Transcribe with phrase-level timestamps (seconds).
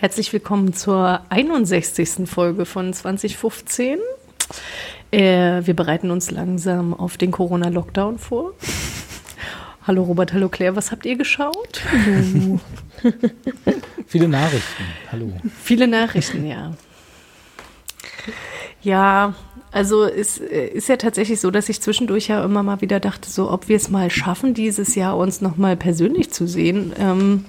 [0.00, 2.28] Herzlich willkommen zur 61.
[2.28, 3.98] Folge von 2015.
[5.10, 8.52] Äh, wir bereiten uns langsam auf den Corona-Lockdown vor.
[9.88, 11.82] Hallo Robert, hallo Claire, was habt ihr geschaut?
[14.06, 14.84] Viele Nachrichten.
[15.10, 15.32] Hallo.
[15.64, 16.74] Viele Nachrichten, ja.
[18.80, 19.34] Ja,
[19.72, 23.28] also es äh, ist ja tatsächlich so, dass ich zwischendurch ja immer mal wieder dachte,
[23.28, 26.92] so ob wir es mal schaffen, dieses Jahr uns nochmal persönlich zu sehen.
[27.00, 27.46] Ähm,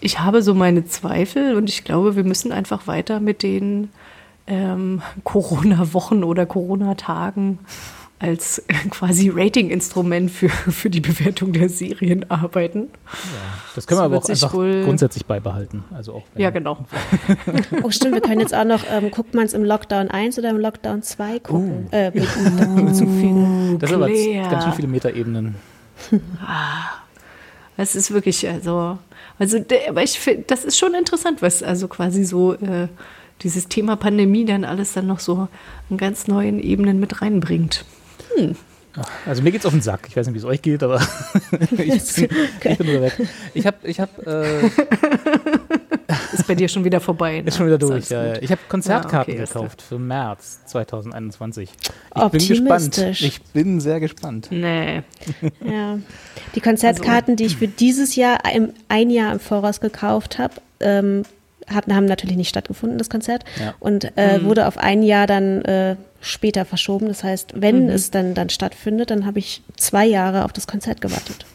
[0.00, 3.90] ich habe so meine Zweifel und ich glaube, wir müssen einfach weiter mit den
[4.46, 7.58] ähm, Corona-Wochen oder Corona-Tagen
[8.20, 12.88] als äh, quasi Rating-Instrument für, für die Bewertung der Serien arbeiten.
[13.04, 13.18] Ja,
[13.74, 15.84] das können wir aber auch einfach grundsätzlich beibehalten.
[15.92, 16.86] Also auch ja, genau.
[17.82, 20.50] oh, stimmt, wir können jetzt auch noch, ähm, guckt man es im Lockdown 1 oder
[20.50, 21.88] im Lockdown 2 gucken?
[21.92, 21.94] Uh.
[21.94, 22.28] Äh, mit,
[22.96, 23.78] zu viel.
[23.78, 25.56] Das sind aber ganz schön viele Metaebenen.
[26.46, 27.02] ah,
[27.76, 28.98] das ist wirklich, also,
[29.38, 32.88] also aber ich finde, das ist schon interessant, was also quasi so äh,
[33.42, 35.48] dieses Thema Pandemie dann alles dann noch so
[35.90, 37.84] an ganz neuen Ebenen mit reinbringt.
[38.36, 38.56] Hm.
[39.26, 40.06] Also mir geht's auf den Sack.
[40.08, 41.00] Ich weiß nicht, wie es euch geht, aber
[41.72, 41.78] ich,
[42.14, 42.28] bin,
[42.64, 43.14] ich bin weg.
[43.52, 44.70] Ich habe, ich habe.
[44.70, 44.70] Äh,
[46.32, 47.40] ist bei dir schon wieder vorbei.
[47.40, 47.48] Ne?
[47.48, 48.08] Ist schon wieder durch.
[48.10, 48.42] Ja, ja.
[48.42, 51.70] Ich habe Konzertkarten ja, okay, gekauft für März 2021.
[52.16, 52.98] Ich bin gespannt.
[52.98, 54.48] Ich bin sehr gespannt.
[54.50, 55.02] Nee.
[55.64, 55.98] Ja.
[56.54, 60.54] Die Konzertkarten, also, die ich für dieses Jahr im, ein Jahr im Voraus gekauft habe,
[60.80, 61.22] ähm,
[61.66, 63.44] hatten, haben natürlich nicht stattgefunden, das Konzert.
[63.58, 63.74] Ja.
[63.80, 64.44] Und äh, mhm.
[64.44, 67.08] wurde auf ein Jahr dann äh, später verschoben.
[67.08, 67.90] Das heißt, wenn mhm.
[67.90, 71.46] es dann, dann stattfindet, dann habe ich zwei Jahre auf das Konzert gewartet.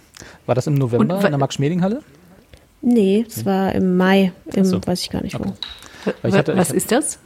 [0.45, 2.01] War das im November Und, in der Max-Schmeling-Halle?
[2.81, 4.79] Nee, es war im Mai, im, so.
[4.85, 5.53] weiß ich gar nicht wo.
[6.23, 6.31] Okay.
[6.31, 7.19] Hatte, was ist das?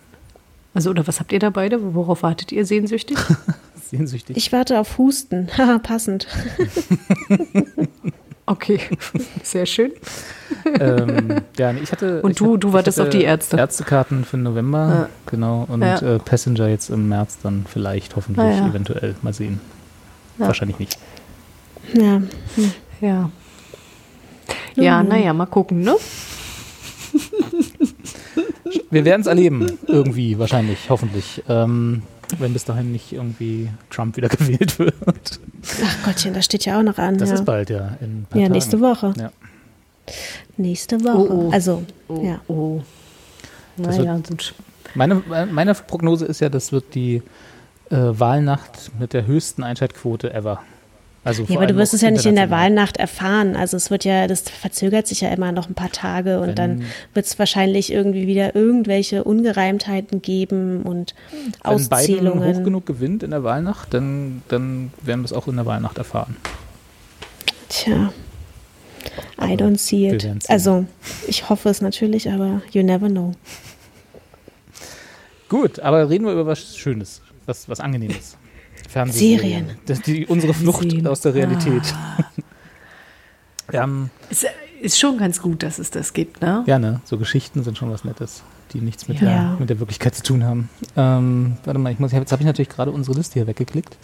[0.73, 1.93] Also, oder was habt ihr da beide?
[1.93, 3.17] Worauf wartet ihr sehnsüchtig?
[3.75, 4.35] sehnsüchtig.
[4.35, 5.47] Ich warte auf Husten.
[5.57, 6.27] Haha, passend.
[8.45, 8.77] Okay,
[9.41, 9.93] sehr schön.
[10.77, 12.21] ähm, ja, ich hatte.
[12.21, 13.55] Und du, du wartest auf die Ärzte.
[13.55, 15.09] Ärztekarten für November, ja.
[15.27, 15.65] genau.
[15.69, 15.97] Und ja.
[15.99, 18.67] äh, Passenger jetzt im März dann vielleicht, hoffentlich, ah, ja.
[18.67, 19.15] eventuell.
[19.21, 19.61] Mal sehen.
[20.37, 20.97] Wahrscheinlich nicht.
[21.93, 22.21] Ja.
[22.55, 22.71] Hm.
[22.99, 23.31] Ja.
[24.75, 25.09] Ja, mhm.
[25.09, 25.95] naja, mal gucken, ne?
[28.89, 31.43] Wir werden es erleben, irgendwie, wahrscheinlich, hoffentlich.
[31.47, 32.03] Ähm,
[32.39, 35.39] wenn bis dahin nicht irgendwie Trump wieder gewählt wird.
[35.83, 37.17] Ach Gottchen, das steht ja auch noch an.
[37.17, 37.35] Das ja.
[37.35, 37.97] ist bald, ja.
[38.01, 38.51] In ja, Tagen.
[38.53, 39.13] nächste Woche.
[39.17, 39.31] Ja.
[40.57, 41.31] Nächste Woche.
[41.31, 41.51] Oh, oh.
[41.51, 42.41] Also, oh, ja.
[42.47, 42.81] Oh.
[43.77, 44.19] Naja,
[44.93, 47.23] meine, meine Prognose ist ja, das wird die
[47.89, 50.61] äh, Wahlnacht mit der höchsten Einschaltquote ever.
[51.25, 53.55] Also ja, aber du wirst es ja nicht in der Wahlnacht erfahren.
[53.55, 56.55] Also es wird ja, das verzögert sich ja immer noch ein paar Tage und Wenn,
[56.55, 62.41] dann wird es wahrscheinlich irgendwie wieder irgendwelche Ungereimtheiten geben und Wenn Auszählungen.
[62.41, 65.55] Wenn Biden hoch genug gewinnt in der Wahlnacht, dann, dann werden wir es auch in
[65.55, 66.35] der Wahlnacht erfahren.
[67.69, 68.11] Tja.
[69.41, 70.49] I don't see it.
[70.49, 70.85] Also,
[71.27, 73.33] ich hoffe es natürlich, aber you never know.
[75.49, 78.37] Gut, aber reden wir über was Schönes, was, was Angenehmes.
[78.93, 79.39] Fernsehserien.
[79.39, 79.79] Serien.
[79.87, 81.07] Das die, unsere Flucht Serien.
[81.07, 81.81] aus der Realität.
[81.93, 82.23] Ah.
[83.73, 84.45] Haben ist,
[84.81, 86.63] ist schon ganz gut, dass es das gibt, ne?
[86.67, 87.01] Ja, ne?
[87.05, 88.43] So Geschichten sind schon was Nettes,
[88.73, 89.27] die nichts mit, ja.
[89.27, 90.69] der, mit der Wirklichkeit zu tun haben.
[90.95, 93.97] Ähm, warte mal, ich muss, jetzt habe ich natürlich gerade unsere Liste hier weggeklickt.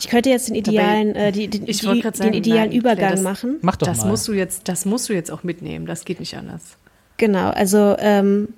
[0.00, 3.22] Ich könnte jetzt den idealen, äh, die, die, die, sagen, den idealen nein, Übergang das,
[3.22, 3.58] machen.
[3.62, 4.08] Mach doch das mal.
[4.08, 5.86] Musst du jetzt, das musst du jetzt auch mitnehmen.
[5.86, 6.76] Das geht nicht anders.
[7.18, 8.48] Genau, also ähm,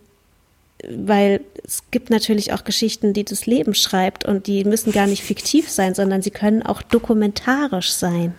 [0.87, 5.23] weil es gibt natürlich auch Geschichten, die das Leben schreibt und die müssen gar nicht
[5.23, 8.35] fiktiv sein, sondern sie können auch dokumentarisch sein.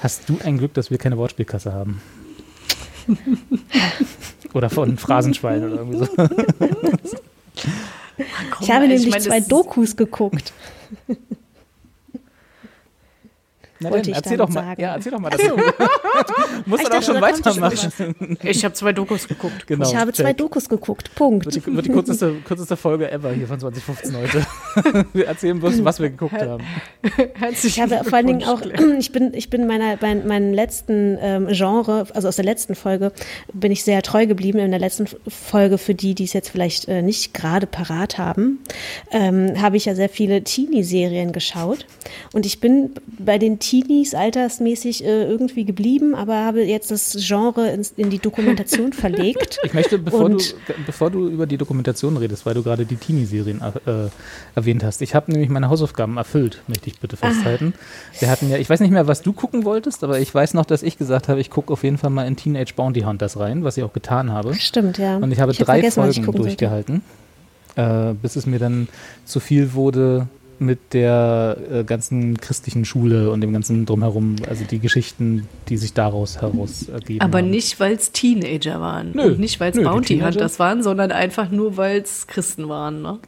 [0.00, 2.00] Hast du ein Glück, dass wir keine Wortspielkasse haben?
[4.54, 6.06] oder von Phrasenschwein oder irgendwie so.
[8.60, 10.52] ich habe nämlich ich mein, zwei Dokus geguckt.
[13.82, 14.80] Na wollte denn, erzähl doch mal, sagen.
[14.80, 15.40] Ja, erzähl doch mal das.
[16.66, 18.38] Muss dann auch schon weitermachen.
[18.42, 19.66] Ich habe zwei Dokus geguckt.
[19.66, 20.24] Genau, ich habe check.
[20.24, 21.14] zwei Dokus geguckt.
[21.14, 21.46] Punkt.
[21.46, 25.06] Wird die, wird die kürzeste, kürzeste, Folge ever hier von 2015 heute.
[25.12, 26.62] wir erzählen bloß, was wir geguckt haben.
[27.34, 28.62] Herzlich ich habe vor allen Dingen auch,
[28.98, 33.12] ich bin, ich bin meiner, mein, meinem letzten ähm, Genre, also aus der letzten Folge,
[33.52, 34.58] bin ich sehr treu geblieben.
[34.58, 38.60] In der letzten Folge, für die, die es jetzt vielleicht äh, nicht gerade parat haben,
[39.10, 41.86] ähm, habe ich ja sehr viele Teenie-Serien geschaut.
[42.32, 47.16] Und ich bin bei den Teenie Teenies altersmäßig äh, irgendwie geblieben, aber habe jetzt das
[47.18, 49.60] Genre in, in die Dokumentation verlegt.
[49.62, 50.36] Ich möchte, bevor du,
[50.84, 54.10] bevor du über die Dokumentation redest, weil du gerade die Teenie-Serien äh,
[54.54, 57.72] erwähnt hast, ich habe nämlich meine Hausaufgaben erfüllt, möchte ich bitte festhalten.
[57.74, 58.16] Ah.
[58.20, 60.66] Wir hatten ja, ich weiß nicht mehr, was du gucken wolltest, aber ich weiß noch,
[60.66, 63.64] dass ich gesagt habe, ich gucke auf jeden Fall mal in Teenage Bounty Hunters rein,
[63.64, 64.54] was ich auch getan habe.
[64.54, 65.16] Stimmt, ja.
[65.16, 67.00] Und ich habe ich drei Folgen durchgehalten,
[67.76, 68.88] äh, bis es mir dann
[69.24, 70.28] zu viel wurde
[70.64, 75.92] mit der äh, ganzen christlichen Schule und dem ganzen drumherum, also die Geschichten, die sich
[75.92, 77.20] daraus heraus ergeben.
[77.20, 77.50] Aber haben.
[77.50, 79.12] nicht, weil es Teenager waren.
[79.12, 83.02] Nö, und nicht, weil es Bounty Hunters waren, sondern einfach nur, weil es Christen waren,
[83.02, 83.18] ne?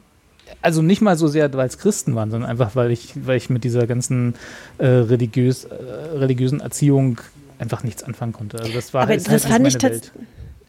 [0.61, 3.49] Also nicht mal so sehr, weil es Christen waren, sondern einfach, weil ich, weil ich
[3.49, 4.35] mit dieser ganzen
[4.77, 5.73] äh, religiös, äh,
[6.17, 7.19] religiösen Erziehung
[7.59, 8.59] einfach nichts anfangen konnte.
[8.59, 10.11] Also das war Aber halt, das halt fand ich Welt.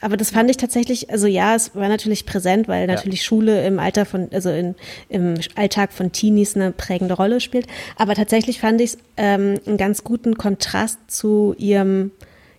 [0.01, 3.27] Aber das fand ich tatsächlich, also ja, es war natürlich präsent, weil natürlich ja.
[3.27, 4.75] Schule im Alter von, also in,
[5.09, 7.67] im Alltag von Teenies eine prägende Rolle spielt.
[7.97, 12.11] Aber tatsächlich fand ich es ähm, einen ganz guten Kontrast zu ihrem,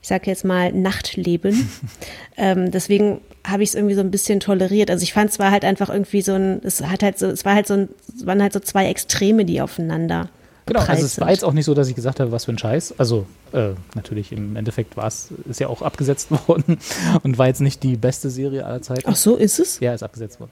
[0.01, 1.69] ich sage jetzt mal, Nachtleben.
[2.37, 4.89] ähm, deswegen habe ich es irgendwie so ein bisschen toleriert.
[4.89, 7.45] Also ich fand es war halt einfach irgendwie so ein, es hat halt so, es
[7.45, 10.29] war halt so ein, es waren halt so zwei Extreme, die aufeinander
[10.67, 12.57] Genau, also es war jetzt auch nicht so, dass ich gesagt habe, was für ein
[12.57, 12.95] Scheiß.
[12.97, 16.77] Also äh, natürlich im Endeffekt war es, ist ja auch abgesetzt worden
[17.23, 19.09] und war jetzt nicht die beste Serie aller Zeiten.
[19.09, 19.79] Ach so, ist es?
[19.79, 20.51] Ja, ist abgesetzt worden.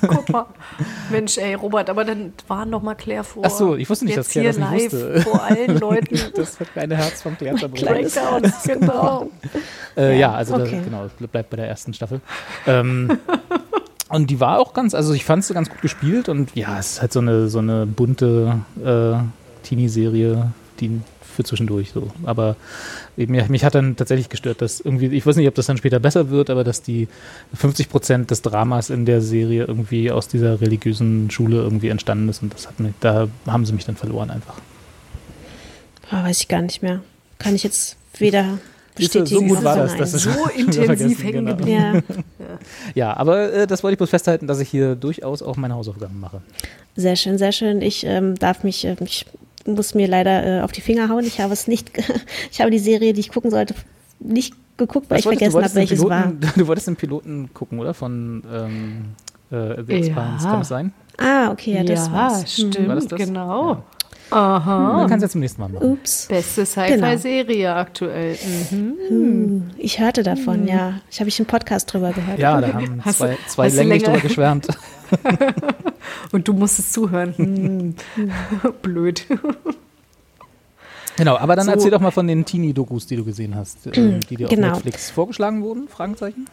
[0.00, 0.46] Guck mal.
[1.10, 3.42] Mensch, ey, Robert, aber dann war noch mal Claire vor.
[3.44, 5.20] Ach so, ich wusste nicht, dass Claire das nicht wusste.
[5.20, 6.18] vor allen Leuten.
[6.34, 8.52] das kleine Herz von Claire zerbrochen.
[8.64, 9.30] genau.
[9.96, 10.76] Äh, ja, also okay.
[10.76, 12.20] das, genau, bleibt bei der ersten Staffel.
[12.66, 13.18] Ähm,
[14.14, 16.92] und die war auch ganz, also ich fand sie ganz gut gespielt und ja, es
[16.92, 21.00] ist halt so eine, so eine bunte äh, Teenie-Serie, die
[21.34, 22.12] für zwischendurch so.
[22.24, 22.54] Aber
[23.16, 25.98] mich, mich hat dann tatsächlich gestört, dass irgendwie, ich weiß nicht, ob das dann später
[25.98, 27.08] besser wird, aber dass die
[27.54, 32.42] 50 Prozent des Dramas in der Serie irgendwie aus dieser religiösen Schule irgendwie entstanden ist
[32.42, 34.54] und das hat mich, da haben sie mich dann verloren einfach.
[36.12, 37.00] Oh, weiß ich gar nicht mehr.
[37.38, 38.58] Kann ich jetzt weder
[38.98, 39.96] so gut war das.
[39.96, 41.56] das ist so intensiv hängen genau.
[41.56, 42.02] geblieben.
[42.38, 42.46] Ja.
[42.94, 46.20] ja, aber äh, das wollte ich bloß festhalten, dass ich hier durchaus auch meine Hausaufgaben
[46.20, 46.42] mache.
[46.96, 47.82] Sehr schön, sehr schön.
[47.82, 49.26] Ich ähm, darf mich, äh, ich
[49.66, 51.24] muss mir leider äh, auf die Finger hauen.
[51.24, 51.90] Ich habe es nicht,
[52.50, 53.74] ich habe die Serie, die ich gucken sollte,
[54.20, 56.52] nicht geguckt, weil Was ich vergessen habe, welches Piloten, war.
[56.56, 57.94] Du wolltest den Piloten gucken, oder?
[57.94, 59.04] Von ähm,
[59.50, 60.50] äh, The Expanse, ja.
[60.50, 60.92] kann es sein?
[61.18, 62.52] Ah, okay, ja, das ja, war's.
[62.52, 63.18] stimmt, war das das?
[63.18, 63.72] genau.
[63.72, 63.82] Ja.
[64.34, 64.98] Aha.
[64.98, 65.92] Dann kannst du ja zum nächsten Mal machen.
[65.92, 66.26] Ups.
[66.26, 67.74] Beste Sci-Fi-Serie genau.
[67.76, 68.36] aktuell.
[68.70, 68.94] Mhm.
[69.08, 69.70] Hm.
[69.78, 70.68] Ich hörte davon, mhm.
[70.68, 70.94] ja.
[71.08, 72.40] Ich habe ich einen Podcast drüber gehört.
[72.40, 74.66] Ja, da haben hast zwei, zwei länglich drüber geschwärmt.
[76.32, 77.34] Und du musstest zuhören.
[77.36, 77.94] Hm.
[78.82, 79.24] Blöd.
[81.16, 81.70] Genau, aber dann so.
[81.70, 84.68] erzähl doch mal von den Teenie-Dokus, die du gesehen hast, äh, die dir genau.
[84.68, 86.46] auf Netflix vorgeschlagen wurden, Fragezeichen.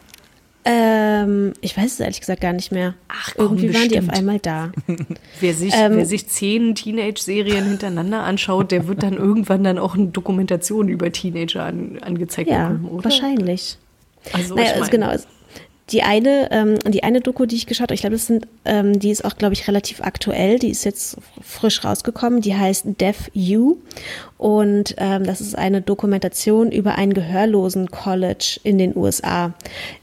[0.64, 2.94] Ähm, ich weiß es ehrlich gesagt gar nicht mehr.
[3.08, 3.92] Ach, komm, Irgendwie bestimmt.
[3.94, 4.70] waren die auf einmal da.
[5.40, 9.94] wer, sich, ähm, wer sich zehn Teenage-Serien hintereinander anschaut, der wird dann irgendwann dann auch
[9.94, 13.04] eine Dokumentation über Teenager an, angezeigt ja, bekommen, oder?
[13.04, 13.76] wahrscheinlich.
[14.32, 15.12] Also, naja, ich mein, genau.
[15.92, 18.98] Die eine, ähm, die eine Doku, die ich geschaut habe, ich glaube, das sind, ähm,
[18.98, 20.58] die ist auch, glaube ich, relativ aktuell.
[20.58, 22.40] Die ist jetzt frisch rausgekommen.
[22.40, 23.76] Die heißt Deaf You.
[24.38, 29.52] Und ähm, das ist eine Dokumentation über ein gehörlosen College in den USA.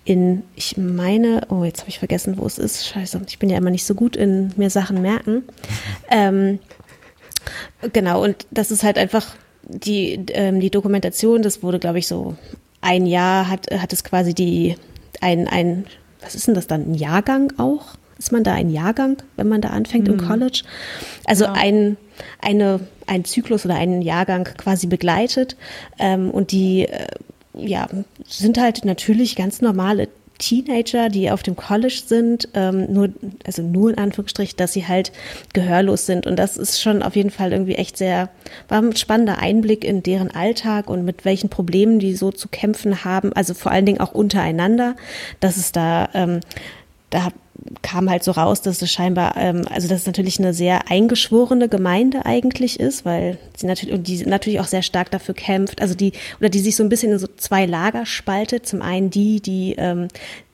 [0.06, 2.86] In, ich meine, oh, jetzt habe ich vergessen, wo es ist.
[2.86, 5.44] Scheiße, ich bin ja immer nicht so gut in mir Sachen merken.
[6.12, 6.58] Ähm,
[7.94, 12.36] genau, und das ist halt einfach die, ähm, die Dokumentation, das wurde, glaube ich, so
[12.82, 14.76] ein Jahr hat, hat es quasi die
[15.22, 15.86] ein, ein,
[16.22, 17.96] was ist denn das dann, ein Jahrgang auch?
[18.18, 20.16] Ist man da ein Jahrgang, wenn man da anfängt mhm.
[20.16, 20.64] im College?
[21.26, 21.54] Also ja.
[21.54, 21.98] ein,
[22.42, 25.56] eine, ein Zyklus oder einen Jahrgang quasi begleitet.
[25.98, 27.08] Ähm, und die äh,
[27.54, 27.88] ja,
[28.28, 33.10] sind halt natürlich ganz normale Teenager, die auf dem College sind, ähm, nur,
[33.46, 35.12] also nur in Anführungsstrich, dass sie halt
[35.54, 36.26] gehörlos sind.
[36.26, 38.30] Und das ist schon auf jeden Fall irgendwie echt sehr,
[38.68, 43.04] war ein spannender Einblick in deren Alltag und mit welchen Problemen die so zu kämpfen
[43.04, 44.96] haben, also vor allen Dingen auch untereinander,
[45.40, 46.40] dass es da, ähm,
[47.10, 47.30] da
[47.82, 51.70] kam halt so raus, dass es scheinbar, ähm, also dass es natürlich eine sehr eingeschworene
[51.70, 55.96] Gemeinde eigentlich ist, weil sie natürlich und die natürlich auch sehr stark dafür kämpft, also
[55.96, 58.66] die oder die sich so ein bisschen in so zwei Lager spaltet.
[58.66, 60.08] Zum einen die, die ähm,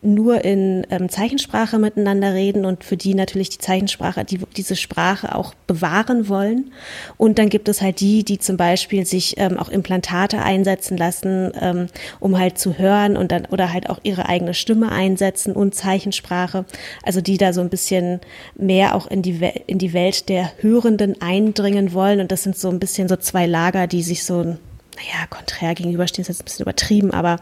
[0.06, 5.36] nur in ähm, Zeichensprache miteinander reden und für die natürlich die Zeichensprache, die diese Sprache
[5.36, 6.72] auch bewahren wollen.
[7.18, 11.52] Und dann gibt es halt die, die zum Beispiel sich ähm, auch Implantate einsetzen lassen,
[11.60, 11.88] ähm,
[12.20, 16.66] um halt zu hören und dann oder halt auch ihre eigene Stimme einsetzen und Zeichensprache.
[17.04, 18.22] Also die da so ein bisschen
[18.56, 22.20] mehr auch in die, We in die Welt der Hörenden eindringen wollen.
[22.20, 26.22] Und das sind so ein bisschen so zwei Lager, die sich so, naja, konträr gegenüberstehen,
[26.22, 27.40] ist jetzt ein bisschen übertrieben, aber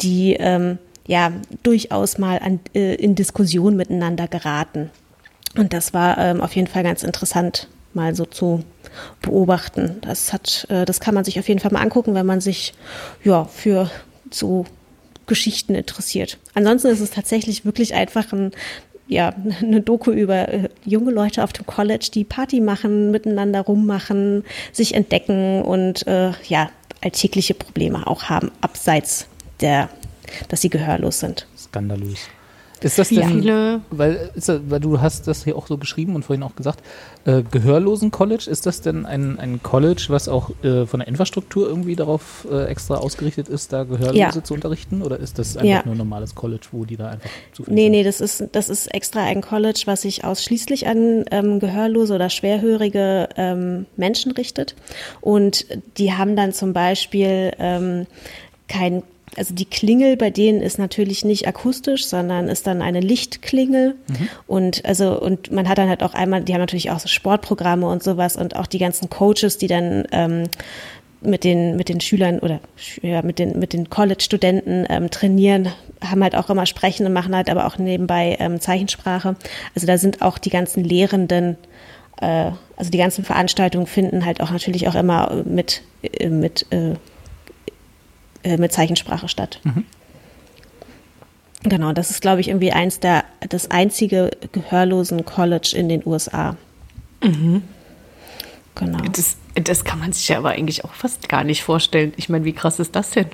[0.00, 1.32] die ähm, ja
[1.64, 4.90] durchaus mal an, äh, in Diskussion miteinander geraten.
[5.56, 8.62] Und das war ähm, auf jeden Fall ganz interessant, mal so zu
[9.22, 9.96] beobachten.
[10.02, 12.74] Das hat, äh, das kann man sich auf jeden Fall mal angucken, wenn man sich
[13.24, 13.90] ja für
[14.30, 14.66] so
[15.26, 16.38] Geschichten interessiert.
[16.54, 18.52] Ansonsten ist es tatsächlich wirklich einfach ein,
[19.08, 24.44] ja, eine Doku über äh, junge Leute auf dem College, die Party machen, miteinander rummachen,
[24.72, 26.70] sich entdecken und äh, ja,
[27.02, 29.26] alltägliche Probleme auch haben, abseits
[29.60, 29.88] der,
[30.48, 31.46] dass sie gehörlos sind.
[31.56, 32.28] Skandalös.
[32.80, 36.14] Ist das denn, viele weil, ist das, weil du hast das hier auch so geschrieben
[36.14, 36.80] und vorhin auch gesagt,
[37.24, 41.96] äh, Gehörlosen-College, ist das denn ein, ein College, was auch äh, von der Infrastruktur irgendwie
[41.96, 44.44] darauf äh, extra ausgerichtet ist, da Gehörlose ja.
[44.44, 45.02] zu unterrichten?
[45.02, 45.82] Oder ist das einfach ja.
[45.84, 47.92] nur ein normales College, wo die da einfach zufällig Nee, sind?
[47.92, 52.30] nee, das ist, das ist extra ein College, was sich ausschließlich an ähm, Gehörlose oder
[52.30, 54.76] schwerhörige ähm, Menschen richtet.
[55.20, 55.66] Und
[55.96, 58.06] die haben dann zum Beispiel ähm,
[58.68, 59.02] kein
[59.38, 63.94] also die Klingel bei denen ist natürlich nicht akustisch, sondern ist dann eine Lichtklingel.
[64.08, 64.28] Mhm.
[64.46, 67.86] Und also, und man hat dann halt auch einmal, die haben natürlich auch so Sportprogramme
[67.86, 70.44] und sowas und auch die ganzen Coaches, die dann ähm,
[71.20, 72.60] mit den, mit den Schülern oder
[73.02, 75.68] ja, mit den, mit den College-Studenten ähm, trainieren,
[76.04, 79.36] haben halt auch immer Sprechen und machen halt aber auch nebenbei ähm, Zeichensprache.
[79.74, 81.56] Also da sind auch die ganzen Lehrenden,
[82.20, 86.94] äh, also die ganzen Veranstaltungen finden halt auch natürlich auch immer mit, äh, mit äh,
[88.42, 89.60] äh, mit Zeichensprache statt.
[89.64, 89.84] Mhm.
[91.64, 96.56] Genau, das ist, glaube ich, irgendwie eins der, das einzige gehörlosen College in den USA.
[97.22, 97.62] Mhm.
[98.76, 98.98] Genau.
[99.12, 102.12] Das, das kann man sich ja aber eigentlich auch fast gar nicht vorstellen.
[102.16, 103.26] Ich meine, wie krass ist das denn?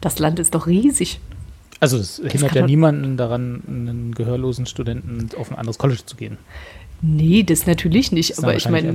[0.00, 1.20] Das Land ist doch riesig.
[1.78, 6.36] Also es hindert ja niemanden daran, einen gehörlosen Studenten auf ein anderes College zu gehen.
[7.00, 8.38] Nee, das natürlich nicht.
[8.38, 8.94] aber ich meine,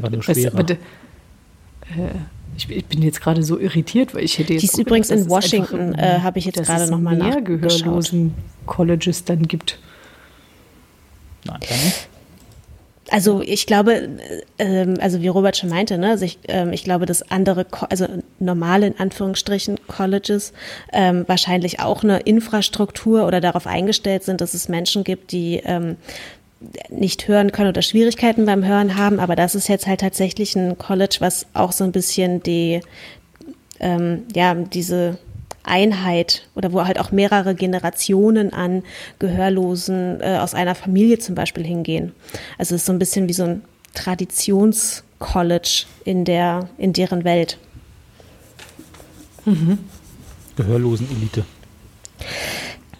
[1.92, 2.10] äh,
[2.58, 4.63] ich, ich, bin jetzt gerade so irritiert, weil ich hätte jetzt.
[4.63, 7.46] Die ist übrigens in Washington, äh, habe ich jetzt gerade nochmal nachgeschaut.
[7.46, 8.34] gehörlosen
[8.65, 9.80] Colleges dann gibt.
[11.44, 12.10] Nein, dann nicht.
[13.12, 14.10] Also ich glaube,
[14.58, 18.08] ähm, also wie Robert schon meinte, ne, also ich, ähm, ich glaube, dass andere, also
[18.39, 20.54] normale in Anführungsstrichen Colleges
[20.92, 25.98] ähm, wahrscheinlich auch eine Infrastruktur oder darauf eingestellt sind, dass es Menschen gibt, die ähm,
[26.89, 30.77] nicht hören können oder Schwierigkeiten beim Hören haben, aber das ist jetzt halt tatsächlich ein
[30.77, 32.81] College, was auch so ein bisschen die,
[33.79, 35.17] ähm, ja, diese
[35.63, 38.84] Einheit oder wo halt auch mehrere Generationen an
[39.19, 42.12] Gehörlosen äh, aus einer Familie zum Beispiel hingehen.
[42.57, 47.57] Also es ist so ein bisschen wie so ein Traditionscollege in der, in deren Welt.
[49.45, 49.79] Mhm.
[50.55, 51.43] Gehörlosen-Elite.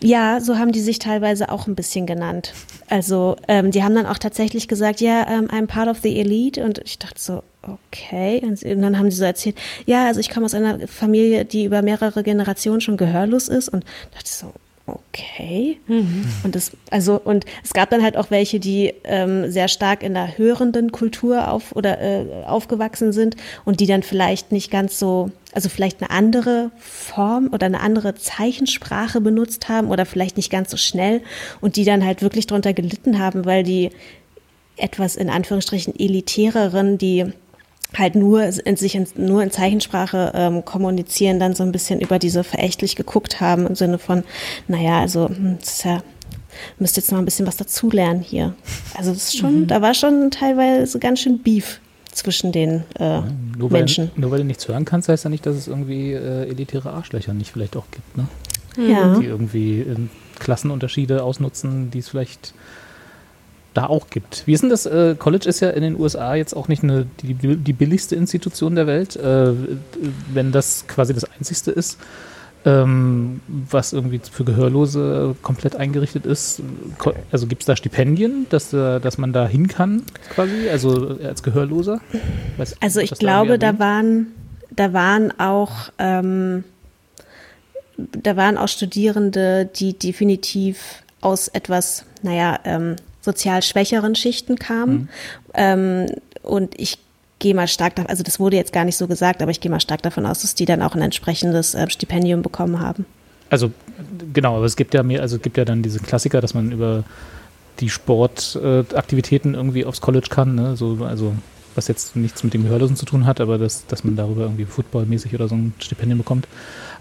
[0.06, 2.54] Ja, so haben die sich teilweise auch ein bisschen genannt.
[2.90, 6.64] Also ähm, die haben dann auch tatsächlich gesagt, ja, yeah, I'm part of the elite.
[6.64, 8.40] Und ich dachte so, okay.
[8.44, 9.58] Und dann haben sie so erzählt,
[9.88, 13.68] ja, also ich komme aus einer Familie, die über mehrere Generationen schon gehörlos ist.
[13.68, 13.84] Und
[14.14, 14.54] dachte so,
[14.88, 15.78] okay.
[15.88, 16.26] Mhm.
[16.44, 20.14] Und das, also, und es gab dann halt auch welche, die ähm, sehr stark in
[20.14, 25.32] der hörenden Kultur auf oder äh, aufgewachsen sind und die dann vielleicht nicht ganz so,
[25.54, 30.70] also vielleicht eine andere Form oder eine andere Zeichensprache benutzt haben oder vielleicht nicht ganz
[30.70, 31.22] so schnell
[31.62, 33.90] und die dann halt wirklich drunter gelitten haben, weil die
[34.78, 37.26] etwas in Anführungsstrichen elitäreren, die
[37.98, 42.20] halt nur in sich in, nur in Zeichensprache ähm, kommunizieren, dann so ein bisschen über
[42.20, 44.24] diese verächtlich geguckt haben im Sinne von,
[44.68, 46.02] naja, also hm, das ist ja
[46.80, 48.56] müsst jetzt noch ein bisschen was dazulernen hier.
[48.96, 49.68] Also das ist schon, mhm.
[49.68, 51.80] da war schon teilweise ganz schön Beef
[52.12, 53.28] zwischen den äh, ja,
[53.58, 54.12] nur Menschen.
[54.14, 56.92] Weil, nur weil du nichts hören kannst, heißt ja nicht, dass es irgendwie äh, elitäre
[56.92, 58.28] Arschlöcher nicht vielleicht auch gibt, ne?
[58.78, 59.18] Ja.
[59.20, 59.96] Die irgendwie äh,
[60.40, 62.54] Klassenunterschiede ausnutzen, die es vielleicht
[63.76, 64.44] da auch gibt.
[64.46, 64.86] Wie ist denn das?
[64.86, 68.76] Äh, College ist ja in den USA jetzt auch nicht eine, die, die billigste Institution
[68.76, 69.16] der Welt.
[69.16, 69.54] Äh,
[70.34, 72.00] wenn das quasi das einzigste ist,
[72.66, 76.62] ähm, was irgendwie für Gehörlose komplett eingerichtet ist.
[77.32, 80.02] Also gibt es da Stipendien, dass, äh, dass man da hin kann,
[80.34, 82.02] quasi, also als Gehörloser?
[82.58, 84.28] Weiß, also ich glaube, da, da waren,
[84.76, 86.64] da waren auch ähm,
[87.98, 94.94] da waren auch Studierende, die definitiv aus etwas, naja, ähm, sozial schwächeren Schichten kamen.
[94.94, 95.08] Mhm.
[95.54, 96.06] Ähm,
[96.42, 97.00] und ich
[97.40, 99.70] gehe mal stark davon, also das wurde jetzt gar nicht so gesagt, aber ich gehe
[99.70, 103.06] mal stark davon aus, dass die dann auch ein entsprechendes äh, Stipendium bekommen haben.
[103.50, 103.72] Also
[104.34, 106.72] genau, aber es gibt ja mehr, also es gibt ja dann diese Klassiker, dass man
[106.72, 107.04] über
[107.80, 110.78] die Sportaktivitäten äh, irgendwie aufs College kann, ne?
[110.78, 111.36] so, also
[111.76, 114.66] was jetzt nichts mit dem Gehörlosen zu tun hat, aber das, dass man darüber irgendwie
[114.66, 116.48] footballmäßig oder so ein Stipendium bekommt.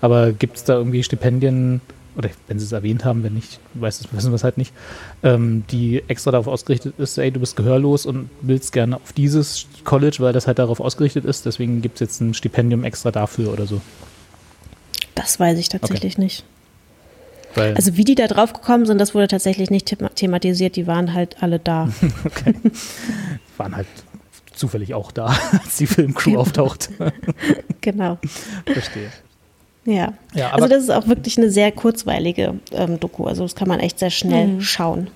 [0.00, 1.80] Aber gibt es da irgendwie Stipendien,
[2.16, 4.72] oder wenn sie es erwähnt haben, wenn nicht, weiß es, wissen wir es halt nicht,
[5.22, 9.66] ähm, die extra darauf ausgerichtet ist, ey, du bist gehörlos und willst gerne auf dieses
[9.84, 13.52] College, weil das halt darauf ausgerichtet ist, deswegen gibt es jetzt ein Stipendium extra dafür
[13.52, 13.80] oder so.
[15.14, 16.22] Das weiß ich tatsächlich okay.
[16.22, 16.44] nicht.
[17.54, 21.14] Weil also wie die da drauf gekommen sind, das wurde tatsächlich nicht thematisiert, die waren
[21.14, 21.88] halt alle da.
[22.24, 22.54] okay.
[23.56, 23.86] Waren halt
[24.54, 26.40] zufällig auch da, als die Filmcrew genau.
[26.40, 26.90] auftaucht.
[27.80, 28.18] genau.
[28.66, 29.10] Verstehe.
[29.84, 30.14] Ja.
[30.34, 33.24] ja also das ist auch wirklich eine sehr kurzweilige ähm, Doku.
[33.24, 34.60] Also das kann man echt sehr schnell mhm.
[34.60, 35.08] schauen.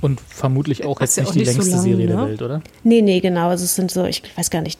[0.00, 2.16] Und vermutlich auch jetzt nicht die längste so lang, Serie ne?
[2.16, 2.62] der Welt, oder?
[2.82, 3.48] Nee, nee, genau.
[3.48, 4.78] Also es sind so, ich weiß gar nicht,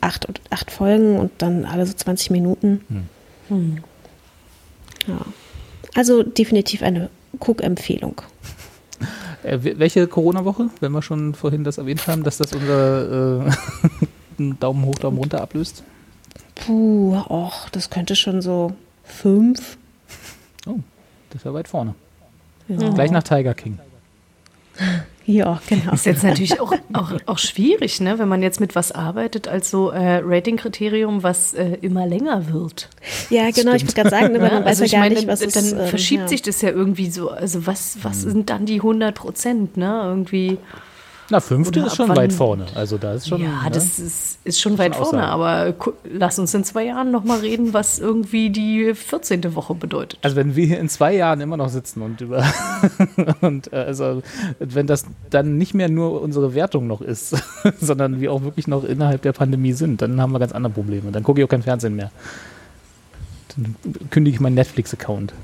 [0.00, 2.80] acht, acht Folgen und dann alle so 20 Minuten.
[2.88, 3.04] Hm.
[3.48, 3.78] Hm.
[5.06, 5.18] Ja.
[5.94, 7.10] Also definitiv eine
[7.40, 8.22] Cook-Empfehlung.
[9.42, 13.50] Äh, welche Corona-Woche, wenn wir schon vorhin das erwähnt haben, dass das unser äh,
[14.60, 15.84] Daumen hoch, Daumen runter ablöst?
[16.66, 18.72] Puh, och, das könnte schon so
[19.04, 19.78] fünf.
[20.66, 20.78] Oh,
[21.30, 21.94] das ist ja weit vorne.
[22.68, 22.90] Ja.
[22.90, 23.78] Gleich nach Tiger King.
[25.28, 25.92] Ja, genau.
[25.92, 28.18] Ist jetzt natürlich auch, auch, auch schwierig, ne?
[28.18, 32.88] wenn man jetzt mit was arbeitet, als so äh, Ratingkriterium, was äh, immer länger wird.
[33.28, 35.28] Ja, genau, ich würde gerade sagen, ne, weil man weiß also ja gar meine, nicht,
[35.28, 35.72] was dann ist.
[35.72, 36.28] Dann ähm, verschiebt ja.
[36.28, 37.28] sich das ja irgendwie so.
[37.28, 38.30] Also was, was hm.
[38.30, 40.00] sind dann die 100 Prozent, ne?
[40.04, 40.56] Irgendwie.
[41.30, 42.66] Na, fünfte ist schon weit vorne.
[42.74, 43.42] Also da ist schon.
[43.42, 43.70] Ja, ne?
[43.70, 47.98] das ist, ist schon weit vorne, aber lass uns in zwei Jahren nochmal reden, was
[47.98, 49.54] irgendwie die 14.
[49.54, 50.18] Woche bedeutet.
[50.22, 52.44] Also wenn wir hier in zwei Jahren immer noch sitzen und über
[53.42, 54.22] und äh, also
[54.58, 57.36] wenn das dann nicht mehr nur unsere Wertung noch ist,
[57.80, 61.12] sondern wir auch wirklich noch innerhalb der Pandemie sind, dann haben wir ganz andere Probleme.
[61.12, 62.10] Dann gucke ich auch kein Fernsehen mehr.
[63.54, 63.76] Dann
[64.10, 65.34] kündige ich meinen Netflix-Account.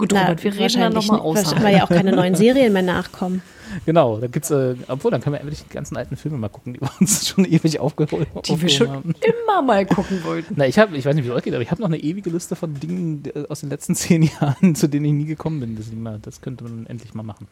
[0.00, 1.54] Gut, Na, Robert, wir reden dann nochmal aus.
[1.60, 3.42] Weil ja auch keine neuen Serien mehr nachkommen.
[3.86, 6.72] Genau, da gibt's, äh, obwohl, dann können wir endlich die ganzen alten Filme mal gucken,
[6.72, 8.42] die wir uns schon ewig aufgeholt haben.
[8.42, 9.14] Die wir schon haben.
[9.46, 10.54] immer mal gucken wollten.
[10.56, 11.98] Na, ich habe, ich weiß nicht, wie es euch geht, aber ich habe noch eine
[11.98, 15.76] ewige Liste von Dingen aus den letzten zehn Jahren, zu denen ich nie gekommen bin.
[15.76, 17.46] Deswegen mal, das könnte man endlich mal machen.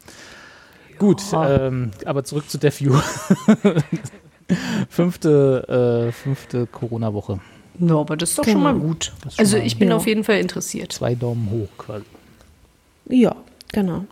[0.91, 0.97] Ja.
[0.97, 2.99] Gut, ähm, aber zurück zu Death View.
[4.89, 7.39] fünfte, äh, fünfte Corona-Woche.
[7.79, 8.55] Ja, aber das ist doch genau.
[8.55, 9.13] schon mal gut.
[9.37, 9.95] Also ich bin ja.
[9.95, 10.91] auf jeden Fall interessiert.
[10.91, 12.03] Zwei Daumen hoch quasi.
[13.09, 13.35] Ja,
[13.73, 14.05] genau.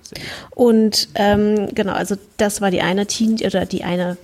[0.51, 4.17] Und ähm, genau, also das war die eine Teen oder die eine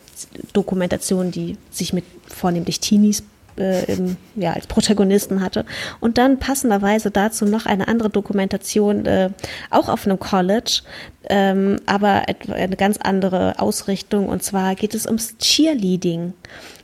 [0.54, 3.24] Dokumentation, die sich mit vornehmlich Teenies
[3.58, 5.66] äh, im, ja, als Protagonisten hatte.
[6.00, 9.30] Und dann passenderweise dazu noch eine andere Dokumentation, äh,
[9.70, 10.82] auch auf einem College,
[11.30, 14.28] ähm, aber eine ganz andere Ausrichtung.
[14.28, 16.34] Und zwar geht es ums Cheerleading.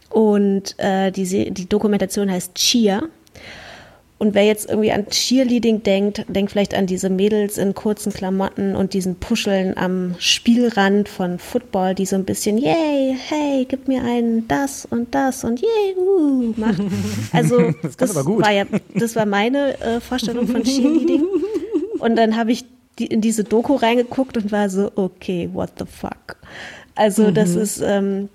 [0.10, 3.04] Und äh, die, die Dokumentation heißt Cheer
[4.20, 8.76] und wer jetzt irgendwie an Cheerleading denkt, denkt vielleicht an diese Mädels in kurzen Klamotten
[8.76, 14.04] und diesen Puscheln am Spielrand von Football, die so ein bisschen, yay, hey, gib mir
[14.04, 16.82] einen das und das und yay, uh, macht.
[17.32, 21.24] Also das, das war ja, das war meine äh, Vorstellung von Cheerleading.
[22.00, 22.66] Und dann habe ich
[22.98, 26.36] die, in diese Doku reingeguckt und war so, okay, what the fuck.
[26.96, 27.34] Also mhm.
[27.36, 28.28] das ist, ähm,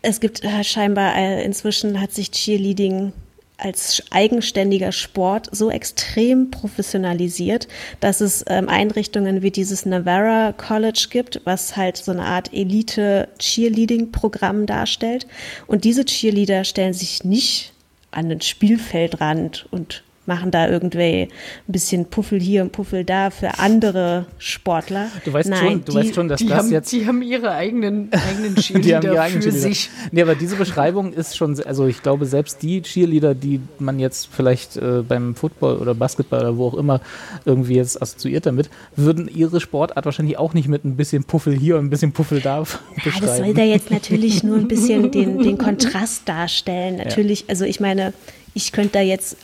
[0.00, 3.12] es gibt äh, scheinbar äh, inzwischen hat sich Cheerleading
[3.60, 7.68] als eigenständiger Sport so extrem professionalisiert,
[8.00, 14.66] dass es ähm, Einrichtungen wie dieses Navarra College gibt, was halt so eine Art Elite-Cheerleading-Programm
[14.66, 15.26] darstellt.
[15.66, 17.72] Und diese Cheerleader stellen sich nicht
[18.10, 21.28] an den Spielfeldrand und machen da irgendwie ein
[21.66, 25.08] bisschen Puffel hier und Puffel da für andere Sportler.
[25.24, 26.92] Du weißt, Nein, schon, du die, weißt schon, dass das haben, jetzt.
[26.92, 29.50] Die haben ihre eigenen, eigenen Cheerleader für Cheerleader.
[29.50, 29.90] sich.
[30.12, 34.28] Nee, aber diese Beschreibung ist schon, also ich glaube, selbst die Cheerleader, die man jetzt
[34.30, 37.00] vielleicht äh, beim Football oder Basketball oder wo auch immer
[37.44, 41.76] irgendwie jetzt assoziiert damit, würden ihre Sportart wahrscheinlich auch nicht mit ein bisschen Puffel hier
[41.76, 42.64] und ein bisschen Puffel da ja,
[43.02, 43.26] beschreiben.
[43.26, 46.98] Das soll da jetzt natürlich nur ein bisschen den, den Kontrast darstellen.
[46.98, 47.46] Natürlich, ja.
[47.48, 48.12] also ich meine,
[48.54, 49.36] ich könnte da jetzt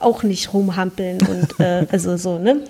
[0.00, 2.62] auch nicht rumhampeln und äh, also so, ne?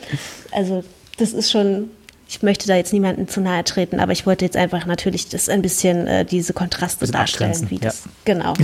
[0.53, 0.85] Also
[1.17, 1.91] das ist schon,
[2.29, 5.49] ich möchte da jetzt niemandem zu nahe treten, aber ich wollte jetzt einfach natürlich das
[5.49, 8.05] ein bisschen äh, diese Kontraste bisschen darstellen, wie das.
[8.05, 8.11] Ja.
[8.25, 8.55] Genau.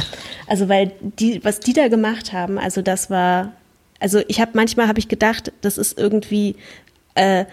[0.46, 3.52] Also weil die, was die da gemacht haben, also das war,
[4.00, 6.56] also ich habe manchmal habe ich gedacht, das ist irgendwie
[7.14, 7.46] äh,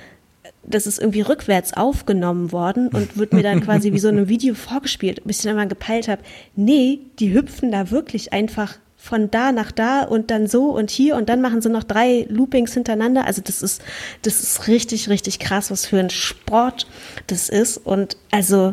[0.66, 4.56] das ist irgendwie rückwärts aufgenommen worden und wird mir dann quasi wie so ein Video
[4.56, 6.22] vorgespielt, bis ich dann mal gepeilt habe,
[6.56, 11.18] nee, die hüpfen da wirklich einfach von da nach da und dann so und hier
[11.18, 13.26] und dann machen sie noch drei Loopings hintereinander.
[13.26, 13.82] Also das ist,
[14.22, 16.88] das ist richtig, richtig krass, was für ein Sport
[17.28, 17.76] das ist.
[17.76, 18.72] Und also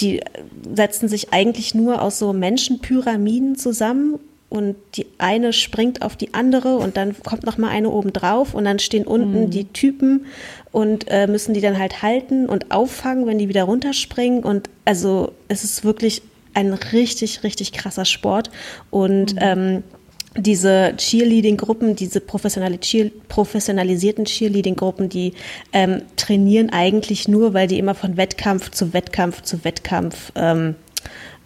[0.00, 0.20] die
[0.74, 6.76] setzen sich eigentlich nur aus so Menschenpyramiden zusammen und die eine springt auf die andere
[6.76, 9.50] und dann kommt noch mal eine oben drauf und dann stehen unten mhm.
[9.50, 10.26] die Typen
[10.72, 15.32] und äh, müssen die dann halt halten und auffangen, wenn die wieder runterspringen und also
[15.48, 16.20] es ist wirklich
[16.54, 18.50] ein richtig, richtig krasser Sport.
[18.90, 19.40] Und mhm.
[19.40, 19.82] ähm,
[20.36, 25.34] diese Cheerleading-Gruppen, diese professionelle Cheer professionalisierten Cheerleading-Gruppen, die
[25.72, 30.74] ähm, trainieren eigentlich nur, weil die immer von Wettkampf zu Wettkampf zu Wettkampf ähm,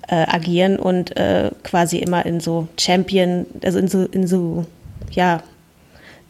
[0.09, 4.65] äh, agieren und äh, quasi immer in so Champion, also in so, in so,
[5.13, 5.43] ja,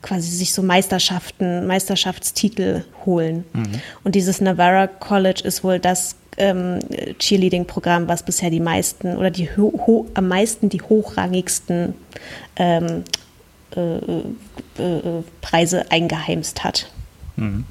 [0.02, 3.44] quasi sich so Meisterschaften, Meisterschaftstitel holen.
[3.52, 3.80] Mhm.
[4.04, 6.80] Und dieses Navarra College ist wohl das ähm,
[7.18, 9.48] Cheerleading-Programm, was bisher die meisten oder die
[10.14, 11.94] am meisten die hochrangigsten
[12.56, 13.04] ähm,
[13.76, 14.18] äh, äh,
[14.78, 16.90] äh, Preise eingeheimst hat.
[17.36, 17.64] Mhm.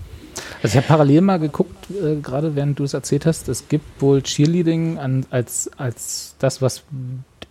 [0.61, 4.01] Also ich habe parallel mal geguckt, äh, gerade während du es erzählt hast, es gibt
[4.01, 6.83] wohl Cheerleading an, als, als das, was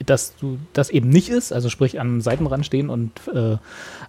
[0.05, 3.57] das du das eben nicht ist, also sprich am Seitenrand stehen und äh,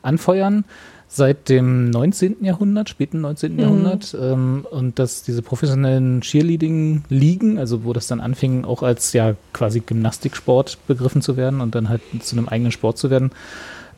[0.01, 0.65] anfeuern
[1.07, 2.43] seit dem 19.
[2.43, 3.53] Jahrhundert, späten 19.
[3.53, 3.59] Mhm.
[3.59, 4.17] Jahrhundert.
[4.19, 9.79] Ähm, und dass diese professionellen Cheerleading-Ligen, also wo das dann anfing, auch als ja quasi
[9.79, 13.31] Gymnastiksport begriffen zu werden und dann halt zu einem eigenen Sport zu werden,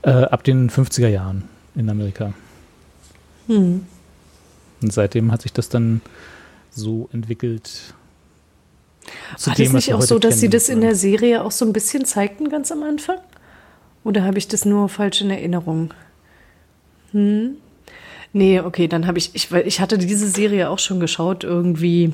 [0.04, 1.44] äh, ab den 50er Jahren
[1.76, 2.34] in Amerika.
[3.48, 3.86] Mhm.
[4.82, 6.02] Und seitdem hat sich das dann
[6.70, 7.94] so entwickelt.
[9.44, 11.74] War dem, das nicht auch so, dass sie das in der Serie auch so ein
[11.74, 13.18] bisschen zeigten ganz am Anfang?
[14.04, 15.94] Oder habe ich das nur falsch in Erinnerung?
[17.12, 17.58] Hm.
[18.32, 22.12] Nee, okay, dann habe ich, ich, weil ich hatte diese Serie auch schon geschaut, irgendwie,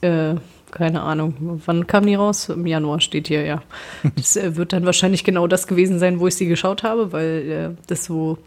[0.00, 0.34] äh,
[0.70, 2.48] keine Ahnung, wann kam die raus?
[2.48, 3.62] Im Januar steht hier, ja.
[4.16, 7.50] Das äh, wird dann wahrscheinlich genau das gewesen sein, wo ich sie geschaut habe, weil
[7.50, 8.38] äh, das so,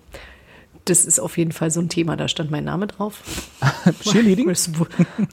[0.85, 3.21] das ist auf jeden Fall so ein Thema, da stand mein Name drauf.
[4.03, 4.47] Cheerleading?
[4.47, 4.69] Das,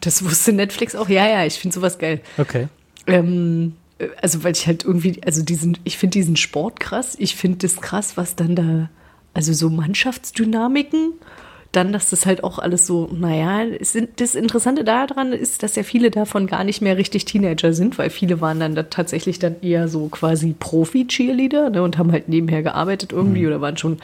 [0.00, 2.20] das, wusste Netflix auch, ja, ja, ich finde sowas geil.
[2.37, 2.66] Okay.
[3.07, 7.37] Ähm, äh, also, weil ich halt irgendwie, also diesen, ich finde diesen Sport krass, ich
[7.37, 8.90] finde das krass, was dann da
[9.37, 11.12] also so Mannschaftsdynamiken.
[11.72, 13.66] Dann, dass das halt auch alles so, naja,
[14.16, 18.09] das Interessante daran ist, dass ja viele davon gar nicht mehr richtig Teenager sind, weil
[18.09, 22.62] viele waren dann da tatsächlich dann eher so quasi Profi-Cheerleader ne, und haben halt nebenher
[22.62, 23.49] gearbeitet irgendwie mhm.
[23.49, 23.99] oder waren schon,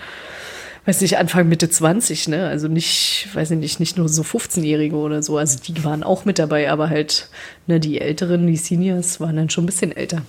[0.84, 2.46] weiß nicht, Anfang, Mitte 20, ne?
[2.46, 5.38] Also nicht, weiß ich nicht, nicht nur so 15-Jährige oder so.
[5.38, 7.30] Also die waren auch mit dabei, aber halt,
[7.68, 10.20] ne, die Älteren, die Seniors waren dann schon ein bisschen älter.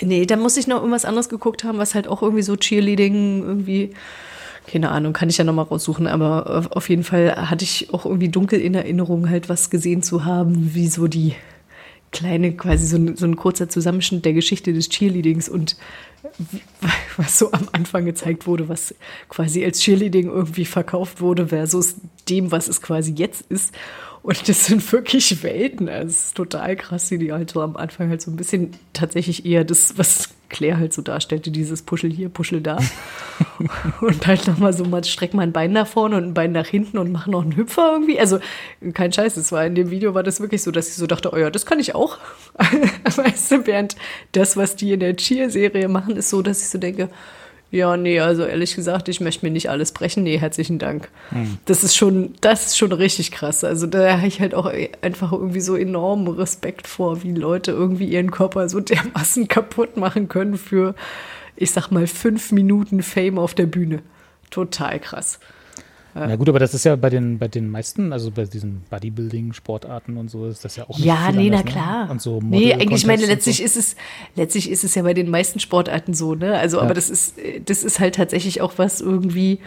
[0.00, 3.42] Nee, da muss ich noch irgendwas anderes geguckt haben, was halt auch irgendwie so Cheerleading
[3.42, 3.90] irgendwie,
[4.66, 8.28] keine Ahnung, kann ich ja nochmal raussuchen, aber auf jeden Fall hatte ich auch irgendwie
[8.28, 11.34] dunkel in Erinnerung halt was gesehen zu haben, wie so die
[12.12, 15.76] kleine, quasi so ein, so ein kurzer Zusammenschnitt der Geschichte des Cheerleadings und
[17.16, 18.94] was so am Anfang gezeigt wurde, was
[19.28, 21.96] quasi als Cheerleading irgendwie verkauft wurde versus
[22.28, 23.74] dem, was es quasi jetzt ist.
[24.26, 25.88] Und das sind wirklich Welten.
[25.88, 28.72] Also es ist total krass, wie die halt so am Anfang halt so ein bisschen
[28.92, 32.76] tatsächlich eher das, was Claire halt so darstellte, dieses Puschel hier, Puschel da.
[34.00, 36.66] und halt nochmal so, man streckt mal ein Bein nach vorne und ein Bein nach
[36.66, 38.18] hinten und macht noch einen Hüpfer irgendwie.
[38.18, 38.40] Also
[38.94, 41.30] kein Scheiß, es war in dem Video war das wirklich so, dass ich so dachte,
[41.32, 42.18] oh ja, das kann ich auch.
[43.04, 43.94] weißt du, während
[44.32, 47.10] das, was die in der Cheer-Serie machen, ist so, dass ich so denke,
[47.76, 50.22] ja, nee, also ehrlich gesagt, ich möchte mir nicht alles brechen.
[50.22, 51.10] Nee, herzlichen Dank.
[51.28, 51.58] Hm.
[51.66, 53.64] Das ist schon, das ist schon richtig krass.
[53.64, 58.06] Also da habe ich halt auch einfach irgendwie so enormen Respekt vor, wie Leute irgendwie
[58.06, 60.94] ihren Körper so dermaßen kaputt machen können für,
[61.54, 64.00] ich sag mal, fünf Minuten Fame auf der Bühne.
[64.50, 65.38] Total krass.
[66.16, 66.30] Ja.
[66.30, 70.16] ja gut, aber das ist ja bei den, bei den meisten, also bei diesen Bodybuilding-Sportarten
[70.16, 71.64] und so, ist das ja auch nicht Ja, nee, anders, na ne?
[71.64, 72.04] klar.
[72.06, 72.10] Ne?
[72.12, 73.64] Und so nee, eigentlich, ich meine, letztlich so.
[73.64, 73.96] ist es,
[74.34, 76.58] letztlich ist es ja bei den meisten Sportarten so, ne?
[76.58, 76.84] Also, ja.
[76.84, 79.58] aber das ist, das ist halt tatsächlich auch was irgendwie,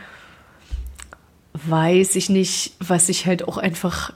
[1.67, 4.13] weiß ich nicht, was ich halt auch einfach,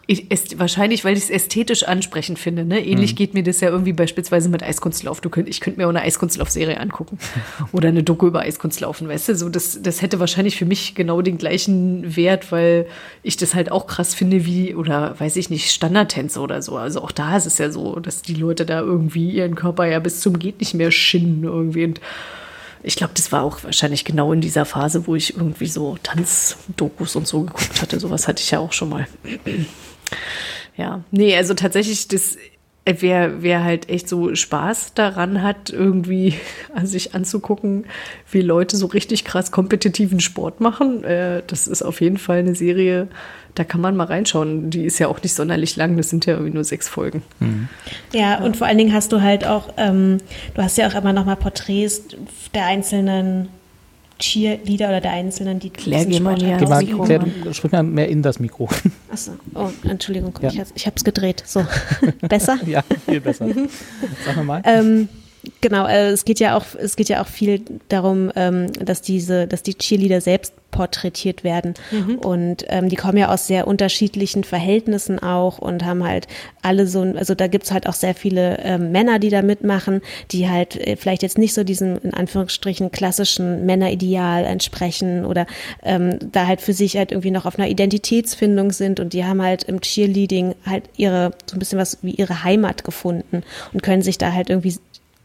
[0.57, 2.65] wahrscheinlich, weil ich es ästhetisch ansprechend finde.
[2.65, 2.85] Ne?
[2.85, 3.15] Ähnlich mhm.
[3.15, 5.21] geht mir das ja irgendwie beispielsweise mit Eiskunstlauf.
[5.21, 7.17] Du könnt, ich könnte mir auch eine Eiskunstlauf-Serie angucken
[7.71, 9.35] oder eine Doku über Eiskunstlaufen, weißt du?
[9.35, 12.87] So, das, das hätte wahrscheinlich für mich genau den gleichen Wert, weil
[13.23, 16.77] ich das halt auch krass finde wie, oder weiß ich nicht, Standardtänze oder so.
[16.77, 19.99] Also auch da ist es ja so, dass die Leute da irgendwie ihren Körper ja
[19.99, 22.01] bis zum geht nicht mehr schinnen irgendwie und
[22.83, 27.15] ich glaube, das war auch wahrscheinlich genau in dieser Phase, wo ich irgendwie so Tanzdokus
[27.15, 27.99] und so geguckt hatte.
[27.99, 29.07] Sowas hatte ich ja auch schon mal.
[30.77, 32.37] ja, nee, also tatsächlich, das,
[32.85, 36.35] wer, wer halt echt so Spaß daran hat, irgendwie
[36.73, 37.85] an sich anzugucken,
[38.29, 42.55] wie Leute so richtig krass kompetitiven Sport machen, äh, das ist auf jeden Fall eine
[42.55, 43.07] Serie,
[43.55, 44.69] da kann man mal reinschauen.
[44.69, 47.21] Die ist ja auch nicht sonderlich lang, das sind ja irgendwie nur sechs Folgen.
[47.39, 47.69] Mhm.
[48.11, 50.17] Ja, und vor allen Dingen hast du halt auch, ähm,
[50.55, 52.01] du hast ja auch immer noch mal Porträts
[52.53, 53.49] der einzelnen
[54.23, 57.03] Cheerleader oder der Einzelnen, die Claire, geh mal näher ans Mikro.
[57.03, 58.69] Claire, sprich mal mehr in das Mikro.
[59.11, 60.49] Achso, oh, Entschuldigung, ja.
[60.75, 61.43] ich, habe es gedreht.
[61.45, 61.65] So,
[62.21, 62.57] besser?
[62.65, 63.47] ja, viel besser.
[64.25, 64.61] Sag mal.
[64.63, 65.09] Ähm,
[65.61, 69.47] Genau, äh, es geht ja auch, es geht ja auch viel darum, ähm, dass diese,
[69.47, 71.75] dass die Cheerleader selbst porträtiert werden.
[71.91, 72.17] Mhm.
[72.17, 76.27] Und ähm, die kommen ja aus sehr unterschiedlichen Verhältnissen auch und haben halt
[76.61, 80.01] alle so, also da gibt's halt auch sehr viele ähm, Männer, die da mitmachen,
[80.31, 85.45] die halt äh, vielleicht jetzt nicht so diesem in Anführungsstrichen klassischen Männerideal entsprechen oder
[85.83, 89.41] ähm, da halt für sich halt irgendwie noch auf einer Identitätsfindung sind und die haben
[89.41, 94.01] halt im Cheerleading halt ihre, so ein bisschen was wie ihre Heimat gefunden und können
[94.01, 94.75] sich da halt irgendwie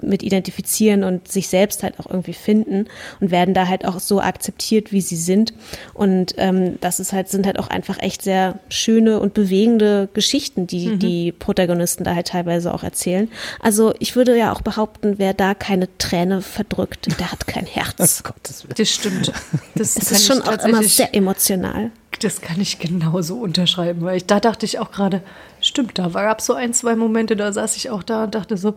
[0.03, 2.87] mit identifizieren und sich selbst halt auch irgendwie finden
[3.21, 5.53] und werden da halt auch so akzeptiert, wie sie sind.
[5.95, 10.67] Und ähm, das ist halt, sind halt auch einfach echt sehr schöne und bewegende Geschichten,
[10.67, 10.99] die mhm.
[10.99, 13.29] die Protagonisten da halt teilweise auch erzählen.
[13.61, 18.23] Also ich würde ja auch behaupten, wer da keine Träne verdrückt, der hat kein Herz.
[18.29, 18.33] Oh
[18.77, 19.33] das stimmt.
[19.75, 21.91] Das es ist schon auch immer sehr emotional.
[22.21, 25.23] Das kann ich genauso unterschreiben, weil ich da dachte ich auch gerade,
[25.61, 28.57] stimmt, da gab es so ein, zwei Momente, da saß ich auch da und dachte
[28.57, 28.75] so,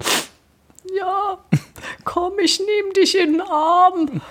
[0.97, 1.37] ja,
[2.03, 4.21] komm, ich nehme dich in den Arm.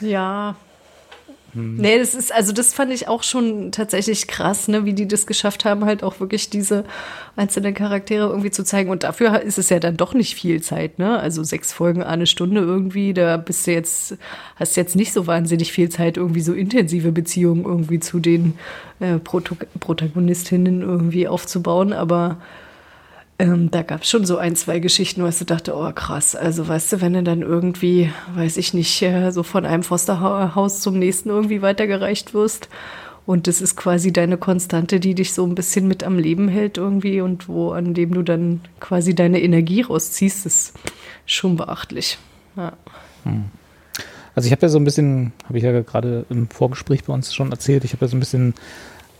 [0.00, 0.56] Ja.
[1.54, 1.76] Hm.
[1.76, 5.26] Nee, das ist, also das fand ich auch schon tatsächlich krass, ne, wie die das
[5.26, 6.84] geschafft haben, halt auch wirklich diese
[7.36, 8.90] einzelnen Charaktere irgendwie zu zeigen.
[8.90, 11.18] Und dafür ist es ja dann doch nicht viel Zeit, ne?
[11.18, 14.16] Also sechs Folgen, eine Stunde irgendwie, da bist du jetzt,
[14.56, 18.58] hast jetzt nicht so wahnsinnig viel Zeit, irgendwie so intensive Beziehungen irgendwie zu den
[18.98, 22.38] äh, Protagonistinnen irgendwie aufzubauen, aber
[23.38, 26.36] ähm, da gab es schon so ein, zwei Geschichten, wo ich so dachte, oh krass,
[26.36, 30.80] also weißt du, wenn du dann irgendwie, weiß ich nicht, äh, so von einem Fosterhaus
[30.80, 32.68] zum nächsten irgendwie weitergereicht wirst
[33.26, 36.78] und das ist quasi deine Konstante, die dich so ein bisschen mit am Leben hält
[36.78, 40.74] irgendwie und wo, an dem du dann quasi deine Energie rausziehst, ist
[41.26, 42.18] schon beachtlich.
[42.56, 42.72] Ja.
[43.24, 43.46] Hm.
[44.34, 47.34] Also ich habe ja so ein bisschen, habe ich ja gerade im Vorgespräch bei uns
[47.34, 48.54] schon erzählt, ich habe ja so ein bisschen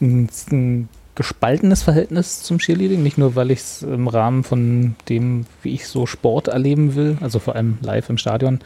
[0.00, 3.02] ein, ein gespaltenes Verhältnis zum Cheerleading.
[3.02, 7.18] Nicht nur, weil ich es im Rahmen von dem, wie ich so Sport erleben will,
[7.20, 8.60] also vor allem live im Stadion,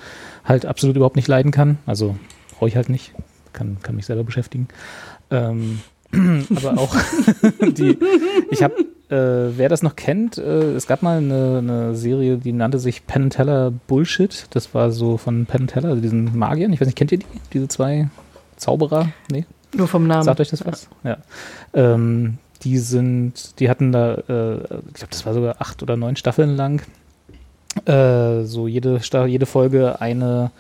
[0.45, 1.79] halt absolut überhaupt nicht leiden kann.
[1.87, 2.17] Also
[2.59, 3.13] brauche ich halt nicht.
[3.53, 4.69] Kann, kann mich selber beschäftigen.
[5.31, 5.81] Ähm,
[6.57, 6.97] aber auch
[7.61, 7.99] die,
[8.51, 8.75] ich habe,
[9.11, 13.07] äh, wer das noch kennt, äh, es gab mal eine, eine, Serie, die nannte sich
[13.07, 14.47] Penn Teller Bullshit.
[14.51, 16.73] Das war so von Penn Teller, also diesen Magiern.
[16.73, 17.27] Ich weiß nicht, kennt ihr die?
[17.53, 18.09] Diese zwei
[18.57, 19.11] Zauberer?
[19.31, 19.45] Nee?
[19.75, 20.23] Nur vom Namen.
[20.23, 20.89] Sagt euch das was?
[21.05, 21.11] Ja.
[21.11, 21.95] ja.
[21.95, 26.17] Ähm, die sind, die hatten da, äh, ich glaube, das war sogar acht oder neun
[26.17, 26.83] Staffeln lang.
[27.85, 30.51] Äh, so jede, jede Folge eine,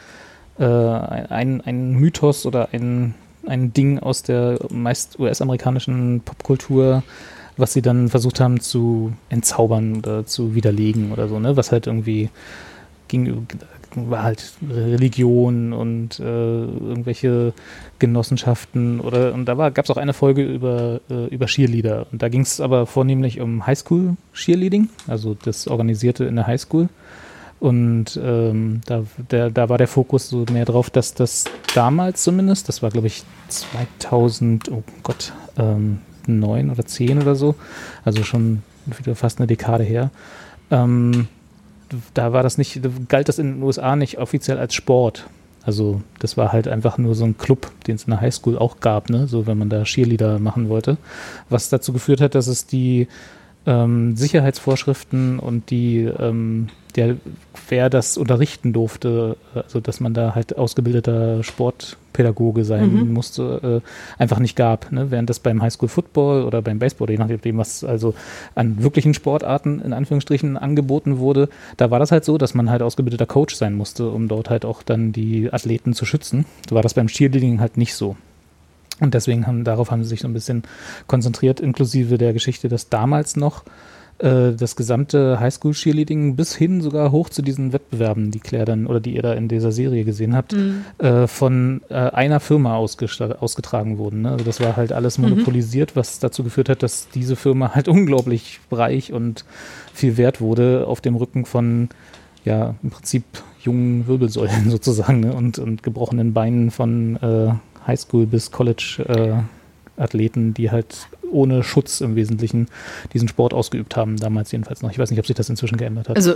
[0.58, 3.14] äh, ein, ein Mythos oder ein,
[3.46, 7.02] ein Ding aus der meist US-amerikanischen Popkultur,
[7.56, 11.56] was sie dann versucht haben zu entzaubern oder zu widerlegen oder so, ne?
[11.56, 12.30] Was halt irgendwie
[13.08, 13.46] ging,
[13.94, 17.52] war halt Religion und äh, irgendwelche
[17.98, 22.28] Genossenschaften oder und da gab es auch eine Folge über, äh, über Cheerleader und da
[22.28, 26.88] ging es aber vornehmlich um Highschool Cheerleading, also das Organisierte in der Highschool.
[27.60, 32.68] Und ähm, da, der, da war der Fokus so mehr drauf, dass das damals zumindest,
[32.68, 35.98] das war glaube ich 2000, oh Gott, ähm,
[36.28, 37.56] neun oder zehn oder so,
[38.04, 40.10] also schon wieder fast eine Dekade her,
[40.70, 41.26] ähm,
[42.14, 45.26] da war das nicht, galt das in den USA nicht offiziell als Sport.
[45.62, 48.80] Also das war halt einfach nur so ein Club, den es in der Highschool auch
[48.80, 49.26] gab, ne?
[49.26, 50.96] so wenn man da Cheerleader machen wollte.
[51.50, 53.06] Was dazu geführt hat, dass es die
[53.66, 57.16] ähm, Sicherheitsvorschriften und die ähm, der,
[57.68, 61.42] wer das unterrichten durfte, also dass man da halt ausgebildeter
[62.18, 63.12] Sportpädagoge sein mhm.
[63.12, 64.90] musste, äh, einfach nicht gab.
[64.92, 65.10] Ne?
[65.10, 68.14] Während das beim Highschool Football oder beim Baseball, je nachdem, was also
[68.54, 72.82] an wirklichen Sportarten in Anführungsstrichen angeboten wurde, da war das halt so, dass man halt
[72.82, 76.44] ausgebildeter Coach sein musste, um dort halt auch dann die Athleten zu schützen.
[76.68, 78.16] So war das beim Cheerleading halt nicht so.
[79.00, 80.64] Und deswegen haben, darauf haben sie sich so ein bisschen
[81.06, 83.62] konzentriert, inklusive der Geschichte, dass damals noch
[84.18, 89.00] äh, das gesamte Highschool-Cheerleading bis hin sogar hoch zu diesen Wettbewerben, die Claire dann oder
[89.00, 90.84] die ihr da in dieser Serie gesehen habt, mhm.
[90.98, 94.22] äh, von äh, einer Firma ausgetragen wurden.
[94.22, 94.32] Ne?
[94.32, 95.30] Also das war halt alles mhm.
[95.30, 96.00] monopolisiert, mhm.
[96.00, 99.44] was dazu geführt hat, dass diese Firma halt unglaublich reich und
[99.94, 101.88] viel wert wurde auf dem Rücken von
[102.44, 103.24] ja im Prinzip
[103.62, 105.32] jungen Wirbelsäulen sozusagen ne?
[105.32, 107.52] und, und gebrochenen Beinen von äh,
[107.86, 112.68] Highschool bis College äh, Athleten, die halt ohne Schutz im Wesentlichen
[113.12, 114.90] diesen Sport ausgeübt haben, damals jedenfalls noch.
[114.90, 116.16] Ich weiß nicht, ob sich das inzwischen geändert hat.
[116.16, 116.34] Also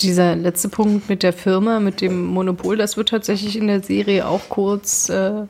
[0.00, 4.26] dieser letzte Punkt mit der Firma, mit dem Monopol, das wird tatsächlich in der Serie
[4.26, 5.42] auch kurz äh,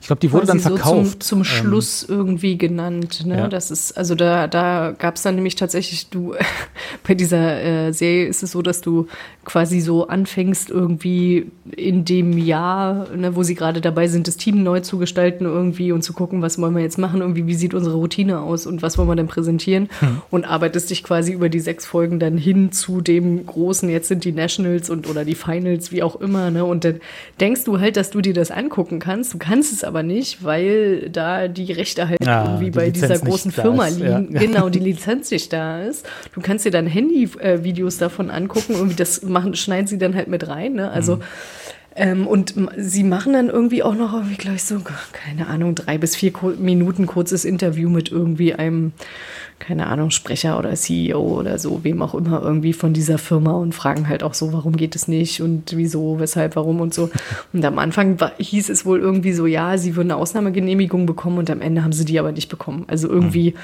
[0.00, 1.22] ich glaube, die wurde dann verkauft.
[1.22, 3.26] So zum, zum, Schluss ähm, irgendwie genannt.
[3.26, 3.38] Ne?
[3.38, 3.48] Ja.
[3.48, 6.34] Das ist, also da, da gab es dann nämlich tatsächlich, du,
[7.06, 9.06] bei dieser äh, Serie ist es so, dass du
[9.44, 14.62] quasi so anfängst, irgendwie in dem Jahr, ne, wo sie gerade dabei sind, das Team
[14.62, 17.72] neu zu gestalten, irgendwie und zu gucken, was wollen wir jetzt machen, irgendwie, wie sieht
[17.72, 20.20] unsere Routine aus und was wollen wir denn präsentieren hm.
[20.30, 24.24] und arbeitest dich quasi über die sechs Folgen dann hin zu dem großen, jetzt sind
[24.24, 26.64] die Nationals und oder die Finals, wie auch immer, ne?
[26.64, 27.00] Und dann
[27.40, 29.32] denkst du halt, dass du dir das angucken kannst.
[29.32, 33.12] Du kannst es aber nicht, weil da die Rechte halt ja, irgendwie die bei Lizenz
[33.12, 34.32] dieser großen Firma liegen.
[34.32, 34.40] Ja.
[34.48, 36.06] Genau, die Lizenz nicht da ist.
[36.32, 40.48] Du kannst dir dann Handy-Videos davon angucken, irgendwie das machen, schneiden sie dann halt mit
[40.48, 40.74] rein.
[40.74, 40.90] Ne?
[40.90, 41.22] Also mhm.
[41.98, 44.80] Ähm, und sie machen dann irgendwie auch noch, irgendwie, glaube ich, so,
[45.12, 48.92] keine Ahnung, drei bis vier Minuten kurzes Interview mit irgendwie einem,
[49.58, 53.74] keine Ahnung, Sprecher oder CEO oder so, wem auch immer irgendwie von dieser Firma und
[53.74, 57.10] fragen halt auch so, warum geht es nicht und wieso, weshalb, warum und so.
[57.52, 61.38] Und am Anfang war, hieß es wohl irgendwie so, ja, sie würden eine Ausnahmegenehmigung bekommen
[61.38, 62.84] und am Ende haben sie die aber nicht bekommen.
[62.88, 63.52] Also irgendwie.
[63.52, 63.58] Mhm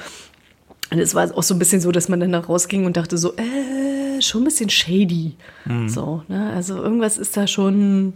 [0.91, 3.33] es war auch so ein bisschen so, dass man dann da rausging und dachte so,
[3.35, 5.33] äh, schon ein bisschen shady.
[5.65, 5.89] Mhm.
[5.89, 6.51] So, ne?
[6.55, 8.13] Also irgendwas ist da schon,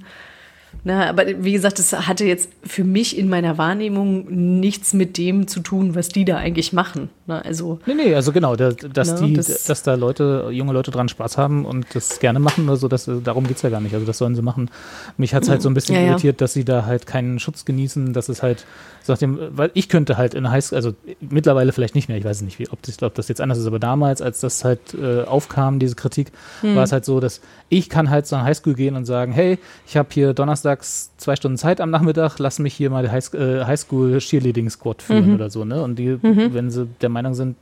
[0.83, 5.47] na, aber wie gesagt, das hatte jetzt für mich in meiner Wahrnehmung nichts mit dem
[5.47, 7.09] zu tun, was die da eigentlich machen.
[7.27, 7.43] Ne?
[7.43, 10.91] Also, nee, nee, also genau, dass, dass, ne, die, das, dass da Leute, junge Leute
[10.91, 13.81] dran Spaß haben und das gerne machen oder so, das, darum geht es ja gar
[13.81, 13.93] nicht.
[13.93, 14.71] Also das sollen sie machen.
[15.17, 17.65] Mich hat es halt so ein bisschen ja, irritiert, dass sie da halt keinen Schutz
[17.65, 18.65] genießen, dass es halt
[19.07, 22.59] Nachdem, weil ich könnte halt in Highschool, also mittlerweile vielleicht nicht mehr, ich weiß nicht,
[22.59, 25.79] wie, ob, das, ob das jetzt anders ist, aber damals, als das halt äh, aufkam,
[25.79, 26.31] diese Kritik,
[26.61, 26.75] hm.
[26.75, 29.57] war es halt so, dass ich kann halt so eine Highschool gehen und sagen, hey,
[29.87, 33.33] ich habe hier donnerstags zwei Stunden Zeit am Nachmittag, lass mich hier mal die High,
[33.33, 35.35] äh, Highschool Cheerleading Squad führen mhm.
[35.35, 35.81] oder so, ne?
[35.81, 36.53] Und die, mhm.
[36.53, 37.55] wenn sie der Meinung sind,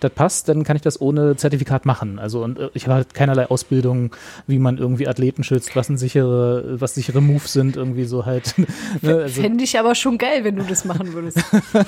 [0.00, 2.18] das passt, dann kann ich das ohne Zertifikat machen.
[2.18, 4.14] Also und äh, ich habe halt keinerlei Ausbildung,
[4.46, 8.54] wie man irgendwie Athleten schützt, was ein sichere, was sichere Moves sind, irgendwie so halt.
[9.02, 9.16] Ne?
[9.16, 11.38] Also Fände ich aber schon geil, wenn du das machen würdest.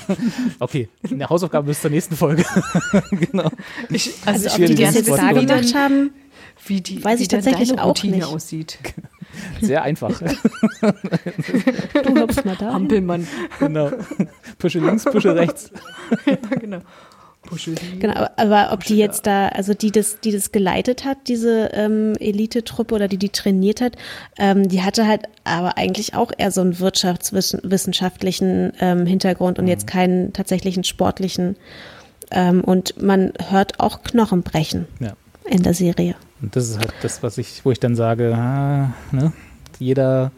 [0.59, 2.45] okay, eine Hausaufgabe bis zur nächsten Folge.
[3.11, 3.51] genau.
[3.89, 6.11] Ich, also, also ob die das jetzt da gemacht haben,
[6.67, 8.27] wie die, weiß ich tatsächlich auch Routine nicht.
[8.27, 8.79] aussieht.
[9.61, 10.19] Sehr einfach.
[10.19, 12.73] du hüpfst mal da.
[12.73, 13.27] Hampelmann.
[13.59, 13.91] Genau.
[14.59, 15.71] Pusche links, pusche rechts.
[16.27, 16.81] ja, genau.
[17.99, 22.15] Genau, aber ob die jetzt da, also die das, die das geleitet hat, diese ähm,
[22.19, 23.97] Elite-Truppe oder die die trainiert hat,
[24.39, 29.87] ähm, die hatte halt aber eigentlich auch eher so einen wirtschaftswissenschaftlichen ähm, Hintergrund und jetzt
[29.87, 29.91] mhm.
[29.91, 31.57] keinen tatsächlichen sportlichen.
[32.31, 35.13] Ähm, und man hört auch Knochen brechen ja.
[35.45, 36.17] in der Serie.
[36.43, 39.33] Und das ist halt das, was ich, wo ich dann sage, ah, ne?
[39.79, 40.33] jeder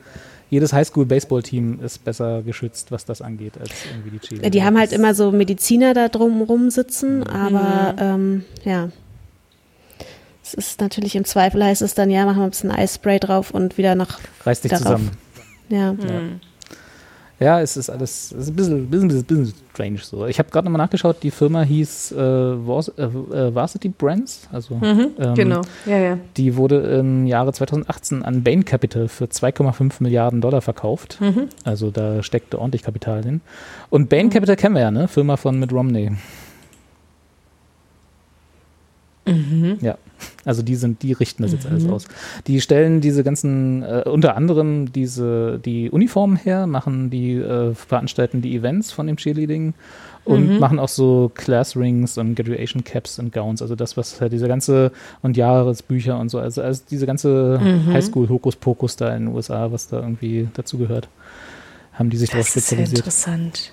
[0.51, 4.51] jedes Highschool-Baseball-Team ist besser geschützt, was das angeht, als irgendwie die Chile.
[4.51, 7.27] Die haben halt immer so Mediziner da drum sitzen, mhm.
[7.27, 8.91] aber ähm, ja.
[10.43, 13.51] Es ist natürlich im Zweifel heißt es dann, ja, machen wir ein bisschen Eispray drauf
[13.51, 14.19] und wieder nach.
[14.45, 14.87] Reiß dich darauf.
[14.87, 15.11] zusammen.
[15.69, 15.93] Ja.
[15.93, 16.41] Mhm.
[17.41, 17.61] Ja.
[17.61, 20.27] Es ist alles es ist ein bisschen, bisschen, bisschen strange so.
[20.27, 24.49] Ich habe gerade nochmal nachgeschaut, die Firma hieß äh, Vars äh, äh Varsity Brands.
[24.53, 26.19] Also, mhm, ähm, genau, ja, ja.
[26.37, 31.21] Die wurde im Jahre 2018 an Bain Capital für 2,5 Milliarden Dollar verkauft.
[31.21, 31.49] Mhm.
[31.65, 33.41] Also da steckte ordentlich Kapital drin.
[33.91, 34.31] Und Bain mhm.
[34.31, 35.09] Capital kennen wir ja, ne?
[35.09, 36.13] Firma von Mitt Romney.
[39.27, 39.79] Mhm.
[39.81, 39.99] Ja,
[40.45, 41.73] also die sind, die richten das jetzt mhm.
[41.73, 42.09] alles aus.
[42.47, 48.43] Die stellen diese ganzen, äh, unter anderem diese, die Uniformen her, machen die, äh, veranstalten
[48.43, 49.75] die Events von dem Cheerleading
[50.25, 50.59] und mhm.
[50.59, 54.93] machen auch so Classrings und Graduation Caps und Gowns, also das, was halt diese ganze
[55.23, 57.93] und Jahresbücher und so, also, also diese ganze mhm.
[57.93, 61.09] Highschool-Hokuspokus da in den USA, was da irgendwie dazugehört,
[61.95, 63.07] haben die sich darauf spezialisiert.
[63.07, 63.73] Das ist interessant.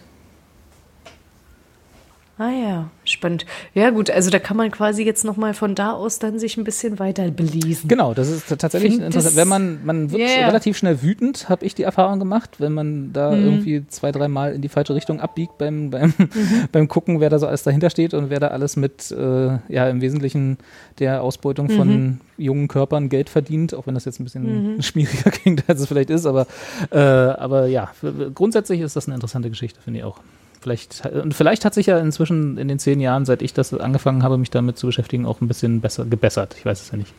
[2.38, 3.46] Ah ja, spannend.
[3.74, 6.58] Ja gut, also da kann man quasi jetzt noch mal von da aus dann sich
[6.58, 7.88] ein bisschen weiter belesen.
[7.88, 9.38] Genau, das ist tatsächlich Find interessant.
[9.38, 10.48] Wenn man, man wird yeah.
[10.48, 13.46] relativ schnell wütend, habe ich die Erfahrung gemacht, wenn man da mhm.
[13.46, 16.68] irgendwie zwei, drei Mal in die falsche Richtung abbiegt beim, beim, mhm.
[16.74, 19.88] beim Gucken, wer da so alles dahinter steht und wer da alles mit, äh, ja
[19.90, 20.58] im Wesentlichen
[21.00, 21.78] der Ausbeutung mhm.
[21.78, 24.82] von jungen Körpern Geld verdient, auch wenn das jetzt ein bisschen mhm.
[24.82, 26.48] schwieriger klingt, als es vielleicht ist, aber,
[26.92, 27.92] äh, aber ja,
[28.34, 30.20] grundsätzlich ist das eine interessante Geschichte, finde ich auch.
[30.66, 34.24] Vielleicht, und vielleicht hat sich ja inzwischen in den zehn Jahren, seit ich das angefangen
[34.24, 36.56] habe, mich damit zu beschäftigen, auch ein bisschen besser gebessert.
[36.58, 37.14] Ich weiß es ja nicht.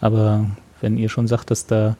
[0.00, 0.46] Aber
[0.80, 1.96] wenn ihr schon sagt, dass da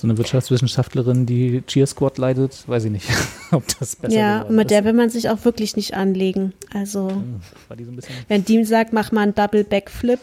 [0.00, 3.06] so eine Wirtschaftswissenschaftlerin, die Cheer Squad leitet, weiß ich nicht,
[3.50, 6.54] ob das besser Ja, mit der will man sich auch wirklich nicht anlegen.
[6.72, 7.22] Also,
[7.78, 7.90] die so
[8.28, 10.20] wenn die sagt, mach mal einen Double Backflip,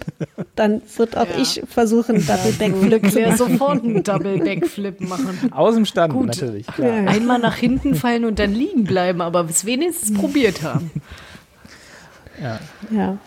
[0.55, 1.37] dann wird auch ja.
[1.39, 3.37] ich versuchen, Double Backflip zu machen.
[3.37, 5.51] sofort einen Double Backflip machen.
[5.51, 6.25] Aus dem Stand Gut.
[6.25, 6.65] natürlich.
[6.65, 7.07] Klar.
[7.07, 10.89] Einmal nach hinten fallen und dann liegen bleiben, aber bis wenigstens probiert haben.
[12.41, 12.59] Ja.
[12.89, 13.17] ja.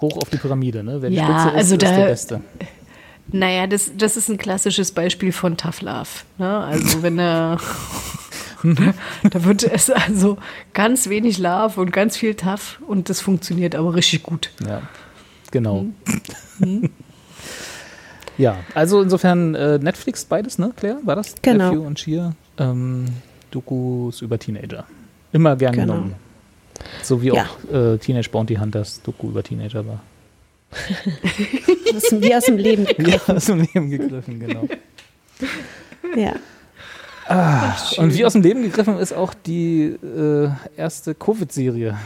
[0.00, 1.00] Hoch auf die Pyramide, ne?
[1.00, 2.40] Wer die ja, Spitze ist, also ist da, der Beste.
[3.28, 6.08] Naja, das, das ist ein klassisches Beispiel von Tough Love.
[6.38, 6.58] Ne?
[6.58, 7.58] Also wenn er
[9.30, 10.38] da wird es also
[10.72, 14.50] ganz wenig Love und ganz viel Tough und das funktioniert aber richtig gut.
[14.66, 14.82] Ja,
[15.50, 15.86] genau.
[16.58, 16.90] Mhm.
[18.38, 20.98] ja, also insofern äh, Netflix beides, ne, Claire?
[21.04, 21.34] War das?
[21.42, 21.70] Genau.
[21.70, 22.34] Nephew und Cheer.
[22.58, 23.06] Ähm,
[23.50, 24.86] Dokus über Teenager.
[25.32, 25.94] Immer gern genau.
[25.94, 26.14] genommen.
[27.02, 27.44] So wie ja.
[27.44, 30.00] auch äh, Teenage Bounty Hunters Doku über Teenager war.
[31.92, 33.28] Das ist wie aus dem Leben gegriffen.
[33.28, 34.68] Wie aus dem Leben gegriffen, genau.
[36.16, 36.34] Ja.
[37.26, 41.96] Ah, und wie aus dem Leben gegriffen ist auch die äh, erste Covid-Serie.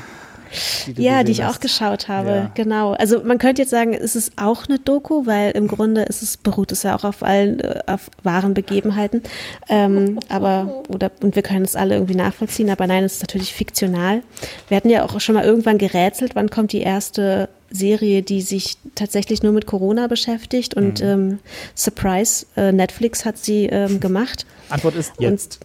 [0.87, 1.57] Die ja, die ich hast.
[1.57, 2.51] auch geschaut habe, ja.
[2.55, 2.93] genau.
[2.93, 6.37] Also man könnte jetzt sagen, es ist auch eine Doku, weil im Grunde ist es,
[6.37, 9.23] beruht es ja auch auf allen, äh, auf wahren Begebenheiten.
[9.69, 13.53] Ähm, aber, oder, und wir können es alle irgendwie nachvollziehen, aber nein, es ist natürlich
[13.53, 14.23] fiktional.
[14.69, 18.77] Wir hatten ja auch schon mal irgendwann gerätselt, wann kommt die erste Serie, die sich
[18.95, 21.09] tatsächlich nur mit Corona beschäftigt und mhm.
[21.09, 21.39] ähm,
[21.75, 24.47] Surprise, äh, Netflix hat sie ähm, gemacht.
[24.71, 25.61] Antwort ist jetzt.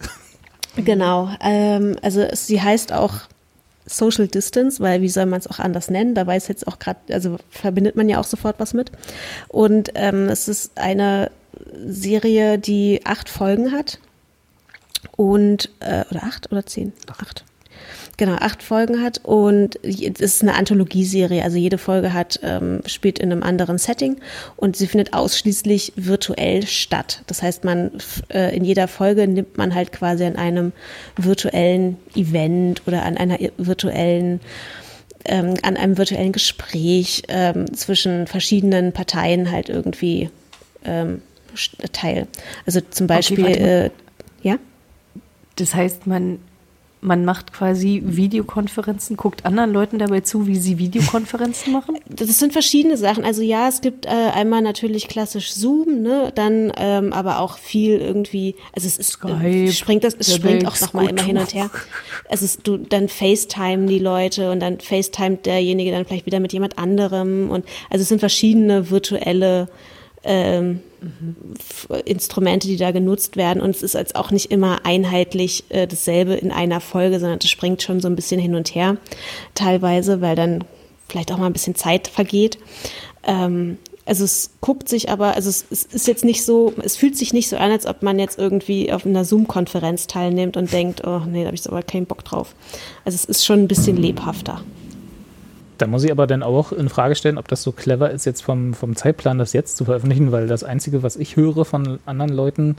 [0.75, 3.21] Und, genau, ähm, also sie heißt auch
[3.86, 6.15] Social Distance, weil wie soll man es auch anders nennen?
[6.15, 8.91] Da weiß jetzt auch gerade, also verbindet man ja auch sofort was mit.
[9.49, 11.31] Und ähm, es ist eine
[11.86, 13.99] Serie, die acht Folgen hat
[15.15, 16.93] und äh, oder acht oder zehn?
[17.07, 17.43] Acht
[18.18, 21.43] genau acht Folgen hat und es ist eine Anthologieserie.
[21.43, 24.18] Also jede Folge hat ähm, spielt in einem anderen Setting
[24.55, 27.24] und sie findet ausschließlich virtuell statt.
[27.28, 27.91] Das heißt, man
[28.30, 30.74] äh, in jeder Folge nimmt man halt quasi an einem
[31.18, 34.39] virtuellen Event oder an einer virtuellen
[35.26, 40.30] ähm, an einem virtuellen Gespräch ähm, zwischen verschiedenen Parteien halt irgendwie
[40.84, 41.22] ähm,
[41.91, 42.28] teil.
[42.66, 43.89] Also zum Beispiel, okay, äh,
[44.41, 44.57] ja.
[45.55, 46.39] Das heißt, man
[47.03, 51.97] man macht quasi Videokonferenzen, guckt anderen Leuten dabei zu, wie sie Videokonferenzen machen?
[52.07, 53.23] Das sind verschiedene Sachen.
[53.23, 57.99] Also ja, es gibt äh, einmal natürlich klassisch Zoom, ne, dann ähm, aber auch viel
[57.99, 61.53] irgendwie, also es ist Skype, äh, springt das, es springt auch nochmal immer hin und
[61.53, 61.69] her.
[62.29, 66.53] Es ist du dann FaceTime die Leute und dann FaceTime derjenige dann vielleicht wieder mit
[66.53, 69.67] jemand anderem und also es sind verschiedene virtuelle
[70.24, 71.36] ähm, mhm.
[72.05, 73.61] Instrumente, die da genutzt werden.
[73.61, 77.49] Und es ist jetzt auch nicht immer einheitlich äh, dasselbe in einer Folge, sondern es
[77.49, 78.97] springt schon so ein bisschen hin und her
[79.55, 80.63] teilweise, weil dann
[81.09, 82.57] vielleicht auch mal ein bisschen Zeit vergeht.
[83.24, 87.17] Ähm, also es guckt sich aber, also es, es, ist jetzt nicht so, es fühlt
[87.17, 91.05] sich nicht so an, als ob man jetzt irgendwie auf einer Zoom-Konferenz teilnimmt und denkt,
[91.07, 92.53] oh nee, da habe ich aber keinen Bock drauf.
[93.05, 94.61] Also es ist schon ein bisschen lebhafter.
[95.78, 98.41] Da muss ich aber dann auch in Frage stellen, ob das so clever ist, jetzt
[98.41, 102.32] vom, vom Zeitplan das jetzt zu veröffentlichen, weil das Einzige, was ich höre von anderen
[102.32, 102.76] Leuten,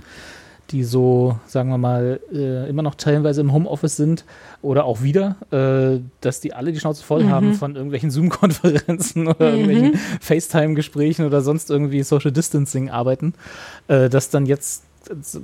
[0.71, 4.25] die so, sagen wir mal, äh, immer noch teilweise im Homeoffice sind
[4.63, 7.31] oder auch wieder, äh, dass die alle die Schnauze voll mhm.
[7.31, 9.59] haben von irgendwelchen Zoom-Konferenzen oder mhm.
[9.59, 13.35] irgendwelchen FaceTime-Gesprächen oder sonst irgendwie Social Distancing arbeiten,
[13.89, 14.85] äh, dass dann jetzt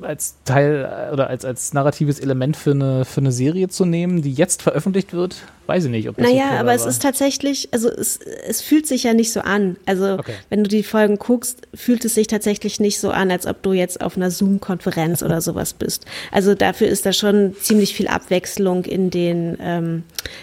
[0.02, 4.32] als Teil oder als, als narratives Element für eine, für eine Serie zu nehmen, die
[4.32, 5.36] jetzt veröffentlicht wird,
[5.66, 6.08] weiß ich nicht.
[6.08, 9.32] Ob das naja, so aber es ist tatsächlich, also es, es fühlt sich ja nicht
[9.32, 9.76] so an.
[9.86, 10.34] Also okay.
[10.48, 13.72] wenn du die Folgen guckst, fühlt es sich tatsächlich nicht so an, als ob du
[13.72, 16.06] jetzt auf einer Zoom-Konferenz oder sowas bist.
[16.32, 20.02] Also dafür ist da schon ziemlich viel Abwechslung in den, ähm,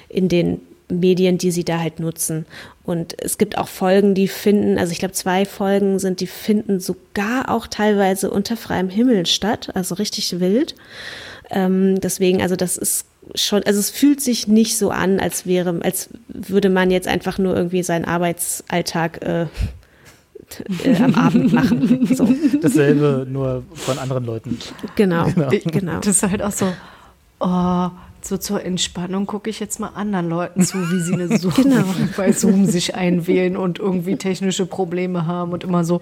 [0.10, 2.46] in den Medien, die sie da halt nutzen.
[2.84, 6.80] Und es gibt auch Folgen, die finden, also ich glaube, zwei Folgen sind, die finden
[6.80, 10.76] sogar auch teilweise unter freiem Himmel statt, also richtig wild.
[11.50, 15.80] Ähm, deswegen, also das ist schon, also es fühlt sich nicht so an, als wäre,
[15.84, 19.48] als würde man jetzt einfach nur irgendwie seinen Arbeitsalltag äh,
[20.84, 22.08] äh, am Abend machen.
[22.16, 22.28] So.
[22.62, 24.58] Dasselbe, nur von anderen Leuten.
[24.96, 25.50] Genau, genau.
[25.50, 26.00] genau.
[26.00, 26.72] Das ist halt auch so,
[27.40, 27.90] oh,
[28.28, 31.84] so zur Entspannung gucke ich jetzt mal anderen Leuten zu, wie sie eine Zoom, genau.
[32.16, 36.02] bei Zoom sich einwählen und irgendwie technische Probleme haben und immer so,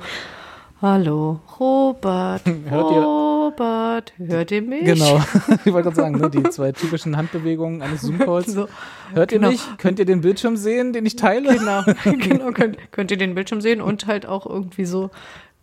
[0.82, 4.86] hallo, Robert, hört ihr, Robert, hört ihr mich?
[4.86, 5.22] Genau,
[5.66, 8.48] ich wollte gerade sagen, ne, die zwei typischen Handbewegungen eines Zoom-Calls.
[8.48, 8.68] So,
[9.14, 9.52] hört ihr genau.
[9.52, 9.62] mich?
[9.78, 11.56] Könnt ihr den Bildschirm sehen, den ich teile?
[11.56, 15.12] Genau, genau könnt, könnt ihr den Bildschirm sehen und halt auch irgendwie so,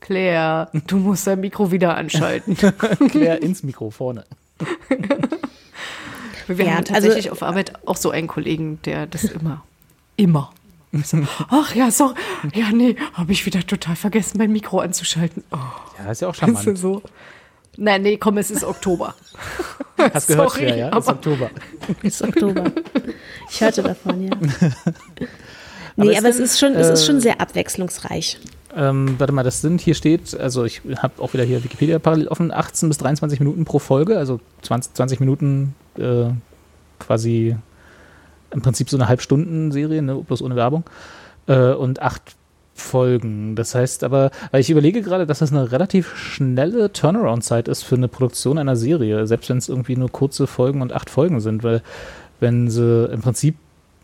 [0.00, 2.56] Claire, du musst dein Mikro wieder anschalten.
[2.56, 4.24] Claire ins Mikro vorne.
[6.46, 9.64] Wir ja, haben tatsächlich also, auf Arbeit auch so einen Kollegen, der das immer,
[10.16, 10.52] immer.
[11.48, 12.14] Ach ja, sorry.
[12.54, 15.42] Ja, nee, habe ich wieder total vergessen, mein Mikro anzuschalten.
[15.50, 15.56] Oh.
[15.98, 16.76] Ja, ist ja auch charmant.
[16.76, 17.02] So.
[17.78, 19.14] Nein, nee, komm, es ist Oktober.
[20.12, 21.50] Hast gehört, Sorry, ja, ja, ist Oktober.
[22.02, 22.70] ist Oktober.
[23.50, 24.36] Ich hörte davon, ja.
[25.96, 28.38] nee, aber, aber es, ist schon, äh, es ist schon sehr abwechslungsreich.
[28.74, 32.28] Ähm, warte mal, das sind, hier steht, also ich habe auch wieder hier Wikipedia parallel
[32.28, 36.30] offen, 18 bis 23 Minuten pro Folge, also 20, 20 Minuten äh,
[36.98, 37.56] quasi
[38.50, 40.84] im Prinzip so eine Halbstunden-Serie, ne, bloß ohne Werbung.
[41.46, 42.36] Äh, und acht
[42.74, 43.54] Folgen.
[43.54, 47.96] Das heißt aber, weil ich überlege gerade, dass das eine relativ schnelle Turnaround-Zeit ist für
[47.96, 51.62] eine Produktion einer Serie, selbst wenn es irgendwie nur kurze Folgen und acht Folgen sind,
[51.64, 51.82] weil
[52.40, 53.56] wenn sie im Prinzip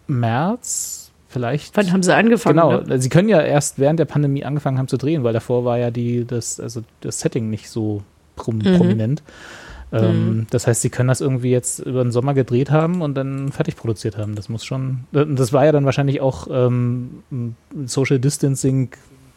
[0.06, 0.97] März
[1.28, 1.76] vielleicht.
[1.76, 2.56] Wann haben sie angefangen?
[2.56, 3.00] Genau, ne?
[3.00, 5.90] sie können ja erst während der Pandemie angefangen haben zu drehen, weil davor war ja
[5.90, 8.02] die, das, also das Setting nicht so
[8.36, 8.76] prom mhm.
[8.76, 9.22] prominent.
[9.90, 10.46] Ähm, mhm.
[10.50, 13.76] Das heißt, sie können das irgendwie jetzt über den Sommer gedreht haben und dann fertig
[13.76, 14.34] produziert haben.
[14.34, 15.00] Das muss schon.
[15.12, 17.22] Das war ja dann wahrscheinlich auch ähm,
[17.86, 18.90] Social Distancing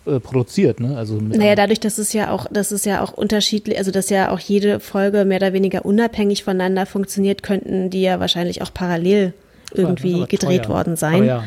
[0.06, 0.98] äh, produziert, ne?
[0.98, 4.32] Also naja, dadurch, dass es ja auch, dass es ja auch unterschiedlich, also dass ja
[4.32, 9.34] auch jede Folge mehr oder weniger unabhängig voneinander funktioniert, könnten die ja wahrscheinlich auch parallel
[9.74, 11.26] irgendwie gedreht worden sein.
[11.26, 11.44] Ja,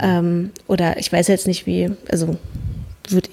[0.00, 2.36] ähm, oder ich weiß jetzt nicht wie, also
[3.08, 3.30] würde,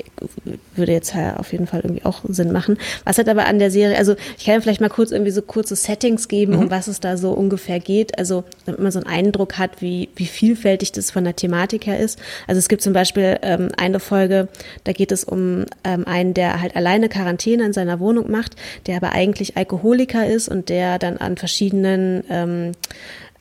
[0.75, 2.77] würde jetzt auf jeden Fall irgendwie auch Sinn machen.
[3.05, 5.75] Was hat aber an der Serie, also ich kann vielleicht mal kurz irgendwie so kurze
[5.75, 6.59] Settings geben, mhm.
[6.59, 8.17] um was es da so ungefähr geht.
[8.17, 11.99] Also damit man so einen Eindruck hat, wie, wie vielfältig das von der Thematik her
[11.99, 12.19] ist.
[12.47, 14.47] Also es gibt zum Beispiel ähm, eine Folge,
[14.83, 18.55] da geht es um ähm, einen, der halt alleine Quarantäne in seiner Wohnung macht,
[18.87, 22.71] der aber eigentlich Alkoholiker ist und der dann an verschiedenen ähm,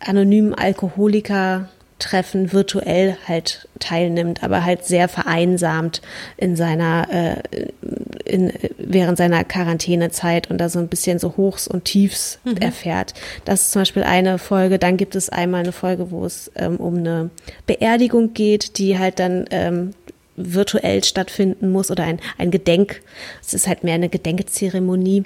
[0.01, 1.69] anonymen Alkoholiker
[1.99, 6.01] Treffen virtuell halt teilnimmt, aber halt sehr vereinsamt
[6.37, 7.71] in seiner äh,
[8.25, 12.59] in, während seiner Quarantänezeit und da so ein bisschen so Hochs und Tiefs mhm.
[12.59, 13.15] erfährt.
[13.45, 14.79] Das ist zum Beispiel eine Folge.
[14.79, 17.31] Dann gibt es einmal eine Folge, wo es ähm, um eine
[17.67, 19.95] Beerdigung geht, die halt dann ähm,
[20.37, 23.01] virtuell stattfinden muss oder ein, ein Gedenk.
[23.41, 25.25] Es ist halt mehr eine Gedenkzeremonie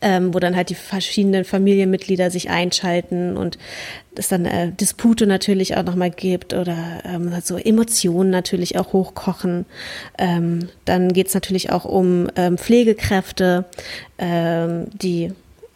[0.00, 3.58] ähm, wo dann halt die verschiedenen Familienmitglieder sich einschalten und
[4.14, 9.66] es dann äh, Dispute natürlich auch nochmal gibt oder ähm, so Emotionen natürlich auch hochkochen.
[10.18, 13.64] Ähm, dann geht es natürlich auch um ähm, Pflegekräfte,
[14.18, 15.32] ähm, die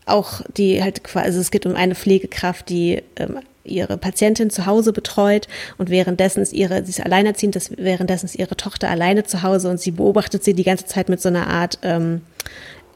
[0.06, 4.66] auch, die halt quasi, also es geht um eine Pflegekraft, die ähm, ihre Patientin zu
[4.66, 9.24] Hause betreut und währenddessen ist ihre, sie ist alleinerziehend, das, währenddessen ist ihre Tochter alleine
[9.24, 12.22] zu Hause und sie beobachtet sie die ganze Zeit mit so einer Art ähm,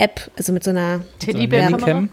[0.01, 2.09] App, also mit so einer Teddybär-Kamera.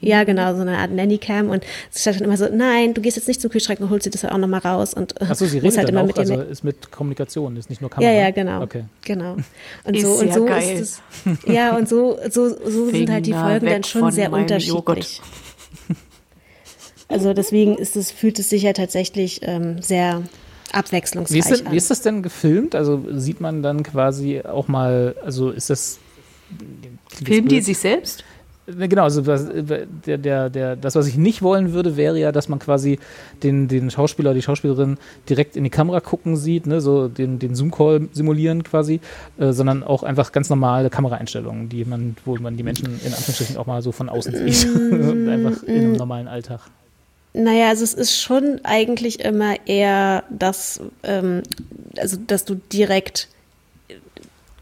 [0.00, 3.16] Ja, genau, so eine Art Nannycam und sie sagt dann immer so, nein, du gehst
[3.16, 5.58] jetzt nicht zum Kühlschrank und holst sie das auch nochmal raus und äh, Achso, sie
[5.58, 8.10] redet halt immer auch, mit also ist mit Kommunikation, ist nicht nur Kamera.
[8.10, 8.62] Ja, ja, genau.
[8.62, 8.84] Okay.
[9.02, 9.36] Genau.
[9.84, 10.80] Und so und so geil.
[10.80, 11.38] ist es.
[11.46, 14.68] Ja, und so so so sind halt die Folgen dann schon sehr unterschiedlich.
[14.68, 15.20] Joghurt.
[17.08, 20.22] Also deswegen ist es fühlt es sich ja tatsächlich ähm, sehr
[20.72, 22.74] abwechslungsreich wie ist, denn, wie ist das denn gefilmt?
[22.74, 26.00] Also sieht man dann quasi auch mal, also ist das
[27.24, 28.24] Filmen die sich selbst?
[28.66, 29.46] Genau, also das,
[30.06, 32.98] der, der, der, das, was ich nicht wollen würde, wäre ja, dass man quasi
[33.42, 34.96] den, den Schauspieler oder die Schauspielerin
[35.28, 39.00] direkt in die Kamera gucken sieht, ne, so den, den Zoom-Call simulieren quasi,
[39.38, 43.58] äh, sondern auch einfach ganz normale Kameraeinstellungen, die man, wo man die Menschen in Anführungsstrichen
[43.58, 44.68] auch mal so von außen sieht.
[44.74, 46.60] Mm, einfach in einem normalen Alltag.
[47.32, 51.42] Naja, also es ist schon eigentlich immer eher das, ähm,
[51.98, 53.28] also dass du direkt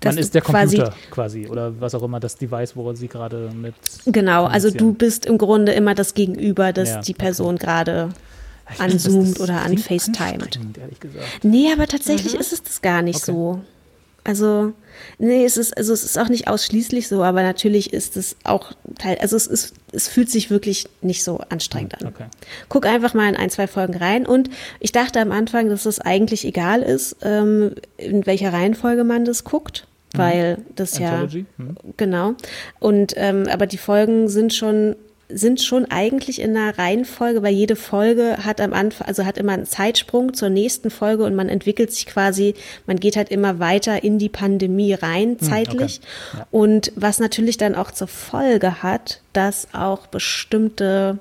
[0.05, 3.51] man ist der Computer quasi, quasi, oder was auch immer das Device, wo sie gerade
[3.55, 3.75] mit.
[4.07, 7.65] Genau, also du bist im Grunde immer das Gegenüber, das ja, die Person okay.
[7.65, 8.09] gerade
[8.79, 10.59] anzoomt oder an FaceTimet.
[11.43, 12.41] Nee, aber tatsächlich mhm.
[12.41, 13.33] ist es das gar nicht okay.
[13.33, 13.61] so.
[14.25, 14.73] Also,
[15.19, 18.73] nee, es ist, also es ist auch nicht ausschließlich so, aber natürlich ist es auch
[18.99, 22.07] Teil, also es ist, es fühlt sich wirklich nicht so anstrengend an.
[22.07, 22.27] Okay.
[22.69, 24.49] Guck einfach mal in ein, zwei Folgen rein und
[24.79, 29.43] ich dachte am Anfang, dass es eigentlich egal ist, ähm, in welcher Reihenfolge man das
[29.43, 29.89] guckt.
[30.15, 30.19] Mhm.
[30.19, 31.47] weil das Anthology?
[31.59, 31.77] ja mhm.
[31.97, 32.35] genau
[32.79, 34.97] und ähm, aber die Folgen sind schon
[35.35, 39.53] sind schon eigentlich in einer Reihenfolge, weil jede Folge hat am Anfang, also hat immer
[39.53, 42.55] einen Zeitsprung zur nächsten Folge und man entwickelt sich quasi,
[42.87, 46.01] man geht halt immer weiter in die Pandemie rein, hm, zeitlich.
[46.03, 46.39] Okay.
[46.39, 46.47] Ja.
[46.51, 51.19] Und was natürlich dann auch zur Folge hat, dass auch bestimmte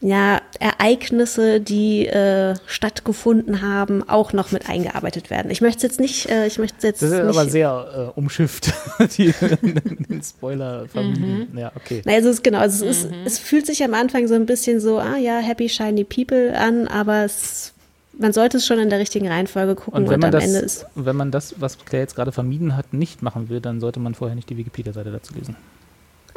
[0.00, 5.50] ja, Ereignisse, die äh, stattgefunden haben, auch noch mit eingearbeitet werden.
[5.50, 8.72] Ich möchte jetzt nicht, äh, ich möchte jetzt Das ist nicht, aber sehr äh, umschifft,
[9.16, 9.32] die
[10.22, 11.48] Spoiler vermieden.
[11.52, 11.58] Mhm.
[11.58, 12.02] Ja, okay.
[12.04, 12.90] Na, also es, genau, also mhm.
[12.90, 16.04] es, ist, es fühlt sich am Anfang so ein bisschen so, ah ja, Happy Shiny
[16.04, 17.72] People an, aber es
[18.18, 20.44] man sollte es schon in der richtigen Reihenfolge gucken und, wenn man und am das,
[20.44, 20.86] Ende ist.
[20.94, 24.14] Wenn man das, was Claire jetzt gerade vermieden hat, nicht machen will, dann sollte man
[24.14, 25.54] vorher nicht die Wikipedia-Seite dazu lesen.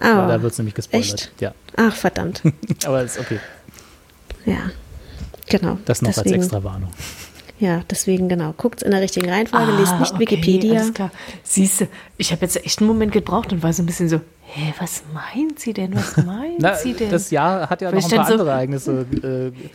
[0.01, 1.13] Oh, da wird es nämlich gespoilert.
[1.13, 1.31] Echt?
[1.41, 1.53] Ja.
[1.75, 2.41] Ach, verdammt.
[2.85, 3.39] Aber ist okay.
[4.45, 4.71] Ja,
[5.47, 5.77] genau.
[5.85, 6.35] Das noch Deswegen.
[6.35, 6.91] als extra Warnung.
[7.59, 8.53] Ja, deswegen genau.
[8.55, 10.79] Guckt in der richtigen Reihenfolge, ah, lest nicht okay, Wikipedia.
[10.79, 11.11] Alles klar.
[11.43, 11.87] Siehst du,
[12.17, 14.21] ich habe jetzt echt einen Moment gebraucht und war so ein bisschen so,
[14.53, 15.93] hä, was meint sie denn?
[15.93, 17.11] Was meint Na, sie denn?
[17.11, 19.05] Das Jahr hat ja Weil noch ein paar so, andere Ereignisse.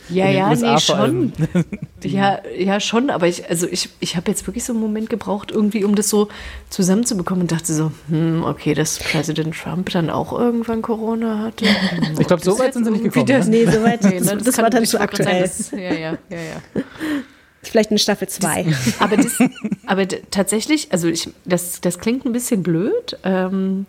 [0.09, 1.33] Äh, ja, ja, USA nee, schon.
[2.03, 5.51] ja, ja, schon, aber ich, also ich, ich habe jetzt wirklich so einen Moment gebraucht,
[5.51, 6.29] irgendwie, um das so
[6.71, 11.65] zusammenzubekommen und dachte so, hm, okay, dass Präsident Trump dann auch irgendwann Corona hatte.
[12.19, 13.27] ich glaube, so weit sind sie nicht gekommen.
[13.27, 13.57] Das, ne?
[13.57, 14.25] nee, so weit, nee, ne?
[14.25, 15.43] das, das war dann zu aktuell.
[15.43, 16.81] Das, ja, ja, ja, ja.
[17.69, 18.65] Vielleicht eine Staffel 2.
[18.99, 19.37] Aber, das,
[19.85, 23.17] aber tatsächlich, also ich, das, das klingt ein bisschen blöd.
[23.23, 23.85] Ähm,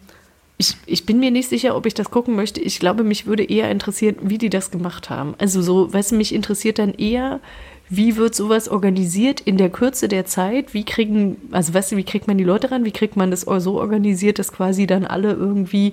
[0.59, 2.61] ich, ich bin mir nicht sicher, ob ich das gucken möchte.
[2.61, 5.35] Ich glaube, mich würde eher interessieren, wie die das gemacht haben.
[5.39, 7.41] Also so, weißt mich interessiert dann eher,
[7.89, 10.75] wie wird sowas organisiert in der Kürze der Zeit?
[10.75, 12.85] Wie kriegen, also weißt du, wie kriegt man die Leute ran?
[12.85, 15.93] Wie kriegt man das so organisiert, dass quasi dann alle irgendwie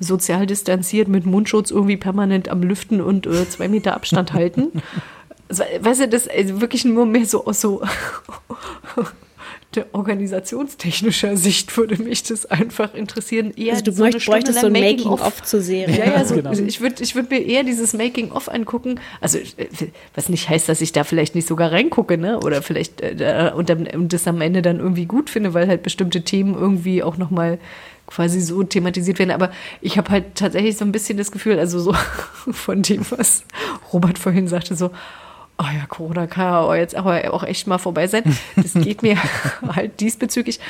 [0.00, 4.82] sozial distanziert mit Mundschutz irgendwie permanent am Lüften und äh, zwei Meter Abstand halten?
[5.58, 7.82] Weißt du, das ist wirklich nur mehr so, so
[9.92, 13.52] organisationstechnischer Sicht würde mich das einfach interessieren.
[13.56, 15.92] Eher also du so bräuchtest so ein Making-of zu sehen.
[15.92, 16.52] Ja, ja, so, genau.
[16.52, 19.00] ich würde ich würd mir eher dieses Making-of angucken.
[19.20, 19.38] Also
[20.14, 22.38] was nicht heißt, dass ich da vielleicht nicht sogar reingucke, ne?
[22.40, 25.82] Oder vielleicht äh, und, dann, und das am Ende dann irgendwie gut finde, weil halt
[25.82, 27.58] bestimmte Themen irgendwie auch nochmal
[28.06, 29.30] quasi so thematisiert werden.
[29.30, 29.50] Aber
[29.80, 31.94] ich habe halt tatsächlich so ein bisschen das Gefühl, also so
[32.52, 33.44] von dem, was
[33.92, 34.90] Robert vorhin sagte, so,
[35.58, 38.24] oh ja, Corona kann ja jetzt aber auch echt mal vorbei sein.
[38.56, 39.16] Das geht mir
[39.68, 40.60] halt diesbezüglich.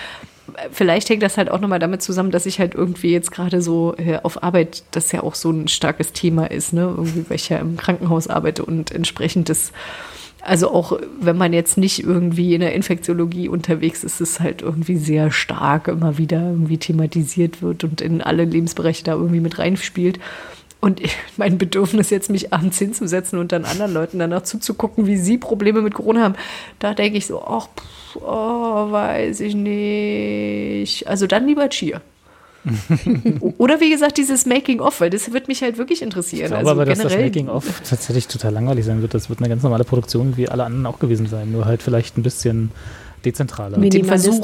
[0.70, 3.94] Vielleicht hängt das halt auch nochmal damit zusammen, dass ich halt irgendwie jetzt gerade so
[3.96, 6.82] äh, auf Arbeit, das ja auch so ein starkes Thema ist, ne?
[6.82, 9.72] Irgendwie, weil ich ja im Krankenhaus arbeite und entsprechend das,
[10.42, 14.60] also auch wenn man jetzt nicht irgendwie in der Infektiologie unterwegs ist, ist es halt
[14.60, 19.58] irgendwie sehr stark immer wieder irgendwie thematisiert wird und in alle Lebensbereiche da irgendwie mit
[19.58, 20.20] reinspielt.
[20.84, 21.00] Und
[21.38, 25.80] mein Bedürfnis jetzt, mich abends hinzusetzen und dann anderen Leuten danach zuzugucken, wie sie Probleme
[25.80, 26.34] mit Corona haben,
[26.78, 31.08] da denke ich so, ach, pff, oh, weiß ich nicht.
[31.08, 32.02] Also dann lieber Cheer.
[33.56, 36.44] Oder wie gesagt, dieses Making-of, weil das wird mich halt wirklich interessieren.
[36.44, 39.14] Ich glaube also aber, dass das Making-of tatsächlich total langweilig sein wird.
[39.14, 41.50] Das wird eine ganz normale Produktion wie alle anderen auch gewesen sein.
[41.50, 42.72] Nur halt vielleicht ein bisschen
[43.24, 43.78] dezentraler.
[43.78, 44.40] Mit dem Versuch,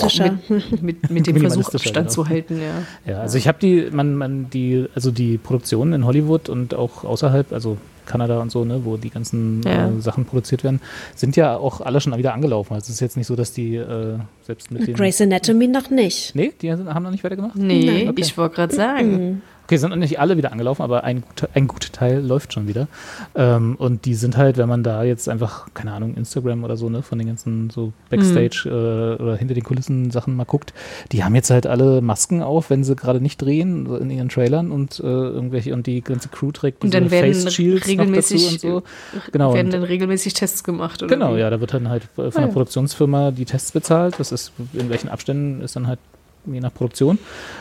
[0.49, 2.09] mit, mit, mit dem Versuch Abstand genau.
[2.09, 3.13] zu halten, ja.
[3.13, 7.05] Ja, also ich habe die, man, man, die, also die Produktionen in Hollywood und auch
[7.05, 7.77] außerhalb, also
[8.07, 9.89] Kanada und so, ne, wo die ganzen ja.
[9.89, 10.81] äh, Sachen produziert werden,
[11.15, 12.75] sind ja auch alle schon wieder angelaufen.
[12.75, 15.91] Also es ist jetzt nicht so, dass die äh, selbst mit den Grey's Anatomy noch
[15.91, 16.35] nicht.
[16.35, 17.55] Nee, die haben noch nicht weitergemacht?
[17.57, 18.21] Nee, okay.
[18.21, 19.13] ich wollte gerade sagen.
[19.13, 19.43] Mhm.
[19.71, 21.23] Okay, sind nicht alle wieder angelaufen, aber ein,
[21.55, 22.89] ein guter Teil läuft schon wieder.
[23.37, 26.89] Ähm, und die sind halt, wenn man da jetzt einfach, keine Ahnung, Instagram oder so,
[26.89, 28.73] ne, von den ganzen so Backstage mhm.
[28.73, 30.75] äh, oder hinter den Kulissen Sachen mal guckt,
[31.13, 34.29] die haben jetzt halt alle Masken auf, wenn sie gerade nicht drehen so in ihren
[34.29, 38.51] Trailern und äh, irgendwelche und die ganze Crew trägt und dann werden Face Shields regelmäßig,
[38.51, 38.83] und so.
[39.31, 39.55] Genau.
[39.55, 41.15] Werden dann regelmäßig Tests gemacht, oder?
[41.15, 41.39] Genau, wie?
[41.39, 44.19] ja, da wird dann halt von der ah, Produktionsfirma die Tests bezahlt.
[44.19, 46.01] Das ist, in welchen Abständen ist dann halt
[46.47, 47.19] je nach Produktion.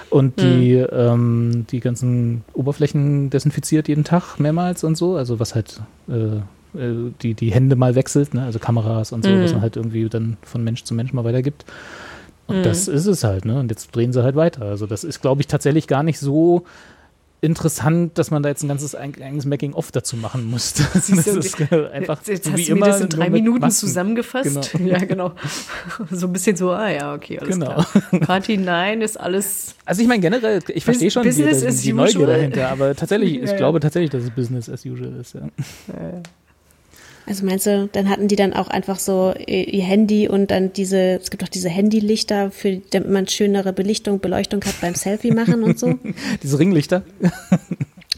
[0.09, 0.87] Und die, mhm.
[0.91, 5.15] ähm, die ganzen Oberflächen desinfiziert jeden Tag mehrmals und so.
[5.15, 6.37] Also was halt äh,
[6.77, 8.43] äh, die, die Hände mal wechselt, ne?
[8.43, 9.43] also Kameras und so, mhm.
[9.43, 11.65] was man halt irgendwie dann von Mensch zu Mensch mal weitergibt.
[12.47, 12.63] Und mhm.
[12.63, 13.59] das ist es halt, ne?
[13.59, 14.63] Und jetzt drehen sie halt weiter.
[14.63, 16.63] Also das ist, glaube ich, tatsächlich gar nicht so
[17.41, 20.73] interessant, dass man da jetzt ein ganzes eigenes Making-of dazu machen muss.
[20.93, 21.61] Das, das ist
[21.91, 23.87] einfach jetzt, jetzt hast du mir das in drei Minuten Masken.
[23.87, 24.71] zusammengefasst.
[24.73, 24.89] Genau.
[24.89, 25.33] Ja, genau.
[26.09, 27.83] So ein bisschen so, ah ja, okay, alles genau.
[27.83, 28.19] klar.
[28.21, 29.75] Party nein ist alles.
[29.85, 33.33] Also ich meine generell, ich verstehe schon Business die, die, die Neugier dahinter, aber tatsächlich,
[33.33, 33.57] ja, ich ja.
[33.57, 35.35] glaube tatsächlich, dass es Business as usual ist.
[35.35, 35.41] Ja.
[35.41, 36.21] ja.
[37.25, 41.19] Also meinst du, dann hatten die dann auch einfach so ihr Handy und dann diese,
[41.21, 45.63] es gibt auch diese Handylichter, für damit man schönere Belichtung, Beleuchtung hat beim Selfie machen
[45.63, 45.99] und so.
[46.43, 47.03] diese Ringlichter?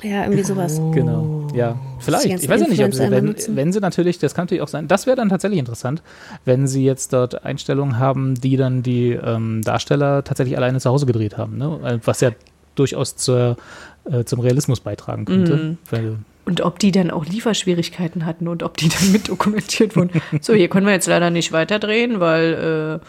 [0.04, 0.80] Ja, irgendwie sowas.
[0.80, 0.92] Oh.
[0.92, 1.48] Genau.
[1.54, 2.26] Ja, vielleicht.
[2.26, 4.88] Ich weiß ja nicht, ob sie, wenn, wenn sie natürlich, das kann natürlich auch sein,
[4.88, 6.02] das wäre dann tatsächlich interessant,
[6.44, 11.06] wenn sie jetzt dort Einstellungen haben, die dann die ähm, Darsteller tatsächlich alleine zu Hause
[11.06, 12.00] gedreht haben, ne?
[12.04, 12.32] Was ja
[12.76, 13.58] durchaus zur,
[14.06, 15.56] äh, zum Realismus beitragen könnte.
[15.56, 15.78] Mm.
[15.90, 20.22] Weil, und ob die dann auch Lieferschwierigkeiten hatten und ob die dann mit dokumentiert wurden.
[20.42, 23.06] So, hier können wir jetzt leider nicht weiterdrehen, weil äh,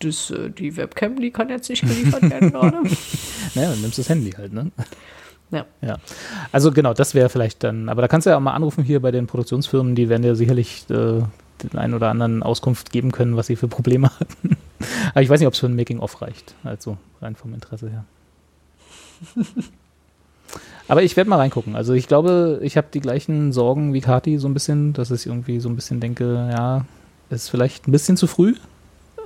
[0.00, 2.82] das, äh, die Webcam, die kann jetzt nicht geliefert werden gerade.
[3.54, 4.70] naja, dann nimmst du das Handy halt, ne?
[5.50, 5.66] Ja.
[5.82, 5.98] ja.
[6.52, 9.00] Also genau, das wäre vielleicht dann, aber da kannst du ja auch mal anrufen hier
[9.00, 11.22] bei den Produktionsfirmen, die werden dir sicherlich äh,
[11.62, 14.56] den einen oder anderen Auskunft geben können, was sie für Probleme hatten.
[15.10, 18.04] aber ich weiß nicht, ob es für ein Making-of reicht, also rein vom Interesse her.
[20.88, 21.76] Aber ich werde mal reingucken.
[21.76, 25.26] Also ich glaube, ich habe die gleichen Sorgen wie Kati so ein bisschen, dass ich
[25.26, 26.84] irgendwie so ein bisschen denke, ja,
[27.30, 28.54] ist vielleicht ein bisschen zu früh,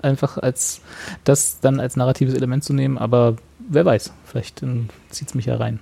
[0.03, 0.81] einfach als
[1.25, 3.37] das dann als narratives Element zu nehmen, aber
[3.69, 4.63] wer weiß, vielleicht
[5.11, 5.81] zieht es mich ja rein.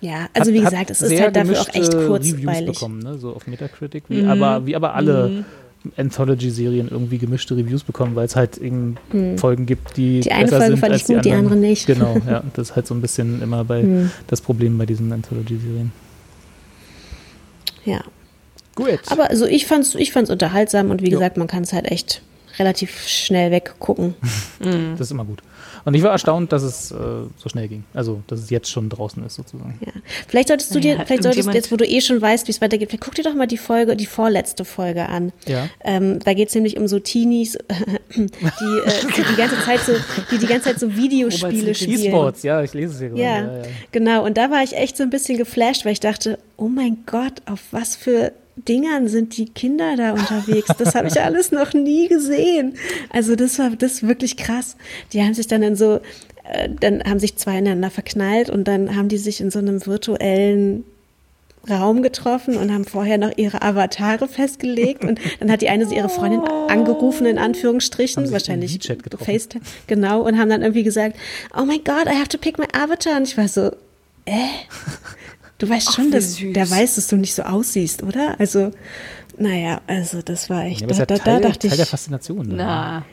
[0.00, 2.46] Ja, also wie hat, gesagt, es ist halt dafür auch echt kurzweilig.
[2.46, 3.18] Reviews bekommen, ne?
[3.18, 4.30] so auf Metacritic, wie, mhm.
[4.30, 5.44] aber, wie aber alle mhm.
[5.96, 9.38] Anthology-Serien irgendwie gemischte Reviews bekommen, weil es halt eben hm.
[9.38, 10.20] Folgen gibt, die.
[10.20, 11.86] Die eine Folge fand ich gut, die, die, andere nicht.
[11.86, 12.42] Genau, ja.
[12.54, 14.10] Das ist halt so ein bisschen immer bei hm.
[14.26, 15.92] das Problem bei diesen Anthology-Serien.
[17.84, 18.02] Ja.
[18.74, 19.00] Gut.
[19.06, 21.18] Aber also ich fand's, ich fand's unterhaltsam und wie jo.
[21.18, 22.22] gesagt, man kann es halt echt
[22.58, 24.14] relativ schnell weggucken.
[24.60, 25.42] das ist immer gut.
[25.86, 26.96] Und ich war erstaunt, dass es äh,
[27.36, 27.84] so schnell ging.
[27.94, 29.78] Also, dass es jetzt schon draußen ist, sozusagen.
[29.86, 29.92] Ja.
[30.26, 32.50] Vielleicht solltest du dir, ja, vielleicht solltest du jetzt, wo du eh schon weißt, wie
[32.50, 35.32] es weitergeht, guck dir doch mal die Folge, die vorletzte Folge an.
[35.46, 35.68] Ja.
[35.84, 37.52] Ähm, da geht es nämlich um so Teenies,
[38.16, 38.26] die, äh,
[39.16, 39.92] die, die ganze Zeit so,
[40.32, 42.00] die die ganze Zeit so Videospiele spielen.
[42.00, 43.22] E-Sports, ja, ich lese es hier gerade.
[43.22, 43.62] Ja, ja,
[43.92, 44.24] genau.
[44.24, 47.42] Und da war ich echt so ein bisschen geflasht, weil ich dachte, oh mein Gott,
[47.46, 50.68] auf was für Dingern sind die Kinder da unterwegs.
[50.78, 52.76] Das habe ich alles noch nie gesehen.
[53.10, 54.76] Also das war das wirklich krass.
[55.12, 56.00] Die haben sich dann in so,
[56.50, 59.84] äh, dann haben sich zwei ineinander verknallt und dann haben die sich in so einem
[59.86, 60.84] virtuellen
[61.68, 65.04] Raum getroffen und haben vorher noch ihre Avatare festgelegt.
[65.04, 70.22] Und dann hat die eine ihre Freundin angerufen in Anführungsstrichen, wahrscheinlich FaceTime, genau.
[70.22, 71.16] Und haben dann irgendwie gesagt,
[71.56, 73.16] oh my God, I have to pick my avatar.
[73.16, 73.72] Und ich war so,
[74.26, 74.32] äh,
[75.58, 76.52] du weißt Ach, schon, dass süß.
[76.52, 78.38] der weiß, dass du nicht so aussiehst, oder?
[78.38, 78.70] Also,
[79.38, 81.70] naja, also das war echt, ja, da, da, da, dachte ich.
[81.70, 82.48] Teil der Faszination.
[82.48, 82.54] Ne?
[82.54, 83.04] Na.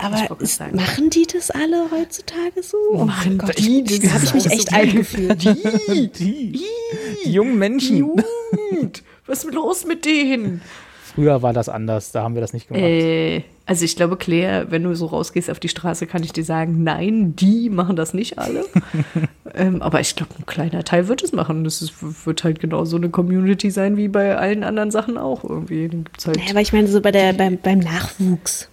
[0.00, 2.76] Aber ist, machen die das alle heutzutage so?
[2.92, 5.42] Oh machen mein Gott, die, da habe ich mich echt alt gefühlt.
[5.42, 6.64] Die, die, die,
[7.24, 7.96] die jungen Menschen.
[7.96, 9.02] Jugend.
[9.26, 10.62] Was ist los mit denen?
[11.18, 12.84] Früher war das anders, da haben wir das nicht gemacht.
[12.84, 16.44] Äh, also ich glaube, Claire, wenn du so rausgehst auf die Straße, kann ich dir
[16.44, 18.64] sagen, nein, die machen das nicht alle.
[19.54, 21.64] ähm, aber ich glaube, ein kleiner Teil wird es machen.
[21.64, 25.42] Das ist, wird halt genau so eine Community sein wie bei allen anderen Sachen auch
[25.42, 25.90] irgendwie.
[26.24, 28.68] Halt naja, aber ich meine, so bei der, beim, beim Nachwuchs.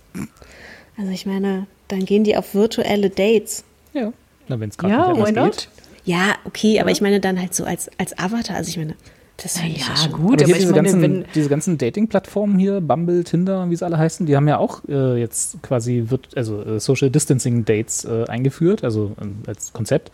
[0.99, 3.63] Also ich meine, dann gehen die auf virtuelle Dates.
[3.93, 4.13] Ja,
[4.47, 5.69] na wenn es gerade ja, nicht anders geht.
[6.05, 6.93] Ja, okay, aber ja.
[6.93, 8.55] ich meine dann halt so als, als Avatar.
[8.55, 8.93] Also ich meine,
[9.37, 10.41] das finde ich ja, ja gut.
[10.41, 14.25] Aber, aber diese, meine, ganzen, diese ganzen Dating-Plattformen hier, Bumble, Tinder, wie sie alle heißen,
[14.25, 18.83] die haben ja auch äh, jetzt quasi wird, also äh, Social Distancing Dates äh, eingeführt,
[18.83, 20.11] also ähm, als Konzept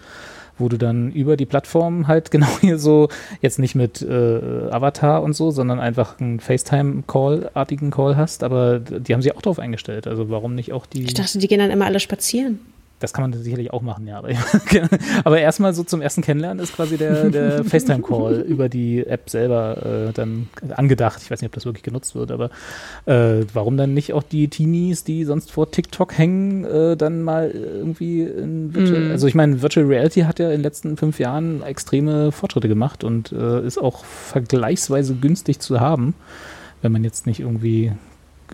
[0.62, 3.10] wo du dann über die Plattform halt genau hier so,
[3.42, 9.14] jetzt nicht mit äh, Avatar und so, sondern einfach einen FaceTime-Call-artigen Call hast, aber die
[9.14, 10.08] haben sich auch drauf eingestellt.
[10.08, 11.04] Also warum nicht auch die.
[11.04, 12.60] Ich dachte, die gehen dann immer alle spazieren.
[13.02, 14.22] Das kann man sicherlich auch machen, ja.
[15.24, 20.10] Aber, erstmal so zum ersten Kennenlernen ist quasi der, der FaceTime-Call über die App selber
[20.10, 21.20] äh, dann angedacht.
[21.24, 22.52] Ich weiß nicht, ob das wirklich genutzt wird, aber
[23.08, 27.50] äh, warum dann nicht auch die Teenies, die sonst vor TikTok hängen, äh, dann mal
[27.50, 29.12] irgendwie in Virtual, mm.
[29.12, 33.04] also ich meine, Virtual Reality hat ja in den letzten fünf Jahren extreme Fortschritte gemacht
[33.04, 36.14] und äh, ist auch vergleichsweise günstig zu haben,
[36.84, 37.94] wenn man jetzt nicht irgendwie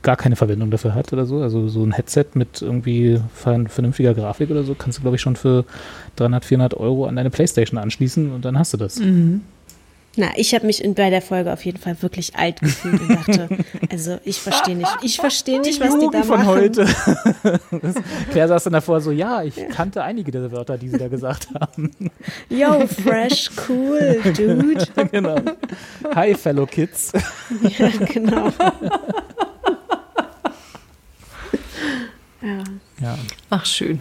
[0.02, 1.39] gar keine Verwendung dafür hat oder so.
[1.39, 5.36] Also so ein Headset mit irgendwie vernünftiger Grafik oder so kannst du, glaube ich, schon
[5.36, 5.66] für
[6.18, 9.00] 300, 400 Euro an deine Playstation anschließen und dann hast du das.
[9.00, 9.41] Mhm.
[10.20, 13.10] Na, ich habe mich in, bei der Folge auf jeden Fall wirklich alt gefühlt und
[13.10, 13.50] dachte,
[13.91, 16.48] also ich verstehe nicht, ich verstehe nicht, was die da von machen.
[16.48, 16.86] heute.
[18.32, 21.50] Claire saß dann davor so, ja, ich kannte einige der Wörter, die sie da gesagt
[21.54, 21.91] haben.
[22.50, 24.88] Yo, fresh, cool, dude.
[25.12, 25.38] genau.
[26.16, 27.14] Hi, fellow kids.
[27.78, 28.52] ja, genau.
[32.41, 32.63] Ja.
[33.01, 33.17] ja.
[33.49, 33.99] Ach, schön.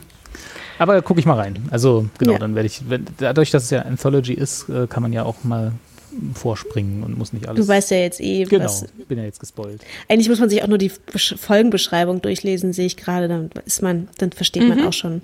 [0.78, 1.68] Aber gucke ich mal rein.
[1.70, 2.38] Also, genau, ja.
[2.38, 5.42] dann werde ich, wenn, dadurch, dass es ja Anthology ist, äh, kann man ja auch
[5.44, 5.72] mal
[6.34, 7.64] vorspringen und muss nicht alles.
[7.64, 8.86] Du weißt ja jetzt eh, genau, was.
[9.08, 9.82] bin ja jetzt gespoilt.
[10.08, 13.28] Eigentlich muss man sich auch nur die Folgenbeschreibung durchlesen, sehe ich gerade.
[13.28, 14.68] Dann ist man, dann versteht mhm.
[14.70, 15.20] man auch schon.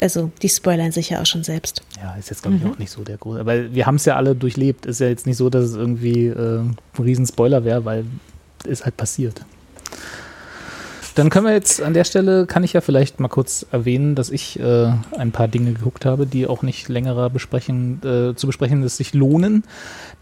[0.00, 1.82] Also die spoilern sich ja auch schon selbst.
[2.00, 2.72] Ja, ist jetzt glaube ich mhm.
[2.72, 3.40] auch nicht so der große.
[3.40, 4.86] Aber wir haben es ja alle durchlebt.
[4.86, 8.04] Ist ja jetzt nicht so, dass es irgendwie äh, ein Riesenspoiler wäre, weil
[8.66, 9.44] es halt passiert.
[11.14, 14.30] Dann können wir jetzt an der Stelle, kann ich ja vielleicht mal kurz erwähnen, dass
[14.30, 18.82] ich äh, ein paar Dinge geguckt habe, die auch nicht längerer besprechen, äh, zu besprechen,
[18.82, 19.64] dass sich lohnen,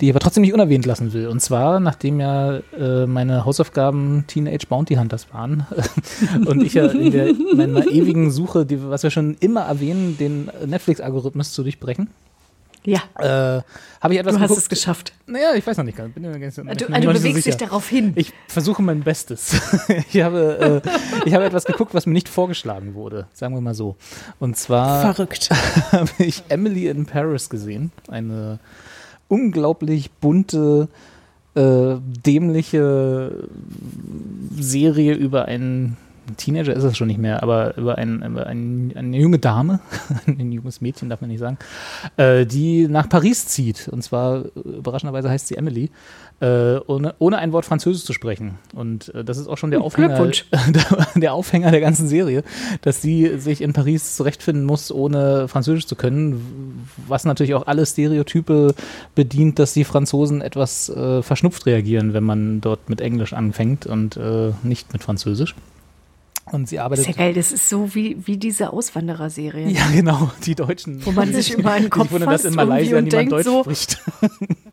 [0.01, 1.29] die ich aber trotzdem nicht unerwähnt lassen will.
[1.29, 5.67] Und zwar, nachdem ja äh, meine Hausaufgaben Teenage Bounty Hunters waren
[6.47, 10.51] und ich ja in der, meiner ewigen Suche, die, was wir schon immer erwähnen, den
[10.67, 12.09] Netflix-Algorithmus zu durchbrechen.
[12.85, 13.01] Ja.
[13.19, 13.63] Äh,
[14.01, 14.63] habe ich etwas Du hast geguckt?
[14.63, 15.13] es geschafft.
[15.27, 15.97] Naja, ich weiß noch nicht.
[15.97, 18.13] Bin, bin, bin, du, du bewegst so dich darauf hin.
[18.17, 19.61] Ich versuche mein Bestes.
[20.13, 20.91] ich, habe, äh,
[21.27, 23.27] ich habe etwas geguckt, was mir nicht vorgeschlagen wurde.
[23.33, 23.97] Sagen wir mal so.
[24.39, 25.51] Und zwar Verrückt.
[25.93, 27.93] habe ich Emily in Paris gesehen.
[28.09, 28.59] Eine
[29.29, 30.89] unglaublich bunte,
[31.55, 33.49] äh, dämliche
[34.59, 35.97] Serie über einen
[36.37, 39.81] Teenager ist es schon nicht mehr, aber über, ein, über ein, eine junge Dame,
[40.27, 41.59] ein junges Mädchen darf man nicht sagen,
[42.17, 43.89] äh, die nach Paris zieht.
[43.89, 45.91] Und zwar, überraschenderweise heißt sie Emily,
[46.41, 48.59] äh, ohne, ohne ein Wort Französisch zu sprechen.
[48.75, 50.17] Und äh, das ist auch schon der Aufhänger,
[50.51, 52.43] der, der, Aufhänger der ganzen Serie,
[52.83, 57.85] dass sie sich in Paris zurechtfinden muss, ohne Französisch zu können, was natürlich auch alle
[57.85, 58.75] Stereotype
[59.15, 64.17] bedient, dass die Franzosen etwas äh, verschnupft reagieren, wenn man dort mit Englisch anfängt und
[64.17, 65.55] äh, nicht mit Französisch.
[66.53, 67.05] Und sie arbeitet.
[67.05, 69.69] Sehr geil, das ist so wie, wie diese Auswanderer-Serie.
[69.69, 71.05] Ja, genau, die Deutschen.
[71.05, 74.01] Wo man sich immer einen Kopf ich wundere, dass in Malaysia niemand Deutsch so, spricht.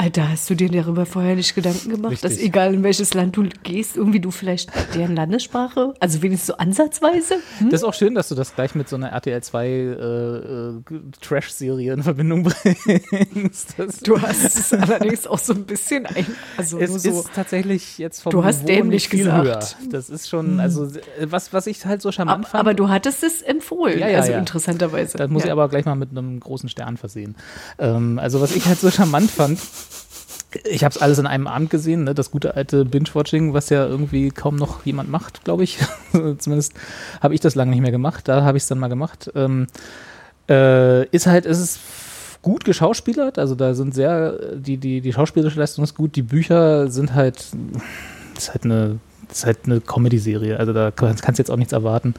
[0.00, 2.30] Alter, hast du dir darüber vorher nicht Gedanken gemacht, Richtig.
[2.30, 6.56] dass egal in welches Land du gehst, irgendwie du vielleicht deren Landessprache, also wenigstens so
[6.56, 7.34] ansatzweise?
[7.58, 7.70] Hm?
[7.70, 10.72] Das ist auch schön, dass du das gleich mit so einer RTL 2 äh, äh,
[11.20, 13.74] Trash-Serie in Verbindung bringst.
[13.76, 16.26] Das du hast es allerdings auch so ein bisschen ein,
[16.56, 19.44] also es so, ist tatsächlich jetzt vom Du hast Niveau dämlich viel gesagt.
[19.44, 19.90] höher.
[19.90, 20.60] Das ist schon, hm.
[20.60, 20.88] also
[21.24, 22.60] was, was ich halt so charmant aber, fand.
[22.60, 24.38] Aber du hattest es empfohlen, ja, ja, also ja.
[24.38, 25.18] interessanterweise.
[25.18, 27.34] Das muss ich aber gleich mal mit einem großen Stern versehen.
[27.80, 29.58] Ähm, also was ich halt so charmant fand,
[30.64, 32.14] ich habe es alles in einem Abend gesehen, ne?
[32.14, 35.78] das gute alte Binge-Watching, was ja irgendwie kaum noch jemand macht, glaube ich.
[36.38, 36.72] Zumindest
[37.20, 38.28] habe ich das lange nicht mehr gemacht.
[38.28, 39.30] Da habe ich es dann mal gemacht.
[39.34, 39.66] Ähm,
[40.48, 41.80] äh, ist halt, ist es
[42.40, 46.88] gut geschauspielert, also da sind sehr, die, die, die schauspielerische Leistung ist gut, die Bücher
[46.88, 47.44] sind halt,
[48.36, 49.00] ist halt eine,
[49.44, 52.14] halt eine Comedy-Serie, also da kannst du jetzt auch nichts erwarten.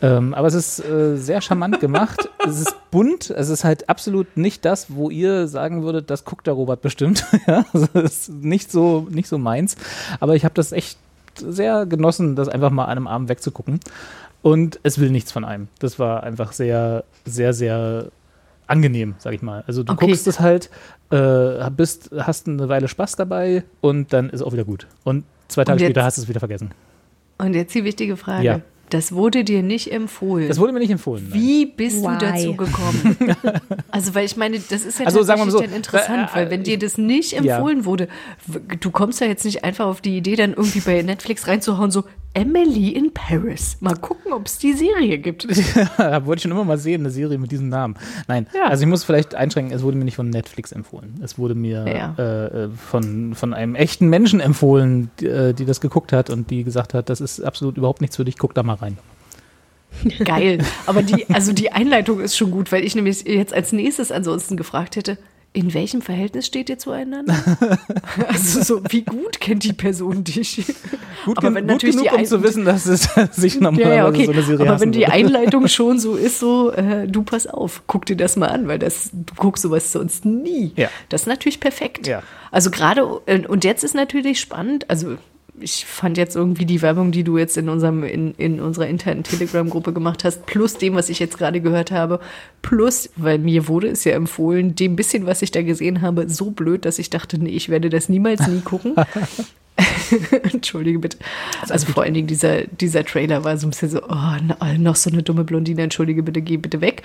[0.00, 2.28] Ähm, aber es ist äh, sehr charmant gemacht.
[2.46, 3.30] es ist bunt.
[3.30, 7.24] Es ist halt absolut nicht das, wo ihr sagen würdet, das guckt der Robert bestimmt.
[7.46, 9.76] ja, also ist nicht so, nicht so meins.
[10.20, 10.98] Aber ich habe das echt
[11.36, 13.80] sehr genossen, das einfach mal an einem Abend wegzugucken.
[14.42, 15.68] Und es will nichts von einem.
[15.78, 18.06] Das war einfach sehr, sehr, sehr
[18.68, 19.64] angenehm, sag ich mal.
[19.66, 20.06] Also du okay.
[20.06, 20.70] guckst es halt,
[21.10, 24.86] äh, bist, hast eine Weile Spaß dabei und dann ist auch wieder gut.
[25.04, 26.70] Und zwei Tage jetzt, später hast du es wieder vergessen.
[27.38, 28.44] Und jetzt die wichtige Frage.
[28.44, 28.60] Ja.
[28.90, 30.48] Das wurde dir nicht empfohlen.
[30.48, 31.26] Das wurde mir nicht empfohlen.
[31.30, 31.40] Nein.
[31.40, 32.18] Wie bist Why?
[32.18, 33.16] du dazu gekommen?
[33.90, 36.62] also, weil ich meine, das ist ja also, tatsächlich so, dann interessant, äh, weil wenn
[36.62, 37.84] dir das nicht empfohlen ja.
[37.84, 38.08] wurde,
[38.80, 42.04] du kommst ja jetzt nicht einfach auf die Idee, dann irgendwie bei Netflix reinzuhauen, so,
[42.34, 43.78] Emily in Paris.
[43.80, 45.46] Mal gucken, ob es die Serie gibt.
[45.98, 47.96] Ja, wollte ich schon immer mal sehen, eine Serie mit diesem Namen.
[48.28, 48.68] Nein, ja.
[48.68, 51.20] also ich muss vielleicht einschränken, es wurde mir nicht von Netflix empfohlen.
[51.22, 52.14] Es wurde mir ja.
[52.18, 56.50] äh, äh von, von einem echten Menschen empfohlen, die, äh, die, das geguckt hat und
[56.50, 58.98] die gesagt hat, das ist absolut überhaupt nichts für dich, guck da mal rein.
[60.24, 60.58] Geil.
[60.86, 64.56] Aber die, also die Einleitung ist schon gut, weil ich nämlich jetzt als nächstes ansonsten
[64.56, 65.18] gefragt hätte,
[65.54, 67.34] in welchem Verhältnis steht ihr zueinander?
[68.28, 70.62] also so, wie gut kennt die Person dich?
[71.24, 74.08] Gut, aber wenn gut natürlich genug, um zu wissen, dass es sich normalerweise ja, ja,
[74.08, 74.26] okay.
[74.26, 77.82] so eine Serie Aber wenn die Einleitung schon so ist, so, äh, du pass auf,
[77.86, 80.72] guck dir das mal an, weil das, du guckst sowas sonst nie.
[80.76, 80.90] Ja.
[81.08, 82.06] Das ist natürlich perfekt.
[82.06, 82.22] Ja.
[82.50, 85.16] Also gerade, und jetzt ist natürlich spannend, also
[85.60, 89.22] ich fand jetzt irgendwie die Werbung, die du jetzt in unserem in, in unserer internen
[89.24, 92.20] Telegram-Gruppe gemacht hast, plus dem, was ich jetzt gerade gehört habe,
[92.62, 96.50] plus, weil mir wurde es ja empfohlen, dem bisschen, was ich da gesehen habe, so
[96.50, 98.94] blöd, dass ich dachte, nee, ich werde das niemals nie gucken.
[100.52, 101.18] Entschuldige bitte.
[101.68, 105.10] Also vor allen Dingen dieser, dieser Trailer war so ein bisschen so, oh, noch so
[105.10, 107.02] eine dumme Blondine, entschuldige bitte, geh bitte weg.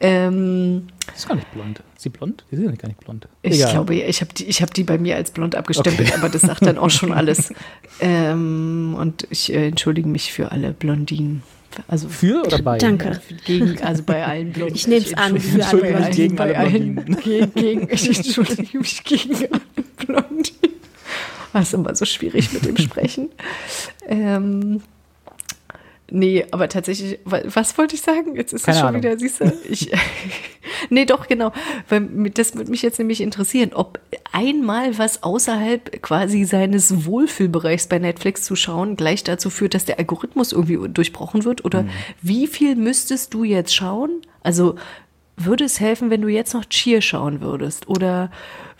[0.00, 1.78] Ähm, ist gar nicht blond.
[1.96, 2.44] Ist sie blond?
[2.50, 3.28] Die sind gar nicht blond.
[3.42, 3.72] Ich Egal.
[3.72, 6.18] glaube, ich habe die, hab die bei mir als blond abgestempelt, okay.
[6.18, 7.52] aber das sagt dann auch schon alles.
[8.00, 11.42] Ähm, und ich äh, entschuldige mich für alle Blondinen.
[11.88, 12.78] Also für oder bei?
[12.78, 13.20] Danke.
[13.46, 14.74] Gegen, also bei allen Blonden.
[14.76, 16.12] Ich nehme es an, für alle Blondinen.
[16.12, 20.74] Gegen bei allen, gegen, gegen, ich entschuldige mich gegen alle Blondinen.
[21.54, 23.30] Das ist immer so schwierig mit dem Sprechen.
[24.06, 24.82] ähm,
[26.10, 28.36] Nee, aber tatsächlich, was wollte ich sagen?
[28.36, 29.02] Jetzt ist es schon Ahnung.
[29.02, 29.50] wieder, siehst du?
[29.68, 29.90] Ich,
[30.90, 31.50] nee, doch, genau.
[31.88, 33.98] Weil das würde mich jetzt nämlich interessieren, ob
[34.30, 39.98] einmal was außerhalb quasi seines Wohlfühlbereichs bei Netflix zu schauen gleich dazu führt, dass der
[39.98, 41.64] Algorithmus irgendwie durchbrochen wird?
[41.64, 41.90] Oder mhm.
[42.20, 44.20] wie viel müsstest du jetzt schauen?
[44.42, 44.76] Also
[45.36, 47.88] würde es helfen, wenn du jetzt noch Cheer schauen würdest?
[47.88, 48.30] Oder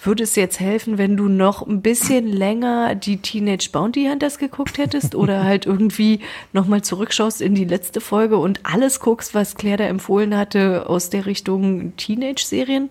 [0.03, 4.79] würde es jetzt helfen, wenn du noch ein bisschen länger die Teenage Bounty Hunters geguckt
[4.79, 5.15] hättest?
[5.15, 6.21] Oder halt irgendwie
[6.53, 11.11] nochmal zurückschaust in die letzte Folge und alles guckst, was Claire da empfohlen hatte aus
[11.11, 12.91] der Richtung Teenage-Serien?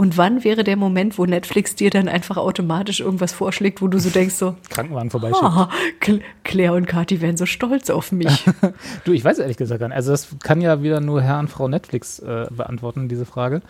[0.00, 3.98] Und wann wäre der Moment, wo Netflix dir dann einfach automatisch irgendwas vorschlägt, wo du
[3.98, 5.42] so denkst so Krankenwagen vorbeischickt.
[5.44, 8.46] Oh, Claire und Kathi wären so stolz auf mich.
[9.04, 9.96] du, ich weiß ehrlich gesagt gar nicht.
[9.96, 13.60] Also das kann ja wieder nur Herr und Frau Netflix äh, beantworten, diese Frage.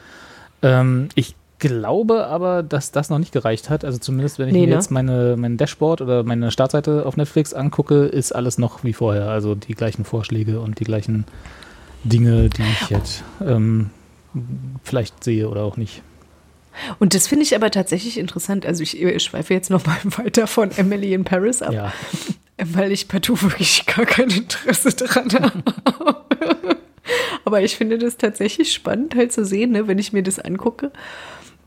[0.62, 3.84] Ähm, ich glaube aber, dass das noch nicht gereicht hat.
[3.84, 4.74] Also zumindest, wenn ich nee, mir ne?
[4.74, 9.28] jetzt meine, mein Dashboard oder meine Startseite auf Netflix angucke, ist alles noch wie vorher.
[9.28, 11.24] Also die gleichen Vorschläge und die gleichen
[12.02, 13.90] Dinge, die ich jetzt ähm,
[14.82, 16.02] vielleicht sehe oder auch nicht.
[16.98, 18.64] Und das finde ich aber tatsächlich interessant.
[18.64, 21.92] Also ich, ich schweife jetzt noch mal weiter von Emily in Paris ab, ja.
[22.64, 26.16] weil ich partout wirklich gar kein Interesse daran habe.
[27.44, 30.92] aber ich finde das tatsächlich spannend halt zu sehen, ne, wenn ich mir das angucke,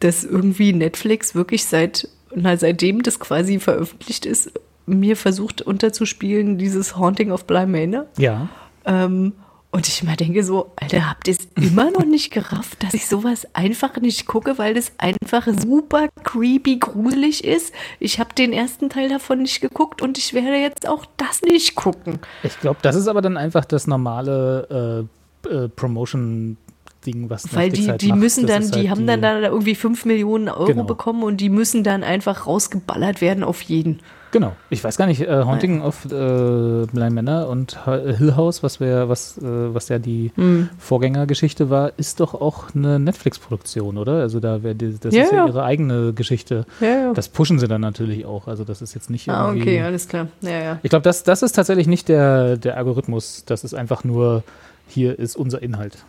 [0.03, 4.51] dass irgendwie Netflix wirklich seit, na, seitdem das quasi veröffentlicht ist,
[4.85, 8.05] mir versucht unterzuspielen, dieses Haunting of Bly Manor.
[8.17, 8.49] Ja.
[8.85, 9.33] Ähm,
[9.71, 13.07] und ich immer denke so, Alter, habt ihr es immer noch nicht gerafft, dass ich
[13.07, 17.73] sowas einfach nicht gucke, weil das einfach super creepy, gruselig ist.
[17.99, 21.73] Ich habe den ersten Teil davon nicht geguckt und ich werde jetzt auch das nicht
[21.73, 22.19] gucken.
[22.43, 25.07] Ich glaube, das ist aber dann einfach das normale
[25.47, 26.57] äh, äh, Promotion
[27.05, 30.49] Ding, was Weil die, die müssen dann, die halt haben dann da irgendwie 5 Millionen
[30.49, 30.83] Euro genau.
[30.83, 33.99] bekommen und die müssen dann einfach rausgeballert werden auf jeden.
[34.33, 34.53] Genau.
[34.71, 39.07] Ich weiß gar nicht, äh, Haunting of äh, Blind Manor und Hill House, was wir,
[39.07, 40.69] was, äh, was ja die mhm.
[40.79, 44.13] Vorgängergeschichte war, ist doch auch eine Netflix-Produktion, oder?
[44.13, 46.65] Also da wäre das ja, ist ja, ja, ihre eigene Geschichte.
[46.81, 48.47] Ja, Das pushen sie dann natürlich auch.
[48.47, 50.27] Also das ist jetzt nicht Ah, okay, alles klar.
[50.41, 50.79] Ja, ja.
[50.81, 53.43] Ich glaube, das, das ist tatsächlich nicht der, der Algorithmus.
[53.45, 54.43] Das ist einfach nur,
[54.87, 56.05] hier ist unser Inhalt.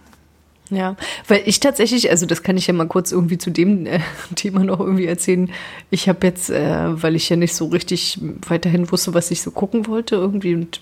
[0.71, 0.97] Ja,
[1.29, 4.01] weil ich tatsächlich, also das kann ich ja mal kurz irgendwie zu dem äh,
[4.35, 5.51] Thema noch irgendwie erzählen.
[5.91, 9.51] Ich habe jetzt, äh, weil ich ja nicht so richtig weiterhin wusste, was ich so
[9.51, 10.81] gucken wollte, irgendwie und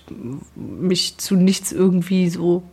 [0.55, 2.63] mich zu nichts irgendwie so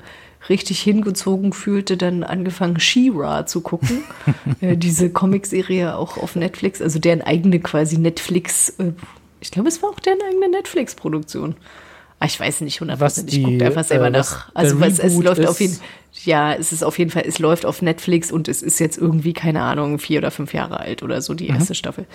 [0.48, 4.04] richtig hingezogen fühlte, dann angefangen, She-Ra zu gucken.
[4.61, 8.92] äh, diese Comicserie auch auf Netflix, also deren eigene quasi Netflix, äh,
[9.40, 11.56] ich glaube, es war auch deren eigene Netflix-Produktion.
[12.20, 13.38] Ah, ich weiß nicht hundertprozentig.
[13.38, 14.54] Ich gucke einfach selber äh, nach.
[14.54, 15.78] Also was, es läuft auf jeden
[16.24, 19.32] ja, es ist auf jeden Fall, es läuft auf Netflix und es ist jetzt irgendwie,
[19.32, 21.54] keine Ahnung, vier oder fünf Jahre alt oder so, die mhm.
[21.56, 21.76] erste mhm.
[21.76, 22.06] Staffel.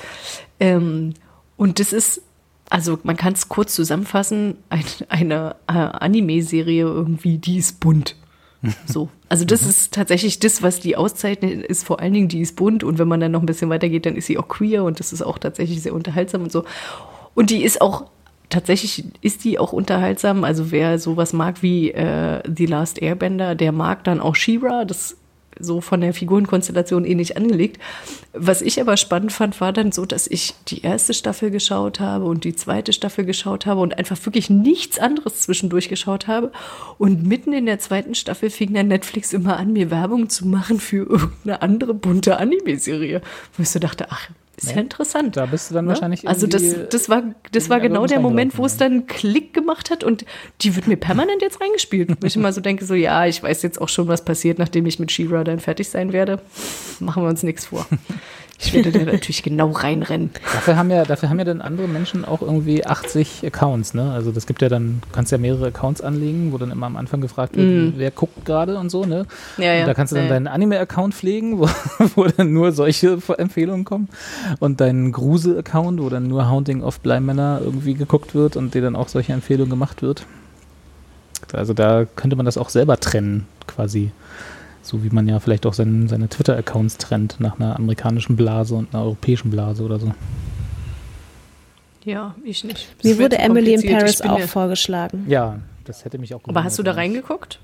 [0.60, 1.14] Ähm,
[1.58, 2.22] und das ist,
[2.70, 8.16] also man kann es kurz zusammenfassen, ein, eine äh, Anime-Serie irgendwie, die ist bunt.
[8.88, 9.10] So.
[9.30, 9.70] Also das mhm.
[9.70, 13.08] ist tatsächlich das, was die auszeichnet, ist vor allen Dingen, die ist bunt und wenn
[13.08, 15.38] man dann noch ein bisschen weitergeht, dann ist sie auch queer und das ist auch
[15.38, 16.66] tatsächlich sehr unterhaltsam und so.
[17.36, 18.06] Und die ist auch
[18.50, 20.44] tatsächlich ist die auch unterhaltsam.
[20.44, 24.86] Also wer sowas mag wie äh, The Last Airbender, der mag dann auch She-Ra.
[24.86, 25.18] Das
[25.60, 27.82] so von der Figurenkonstellation ähnlich angelegt.
[28.34, 32.26] Was ich aber spannend fand, war dann so, dass ich die erste Staffel geschaut habe
[32.26, 36.52] und die zweite Staffel geschaut habe und einfach wirklich nichts anderes zwischendurch geschaut habe.
[36.98, 40.80] Und mitten in der zweiten Staffel fing dann Netflix immer an, mir Werbung zu machen
[40.80, 43.22] für irgendeine andere bunte Anime-Serie.
[43.56, 45.38] Wo ich so dachte, ach, ist ja, ja interessant.
[45.38, 45.90] Da bist du dann ne?
[45.90, 49.92] wahrscheinlich Also das, das war, das war genau der Moment, wo es dann Klick gemacht
[49.92, 50.26] hat und
[50.62, 52.10] die wird mir permanent jetzt reingespielt.
[52.22, 54.86] Wo ich immer so denke, so ja, ich weiß jetzt auch schon, was passiert, nachdem
[54.86, 56.42] ich mit She-Ra dann fertig sein werde.
[57.00, 57.86] Machen wir uns nichts vor.
[58.58, 60.30] Ich werde da natürlich genau reinrennen.
[60.54, 64.12] Dafür haben ja, dafür haben ja dann andere Menschen auch irgendwie 80 Accounts, ne?
[64.12, 66.96] Also das gibt ja dann, du kannst ja mehrere Accounts anlegen, wo dann immer am
[66.96, 67.98] Anfang gefragt wird, mm.
[67.98, 69.26] wer guckt gerade und so, ne?
[69.58, 69.82] Ja, ja.
[69.82, 71.68] Und da kannst du dann ja, deinen Anime-Account pflegen, wo,
[72.16, 74.08] wo dann nur solche Empfehlungen kommen.
[74.60, 78.96] Und deinen Grusel-Account, wo dann nur Haunting of Bleimänner irgendwie geguckt wird und dir dann
[78.96, 80.26] auch solche Empfehlungen gemacht wird.
[81.52, 84.12] Also da könnte man das auch selber trennen, quasi.
[84.86, 88.94] So wie man ja vielleicht auch seinen, seine Twitter-Accounts trennt nach einer amerikanischen Blase und
[88.94, 90.12] einer europäischen Blase oder so.
[92.04, 92.90] Ja, ich nicht.
[93.00, 95.26] Das Mir wurde Emily in Paris auch ja vorgeschlagen.
[95.28, 96.58] Ja, das hätte mich auch gewundert.
[96.58, 97.60] Aber hast du da reingeguckt?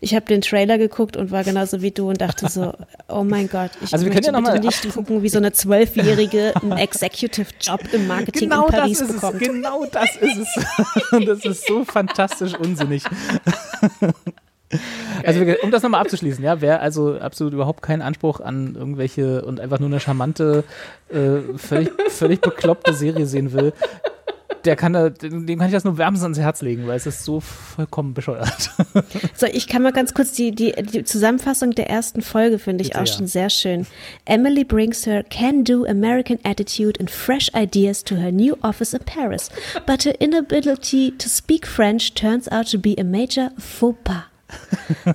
[0.00, 2.72] Ich habe den Trailer geguckt und war genauso wie du und dachte so,
[3.08, 5.52] oh mein Gott, ich also wir möchte können ja bitte nicht gucken, wie so eine
[5.52, 9.42] Zwölfjährige einen Executive Job im Marketing genau in Paris das ist bekommt.
[9.42, 11.12] Es, genau das ist es.
[11.12, 13.02] Und das ist so fantastisch unsinnig.
[15.24, 19.60] Also um das nochmal abzuschließen, ja, wer also absolut überhaupt keinen Anspruch an irgendwelche und
[19.60, 20.64] einfach nur eine charmante,
[21.08, 23.72] äh, völlig, völlig bekloppte Serie sehen will,
[24.64, 27.24] der kann da, dem kann ich das nur wärmstens ans Herz legen, weil es ist
[27.24, 28.70] so vollkommen bescheuert.
[29.36, 32.90] So, ich kann mal ganz kurz die, die, die Zusammenfassung der ersten Folge finde ich
[32.90, 33.12] Bitte, auch ja.
[33.12, 33.86] schon sehr schön.
[34.24, 39.50] Emily brings her can-do American attitude and fresh ideas to her new office in Paris,
[39.86, 44.24] but her inability to speak French turns out to be a major faux pas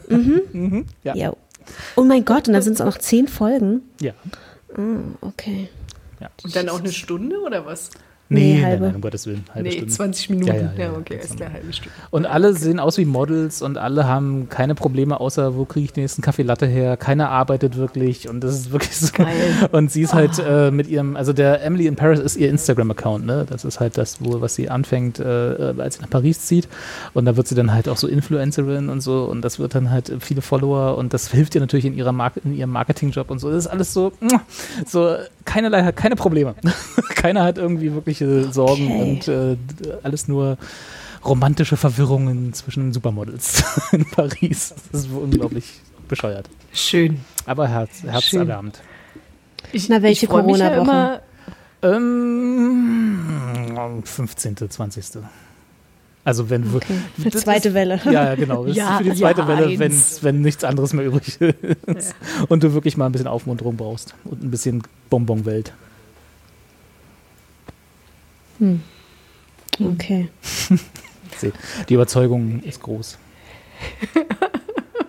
[0.08, 0.42] mhm.
[0.52, 0.86] mhm.
[1.04, 1.16] Ja.
[1.16, 1.34] ja.
[1.96, 3.82] Oh mein Gott, und dann sind es auch noch zehn Folgen?
[4.02, 4.14] Ja.
[4.78, 5.70] Oh, okay.
[6.20, 6.30] Ja.
[6.44, 7.92] Und dann auch eine Stunde oder was?
[8.32, 8.82] Nee, nee halbe.
[8.84, 9.44] Nein, nein, um Gottes Willen.
[9.54, 9.94] Halbe nee, Stunde.
[9.94, 10.48] 20 Minuten.
[10.48, 11.92] Ja, ja, ja, ja okay, ist eine halbe Stunde.
[12.12, 15.94] Und alle sehen aus wie Models und alle haben keine Probleme, außer wo kriege ich
[15.94, 16.96] den nächsten Kaffee Latte her.
[16.96, 19.12] Keiner arbeitet wirklich und das ist wirklich so.
[19.14, 19.70] Geil.
[19.72, 20.44] Und sie ist halt oh.
[20.44, 23.46] äh, mit ihrem, also der Emily in Paris ist ihr Instagram-Account, ne?
[23.50, 26.68] Das ist halt das, wo, was sie anfängt, äh, als sie nach Paris zieht.
[27.16, 29.90] Und da wird sie dann halt auch so Influencerin und so und das wird dann
[29.90, 33.40] halt viele Follower und das hilft ihr natürlich in ihrer Mar in ihrem Marketingjob und
[33.40, 33.50] so.
[33.50, 34.12] Das ist alles so,
[34.86, 35.16] so
[35.46, 36.54] keinerlei, keine Probleme.
[37.16, 39.02] Keiner hat irgendwie wirkliche Sorgen okay.
[39.02, 39.58] und äh,
[40.04, 40.58] alles nur
[41.26, 44.74] romantische Verwirrungen zwischen Supermodels in Paris.
[44.92, 45.66] Das ist unglaublich
[46.08, 46.50] bescheuert.
[46.74, 47.20] Schön.
[47.46, 48.82] Aber herz, herzerwärmend.
[49.72, 50.92] Ich, Na, welche Corona-Woche?
[50.92, 51.22] Ja
[51.82, 53.24] ähm,
[54.04, 55.06] 15., 20.
[56.26, 56.96] Also wenn okay.
[57.18, 58.02] für zweite ist, Welle.
[58.12, 58.66] Ja, genau.
[58.66, 61.56] Ja, für die zweite ja, Welle, wenn, wenn nichts anderes mehr übrig ist.
[61.62, 62.44] Ja.
[62.50, 65.72] Und du wirklich mal ein bisschen Aufmunterung brauchst und ein bisschen Bonbonwelt.
[68.60, 68.82] Hm.
[69.80, 70.30] Okay.
[71.90, 73.18] Die Überzeugung ist groß.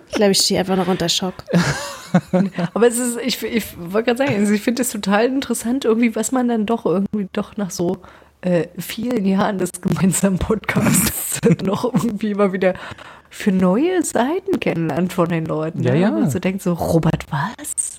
[0.07, 1.43] Ich glaube, ich stehe einfach noch unter Schock.
[2.73, 6.15] Aber es ist, ich, ich wollte gerade sagen, also ich finde es total interessant, irgendwie,
[6.15, 8.01] was man dann doch irgendwie doch nach so
[8.41, 12.73] äh, vielen Jahren des gemeinsamen Podcasts noch irgendwie immer wieder
[13.29, 15.83] für neue Seiten kennenlernt von den Leuten.
[15.83, 15.99] Ja, ne?
[15.99, 16.09] ja.
[16.09, 17.90] Und so denkt so, Robert, was?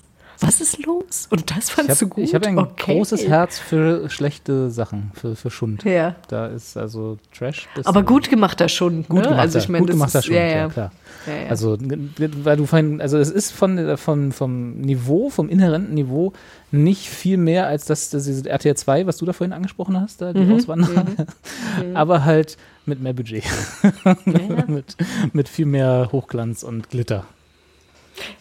[0.45, 1.27] Was ist los?
[1.29, 2.23] Und das fandst du gut?
[2.23, 2.95] Ich habe ein okay.
[2.95, 5.83] großes Herz für schlechte Sachen, für, für Schund.
[5.83, 6.15] Ja.
[6.27, 7.67] Da ist also Trash.
[7.83, 9.07] Aber gut gemachter Schund.
[9.09, 9.23] Gut ne?
[9.23, 10.55] gemachter, also ich mein, gut gemachter ist, Schund, ja, ja.
[10.55, 10.91] ja klar.
[11.27, 11.49] Ja, ja.
[11.49, 16.33] Also, weil du vorhin, also es ist von, von, vom Niveau, vom inhärenten Niveau
[16.71, 20.33] nicht viel mehr als das, das RTL 2, was du da vorhin angesprochen hast, da,
[20.33, 20.53] die mhm.
[20.53, 21.05] Auswanderer.
[21.05, 21.95] Mhm.
[21.95, 23.43] Aber halt mit mehr Budget.
[24.25, 24.97] mit,
[25.31, 27.25] mit viel mehr Hochglanz und Glitter.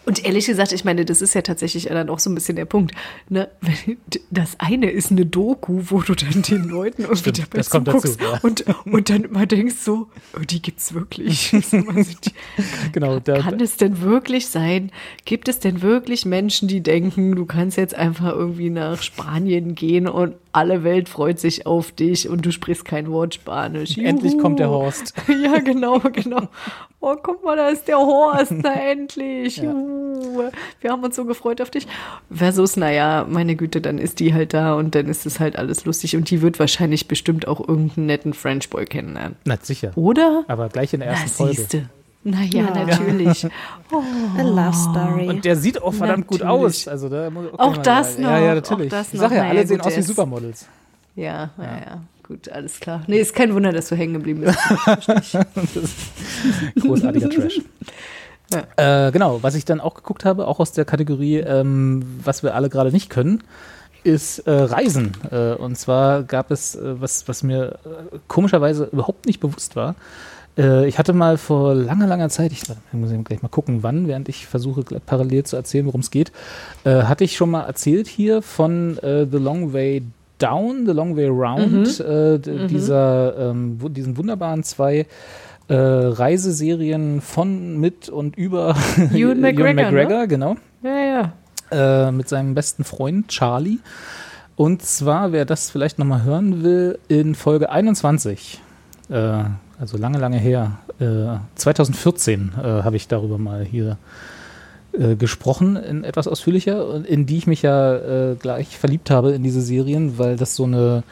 [0.04, 2.64] Und ehrlich gesagt, ich meine, das ist ja tatsächlich dann auch so ein bisschen der
[2.64, 2.94] Punkt.
[3.28, 3.48] Ne?
[4.30, 8.08] Das eine ist eine Doku, wo du dann den Leuten irgendwie Stimmt, dabei kommt dazu,
[8.20, 8.38] ja.
[8.42, 11.52] und, und dann immer denkst so, oh, die gibt's wirklich.
[12.92, 14.90] genau, da, kann es denn wirklich sein?
[15.24, 20.08] Gibt es denn wirklich Menschen, die denken, du kannst jetzt einfach irgendwie nach Spanien gehen
[20.08, 23.96] und alle Welt freut sich auf dich und du sprichst kein Wort Spanisch.
[23.96, 24.07] Juhu.
[24.07, 25.14] Endlich kommt der Horst.
[25.28, 26.48] ja, genau, genau.
[27.00, 29.62] Oh, guck mal, da ist der Horst, na endlich.
[30.32, 30.50] Ja.
[30.80, 31.86] Wir haben uns so gefreut auf dich.
[32.30, 35.84] Versus, naja, meine Güte, dann ist die halt da und dann ist es halt alles
[35.84, 39.36] lustig und die wird wahrscheinlich bestimmt auch irgendeinen netten French Boy kennenlernen.
[39.44, 39.92] Na, sicher.
[39.96, 40.44] Oder?
[40.48, 41.88] Aber gleich in der ersten na, Folge.
[42.24, 42.84] Naja, ja.
[42.84, 43.46] natürlich.
[43.94, 44.00] Oh.
[44.38, 45.28] A love story.
[45.28, 46.40] Und der sieht auch verdammt natürlich.
[46.40, 46.88] gut aus.
[46.88, 48.30] Also da okay, auch das noch.
[48.30, 48.90] Ja, ja, natürlich.
[48.90, 50.66] ich sag ja, alle sehen aus wie Supermodels.
[51.14, 52.00] Ja, ja, ja.
[52.22, 53.02] Gut, alles klar.
[53.06, 54.58] Nee, ist kein Wunder, dass du hängen geblieben bist.
[56.80, 57.60] großartiger Trash.
[58.50, 59.08] Ja.
[59.08, 62.54] Äh, genau, was ich dann auch geguckt habe, auch aus der Kategorie, ähm, was wir
[62.54, 63.42] alle gerade nicht können,
[64.04, 65.12] ist äh, Reisen.
[65.30, 69.94] Äh, und zwar gab es, äh, was, was mir äh, komischerweise überhaupt nicht bewusst war,
[70.59, 74.28] äh, ich hatte mal vor langer, langer Zeit, ich, muss gleich mal gucken, wann, während
[74.28, 76.32] ich versuche parallel zu erzählen, worum es geht,
[76.84, 80.03] äh, hatte ich schon mal erzählt hier von äh, The Long Way
[80.38, 82.05] Down, The Long Way Round, mhm.
[82.05, 82.68] Äh, mhm.
[82.68, 85.07] dieser, ähm, diesen wunderbaren zwei
[85.68, 88.74] äh, Reiseserien von, mit und über
[89.14, 90.28] Ewan McGregor, Ewan McGregor ne?
[90.28, 90.57] genau.
[90.82, 91.32] Ja,
[91.70, 92.09] ja.
[92.09, 93.78] Äh, mit seinem besten Freund Charlie.
[94.57, 98.61] Und zwar, wer das vielleicht nochmal hören will, in Folge 21
[99.83, 100.78] also lange, lange her.
[101.01, 103.99] Äh, 2014 äh, habe ich darüber mal hier
[104.93, 109.43] äh, gesprochen, in etwas ausführlicher, in die ich mich ja äh, gleich verliebt habe in
[109.43, 111.03] diese Serien, weil das so eine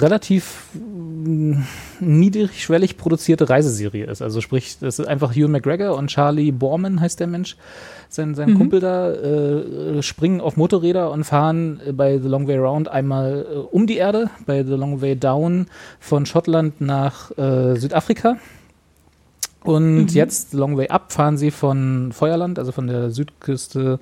[0.00, 1.54] relativ mm,
[2.00, 4.22] niedrigschwellig produzierte Reiseserie ist.
[4.22, 7.56] Also sprich, das ist einfach Hugh McGregor und Charlie Borman heißt der Mensch,
[8.08, 8.58] sein, sein mhm.
[8.58, 13.56] Kumpel da, äh, springen auf Motorräder und fahren bei The Long Way Round einmal äh,
[13.56, 15.66] um die Erde, bei The Long Way Down
[16.00, 18.36] von Schottland nach äh, Südafrika.
[19.62, 20.08] Und mhm.
[20.08, 23.98] jetzt Long Way Up fahren sie von Feuerland, also von der Südküste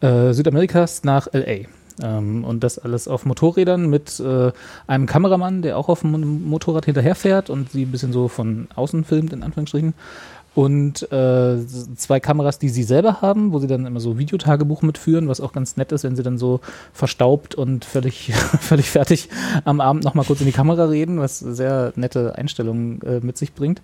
[0.00, 1.66] äh, Südamerikas nach LA.
[2.02, 4.52] Ähm, und das alles auf Motorrädern mit äh,
[4.86, 9.04] einem Kameramann, der auch auf dem Motorrad hinterherfährt und sie ein bisschen so von außen
[9.04, 9.94] filmt, in Anführungsstrichen
[10.54, 15.28] und äh, zwei Kameras, die sie selber haben, wo sie dann immer so Videotagebuch mitführen,
[15.28, 16.60] was auch ganz nett ist, wenn sie dann so
[16.92, 19.28] verstaubt und völlig, völlig fertig
[19.64, 23.54] am Abend nochmal kurz in die Kamera reden, was sehr nette Einstellungen äh, mit sich
[23.54, 23.82] bringt.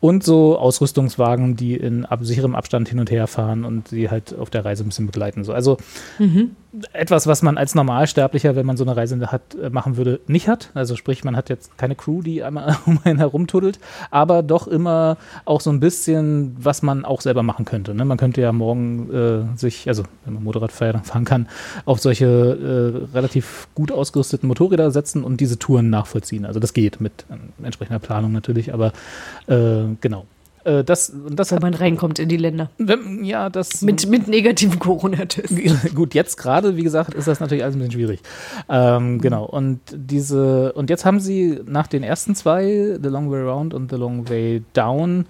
[0.00, 4.36] Und so Ausrüstungswagen, die in ab, sicherem Abstand hin und her fahren und sie halt
[4.36, 5.44] auf der Reise ein bisschen begleiten.
[5.44, 5.52] So.
[5.52, 5.76] Also
[6.18, 6.56] mhm.
[6.92, 10.48] etwas, was man als Normalsterblicher, wenn man so eine Reise hat, äh, machen würde, nicht
[10.48, 10.70] hat.
[10.74, 13.78] Also sprich, man hat jetzt keine Crew, die einmal um einen herumtuddelt,
[14.10, 17.94] aber doch immer auch so ein bisschen bisschen, was man auch selber machen könnte.
[17.94, 18.04] Ne?
[18.04, 21.48] Man könnte ja morgen äh, sich, also wenn man Motorrad fahren kann,
[21.84, 26.44] auf solche äh, relativ gut ausgerüsteten Motorräder setzen und diese Touren nachvollziehen.
[26.44, 28.92] Also das geht mit äh, entsprechender Planung natürlich, aber
[29.46, 30.26] äh, genau
[30.64, 32.70] äh, das, das Wenn man reinkommt in die Länder.
[32.78, 33.82] Wenn, ja, das.
[33.82, 35.94] Mit, mit negativen Corona-Tests.
[35.94, 38.20] Gut, jetzt gerade, wie gesagt, ist das natürlich alles ein bisschen schwierig.
[38.68, 39.44] Ähm, genau.
[39.44, 43.90] Und diese, und jetzt haben sie nach den ersten zwei, The Long Way Round und
[43.90, 45.26] The Long Way Down,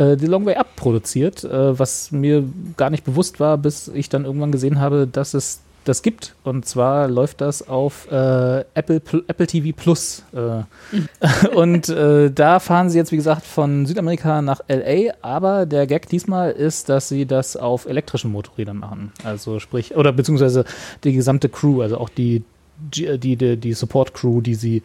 [0.00, 2.44] äh, The Long Way Up produziert, äh, was mir
[2.76, 6.34] gar nicht bewusst war, bis ich dann irgendwann gesehen habe, dass es das gibt.
[6.44, 10.22] Und zwar läuft das auf äh, Apple, Apple TV Plus.
[10.32, 11.48] Äh.
[11.54, 15.14] Und äh, da fahren sie jetzt, wie gesagt, von Südamerika nach LA.
[15.22, 19.12] Aber der Gag diesmal ist, dass sie das auf elektrischen Motorrädern machen.
[19.24, 20.64] Also sprich, oder beziehungsweise
[21.04, 22.42] die gesamte Crew, also auch die
[22.80, 24.82] die, die, die Support-Crew, die sie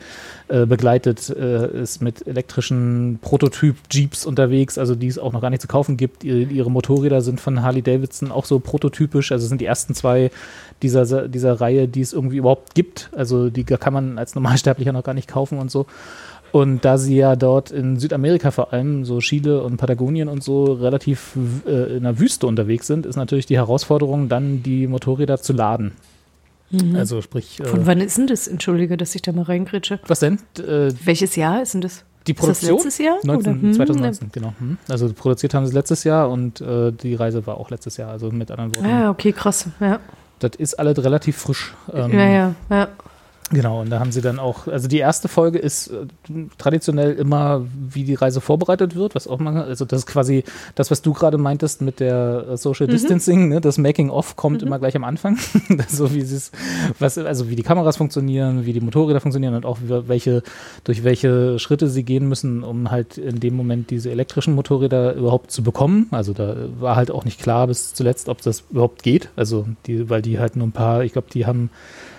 [0.48, 5.62] äh, begleitet, äh, ist mit elektrischen Prototyp-Jeeps unterwegs, also die es auch noch gar nicht
[5.62, 6.24] zu kaufen gibt.
[6.24, 10.32] Ihre, ihre Motorräder sind von Harley Davidson auch so prototypisch, also sind die ersten zwei
[10.82, 13.10] dieser, dieser Reihe, die es irgendwie überhaupt gibt.
[13.16, 15.86] Also die kann man als Normalsterblicher noch gar nicht kaufen und so.
[16.52, 20.72] Und da sie ja dort in Südamerika vor allem, so Chile und Patagonien und so,
[20.72, 21.38] relativ
[21.68, 25.92] äh, in der Wüste unterwegs sind, ist natürlich die Herausforderung, dann die Motorräder zu laden.
[26.72, 26.96] Mhm.
[26.96, 27.62] Also sprich.
[27.64, 28.48] Von äh, wann ist denn das?
[28.48, 30.00] Entschuldige, dass ich da mal reingritsche.
[30.08, 30.40] Was denn?
[30.58, 32.04] Äh, Welches Jahr ist denn das?
[32.28, 32.78] Die Produktion?
[32.78, 33.18] Ist das letztes Jahr?
[33.24, 34.54] 19, hm, 2019, genau.
[34.58, 34.78] Hm.
[34.90, 38.32] Also produziert haben sie letztes Jahr und äh, die Reise war auch letztes Jahr, also
[38.32, 38.88] mit anderen Worten.
[38.88, 40.00] Ah, okay, krass, ja.
[40.40, 41.74] Das ist alles relativ frisch.
[41.94, 42.88] Ähm, ja, ja, ja.
[43.52, 46.08] Genau, und da haben sie dann auch, also die erste Folge ist äh,
[46.58, 50.44] traditionell immer, wie die Reise vorbereitet wird, was auch mal, also das ist quasi
[50.74, 52.92] das, was du gerade meintest mit der äh, Social mhm.
[52.92, 54.68] Distancing, ne, das Making-of kommt mhm.
[54.68, 55.38] immer gleich am Anfang,
[55.88, 56.52] so wie sie es,
[56.98, 60.42] was, also wie die Kameras funktionieren, wie die Motorräder funktionieren und auch welche,
[60.84, 65.52] durch welche Schritte sie gehen müssen, um halt in dem Moment diese elektrischen Motorräder überhaupt
[65.52, 66.08] zu bekommen.
[66.10, 70.10] Also da war halt auch nicht klar bis zuletzt, ob das überhaupt geht, also die,
[70.10, 71.70] weil die halt nur ein paar, ich glaube, die haben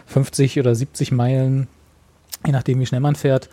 [0.06, 1.68] 50 oder 70 Meilen,
[2.44, 3.48] je nachdem wie schnell man fährt,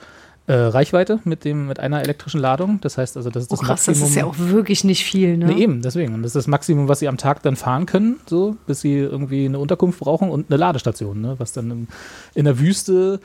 [0.45, 2.79] äh, Reichweite mit dem mit einer elektrischen Ladung.
[2.81, 4.01] Das heißt also, das ist das oh, krass, Maximum.
[4.01, 5.45] Das ist ja auch wirklich nicht viel, ne?
[5.45, 6.13] Nee, eben, deswegen.
[6.13, 8.97] Und das ist das Maximum, was sie am Tag dann fahren können, so, bis sie
[8.97, 11.35] irgendwie eine Unterkunft brauchen und eine Ladestation, ne?
[11.37, 11.87] Was dann in,
[12.35, 13.21] in der Wüste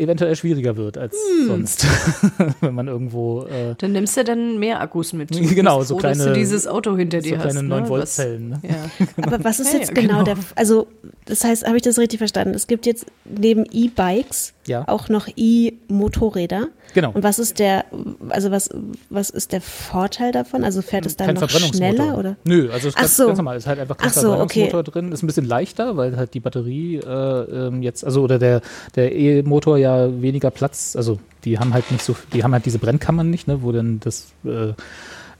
[0.00, 1.46] eventuell schwieriger wird als hm.
[1.46, 1.86] sonst,
[2.60, 3.44] wenn man irgendwo.
[3.44, 5.30] Äh dann nimmst du dann mehr Akkus mit.
[5.60, 6.16] Genau, so froh, kleine.
[6.18, 7.52] Dass du dieses Auto hinter dir so hast.
[7.52, 8.48] kleine 9 Volt Zellen.
[8.50, 8.60] Ne?
[8.62, 9.06] Ja.
[9.22, 10.36] Aber was ist jetzt ja, genau, genau, der?
[10.54, 10.86] Also
[11.26, 12.54] das heißt, habe ich das richtig verstanden?
[12.54, 14.86] Es gibt jetzt neben E-Bikes ja.
[14.88, 16.68] auch noch E-Motorräder.
[16.92, 17.12] Genau.
[17.12, 17.84] Und was ist der,
[18.30, 18.68] also was,
[19.10, 20.64] was ist der Vorteil davon?
[20.64, 22.36] Also fährt es dann kein noch schneller oder?
[22.44, 23.26] Nö, also es ist ganz, so.
[23.26, 23.56] ganz normal.
[23.56, 24.90] Es ist halt einfach kein Ach so, Verbrennungsmotor okay.
[24.90, 25.12] drin.
[25.12, 28.60] Ist ein bisschen leichter, weil halt die Batterie äh, ähm, jetzt, also oder der
[28.96, 32.78] der E-Motor ja weniger Platz, also die haben halt nicht so, die haben halt diese
[32.78, 34.72] Brennkammern nicht, ne, wo dann das äh,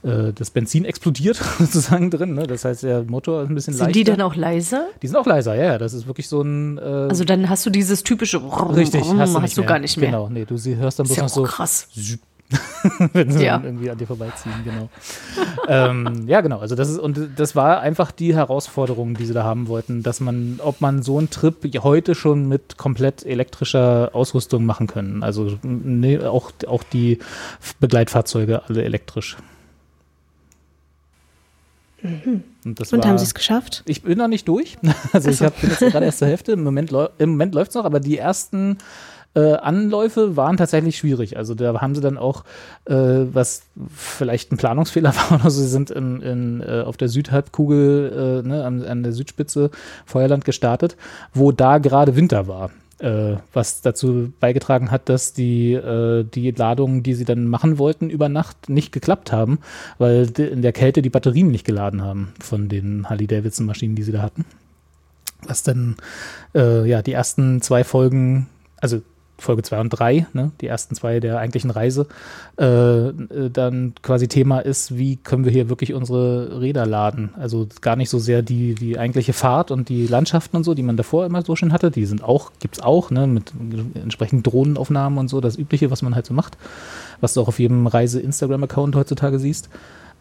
[0.03, 2.33] äh, das Benzin explodiert sozusagen drin.
[2.33, 2.47] Ne?
[2.47, 3.93] Das heißt, der Motor ist ein bisschen sind leichter.
[3.93, 4.87] Sind die dann auch leiser?
[5.01, 5.77] Die sind auch leiser, ja.
[5.77, 6.77] Das ist wirklich so ein.
[6.77, 8.41] Äh, also dann hast du dieses typische.
[8.75, 10.09] Richtig, hast du, hast du gar nicht mehr.
[10.09, 11.43] Genau, nee, du hörst dann bloß ja noch so.
[11.43, 11.87] krass.
[13.13, 13.61] wenn sie ja.
[13.63, 14.89] irgendwie an dir vorbeiziehen, genau.
[15.67, 16.59] ähm, ja, genau.
[16.59, 20.19] Also das ist und das war einfach die Herausforderung, die sie da haben wollten, dass
[20.19, 25.23] man, ob man so einen Trip heute schon mit komplett elektrischer Ausrüstung machen können.
[25.23, 27.19] Also nee, auch auch die
[27.79, 29.37] Begleitfahrzeuge alle elektrisch.
[32.01, 32.43] Mhm.
[32.65, 33.83] Und, und war, haben sie es geschafft?
[33.85, 34.77] Ich bin noch nicht durch.
[35.13, 36.53] Also ich hab, bin jetzt gerade erst zur Hälfte.
[36.53, 38.77] Im Moment, im Moment läuft es noch, aber die ersten
[39.33, 41.37] äh, Anläufe waren tatsächlich schwierig.
[41.37, 42.43] Also da haben sie dann auch,
[42.85, 43.63] äh, was
[43.95, 48.47] vielleicht ein Planungsfehler war oder so, sie sind in, in, äh, auf der Südhalbkugel, äh,
[48.47, 49.71] ne, an, an der Südspitze
[50.05, 50.97] Feuerland gestartet,
[51.33, 52.71] wo da gerade Winter war
[53.01, 58.09] äh, was dazu beigetragen hat, dass die, äh, die Ladungen, die sie dann machen wollten
[58.09, 59.59] über Nacht, nicht geklappt haben,
[59.97, 64.21] weil in der Kälte die Batterien nicht geladen haben von den Harley-Davidson-Maschinen, die sie da
[64.21, 64.45] hatten.
[65.43, 65.95] Was dann,
[66.53, 68.47] äh, ja, die ersten zwei Folgen,
[68.79, 69.01] also
[69.41, 72.07] Folge 2 und 3, ne, die ersten zwei der eigentlichen Reise,
[72.59, 77.31] äh, äh, dann quasi Thema ist, wie können wir hier wirklich unsere Räder laden.
[77.39, 80.83] Also gar nicht so sehr die, die eigentliche Fahrt und die Landschaften und so, die
[80.83, 83.51] man davor immer so schön hatte, die sind auch, gibt es auch, ne, mit
[83.95, 86.57] entsprechenden Drohnenaufnahmen und so, das Übliche, was man halt so macht,
[87.19, 89.69] was du auch auf jedem Reise-Instagram-Account heutzutage siehst.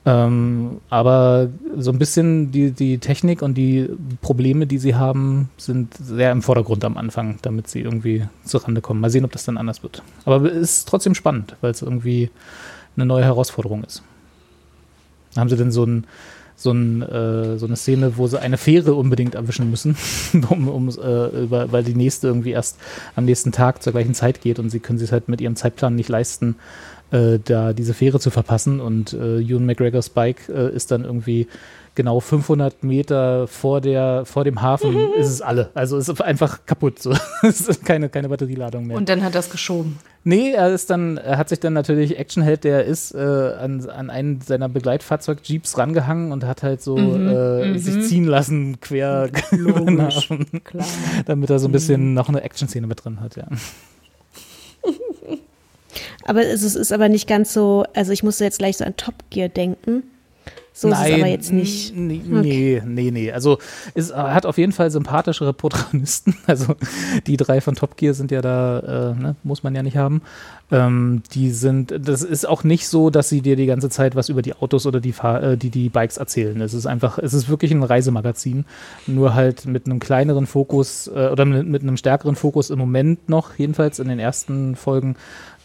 [0.06, 3.88] Ähm, aber so ein bisschen die, die Technik und die
[4.22, 9.00] Probleme, die sie haben, sind sehr im Vordergrund am Anfang, damit sie irgendwie zurande kommen.
[9.00, 10.02] Mal sehen, ob das dann anders wird.
[10.24, 12.30] Aber ist trotzdem spannend, weil es irgendwie
[12.96, 14.02] eine neue Herausforderung ist.
[15.36, 16.06] Haben sie denn so, ein,
[16.56, 19.96] so, ein, äh, so eine Szene, wo sie eine Fähre unbedingt erwischen müssen,
[20.48, 22.78] um, um, äh, weil die nächste irgendwie erst
[23.16, 25.94] am nächsten Tag zur gleichen Zeit geht und sie können sich halt mit ihrem Zeitplan
[25.94, 26.56] nicht leisten,
[27.10, 28.80] äh, da diese Fähre zu verpassen.
[28.80, 31.46] Und äh, Ewan McGregors Bike äh, ist dann irgendwie
[31.94, 35.12] genau 500 Meter vor, der, vor dem Hafen mhm.
[35.18, 35.70] ist es alle.
[35.74, 37.00] Also ist einfach kaputt.
[37.00, 37.12] So.
[37.42, 38.96] es ist keine, keine Batterieladung mehr.
[38.96, 39.98] Und dann hat er es geschoben.
[40.22, 44.10] Nee, er ist dann, er hat sich dann natürlich Actionheld, der ist, äh, an, an
[44.10, 47.78] einen seiner Begleitfahrzeug-Jeeps rangehangen und hat halt so mhm, äh, mhm.
[47.78, 50.46] sich ziehen lassen, quer Hafen.
[50.62, 50.86] Klar.
[51.24, 52.14] Damit er so ein bisschen mhm.
[52.14, 53.46] noch eine Action-Szene mit drin hat, ja.
[56.24, 59.14] Aber es ist aber nicht ganz so, also ich musste jetzt gleich so an Top
[59.30, 60.02] Gear denken.
[60.72, 61.96] So Nein, ist es aber jetzt nicht.
[61.96, 62.82] Nee, okay.
[62.86, 63.32] nee, nee.
[63.32, 63.58] Also
[63.94, 66.36] es hat auf jeden Fall sympathischere Protagonisten.
[66.46, 66.74] Also
[67.26, 70.22] die drei von Top Gear sind ja da, äh, ne, muss man ja nicht haben.
[70.72, 74.28] Ähm, die sind, das ist auch nicht so, dass sie dir die ganze Zeit was
[74.28, 76.60] über die Autos oder die, Fahr äh, die, die Bikes erzählen.
[76.60, 78.64] Es ist einfach, es ist wirklich ein Reisemagazin,
[79.06, 83.28] nur halt mit einem kleineren Fokus äh, oder mit, mit einem stärkeren Fokus im Moment
[83.28, 85.16] noch, jedenfalls in den ersten Folgen,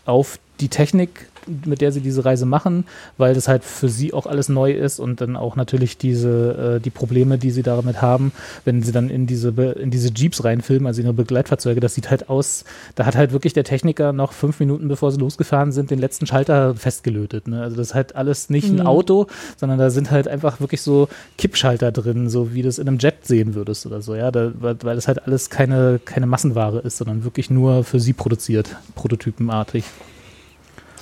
[0.05, 1.27] auf die Technik,
[1.65, 2.85] mit der sie diese Reise machen,
[3.17, 6.79] weil das halt für sie auch alles neu ist und dann auch natürlich diese äh,
[6.79, 8.31] die Probleme, die sie damit haben,
[8.63, 12.29] wenn sie dann in diese in diese Jeeps reinfilmen, also ihre Begleitfahrzeuge, das sieht halt
[12.29, 12.65] aus,
[12.95, 16.25] da hat halt wirklich der Techniker noch fünf Minuten bevor sie losgefahren sind, den letzten
[16.25, 17.47] Schalter festgelötet.
[17.47, 17.61] Ne?
[17.61, 18.81] Also das ist halt alles nicht mhm.
[18.81, 19.27] ein Auto,
[19.57, 21.07] sondern da sind halt einfach wirklich so
[21.37, 24.51] Kippschalter drin, so wie du es in einem Jet sehen würdest oder so, ja, da,
[24.55, 29.83] weil das halt alles keine keine Massenware ist, sondern wirklich nur für sie produziert, prototypenartig.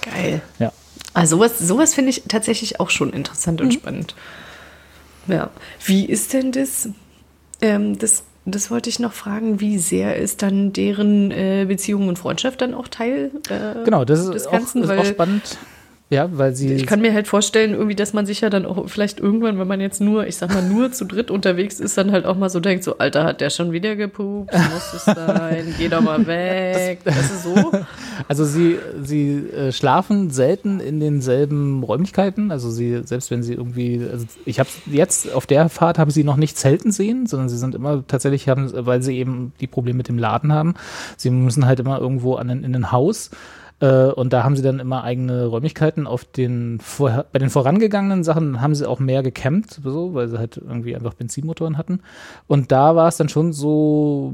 [0.03, 0.41] Geil.
[0.59, 0.71] Ja.
[1.13, 3.71] Also sowas, sowas finde ich tatsächlich auch schon interessant und mhm.
[3.71, 4.15] spannend.
[5.27, 5.49] Ja.
[5.85, 6.89] Wie ist denn das,
[7.61, 12.19] ähm, das das wollte ich noch fragen, wie sehr ist dann deren äh, Beziehung und
[12.19, 14.83] Freundschaft dann auch Teil äh, genau, das ist des Ganzen?
[14.83, 15.57] Auch, ist auch spannend.
[16.13, 16.71] Ja, weil sie.
[16.73, 19.67] Ich kann mir halt vorstellen, irgendwie, dass man sich ja dann auch vielleicht irgendwann, wenn
[19.67, 22.49] man jetzt nur, ich sag mal, nur zu dritt unterwegs ist, dann halt auch mal
[22.49, 24.53] so denkt: so, Alter, hat der schon wieder gepupst?
[24.53, 25.73] Muss es sein?
[25.77, 26.99] Geh doch mal weg.
[27.03, 27.71] Das, das ist so.
[28.27, 32.51] Also, sie, sie äh, schlafen selten in denselben Räumlichkeiten.
[32.51, 36.23] Also, sie, selbst wenn sie irgendwie, also ich habe jetzt auf der Fahrt habe sie
[36.23, 39.97] noch nicht zelten sehen, sondern sie sind immer tatsächlich, haben, weil sie eben die Probleme
[39.97, 40.75] mit dem Laden haben.
[41.17, 43.31] Sie müssen halt immer irgendwo an, in ein Haus.
[43.83, 46.07] Äh, und da haben sie dann immer eigene Räumlichkeiten.
[46.07, 50.39] Auf den vor, bei den vorangegangenen Sachen haben sie auch mehr gecampt, so, weil sie
[50.39, 51.99] halt irgendwie einfach Benzinmotoren hatten.
[52.47, 54.33] Und da war es dann schon so,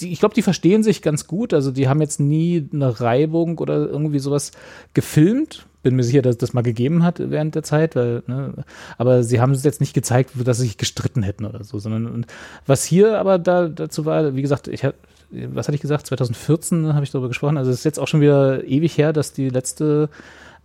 [0.00, 1.54] die, ich glaube, die verstehen sich ganz gut.
[1.54, 4.52] Also die haben jetzt nie eine Reibung oder irgendwie sowas
[4.92, 8.54] gefilmt bin mir sicher, dass das mal gegeben hat während der Zeit, weil, ne,
[8.98, 12.24] aber sie haben es jetzt nicht gezeigt, dass sie sich gestritten hätten oder so, sondern
[12.66, 14.84] was hier aber da dazu war, wie gesagt, ich
[15.32, 18.20] was hatte ich gesagt, 2014 habe ich darüber gesprochen, also es ist jetzt auch schon
[18.20, 20.08] wieder ewig her, dass die letzte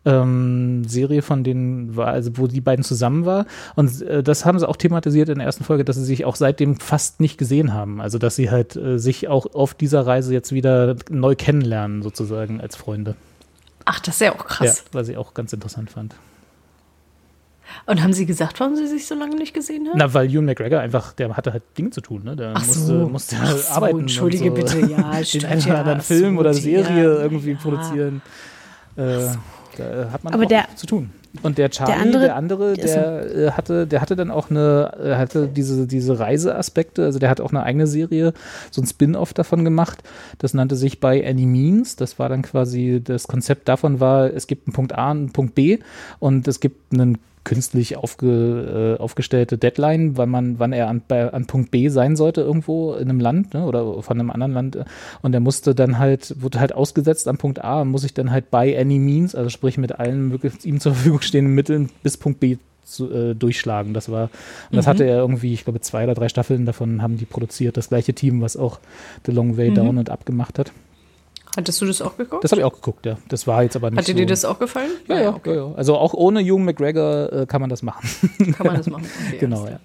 [0.06, 3.45] ähm, Serie von denen war, also wo die beiden zusammen war.
[3.76, 6.35] Und äh, das haben sie auch thematisiert in der ersten Folge, dass sie sich auch
[6.35, 7.99] seitdem fast nicht gesehen haben.
[7.99, 12.61] Also dass sie halt äh, sich auch auf dieser Reise jetzt wieder neu kennenlernen, sozusagen
[12.61, 13.15] als Freunde.
[13.85, 14.84] Ach, das ist ja auch krass.
[14.85, 16.15] Ja, was ich auch ganz interessant fand.
[17.85, 19.98] Und haben Sie gesagt, warum Sie sich so lange nicht gesehen haben?
[19.98, 22.35] Na, weil Ewan McGregor einfach, der hatte halt Dinge zu tun, ne?
[22.35, 22.94] Der Ach musste, so.
[23.10, 23.99] musste Ach so, arbeiten.
[23.99, 24.53] Entschuldige so.
[24.53, 25.22] bitte, ja.
[25.34, 27.57] Den einen oder anderen Film so, oder Serie ja, irgendwie ja.
[27.57, 28.22] produzieren.
[28.95, 29.38] Äh, so.
[29.77, 31.11] Da hat man Aber auch der, zu tun.
[31.44, 34.91] Und der Charlie, der andere, der, andere, der äh, hatte, der hatte dann auch eine,
[34.99, 38.34] äh, hatte diese, diese Reiseaspekte, also der hat auch eine eigene Serie,
[38.72, 40.02] so ein Spin-off davon gemacht.
[40.39, 41.95] Das nannte sich By Any Means.
[41.95, 45.31] Das war dann quasi, das Konzept davon war, es gibt einen Punkt A und einen
[45.31, 45.80] Punkt B
[46.19, 51.32] und es gibt einen künstlich aufge, äh, aufgestellte Deadline, weil man, wann er an, bei,
[51.32, 54.78] an Punkt B sein sollte irgendwo in einem Land ne, oder von einem anderen Land.
[55.22, 58.32] Und er musste dann halt, wurde halt ausgesetzt am Punkt A und muss sich dann
[58.32, 62.18] halt by any means, also sprich mit allen möglichen ihm zur Verfügung stehenden Mitteln bis
[62.18, 63.94] Punkt B zu, äh, durchschlagen.
[63.94, 64.24] Das war,
[64.69, 64.90] und das mhm.
[64.90, 67.78] hatte er irgendwie, ich glaube, zwei oder drei Staffeln davon haben die produziert.
[67.78, 68.80] Das gleiche Team, was auch
[69.26, 69.76] The Long Way mhm.
[69.76, 70.74] Down und Up gemacht hat.
[71.56, 72.44] Hattest du das auch geguckt?
[72.44, 73.18] Das habe ich auch geguckt, ja.
[73.30, 74.91] Das war jetzt aber nicht Hat dir so dir das auch gefallen?
[75.07, 75.56] Ja, ja, okay.
[75.56, 78.07] ja, Also auch ohne Hugh McGregor äh, kann man das machen.
[78.57, 79.06] Kann man das machen.
[79.28, 79.80] Okay, genau, ja.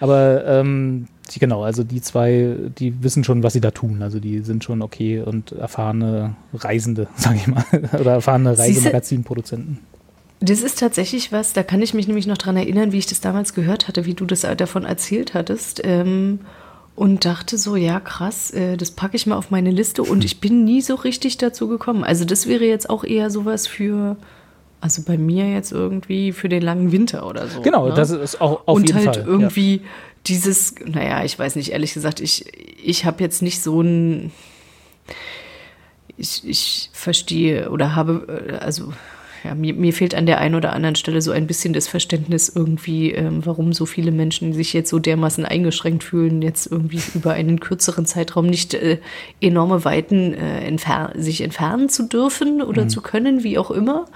[0.00, 4.02] Aber ähm, die, genau, also die zwei, die wissen schon, was sie da tun.
[4.02, 7.64] Also die sind schon okay und erfahrene Reisende, sage ich mal.
[7.98, 9.78] Oder erfahrene Reisemagazinproduzenten.
[10.40, 13.20] Das ist tatsächlich was, da kann ich mich nämlich noch dran erinnern, wie ich das
[13.20, 15.80] damals gehört hatte, wie du das davon erzählt hattest.
[15.82, 16.40] Ähm,
[16.96, 20.40] und dachte so, ja krass, äh, das packe ich mal auf meine Liste und ich
[20.40, 22.02] bin nie so richtig dazu gekommen.
[22.02, 24.16] Also das wäre jetzt auch eher sowas für,
[24.80, 27.60] also bei mir jetzt irgendwie für den langen Winter oder so.
[27.60, 27.94] Genau, ne?
[27.94, 29.18] das ist auch auf und jeden halt Fall.
[29.18, 29.82] Und halt irgendwie ja.
[30.26, 32.46] dieses, naja, ich weiß nicht, ehrlich gesagt, ich,
[32.82, 34.32] ich habe jetzt nicht so ein,
[36.16, 38.92] ich, ich verstehe oder habe, äh, also
[39.46, 42.50] ja, mir, mir, fehlt an der einen oder anderen Stelle so ein bisschen das Verständnis
[42.52, 47.32] irgendwie, ähm, warum so viele Menschen sich jetzt so dermaßen eingeschränkt fühlen, jetzt irgendwie über
[47.32, 48.98] einen kürzeren Zeitraum nicht äh,
[49.40, 52.88] enorme Weiten äh, entfer sich entfernen zu dürfen oder mhm.
[52.88, 54.06] zu können, wie auch immer.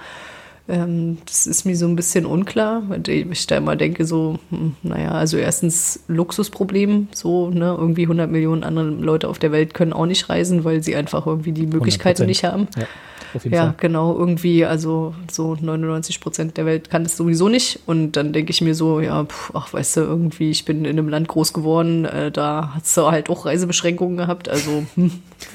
[0.67, 4.75] Ähm, das ist mir so ein bisschen unklar, weil ich da immer denke, so, hm,
[4.83, 9.93] naja, also erstens Luxusproblem, so, ne, irgendwie 100 Millionen andere Leute auf der Welt können
[9.93, 12.25] auch nicht reisen, weil sie einfach irgendwie die Möglichkeiten 100%.
[12.25, 12.67] nicht haben.
[12.77, 12.85] Ja
[13.33, 13.75] auf jeden ja, Fall.
[13.77, 17.79] Genau, irgendwie, also so 99 Prozent der Welt kann das sowieso nicht.
[17.85, 20.97] Und dann denke ich mir so, ja, pf, ach, weißt du, irgendwie, ich bin in
[20.97, 24.49] einem Land groß geworden, äh, da hat es halt auch Reisebeschränkungen gehabt.
[24.49, 25.11] Also, hm,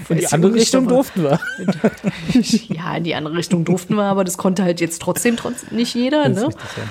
[0.08, 1.40] in die andere Richtung aber, durften wir.
[2.68, 5.94] ja, in die andere Richtung durften wir, aber das konnte halt jetzt trotzdem trotzdem nicht
[5.94, 6.28] jeder.
[6.28, 6.48] Ne?
[6.48, 6.82] Richtig, ja.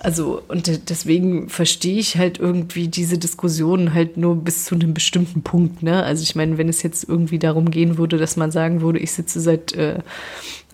[0.00, 5.42] Also, und deswegen verstehe ich halt irgendwie diese Diskussion halt nur bis zu einem bestimmten
[5.42, 5.82] Punkt.
[5.82, 6.02] Ne?
[6.02, 9.12] Also, ich meine, wenn es jetzt irgendwie darum gehen würde, dass man sagen würde, ich
[9.12, 9.98] sitze seit äh,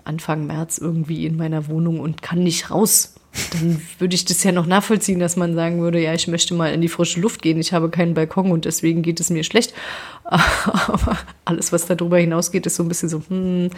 [0.04, 3.14] Anfang März irgendwie in meiner Wohnung und kann nicht raus,
[3.52, 6.72] dann würde ich das ja noch nachvollziehen, dass man sagen würde, ja, ich möchte mal
[6.72, 9.72] in die frische Luft gehen, ich habe keinen Balkon und deswegen geht es mir schlecht.
[10.24, 13.70] Aber alles, was darüber hinausgeht, ist so ein bisschen so, hm,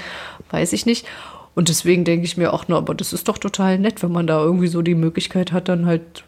[0.51, 1.07] weiß ich nicht.
[1.55, 4.27] Und deswegen denke ich mir auch, na, aber das ist doch total nett, wenn man
[4.27, 6.25] da irgendwie so die Möglichkeit hat, dann halt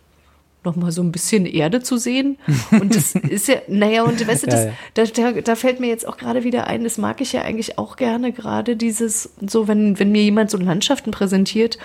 [0.67, 2.37] noch mal so ein bisschen Erde zu sehen.
[2.73, 4.75] Und das ist ja, naja, und weißt du, das, ja, ja.
[4.95, 7.79] Da, da, da, fällt mir jetzt auch gerade wieder ein, das mag ich ja eigentlich
[7.79, 11.79] auch gerne, gerade dieses, so, wenn, wenn mir jemand so Landschaften präsentiert,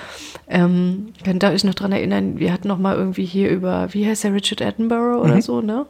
[0.49, 4.05] ähm, kann da ich noch dran erinnern, wir hatten noch mal irgendwie hier über, wie
[4.05, 5.41] heißt der, Richard Attenborough oder mhm.
[5.41, 5.85] so, ne?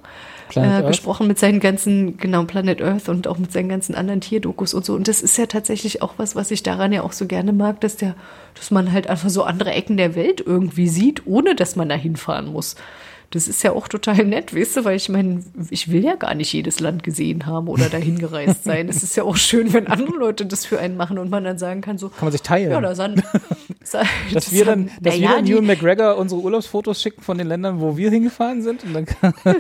[0.56, 4.74] Äh, gesprochen mit seinen ganzen, genau, Planet Earth und auch mit seinen ganzen anderen Tierdokus
[4.74, 4.94] und so.
[4.94, 7.82] Und das ist ja tatsächlich auch was, was ich daran ja auch so gerne mag,
[7.82, 8.16] dass der,
[8.56, 11.96] dass man halt einfach so andere Ecken der Welt irgendwie sieht, ohne dass man da
[11.96, 12.76] hinfahren muss.
[13.32, 16.36] Das ist ja auch total nett, weißt du, weil ich meine, ich will ja gar
[16.36, 18.90] nicht jedes Land gesehen haben oder dahin gereist sein.
[18.90, 21.58] Es ist ja auch schön, wenn andere Leute das für einen machen und man dann
[21.58, 22.10] sagen kann, so.
[22.10, 22.72] Kann man sich teilen.
[22.72, 23.24] Ja, da sind,
[24.34, 27.96] dass wir dann, dass wir dann Ewan McGregor unsere Urlaubsfotos schicken von den Ländern, wo
[27.96, 29.34] wir hingefahren sind und dann kann,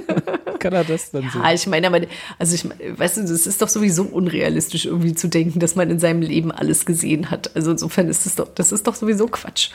[0.60, 1.39] kann er das dann ja, so.
[1.53, 2.02] ich meine, aber,
[2.39, 5.99] also ich, weißt du, es ist doch sowieso unrealistisch irgendwie zu denken, dass man in
[5.99, 7.56] seinem Leben alles gesehen hat.
[7.56, 9.69] Also insofern ist es doch, das ist doch sowieso Quatsch.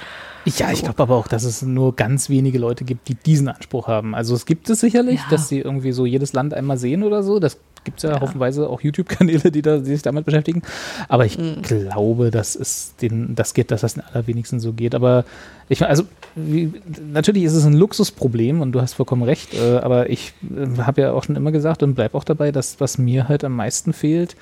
[0.44, 3.85] Ja, ich glaube aber auch, dass es nur ganz wenige Leute gibt, die diesen Anspruch
[3.86, 4.14] haben.
[4.14, 5.26] Also es gibt es sicherlich, ja.
[5.30, 7.38] dass sie irgendwie so jedes Land einmal sehen oder so.
[7.38, 10.62] Das gibt es ja, ja, haufenweise auch YouTube-Kanäle, die, die sich damit beschäftigen.
[11.08, 11.62] Aber ich mhm.
[11.62, 14.94] glaube, dass es den, das geht, dass das den allerwenigsten so geht.
[14.94, 15.24] Aber
[15.68, 16.04] ich also
[16.34, 16.72] wie,
[17.12, 19.54] natürlich ist es ein Luxusproblem und du hast vollkommen recht.
[19.54, 22.80] Äh, aber ich äh, habe ja auch schon immer gesagt und bleibe auch dabei, dass
[22.80, 24.36] was mir halt am meisten fehlt,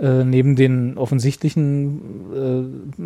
[0.00, 2.00] äh, neben den offensichtlichen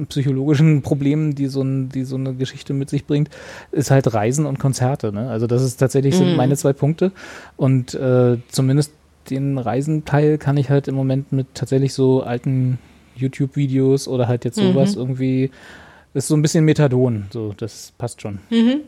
[0.01, 3.31] äh, psychologischen Problemen, die so, ein, die so eine Geschichte mit sich bringt,
[3.71, 5.13] ist halt Reisen und Konzerte.
[5.13, 5.31] Ne?
[5.31, 6.37] Also das ist tatsächlich sind mm.
[6.37, 7.13] meine zwei Punkte.
[7.57, 8.93] Und äh, zumindest
[9.31, 12.79] den Reisenteil kann ich halt im Moment mit tatsächlich so alten
[13.17, 15.01] YouTube-Videos oder halt jetzt sowas mhm.
[15.01, 15.51] irgendwie,
[16.15, 18.39] das ist so ein bisschen Methadon, so, das passt schon.
[18.51, 18.81] Mhm.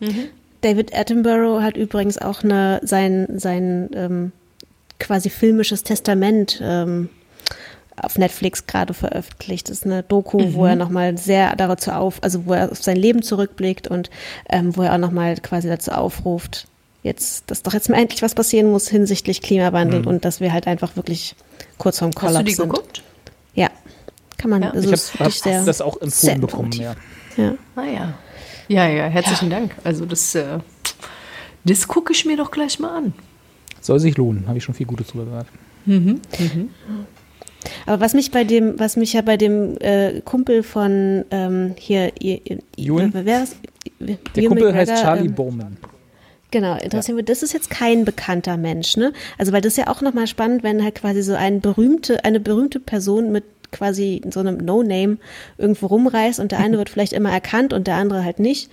[0.00, 0.24] Mhm.
[0.60, 4.32] David Attenborough hat übrigens auch eine, sein, sein ähm,
[4.98, 7.10] quasi filmisches Testament ähm,
[8.00, 9.68] auf Netflix gerade veröffentlicht.
[9.68, 10.54] Das ist eine Doku, mhm.
[10.54, 14.10] wo er nochmal sehr dazu auf, also wo er auf sein Leben zurückblickt und
[14.48, 16.66] ähm, wo er auch nochmal quasi dazu aufruft,
[17.02, 20.06] jetzt, dass doch jetzt mal endlich was passieren muss hinsichtlich Klimawandel mhm.
[20.06, 21.36] und dass wir halt einfach wirklich
[21.78, 22.48] kurz vorm Kollaps sind.
[22.48, 23.02] Hast du die geguckt?
[23.54, 23.70] Ja,
[24.36, 24.62] kann man.
[24.62, 24.70] Ja.
[24.70, 26.94] Also ich habe hab das auch empfohlen bekommen, ja.
[27.36, 27.54] Ja.
[27.76, 28.14] Ah ja.
[28.68, 29.58] Ja, ja, herzlichen ja.
[29.60, 29.74] Dank.
[29.84, 30.58] Also das, äh,
[31.64, 33.12] das gucke ich mir doch gleich mal an.
[33.80, 35.46] Soll sich lohnen, habe ich schon viel Gutes drüber gehört.
[35.84, 36.20] Mhm.
[36.38, 36.70] Mhm.
[37.86, 42.12] Aber was mich bei dem, was mich ja bei dem äh, Kumpel von ähm, hier,
[42.20, 42.40] ihr,
[42.76, 43.12] Ewan?
[43.12, 43.56] wer ist
[44.00, 45.76] Der Ewan Kumpel McGregor, heißt Charlie ähm, Bowman.
[46.50, 47.24] Genau, interessieren ja.
[47.24, 49.12] das ist jetzt kein bekannter Mensch, ne?
[49.38, 52.38] Also weil das ist ja auch nochmal spannend, wenn halt quasi so ein berühmte, eine
[52.38, 53.42] berühmte Person mit
[53.72, 55.18] quasi so einem No-Name
[55.58, 58.70] irgendwo rumreist und der eine wird vielleicht immer erkannt und der andere halt nicht.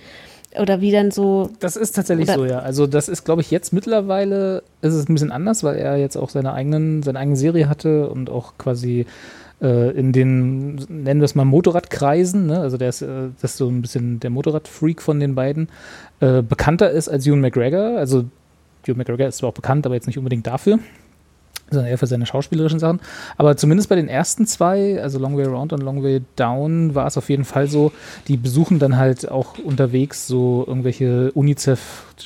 [0.60, 1.50] Oder wie dann so.
[1.60, 2.58] Das ist tatsächlich so, ja.
[2.58, 6.16] Also das ist, glaube ich, jetzt mittlerweile ist es ein bisschen anders, weil er jetzt
[6.16, 9.06] auch seine eigenen, seine eigene Serie hatte und auch quasi
[9.62, 12.60] äh, in den, nennen wir es mal Motorradkreisen, ne?
[12.60, 15.68] also der ist, äh, das ist so ein bisschen der Motorradfreak von den beiden,
[16.20, 17.96] äh, bekannter ist als Ewan McGregor.
[17.96, 18.24] Also
[18.86, 20.78] Ewan McGregor ist zwar auch bekannt, aber jetzt nicht unbedingt dafür
[21.72, 23.00] sondern eher für seine schauspielerischen Sachen.
[23.36, 27.06] Aber zumindest bei den ersten zwei, also Long Way Around und Long Way Down, war
[27.06, 27.92] es auf jeden Fall so,
[28.28, 31.30] die besuchen dann halt auch unterwegs so irgendwelche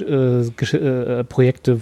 [0.01, 1.24] Äh, äh,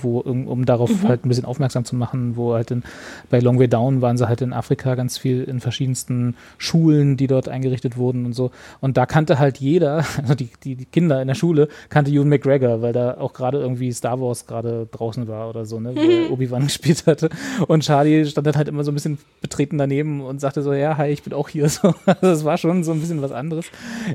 [0.03, 1.09] wo, um, um darauf mhm.
[1.09, 2.83] halt ein bisschen aufmerksam zu machen, wo halt in,
[3.31, 7.27] bei Long Way Down waren sie halt in Afrika ganz viel in verschiedensten Schulen, die
[7.27, 8.51] dort eingerichtet wurden und so.
[8.81, 12.29] Und da kannte halt jeder, also die, die, die Kinder in der Schule, kannte Ewan
[12.29, 16.01] McGregor, weil da auch gerade irgendwie Star Wars gerade draußen war oder so, ne, wo
[16.01, 16.33] mhm.
[16.33, 17.31] Obi-Wan gespielt hatte.
[17.67, 20.97] Und Charlie stand dann halt immer so ein bisschen betreten daneben und sagte so, ja,
[20.97, 21.65] hi, ich bin auch hier.
[21.75, 23.67] So, also das war schon so ein bisschen was anderes.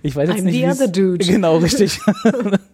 [0.01, 1.25] Ich weiß jetzt I'm nicht, the other dude.
[1.25, 1.99] Genau, richtig.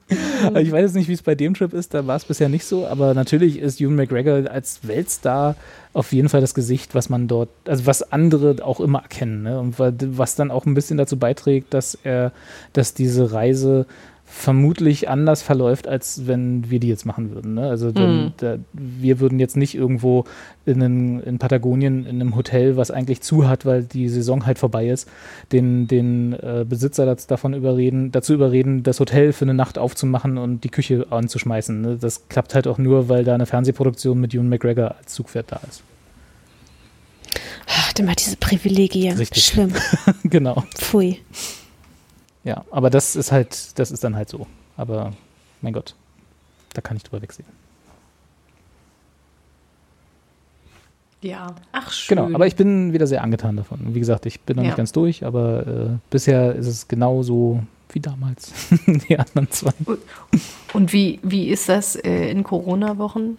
[0.10, 2.66] ich weiß jetzt nicht, wie es bei dem Trip ist, da war es bisher nicht
[2.66, 5.56] so, aber natürlich ist Ewan McGregor als Weltstar
[5.94, 9.60] auf jeden Fall das Gesicht, was man dort, also was andere auch immer erkennen, ne?
[9.60, 12.32] Und was dann auch ein bisschen dazu beiträgt, dass er,
[12.74, 13.86] dass diese Reise
[14.38, 17.54] vermutlich anders verläuft, als wenn wir die jetzt machen würden.
[17.54, 17.70] Ne?
[17.70, 18.34] Also mhm.
[18.38, 20.26] da, wir würden jetzt nicht irgendwo
[20.66, 24.60] in, einen, in, Patagonien in einem Hotel, was eigentlich zu hat, weil die Saison halt
[24.60, 25.10] vorbei ist,
[25.54, 30.38] den, den äh, Besitzer das, davon überreden, dazu überreden, das Hotel für eine Nacht aufzumachen
[30.38, 31.82] und die Küche anzuschmeißen.
[31.82, 31.98] Ne?
[32.00, 35.62] Das klappt halt auch nur, weil da eine Fernsehproduktion mit Ewan McGregor als Zugpferd da
[35.68, 35.82] ist.
[37.68, 39.18] Ach, immer diese Privilegien.
[39.18, 39.46] Richtig.
[39.46, 39.74] Schlimm.
[40.26, 40.66] genau.
[40.76, 41.20] Pfui.
[42.46, 44.48] Ja, aber das ist halt, das ist dann halt so.
[44.78, 45.12] Aber
[45.62, 45.96] mein Gott,
[46.74, 47.48] da kann ich drüber wegsehen.
[51.22, 52.18] Ja, ach schön.
[52.18, 53.80] Genau, aber ich bin wieder sehr angetan davon.
[53.96, 54.70] Wie gesagt, ich bin noch ja.
[54.70, 58.52] nicht ganz durch, aber äh, bisher ist es genauso wie damals,
[58.86, 59.74] die anderen zwei.
[60.74, 63.38] Und wie, wie ist das äh, in Corona-Wochen?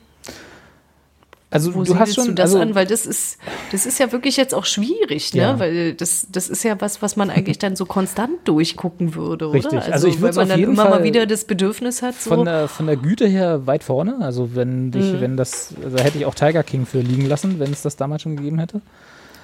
[1.57, 3.39] Also Wo du hast schon du das also, an, weil das ist
[3.73, 5.41] das ist ja wirklich jetzt auch schwierig, ne?
[5.41, 5.59] Ja.
[5.59, 9.73] Weil das das ist ja was, was man eigentlich dann so konstant durchgucken würde, Richtig.
[9.73, 9.83] oder?
[9.83, 12.45] Also, also ich würde man dann immer Fall mal wieder das Bedürfnis hat, so von
[12.45, 14.17] der von der Güte her weit vorne.
[14.21, 15.21] Also wenn dich, mhm.
[15.21, 18.23] wenn das, also hätte ich auch Tiger King für liegen lassen, wenn es das damals
[18.23, 18.81] schon gegeben hätte.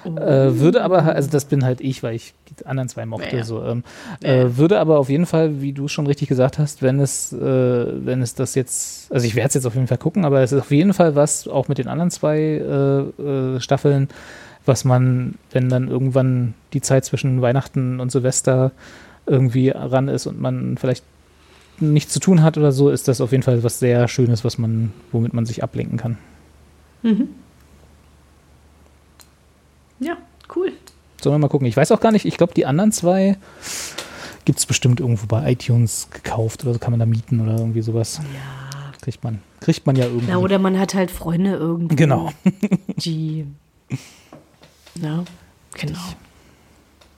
[0.05, 3.37] Äh, würde aber, also das bin halt ich, weil ich die anderen zwei mochte.
[3.37, 3.45] Ja.
[3.45, 3.85] So, ähm,
[4.23, 4.29] ja.
[4.29, 7.39] äh, würde aber auf jeden Fall, wie du schon richtig gesagt hast, wenn es, äh,
[7.41, 10.53] wenn es das jetzt, also ich werde es jetzt auf jeden Fall gucken, aber es
[10.53, 14.09] ist auf jeden Fall was, auch mit den anderen zwei äh, äh, Staffeln,
[14.65, 18.73] was man, wenn dann irgendwann die Zeit zwischen Weihnachten und Silvester
[19.27, 21.05] irgendwie ran ist und man vielleicht
[21.81, 24.59] nichts zu tun hat oder so, ist das auf jeden Fall was sehr Schönes, was
[24.59, 26.19] man, womit man sich ablenken kann.
[27.03, 27.29] Mhm.
[30.03, 30.17] Ja,
[30.55, 30.73] cool.
[31.21, 31.67] Sollen wir mal gucken.
[31.67, 33.39] Ich weiß auch gar nicht, ich glaube, die anderen zwei
[34.45, 37.83] gibt es bestimmt irgendwo bei iTunes gekauft oder so kann man da mieten oder irgendwie
[37.83, 38.21] sowas.
[38.35, 38.73] Ja.
[39.01, 40.31] Kriegt man, kriegt man ja irgendwie.
[40.31, 41.97] Ja, oder man hat halt Freunde irgendwie.
[41.97, 42.33] Genau.
[42.97, 43.47] Die.
[45.01, 45.25] Ja,
[45.75, 45.99] genau.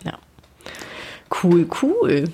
[0.04, 0.18] Ja.
[1.42, 2.24] Cool, cool.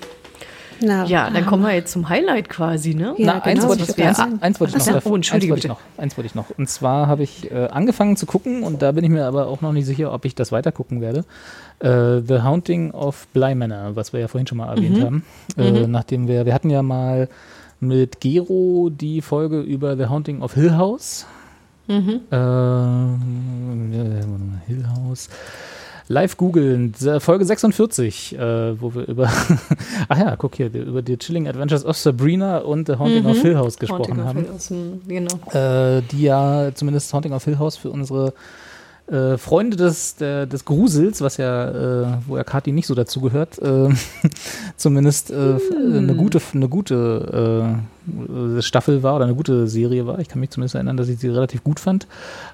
[0.81, 3.13] Na, ja, dann kommen wir jetzt zum Highlight quasi, ne?
[3.17, 5.05] Ja, Na, genau, eins, wollte ich, eins, eins wollte ich noch.
[5.05, 5.79] Oh, Entschuldige, eins wollte ich noch.
[5.97, 6.49] Eins wollte ich noch.
[6.57, 9.61] Und zwar habe ich äh, angefangen zu gucken und da bin ich mir aber auch
[9.61, 11.23] noch nicht sicher, ob ich das weiter gucken werde.
[11.79, 15.03] Äh, The Haunting of Bly Manor, was wir ja vorhin schon mal erwähnt mhm.
[15.03, 15.23] haben.
[15.57, 15.91] Äh, mhm.
[15.91, 17.29] Nachdem wir, wir hatten ja mal
[17.79, 21.25] mit Gero die Folge über The Haunting of Hill House.
[21.87, 22.21] Mhm.
[22.31, 22.35] Äh,
[24.67, 25.29] Hill House
[26.11, 29.31] live googeln, Folge 46, äh, wo wir über,
[30.09, 33.29] ach ja, guck hier, über die Chilling Adventures of Sabrina und The Haunting mhm.
[33.29, 34.47] of Hill House gesprochen Haunting haben.
[34.51, 34.73] House,
[35.07, 35.35] genau.
[35.53, 38.33] Äh, die ja zumindest Haunting of Hill House für unsere
[39.07, 41.69] äh, Freunde des, der, des Grusels, was ja,
[42.03, 43.89] äh, wo ja Kati nicht so dazu gehört, äh,
[44.75, 45.97] zumindest äh, mm.
[45.97, 47.90] eine gute, eine gute äh,
[48.61, 50.19] Staffel war oder eine gute Serie war.
[50.19, 52.07] Ich kann mich zumindest erinnern, dass ich sie relativ gut fand.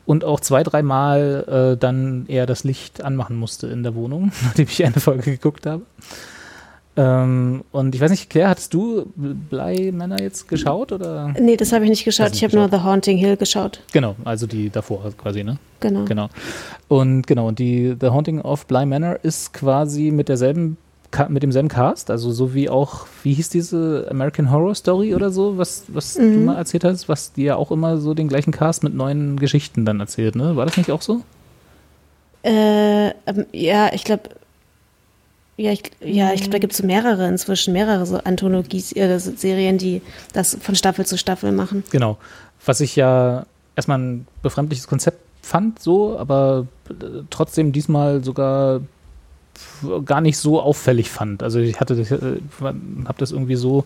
[0.06, 4.68] Und auch zwei, dreimal äh, dann eher das Licht anmachen musste in der Wohnung, nachdem
[4.68, 5.84] ich eine Folge geguckt habe.
[6.98, 10.92] Ähm, und ich weiß nicht, Claire, hattest du Bleimänner jetzt geschaut?
[10.92, 11.34] Oder?
[11.40, 12.32] Nee, das habe ich nicht geschaut.
[12.32, 13.82] Nicht ich habe nur The Haunting Hill geschaut.
[13.94, 15.60] Genau, also die davor quasi, ne?
[15.80, 16.06] Genau.
[16.06, 16.30] genau.
[16.88, 20.78] Und genau, und die The Haunting of Bly Manor ist quasi mit derselben
[21.30, 25.58] mit demselben Cast, also so wie auch, wie hieß diese American Horror Story oder so,
[25.58, 26.34] was, was mhm.
[26.34, 29.40] du mal erzählt hast, was die ja auch immer so den gleichen Cast mit neuen
[29.40, 30.56] Geschichten dann erzählt, ne?
[30.56, 31.22] War das nicht auch so?
[32.44, 34.30] Äh, ähm, ja, ich glaube,
[35.58, 39.80] ja, ich, ja, ich glaube, da gibt es so mehrere inzwischen, mehrere so Anthologie-Serien, äh,
[39.80, 40.02] die
[40.34, 41.84] das von Staffel zu Staffel machen.
[41.90, 42.18] Genau.
[42.64, 48.82] Was ich ja erstmal ein befremdliches Konzept fand, so, aber äh, trotzdem diesmal sogar
[50.06, 51.44] gar nicht so auffällig fand.
[51.44, 53.86] Also ich hatte, äh, habe das irgendwie so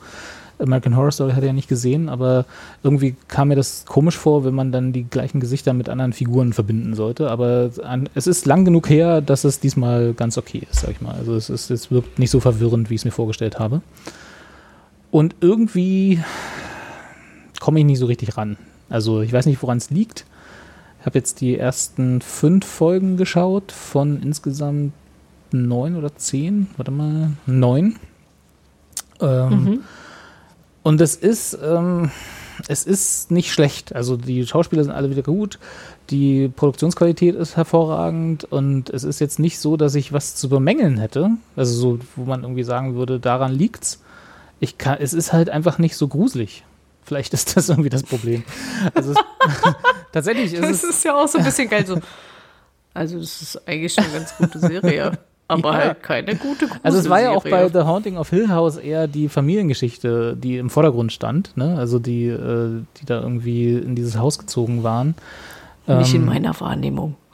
[0.61, 2.45] American Horror Story hat er ja nicht gesehen, aber
[2.83, 6.53] irgendwie kam mir das komisch vor, wenn man dann die gleichen Gesichter mit anderen Figuren
[6.53, 7.29] verbinden sollte.
[7.29, 7.71] Aber
[8.13, 11.15] es ist lang genug her, dass es diesmal ganz okay ist, sag ich mal.
[11.15, 13.81] Also es, ist, es wirkt nicht so verwirrend, wie ich es mir vorgestellt habe.
[15.09, 16.19] Und irgendwie
[17.59, 18.57] komme ich nicht so richtig ran.
[18.89, 20.25] Also ich weiß nicht, woran es liegt.
[20.99, 24.93] Ich habe jetzt die ersten fünf Folgen geschaut von insgesamt
[25.53, 26.67] neun oder zehn.
[26.77, 27.97] Warte mal, neun.
[29.19, 29.79] Ähm, mhm.
[30.83, 32.11] Und es ist, ähm,
[32.67, 33.95] es ist nicht schlecht.
[33.95, 35.59] Also die Schauspieler sind alle wieder gut,
[36.09, 40.97] die Produktionsqualität ist hervorragend und es ist jetzt nicht so, dass ich was zu bemängeln
[40.97, 41.31] hätte.
[41.55, 44.01] Also so, wo man irgendwie sagen würde, daran liegt's.
[44.59, 46.63] Ich kann, es ist halt einfach nicht so gruselig.
[47.03, 48.43] Vielleicht ist das irgendwie das Problem.
[48.93, 49.17] Also es,
[50.11, 50.81] tatsächlich ist es.
[50.81, 51.99] Das ist ja auch so ein bisschen geil so.
[52.93, 55.17] Also, das ist eigentlich schon eine ganz gute Serie
[55.51, 55.77] aber ja.
[55.79, 56.79] halt keine gute Gruselserie.
[56.83, 60.57] Also es war ja auch bei The Haunting of Hill House eher die Familiengeschichte, die
[60.57, 61.77] im Vordergrund stand, ne?
[61.77, 65.15] Also die, äh, die da irgendwie in dieses Haus gezogen waren.
[65.87, 67.15] Nicht ähm, in meiner Wahrnehmung.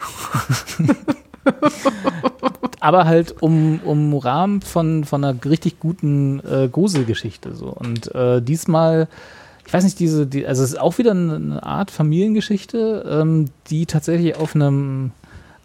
[2.80, 7.56] aber halt um, um Rahmen von, von einer richtig guten äh, Gruselgeschichte.
[7.56, 7.68] So.
[7.68, 9.07] Und äh, diesmal,
[9.65, 13.85] ich weiß nicht, diese, die, also es ist auch wieder eine Art Familiengeschichte, ähm, die
[13.85, 15.11] tatsächlich auf einem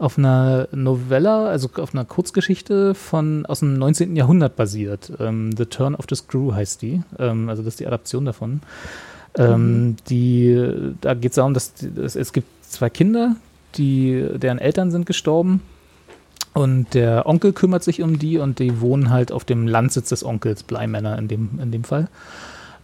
[0.02, 4.16] auf einer Novella, also auf einer Kurzgeschichte von aus dem 19.
[4.16, 5.12] Jahrhundert basiert.
[5.20, 7.02] Ähm, the Turn of the Screw heißt die.
[7.20, 8.62] Ähm, also das ist die Adaption davon.
[9.38, 9.96] Ähm, mhm.
[10.08, 13.36] die, da geht es darum, dass, dass, es gibt zwei Kinder,
[13.76, 15.62] die, deren Eltern sind gestorben.
[16.52, 20.24] Und der Onkel kümmert sich um die und die wohnen halt auf dem Landsitz des
[20.24, 22.08] Onkels, Bleimänner in dem, in dem Fall.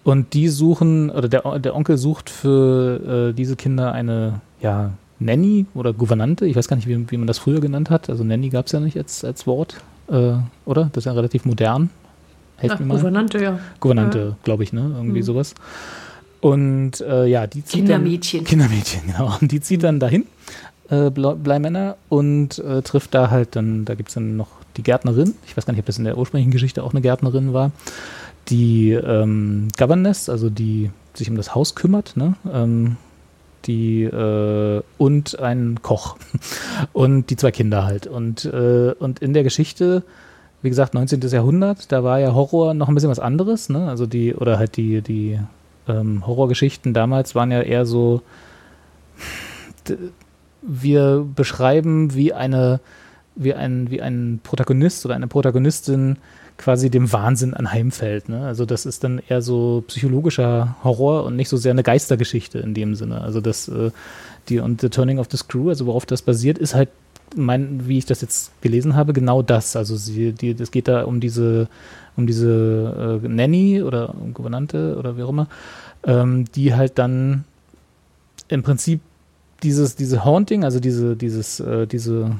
[0.04, 5.66] Und die suchen, oder der, der Onkel sucht für äh, diese Kinder eine, ja, Nanny
[5.74, 8.08] oder Gouvernante, ich weiß gar nicht, wie, wie man das früher genannt hat.
[8.08, 9.76] Also Nanny gab es ja nicht als, als Wort,
[10.08, 10.34] äh,
[10.64, 10.90] oder?
[10.92, 11.90] Das ist ja relativ modern.
[12.56, 12.94] Helft Ach, mir mal.
[12.96, 13.58] Gouvernante, ja.
[13.80, 14.36] Gouvernante, ja.
[14.44, 14.92] glaube ich, ne?
[14.96, 15.24] Irgendwie mhm.
[15.24, 15.54] sowas.
[16.40, 18.40] Und äh, ja, die zieht Kindermädchen.
[18.40, 19.36] Dann, Kindermädchen, genau.
[19.40, 20.26] Und die zieht dann dahin,
[20.88, 25.34] äh, Bleimänner, und äh, trifft da halt dann, da gibt es dann noch die Gärtnerin.
[25.46, 27.72] Ich weiß gar nicht, ob das in der ursprünglichen Geschichte auch eine Gärtnerin war.
[28.48, 32.34] Die ähm, Governess, also die sich um das Haus kümmert, ne?
[32.50, 32.96] Ähm,
[33.66, 36.16] die äh, und ein Koch
[36.92, 38.06] und die zwei Kinder halt.
[38.06, 40.02] Und, äh, und in der Geschichte,
[40.62, 41.20] wie gesagt, 19.
[41.20, 43.88] Jahrhundert, da war ja Horror noch ein bisschen was anderes, ne?
[43.88, 45.38] Also die, oder halt die, die
[45.86, 48.22] ähm, Horrorgeschichten damals waren ja eher so,
[50.62, 52.80] wir beschreiben, wie eine
[53.38, 56.16] wie ein, wie ein Protagonist oder eine Protagonistin
[56.58, 58.28] quasi dem Wahnsinn anheimfällt.
[58.28, 58.44] Ne?
[58.44, 62.74] Also das ist dann eher so psychologischer Horror und nicht so sehr eine Geistergeschichte in
[62.74, 63.20] dem Sinne.
[63.22, 63.90] Also das, äh,
[64.48, 66.90] die und The Turning of the Screw, also worauf das basiert, ist halt,
[67.36, 69.76] mein, wie ich das jetzt gelesen habe, genau das.
[69.76, 71.68] Also sie, die, es geht da um diese,
[72.16, 75.46] um diese äh, Nanny oder Gouvernante oder wie auch immer,
[76.04, 77.44] ähm, die halt dann
[78.48, 79.00] im Prinzip
[79.62, 82.36] dieses, diese Haunting, also diese, dieses, äh, diese,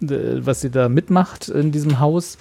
[0.00, 2.38] was sie da mitmacht in diesem Haus,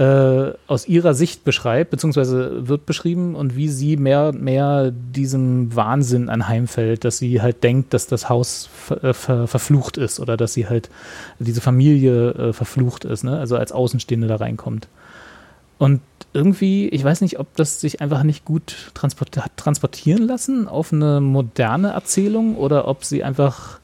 [0.00, 5.76] äh, aus ihrer Sicht beschreibt, beziehungsweise wird beschrieben und wie sie mehr und mehr diesem
[5.76, 10.38] Wahnsinn anheimfällt, dass sie halt denkt, dass das Haus ver äh, ver verflucht ist oder
[10.38, 10.88] dass sie halt
[11.38, 13.38] diese Familie äh, verflucht ist, ne?
[13.38, 14.88] also als Außenstehende da reinkommt.
[15.76, 16.00] Und
[16.32, 21.20] irgendwie, ich weiß nicht, ob das sich einfach nicht gut transport transportieren lassen auf eine
[21.20, 23.79] moderne Erzählung oder ob sie einfach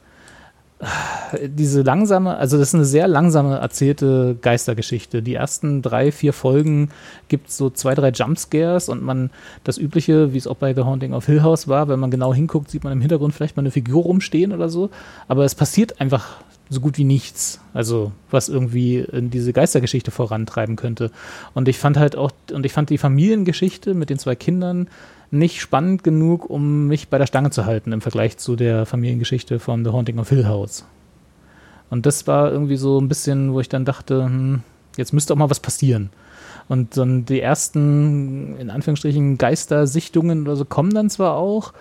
[1.47, 5.23] diese langsame, also das ist eine sehr langsame erzählte Geistergeschichte.
[5.23, 6.89] Die ersten drei, vier Folgen
[7.29, 9.31] gibt es so zwei, drei Jumpscares und man,
[9.63, 12.33] das Übliche, wie es auch bei The Haunting of Hill House war, wenn man genau
[12.33, 14.91] hinguckt, sieht man im Hintergrund vielleicht mal eine Figur rumstehen oder so.
[15.27, 16.37] Aber es passiert einfach
[16.69, 17.59] so gut wie nichts.
[17.73, 21.11] Also, was irgendwie diese Geistergeschichte vorantreiben könnte.
[21.53, 24.89] Und ich fand halt auch, und ich fand die Familiengeschichte mit den zwei Kindern
[25.31, 29.59] nicht spannend genug, um mich bei der Stange zu halten im Vergleich zu der Familiengeschichte
[29.59, 30.85] von The Haunting of Hill House.
[31.89, 34.61] Und das war irgendwie so ein bisschen, wo ich dann dachte, hm,
[34.97, 36.09] jetzt müsste auch mal was passieren.
[36.69, 41.73] Und dann die ersten, in Anführungsstrichen, Geistersichtungen oder so kommen dann zwar auch,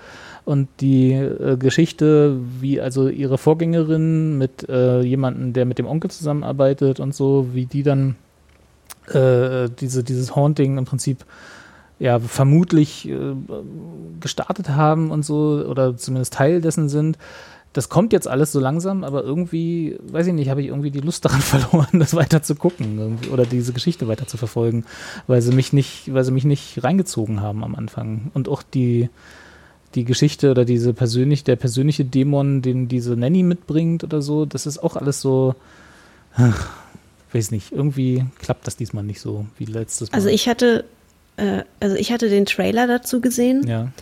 [0.46, 6.08] und die äh, Geschichte, wie also ihre Vorgängerin mit äh, jemandem, der mit dem Onkel
[6.08, 8.14] zusammenarbeitet und so, wie die dann
[9.08, 11.24] äh, diese, dieses Haunting im Prinzip
[11.98, 13.34] ja vermutlich äh,
[14.20, 17.18] gestartet haben und so, oder zumindest Teil dessen sind.
[17.72, 21.00] Das kommt jetzt alles so langsam, aber irgendwie, weiß ich nicht, habe ich irgendwie die
[21.00, 24.84] Lust daran verloren, das weiter zu gucken oder diese Geschichte weiter zu verfolgen,
[25.26, 28.30] weil sie mich nicht, weil sie mich nicht reingezogen haben am Anfang.
[28.32, 29.10] Und auch die,
[29.94, 34.66] die Geschichte oder diese persönlich, der persönliche Dämon, den diese Nanny mitbringt oder so, das
[34.66, 35.54] ist auch alles so,
[36.34, 36.68] ach,
[37.32, 40.16] weiß nicht, irgendwie klappt das diesmal nicht so wie letztes Mal.
[40.16, 40.84] Also ich hatte,
[41.36, 43.66] äh, also ich hatte den Trailer dazu gesehen.
[43.66, 43.92] Ja.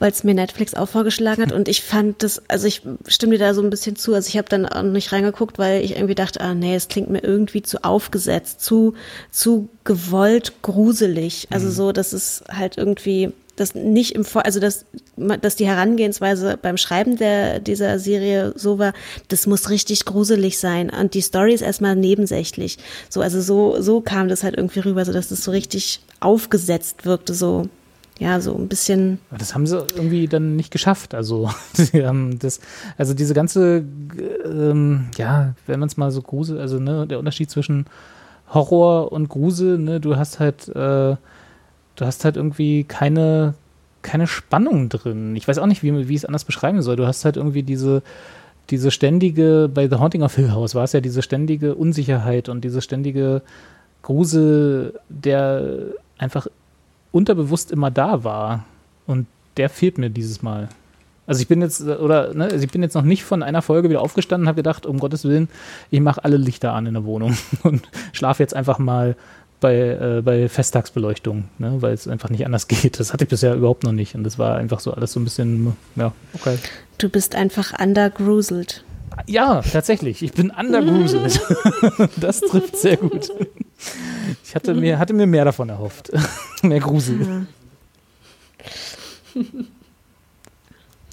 [0.00, 3.44] Weil es mir Netflix auch vorgeschlagen hat und ich fand das, also ich stimme dir
[3.44, 4.12] da so ein bisschen zu.
[4.12, 7.10] Also ich habe dann auch nicht reingeguckt, weil ich irgendwie dachte, ah nee, es klingt
[7.10, 8.94] mir irgendwie zu aufgesetzt, zu,
[9.30, 11.46] zu gewollt gruselig.
[11.50, 11.72] Also mhm.
[11.72, 14.84] so, das ist halt irgendwie, das nicht im Vor also dass,
[15.16, 18.92] dass die Herangehensweise beim Schreiben der, dieser Serie so war,
[19.28, 22.78] das muss richtig gruselig sein und die Story ist erstmal nebensächlich.
[23.08, 27.04] So, also so, so kam das halt irgendwie rüber, so dass das so richtig aufgesetzt
[27.04, 27.68] wirkte, so,
[28.18, 29.18] ja, so ein bisschen.
[29.36, 31.14] Das haben sie irgendwie dann nicht geschafft.
[31.14, 32.60] Also, sie haben das,
[32.96, 33.84] also diese ganze,
[34.44, 37.86] ähm, ja, wenn man es mal so grusel, also ne, der Unterschied zwischen
[38.52, 41.16] Horror und Grusel, ne, du hast halt, äh,
[41.96, 43.54] du hast halt irgendwie keine,
[44.02, 45.36] keine Spannung drin.
[45.36, 46.96] Ich weiß auch nicht, wie, wie ich es anders beschreiben soll.
[46.96, 48.02] Du hast halt irgendwie diese,
[48.70, 52.62] diese ständige, bei The Haunting of Hill House war es ja diese ständige Unsicherheit und
[52.62, 53.42] diese ständige
[54.02, 55.78] Grusel, der
[56.18, 56.46] einfach
[57.12, 58.64] unterbewusst immer da war.
[59.06, 59.26] Und
[59.56, 60.68] der fehlt mir dieses Mal.
[61.26, 63.88] Also ich bin jetzt, oder, ne, also ich bin jetzt noch nicht von einer Folge
[63.88, 65.48] wieder aufgestanden und habe gedacht, um Gottes Willen,
[65.90, 69.16] ich mache alle Lichter an in der Wohnung und schlafe jetzt einfach mal
[69.64, 73.00] bei, äh, bei Festtagsbeleuchtung, ne, weil es einfach nicht anders geht.
[73.00, 74.14] Das hatte ich bisher überhaupt noch nicht.
[74.14, 76.58] Und das war einfach so alles so ein bisschen, ja, okay.
[76.98, 78.84] Du bist einfach undergruselt.
[79.26, 80.22] Ja, tatsächlich.
[80.22, 81.40] Ich bin undergruselt.
[82.18, 83.30] das trifft sehr gut.
[84.44, 86.12] Ich hatte mir, hatte mir mehr davon erhofft.
[86.62, 87.46] mehr Grusel.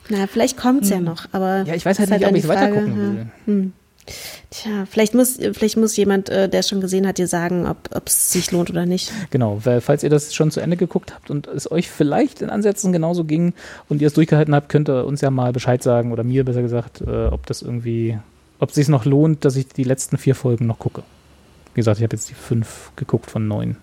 [0.10, 0.98] Na, vielleicht kommt es hm.
[0.98, 1.64] ja noch, aber.
[1.64, 3.28] Ja, ich weiß halt nicht, halt ob ich weiter gucken will.
[3.46, 3.74] Hm.
[4.50, 8.08] Tja, vielleicht muss, vielleicht muss jemand, äh, der es schon gesehen hat, dir sagen, ob
[8.08, 9.12] es sich lohnt oder nicht.
[9.30, 12.50] Genau, weil falls ihr das schon zu Ende geguckt habt und es euch vielleicht in
[12.50, 13.54] Ansätzen genauso ging
[13.90, 16.62] und ihr es durchgehalten habt, könnt ihr uns ja mal Bescheid sagen oder mir besser
[16.62, 18.18] gesagt, äh, ob das irgendwie,
[18.60, 21.04] ob es sich noch lohnt, dass ich die letzten vier Folgen noch gucke.
[21.74, 23.78] Wie gesagt, ich habe jetzt die fünf geguckt von neun.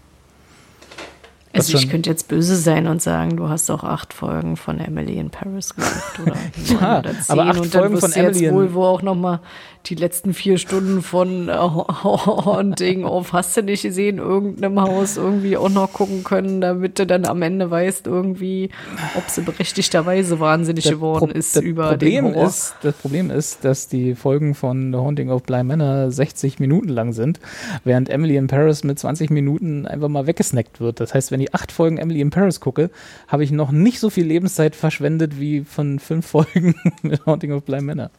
[1.58, 5.18] Also ich könnte jetzt böse sein und sagen, du hast auch acht Folgen von Emily
[5.18, 6.36] in Paris geguckt oder,
[6.80, 9.14] ja, oder zehn aber acht und dann Folgen von Emily jetzt wohl wo auch noch
[9.14, 9.40] mal
[9.86, 15.56] die letzten vier Stunden von äh, Haunting auf hast du nicht gesehen, irgendeinem Haus irgendwie
[15.56, 18.70] auch noch gucken können, damit du dann am Ende weißt irgendwie,
[19.16, 22.48] ob sie berechtigterweise wahnsinnig das geworden Pro ist über Problem den Horror.
[22.48, 26.88] Ist, das Problem ist, dass die Folgen von The Haunting of Bly Manor 60 Minuten
[26.88, 27.40] lang sind,
[27.84, 31.00] während Emily in Paris mit 20 Minuten einfach mal weggesnackt wird.
[31.00, 32.90] Das heißt, wenn acht Folgen Emily in Paris gucke,
[33.26, 37.64] habe ich noch nicht so viel Lebenszeit verschwendet wie von fünf Folgen mit Haunting of
[37.64, 38.10] Bly Manor.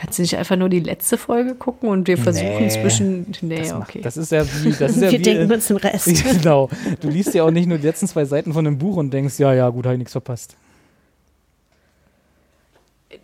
[0.00, 3.26] Kannst du nicht einfach nur die letzte Folge gucken und wir versuchen nee, zwischen.
[3.42, 3.98] Nee, das okay.
[3.98, 4.70] Macht, das ist ja wie.
[4.70, 6.24] Das ist ja wir wie, denken uns den Rest.
[6.24, 6.70] Genau.
[7.00, 9.38] Du liest ja auch nicht nur die letzten zwei Seiten von einem Buch und denkst,
[9.38, 10.56] ja, ja, gut, habe ich nichts verpasst.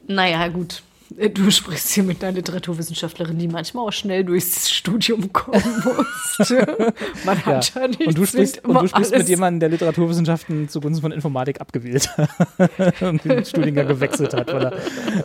[0.07, 0.83] Naja, gut.
[1.11, 6.51] Du sprichst hier mit einer Literaturwissenschaftlerin, die manchmal auch schnell durchs Studium kommen muss.
[7.25, 10.69] Man hat ja, ja nichts Und du sprichst, und du sprichst mit jemandem, der Literaturwissenschaften
[10.69, 14.73] zugunsten von Informatik abgewählt hat und den Studiengang gewechselt hat, weil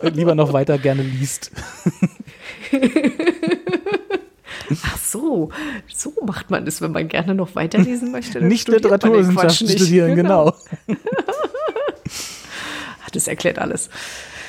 [0.02, 1.50] er lieber noch weiter gerne liest.
[4.84, 5.50] Ach so,
[5.92, 8.40] so macht man das, wenn man gerne noch weiterlesen möchte.
[8.40, 10.54] Nicht Literaturwissenschaften studieren, genau.
[10.86, 11.00] genau.
[13.12, 13.90] das erklärt alles.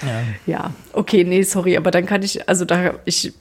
[0.05, 0.23] Ja.
[0.45, 3.33] ja, okay, nee, sorry, aber dann kann ich, also da, ich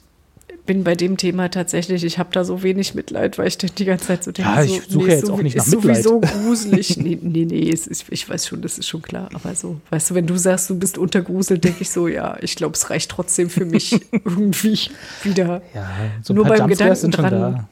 [0.65, 4.07] bin bei dem Thema tatsächlich, ich habe da so wenig Mitleid, weil ich die ganze
[4.07, 6.03] Zeit so denke, ja, ich suche nee, jetzt so, auch nicht nach ist Mitleid.
[6.03, 6.97] sowieso gruselig.
[6.97, 10.15] nee, nee, nee ist, ich weiß schon, das ist schon klar, aber so, weißt du,
[10.15, 13.49] wenn du sagst, du bist untergruselt, denke ich so, ja, ich glaube, es reicht trotzdem
[13.49, 14.79] für mich irgendwie
[15.23, 15.61] wieder.
[15.73, 15.89] Ja,
[16.21, 17.31] so Nur beim Gedanken dran.
[17.31, 17.69] Da.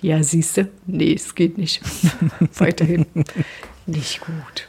[0.00, 1.80] Ja, siehst du, nee, es geht nicht.
[2.58, 3.06] Weiterhin
[3.86, 4.68] nicht gut.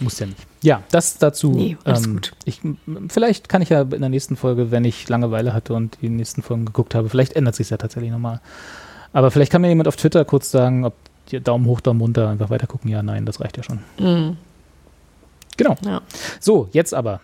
[0.00, 0.46] Muss ja nicht.
[0.66, 1.52] Ja, das dazu.
[1.52, 2.32] Nee, alles ähm, gut.
[2.44, 2.60] Ich,
[3.06, 6.42] vielleicht kann ich ja in der nächsten Folge, wenn ich Langeweile hatte und die nächsten
[6.42, 8.40] Folgen geguckt habe, vielleicht ändert sich ja tatsächlich nochmal.
[9.12, 10.94] Aber vielleicht kann mir jemand auf Twitter kurz sagen, ob
[11.44, 12.90] Daumen hoch, Daumen runter, einfach weiter gucken.
[12.90, 13.78] Ja, nein, das reicht ja schon.
[14.00, 14.38] Mhm.
[15.56, 15.76] Genau.
[15.84, 16.02] Ja.
[16.40, 17.20] So, jetzt aber.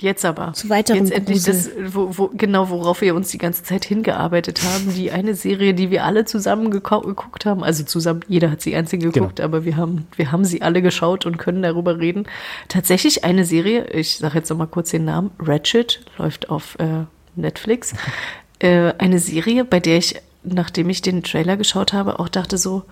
[0.00, 0.52] Jetzt aber.
[0.52, 4.62] Zu weiteren Jetzt endlich das, wo, wo, genau, worauf wir uns die ganze Zeit hingearbeitet
[4.62, 4.92] haben.
[4.94, 7.64] Die eine Serie, die wir alle zusammen geguckt haben.
[7.64, 9.48] Also zusammen, jeder hat sie einzeln geguckt, genau.
[9.48, 12.26] aber wir haben, wir haben sie alle geschaut und können darüber reden.
[12.68, 17.04] Tatsächlich eine Serie, ich sage jetzt noch mal kurz den Namen, Ratchet, läuft auf äh,
[17.34, 17.94] Netflix.
[18.58, 22.82] äh, eine Serie, bei der ich, nachdem ich den Trailer geschaut habe, auch dachte so,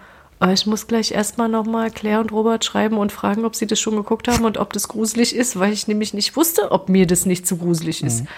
[0.53, 3.97] ich muss gleich erstmal nochmal Claire und Robert schreiben und fragen, ob sie das schon
[3.97, 7.25] geguckt haben und ob das gruselig ist, weil ich nämlich nicht wusste, ob mir das
[7.25, 8.23] nicht zu gruselig ist.
[8.23, 8.29] Mhm.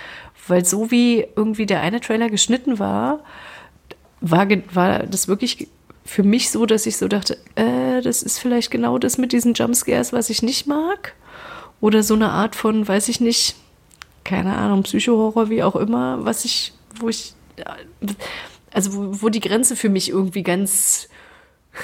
[0.49, 3.21] Weil so wie irgendwie der eine Trailer geschnitten war,
[4.21, 5.69] war, war das wirklich
[6.05, 9.55] für mich so, dass ich so dachte, äh, das ist vielleicht genau das mit diesen
[9.55, 11.15] Jumpscares, was ich nicht mag.
[11.81, 13.57] Oder so eine Art von, weiß ich nicht,
[14.25, 17.35] keine Ahnung, Psychohorror, wie auch immer, was ich, wo ich,
[18.73, 21.09] also wo, wo die Grenze für mich irgendwie ganz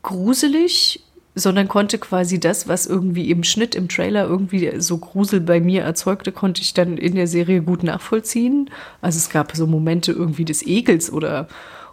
[0.02, 1.02] gruselig,
[1.34, 5.82] sondern konnte quasi das, was irgendwie im Schnitt, im Trailer irgendwie so Grusel bei mir
[5.82, 8.70] erzeugte, konnte ich dann in der Serie gut nachvollziehen.
[9.00, 11.48] Also es gab so Momente irgendwie des Ekels oder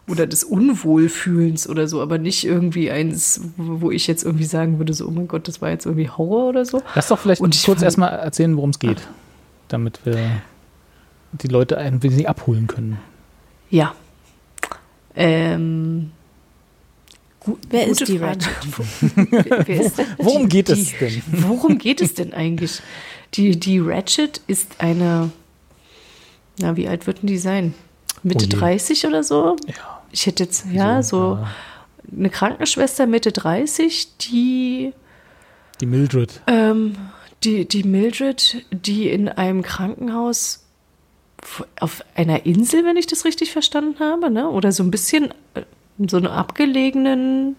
[0.08, 4.94] oder des Unwohlfühlens oder so, aber nicht irgendwie eins, wo ich jetzt irgendwie sagen würde,
[4.94, 6.82] so, oh mein Gott, das war jetzt irgendwie Horror oder so.
[6.96, 9.08] Lass doch vielleicht Und kurz erstmal erzählen, worum es geht,
[9.68, 10.18] damit wir
[11.34, 12.98] die Leute ein wenig abholen können.
[13.70, 13.94] Ja,
[15.16, 16.12] ähm,
[17.40, 18.46] Gu wer ist die Frage.
[18.46, 19.68] Ratchet?
[19.68, 21.24] ist worum geht die, es denn?
[21.32, 22.82] Worum geht es denn eigentlich?
[23.34, 25.32] Die, die Ratchet ist eine,
[26.60, 27.74] na, wie alt würden die sein?
[28.24, 29.56] Mitte oh 30 oder so?
[29.68, 30.02] Ja.
[30.12, 31.48] Ich hätte jetzt, ja, so, so
[32.16, 34.94] eine Krankenschwester Mitte 30, die.
[35.80, 36.42] Die Mildred.
[36.48, 36.96] Ähm,
[37.44, 40.61] die, die Mildred, die in einem Krankenhaus
[41.80, 44.50] auf einer Insel, wenn ich das richtig verstanden habe, ne?
[44.50, 45.64] oder so ein bisschen äh,
[46.08, 47.56] so einem abgelegenen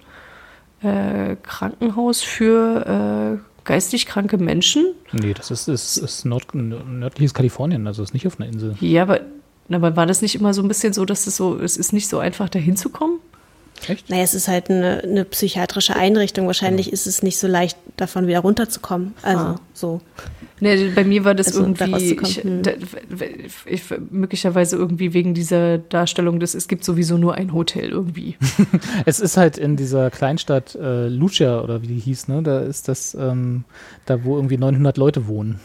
[0.83, 4.87] äh, Krankenhaus für äh, geistig kranke Menschen.
[5.13, 8.77] Nee, das ist, ist, ist Nord nördliches Kalifornien, also ist nicht auf einer Insel.
[8.81, 9.21] Ja, aber,
[9.71, 12.09] aber war das nicht immer so ein bisschen so, dass es so, es ist nicht
[12.09, 13.19] so einfach, da hinzukommen?
[13.89, 14.11] Echt?
[14.11, 16.47] Naja, es ist halt eine, eine psychiatrische Einrichtung.
[16.47, 16.95] Wahrscheinlich genau.
[16.95, 19.15] ist es nicht so leicht, davon wieder runterzukommen.
[19.23, 19.61] Also ah.
[19.75, 20.01] so.
[20.61, 22.63] Nee, bei mir war das also, irgendwie, ich, hm.
[22.63, 22.71] da,
[23.67, 28.37] ich, möglicherweise irgendwie wegen dieser Darstellung, dass es gibt sowieso nur ein Hotel irgendwie.
[29.05, 32.43] es ist halt in dieser Kleinstadt äh, Lucia oder wie die hieß, ne?
[32.43, 33.65] Da ist das, ähm,
[34.07, 35.59] da wo irgendwie 900 Leute wohnen.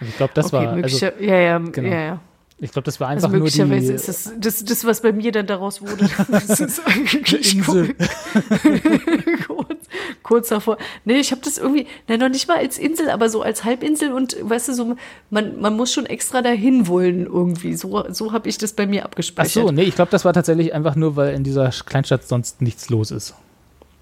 [0.00, 0.72] Also ich glaube, das okay, war.
[0.72, 1.88] Also, ja, ja, genau.
[1.88, 2.20] ja, ja.
[2.62, 3.86] Ich glaube, das war also einfach also nur die.
[3.86, 7.94] ist das, das, das, was bei mir dann daraus wurde, das ist eigentlich Insel.
[9.46, 9.86] kurz,
[10.22, 10.76] kurz davor.
[11.06, 14.12] Nee, ich habe das irgendwie, nein, noch nicht mal als Insel, aber so als Halbinsel
[14.12, 14.96] und weißt du, so,
[15.30, 17.74] man, man muss schon extra dahin wollen irgendwie.
[17.74, 19.64] So, so habe ich das bei mir abgespeichert.
[19.64, 22.60] Ach so, nee, ich glaube, das war tatsächlich einfach nur, weil in dieser Kleinstadt sonst
[22.60, 23.34] nichts los ist.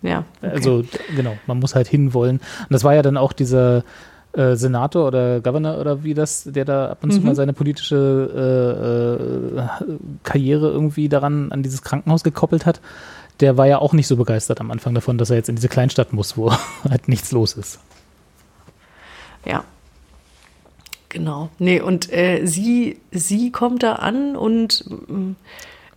[0.03, 0.25] Ja.
[0.43, 0.53] Okay.
[0.53, 2.39] Also, genau, man muss halt hinwollen.
[2.39, 3.85] Und das war ja dann auch dieser
[4.33, 7.27] äh, Senator oder Governor oder wie das, der da ab und zu mhm.
[7.27, 12.81] mal seine politische äh, äh, Karriere irgendwie daran an dieses Krankenhaus gekoppelt hat,
[13.41, 15.69] der war ja auch nicht so begeistert am Anfang davon, dass er jetzt in diese
[15.69, 16.53] Kleinstadt muss, wo
[16.89, 17.81] halt nichts los ist.
[19.45, 19.65] Ja.
[21.09, 21.49] Genau.
[21.59, 25.37] Nee, und äh, sie, sie kommt da an und mm,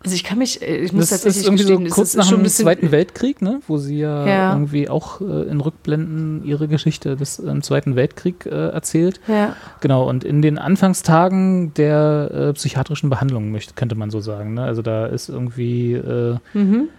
[0.04, 2.28] also ich kann mich, äh, ich muss das tatsächlich ist irgendwie gestehen, so kurz nach
[2.28, 4.54] dem Zweiten Weltkrieg, ne, wo sie ja, ja.
[4.54, 9.20] irgendwie auch äh, in Rückblenden ihre Geschichte des äh, Zweiten Weltkrieg äh, erzählt.
[9.28, 9.56] Ja.
[9.80, 14.56] Genau, und in den Anfangstagen der äh, psychiatrischen Behandlung, möchte, könnte man so sagen.
[14.56, 14.64] Ne?
[14.64, 16.90] Also da ist irgendwie äh, mhm.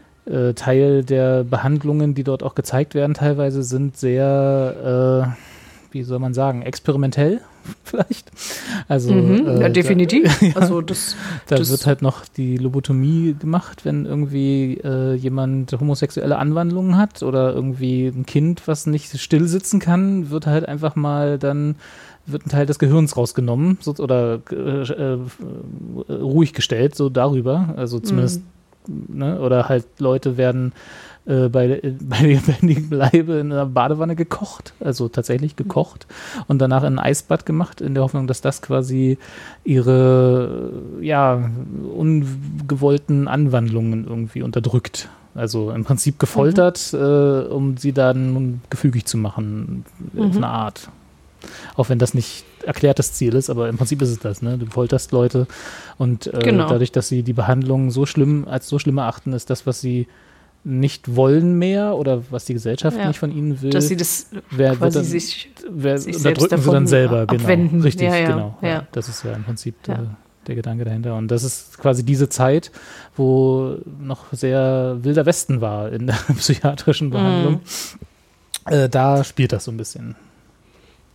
[0.54, 5.36] Teil der Behandlungen, die dort auch gezeigt werden, teilweise sind sehr
[5.90, 7.40] wie soll man sagen, experimentell
[7.84, 8.30] vielleicht.
[8.88, 10.38] Also, mhm, äh, ja, definitiv.
[10.40, 11.16] Da, ja, also das,
[11.46, 17.22] da das wird halt noch die Lobotomie gemacht, wenn irgendwie äh, jemand homosexuelle Anwandlungen hat
[17.22, 21.76] oder irgendwie ein Kind, was nicht still sitzen kann, wird halt einfach mal dann
[22.26, 25.18] wird ein Teil des Gehirns rausgenommen so, oder äh, äh
[26.08, 27.74] ruhig gestellt, so darüber.
[27.76, 28.42] Also zumindest,
[28.86, 29.18] mhm.
[29.18, 30.72] ne, oder halt Leute werden
[31.24, 36.06] äh, bei, bei lebendigem Leibe in einer Badewanne gekocht, also tatsächlich gekocht
[36.48, 39.18] und danach in ein Eisbad gemacht, in der Hoffnung, dass das quasi
[39.64, 41.50] ihre ja,
[41.94, 45.08] ungewollten Anwandlungen irgendwie unterdrückt.
[45.34, 46.98] Also im Prinzip gefoltert, mhm.
[46.98, 50.22] äh, um sie dann gefügig zu machen, mhm.
[50.22, 50.88] auf eine Art.
[51.74, 54.58] Auch wenn das nicht erklärtes Ziel ist, aber im Prinzip ist es das, ne?
[54.58, 55.46] Du folterst Leute
[55.98, 56.68] und äh, genau.
[56.68, 60.06] dadurch, dass sie die Behandlung so schlimm, als so schlimm erachten, ist das, was sie
[60.64, 63.08] nicht wollen mehr oder was die Gesellschaft ja.
[63.08, 63.70] nicht von ihnen will.
[63.70, 67.42] Dass sie das wer, quasi dann, sich, wer, sich unterdrücken sie dann selber, genau.
[67.42, 67.80] Abwenden.
[67.82, 68.26] Richtig, ja, ja.
[68.26, 68.58] genau.
[68.62, 68.86] Ja.
[68.92, 70.16] Das ist ja im Prinzip der,
[70.46, 71.16] der, Gedanke dahinter.
[71.16, 72.70] Und das ist quasi diese Zeit,
[73.16, 77.60] wo noch sehr wilder Westen war in der psychiatrischen Behandlung.
[78.66, 78.72] Mhm.
[78.72, 80.14] Äh, da spielt das so ein bisschen.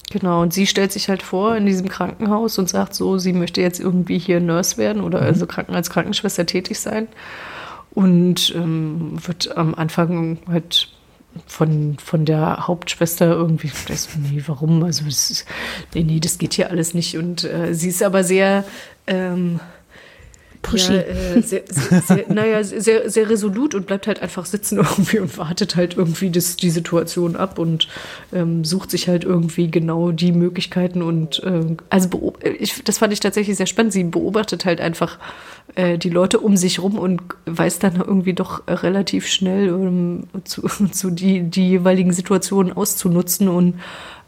[0.10, 3.62] Genau, und sie stellt sich halt vor in diesem Krankenhaus und sagt so, sie möchte
[3.62, 5.28] jetzt irgendwie hier Nurse werden oder mhm.
[5.28, 7.08] also Kranken als Krankenschwester tätig sein
[7.98, 10.88] und ähm, wird am Anfang halt
[11.48, 14.84] von, von der Hauptschwester irgendwie, das, nee, warum?
[14.84, 15.46] Also, das,
[15.96, 17.18] nee, nee, das geht hier alles nicht.
[17.18, 18.66] Und äh, sie ist aber sehr,
[19.08, 19.60] ähm,
[20.62, 20.94] Pushy.
[20.94, 25.20] Ja, äh, sehr, sehr, sehr, naja, sehr, sehr resolut und bleibt halt einfach sitzen irgendwie
[25.20, 27.88] und wartet halt irgendwie das, die Situation ab und
[28.34, 33.20] ähm, sucht sich halt irgendwie genau die Möglichkeiten und äh, also ich, das fand ich
[33.20, 33.94] tatsächlich sehr spannend.
[33.94, 35.18] Sie beobachtet halt einfach
[35.78, 40.64] äh, die Leute um sich rum und weiß dann irgendwie doch relativ schnell ähm, zu,
[40.92, 43.76] zu die, die jeweiligen Situationen auszunutzen und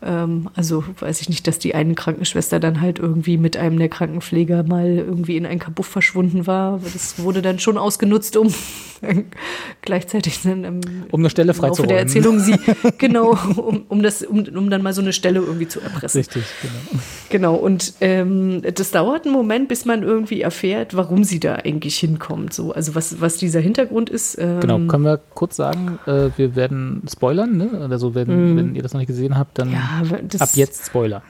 [0.04, 3.90] ähm, also weiß ich nicht, dass die eine Krankenschwester dann halt irgendwie mit einem der
[3.90, 6.80] Krankenpfleger mal irgendwie in ein Kabuff verschwunden war.
[6.94, 8.54] Das wurde dann schon ausgenutzt, um
[9.82, 10.82] gleichzeitig dann im,
[11.12, 11.90] um eine Stelle freizuräumen.
[11.90, 12.56] der Erzählung sie
[12.98, 16.20] genau, um, um das, um, um dann mal so eine Stelle irgendwie zu erpressen.
[16.20, 17.00] Richtig, genau.
[17.30, 17.56] Genau.
[17.56, 22.54] Und ähm, das dauert einen Moment, bis man irgendwie erfährt, warum sie da eigentlich hinkommt.
[22.54, 24.38] So, also was, was dieser Hintergrund ist.
[24.38, 27.88] Ähm, genau, können wir kurz sagen, äh, wir werden spoilern, ne?
[27.90, 28.58] Also wenn, mm.
[28.58, 31.24] wenn ihr das noch nicht gesehen habt, dann ja, das, ab jetzt Spoiler.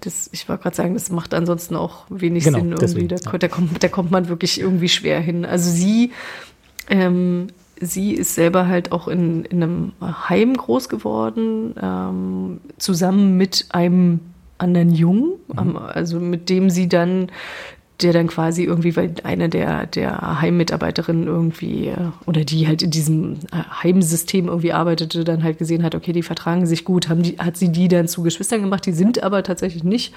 [0.00, 3.06] Das, ich wollte gerade sagen, das macht ansonsten auch wenig genau, Sinn irgendwie.
[3.06, 3.38] Deswegen, da, ja.
[3.38, 5.44] da, kommt, da kommt man wirklich irgendwie schwer hin.
[5.44, 6.12] Also sie
[6.88, 7.48] ähm,
[7.80, 14.20] sie ist selber halt auch in, in einem Heim groß geworden, ähm, zusammen mit einem
[14.58, 15.76] anderen Jungen, mhm.
[15.76, 17.28] Also mit dem sie dann,
[18.02, 21.96] der dann quasi irgendwie, weil eine der, der Heimmitarbeiterinnen irgendwie, äh,
[22.26, 26.22] oder die halt in diesem äh, Heimsystem irgendwie arbeitete, dann halt gesehen hat, okay, die
[26.22, 29.42] vertragen sich gut, haben die, hat sie die dann zu Geschwistern gemacht, die sind aber
[29.42, 30.14] tatsächlich nicht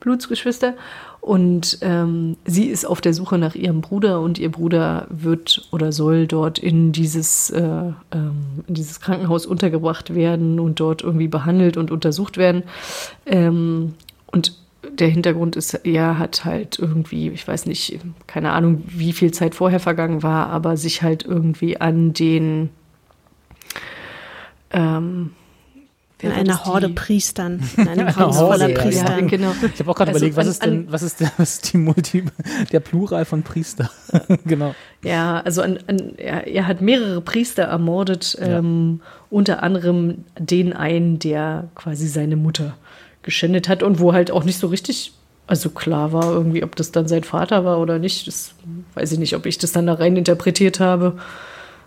[0.00, 0.74] Blutsgeschwister.
[1.20, 5.92] Und ähm, sie ist auf der Suche nach ihrem Bruder und ihr Bruder wird oder
[5.92, 11.76] soll dort in dieses, äh, ähm, in dieses Krankenhaus untergebracht werden und dort irgendwie behandelt
[11.76, 12.62] und untersucht werden.
[13.26, 13.94] Ähm,
[14.26, 14.56] und
[14.90, 19.54] der Hintergrund ist, er hat halt irgendwie, ich weiß nicht, keine Ahnung, wie viel Zeit
[19.54, 22.70] vorher vergangen war, aber sich halt irgendwie an den
[24.70, 25.32] ähm,
[26.20, 29.20] in einer Horde Priestern, in einem Haus voller Priestern.
[29.20, 29.54] Ja, genau.
[29.72, 31.78] Ich habe auch gerade also überlegt, was ist denn, was ist, der, was ist die
[31.78, 32.24] Multi,
[32.72, 33.90] der Plural von Priester?
[34.44, 34.74] genau.
[35.04, 38.58] Ja, also an, an, er, er, hat mehrere Priester ermordet, ja.
[38.58, 39.00] ähm,
[39.30, 42.76] unter anderem den einen, der quasi seine Mutter
[43.22, 45.12] geschändet hat und wo halt auch nicht so richtig,
[45.46, 48.26] also klar war irgendwie, ob das dann sein Vater war oder nicht.
[48.26, 48.54] Das
[48.94, 51.18] weiß ich nicht, ob ich das dann da rein interpretiert habe.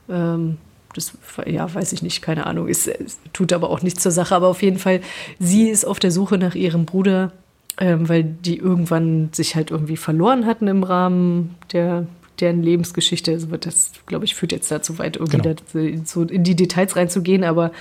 [0.09, 0.57] Ähm,
[0.93, 1.13] das,
[1.45, 2.67] ja, weiß ich nicht, keine Ahnung.
[2.67, 2.89] Es,
[3.33, 4.35] tut aber auch nichts zur Sache.
[4.35, 5.01] Aber auf jeden Fall,
[5.39, 7.31] sie ist auf der Suche nach ihrem Bruder,
[7.79, 12.05] ähm, weil die irgendwann sich halt irgendwie verloren hatten im Rahmen der
[12.41, 13.31] deren Lebensgeschichte.
[13.31, 15.55] Also das, glaube ich, führt jetzt dazu weit, irgendwie genau.
[15.73, 17.71] da, so in die Details reinzugehen, aber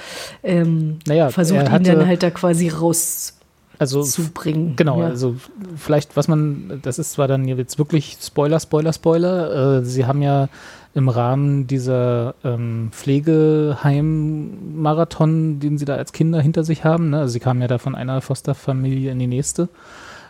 [0.43, 3.39] ähm, naja, versucht ihn dann halt da quasi raus
[3.79, 4.77] also, zu bringen.
[4.77, 5.07] Genau, ja.
[5.07, 5.37] also
[5.77, 9.79] vielleicht, was man, das ist zwar dann jetzt wirklich Spoiler, Spoiler, Spoiler.
[9.79, 10.49] Äh, sie haben ja
[10.93, 17.11] im Rahmen dieser ähm, Pflegeheim-Marathon, den sie da als Kinder hinter sich haben.
[17.11, 17.21] Ne?
[17.21, 19.69] Also sie kamen ja da von einer Fosterfamilie in die nächste.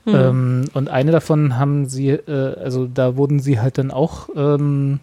[0.04, 0.14] Mhm.
[0.14, 5.00] Ähm, und eine davon haben sie, äh, also da wurden sie halt dann auch ähm,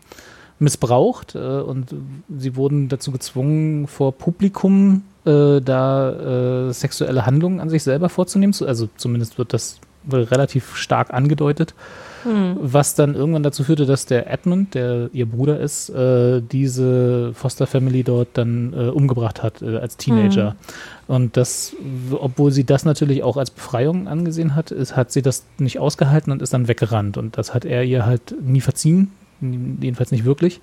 [0.59, 1.93] missbraucht äh, und
[2.35, 8.55] sie wurden dazu gezwungen, vor Publikum äh, da äh, sexuelle Handlungen an sich selber vorzunehmen.
[8.65, 9.79] Also zumindest wird das
[10.11, 11.73] relativ stark angedeutet.
[12.23, 12.57] Hm.
[12.59, 17.67] Was dann irgendwann dazu führte, dass der Edmund, der ihr Bruder ist, äh, diese Foster
[17.67, 20.51] Family dort dann äh, umgebracht hat äh, als Teenager.
[20.51, 20.55] Hm.
[21.07, 21.75] Und das,
[22.11, 26.31] obwohl sie das natürlich auch als Befreiung angesehen hat, ist, hat sie das nicht ausgehalten
[26.33, 27.17] und ist dann weggerannt.
[27.17, 30.59] Und das hat er ihr halt nie verziehen, jedenfalls nicht wirklich,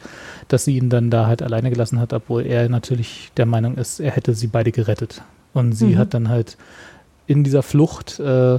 [0.49, 4.01] dass sie ihn dann da halt alleine gelassen hat, obwohl er natürlich der Meinung ist,
[4.01, 5.23] er hätte sie beide gerettet.
[5.53, 5.99] Und sie mhm.
[5.99, 6.57] hat dann halt
[7.27, 8.59] in dieser Flucht äh,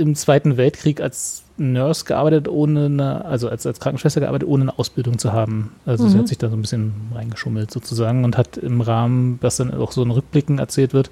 [0.00, 4.78] im Zweiten Weltkrieg als Nurse gearbeitet, ohne eine, also als, als Krankenschwester gearbeitet, ohne eine
[4.78, 5.72] Ausbildung zu haben.
[5.86, 6.08] Also mhm.
[6.08, 9.72] sie hat sich da so ein bisschen reingeschummelt sozusagen und hat im Rahmen, was dann
[9.72, 11.10] auch so in Rückblicken erzählt wird,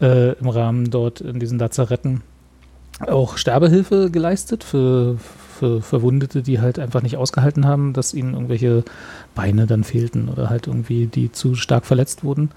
[0.00, 2.22] äh, im Rahmen dort in diesen Lazaretten
[3.00, 8.84] auch Sterbehilfe geleistet für, für Verwundete, die halt einfach nicht ausgehalten haben, dass ihnen irgendwelche
[9.36, 12.50] Beine dann fehlten oder halt irgendwie die zu stark verletzt wurden.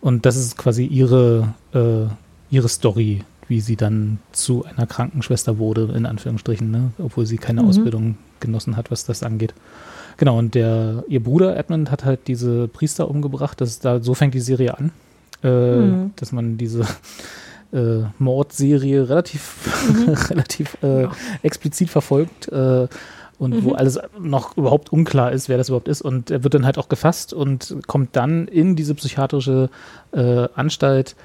[0.00, 2.06] Und das ist quasi ihre, äh,
[2.50, 6.92] ihre Story, wie sie dann zu einer Krankenschwester wurde, in Anführungsstrichen, ne?
[6.98, 7.68] obwohl sie keine mhm.
[7.68, 9.52] Ausbildung genossen hat, was das angeht.
[10.16, 13.60] Genau, und der, ihr Bruder Edmund hat halt diese Priester umgebracht.
[13.60, 14.92] Das da, so fängt die Serie an,
[15.42, 16.12] äh, mhm.
[16.16, 16.86] dass man diese
[17.72, 19.56] äh, Mordserie relativ,
[19.88, 20.08] mhm.
[20.30, 21.12] relativ äh, ja.
[21.42, 22.48] explizit verfolgt.
[22.48, 22.86] Äh,
[23.38, 23.64] und mhm.
[23.64, 26.02] wo alles noch überhaupt unklar ist, wer das überhaupt ist.
[26.02, 29.70] Und er wird dann halt auch gefasst und kommt dann in diese psychiatrische
[30.12, 31.16] äh, Anstalt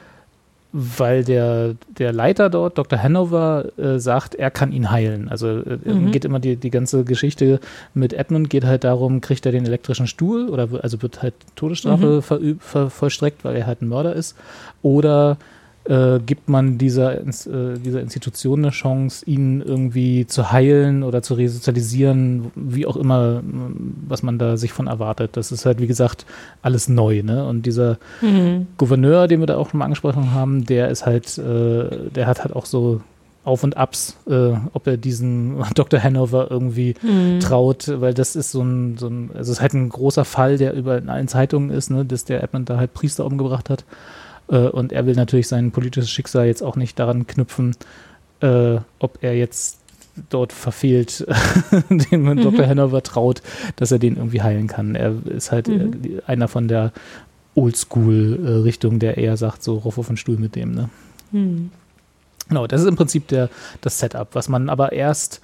[0.78, 3.02] weil der, der Leiter dort, Dr.
[3.02, 5.30] Hanover, äh, sagt, er kann ihn heilen.
[5.30, 6.12] Also äh, mhm.
[6.12, 7.62] geht immer die, die ganze Geschichte
[7.94, 12.18] mit Edmund, geht halt darum, kriegt er den elektrischen Stuhl oder also wird halt Todesstrafe
[12.18, 12.22] mhm.
[12.22, 14.36] verüb, ver, vollstreckt, weil er halt ein Mörder ist.
[14.82, 15.38] Oder
[15.86, 21.36] äh, gibt man dieser, äh, dieser Institution eine Chance, ihn irgendwie zu heilen oder zu
[21.36, 23.42] resozialisieren, wie auch immer,
[24.08, 25.38] was man da sich von erwartet.
[25.38, 26.26] Das ist halt, wie gesagt,
[26.62, 27.22] alles neu.
[27.24, 27.46] Ne?
[27.46, 28.68] Und dieser mhm.
[28.78, 32.44] Gouverneur, den wir da auch schon mal angesprochen haben, der ist halt, äh, der hat
[32.44, 33.02] halt auch so
[33.44, 36.02] auf und Abs, äh, ob er diesen Dr.
[36.02, 37.40] Hanover irgendwie mhm.
[37.40, 40.58] traut, weil das ist so ein, so ein, also es ist halt ein großer Fall,
[40.58, 43.86] der über in allen Zeitungen ist, ne, dass der Edmund da halt Priester umgebracht hat.
[44.50, 47.76] Äh, und er will natürlich sein politisches Schicksal jetzt auch nicht daran knüpfen,
[48.42, 49.80] äh, ob er jetzt
[50.30, 51.26] dort verfehlt,
[51.90, 52.44] dem man mhm.
[52.44, 52.68] Dr.
[52.68, 53.42] Hanover traut,
[53.76, 54.96] dass er den irgendwie heilen kann.
[54.96, 56.22] Er ist halt äh, mhm.
[56.26, 56.92] einer von der
[57.56, 60.74] Oldschool-Richtung, der eher sagt, so rauf auf den Stuhl mit dem.
[60.74, 60.90] Ne?
[61.32, 61.72] Mhm.
[62.48, 63.50] Genau, das ist im Prinzip der,
[63.82, 65.42] das Setup, was man aber erst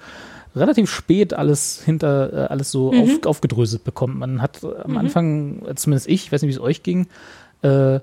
[0.54, 3.00] relativ spät alles hinter, alles so mhm.
[3.00, 4.18] auf, aufgedröselt bekommt.
[4.18, 4.96] Man hat am mhm.
[4.98, 7.08] Anfang, zumindest ich, ich weiß nicht, wie es euch ging,
[7.62, 8.00] äh,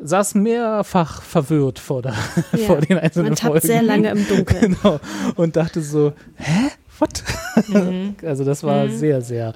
[0.00, 2.14] saß mehrfach verwirrt vor, der,
[2.52, 3.66] ja, vor den einzelnen man Folgen.
[3.66, 4.76] sehr lange im Dunkeln.
[4.82, 5.00] Genau.
[5.36, 6.70] Und dachte so, hä?
[6.98, 7.22] What?
[7.68, 8.16] Mhm.
[8.22, 8.96] Also das war mhm.
[8.96, 9.54] sehr, sehr,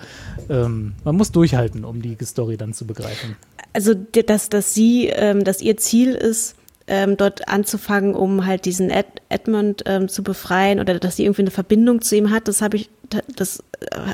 [0.48, 3.36] ähm, man muss durchhalten, um die Story dann zu begreifen.
[3.72, 6.56] Also dass, dass sie, ähm, dass ihr Ziel ist,
[6.86, 11.42] ähm, dort anzufangen, um halt diesen Ed Edmund ähm, zu befreien oder dass sie irgendwie
[11.42, 12.90] eine Verbindung zu ihm hat, das habe ich,
[13.36, 13.62] das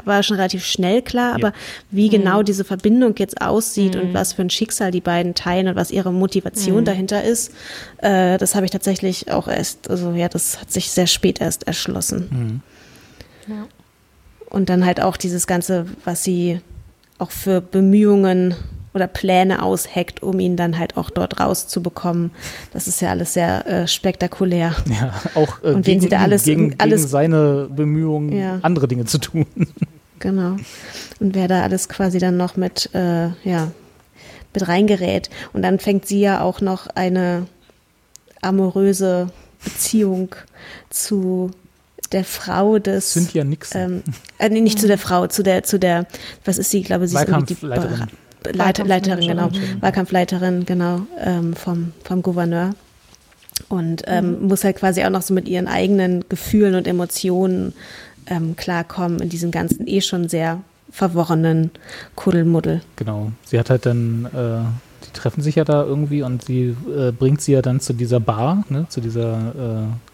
[0.05, 1.52] war schon relativ schnell klar, aber
[1.90, 2.44] wie genau mhm.
[2.44, 4.01] diese Verbindung jetzt aussieht mhm.
[4.01, 6.85] und was für ein Schicksal die beiden teilen und was ihre Motivation mhm.
[6.85, 7.52] dahinter ist,
[7.98, 11.66] äh, das habe ich tatsächlich auch erst, also ja, das hat sich sehr spät erst
[11.66, 12.62] erschlossen.
[13.47, 13.55] Mhm.
[13.55, 13.66] Ja.
[14.48, 16.60] Und dann halt auch dieses Ganze, was sie
[17.18, 18.55] auch für Bemühungen
[18.97, 22.32] oder Pläne ausheckt, um ihn dann halt auch dort rauszubekommen.
[22.73, 24.74] Das ist ja alles sehr äh, spektakulär.
[24.89, 28.59] Ja, auch äh, und gegen, sie da alles, gegen, alles, gegen seine Bemühungen, ja.
[28.62, 29.47] andere Dinge zu tun.
[30.18, 30.56] Genau.
[31.20, 33.70] Und wer da alles quasi dann noch mit, äh, ja,
[34.55, 35.28] mit reingerät.
[35.52, 37.47] Und dann fängt sie ja auch noch eine
[38.40, 39.28] amoröse
[39.62, 40.35] Beziehung
[40.89, 41.51] zu
[42.12, 43.12] der Frau des.
[43.12, 43.81] Cynthia Nixon.
[43.81, 44.02] Ähm,
[44.39, 46.06] äh, nee, nicht zu der Frau, zu der, zu der,
[46.47, 46.81] was ist sie?
[46.81, 48.06] Ich glaube, sie ist die Leiterin.
[48.52, 49.48] Leiter, Leiterin, genau.
[49.81, 52.70] Wahlkampfleiterin, genau, ähm, vom, vom Gouverneur.
[53.68, 54.48] Und ähm, mhm.
[54.48, 57.73] muss halt quasi auch noch so mit ihren eigenen Gefühlen und Emotionen
[58.27, 60.60] ähm, klarkommen in diesem ganzen eh schon sehr
[60.90, 61.70] verworrenen
[62.14, 62.82] Kuddelmuddel.
[62.97, 63.32] Genau.
[63.44, 67.40] Sie hat halt dann, äh, die treffen sich ja da irgendwie und sie äh, bringt
[67.40, 70.05] sie ja dann zu dieser Bar, ne, zu dieser äh,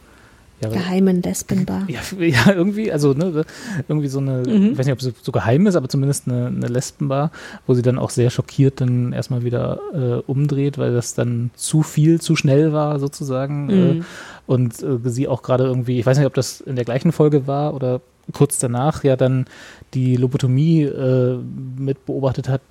[0.63, 1.87] ja, geheimen Lesbenbar.
[1.89, 3.45] Ja, ja, irgendwie, also ne,
[3.89, 4.73] irgendwie so eine, mhm.
[4.73, 7.31] ich weiß nicht, ob sie so geheim ist, aber zumindest eine, eine Lesbenbar,
[7.67, 11.83] wo sie dann auch sehr schockiert dann erstmal wieder äh, umdreht, weil das dann zu
[11.83, 13.71] viel, zu schnell war sozusagen.
[13.71, 14.01] Äh, mhm.
[14.01, 14.05] Äh,
[14.47, 17.47] und äh, sie auch gerade irgendwie, ich weiß nicht, ob das in der gleichen Folge
[17.47, 18.01] war oder
[18.33, 19.47] kurz danach ja dann
[19.95, 21.39] die Lobotomie äh,
[21.77, 22.63] mit beobachtet hat,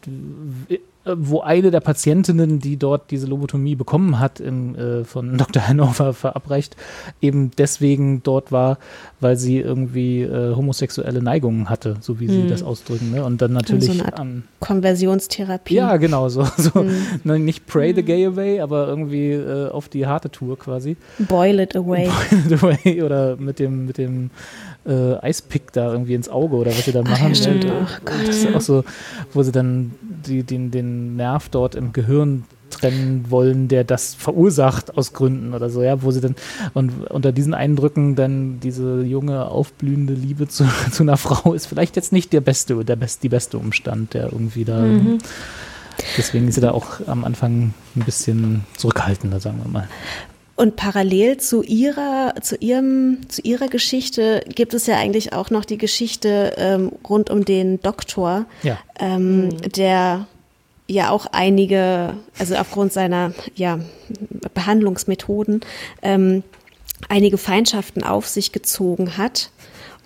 [1.05, 5.67] wo eine der Patientinnen, die dort diese Lobotomie bekommen hat, im, äh, von Dr.
[5.67, 6.75] Hannover verabreicht,
[7.21, 8.77] eben deswegen dort war,
[9.19, 12.49] weil sie irgendwie äh, homosexuelle Neigungen hatte, so wie sie hm.
[12.49, 13.11] das ausdrücken.
[13.11, 13.23] Ne?
[13.23, 13.85] Und dann natürlich.
[13.85, 15.75] So eine Art um, Konversionstherapie.
[15.75, 16.43] Ja, genau, so.
[16.57, 16.91] so hm.
[17.23, 20.97] ne, nicht pray the gay away, aber irgendwie äh, auf die harte Tour quasi.
[21.17, 22.09] Boil it away.
[22.29, 24.29] Boil it away oder mit dem, mit dem
[24.85, 27.17] äh, Eispick da irgendwie ins Auge oder was sie da machen.
[27.19, 27.65] Ach, ja, stimmt.
[27.65, 28.27] Oh Gott.
[28.27, 28.83] Das ist auch so,
[29.33, 29.91] wo sie dann
[30.27, 35.69] die, den, den Nerv dort im Gehirn trennen wollen, der das verursacht aus Gründen oder
[35.69, 36.35] so, ja, wo sie dann
[36.73, 41.95] und unter diesen Eindrücken dann diese junge, aufblühende Liebe zu, zu einer Frau ist vielleicht
[41.95, 44.79] jetzt nicht der beste, der best, die beste Umstand, der irgendwie da.
[44.79, 45.19] Mhm.
[46.17, 49.87] Deswegen ist sie da auch am Anfang ein bisschen zurückhaltender, sagen wir mal.
[50.55, 55.65] Und parallel zu ihrer, zu ihrem, zu ihrer Geschichte gibt es ja eigentlich auch noch
[55.65, 58.77] die Geschichte ähm, rund um den Doktor, ja.
[58.99, 59.61] ähm, mhm.
[59.71, 60.27] der
[60.87, 63.79] ja auch einige, also aufgrund seiner ja,
[64.53, 65.61] Behandlungsmethoden,
[66.01, 66.43] ähm,
[67.09, 69.49] einige Feindschaften auf sich gezogen hat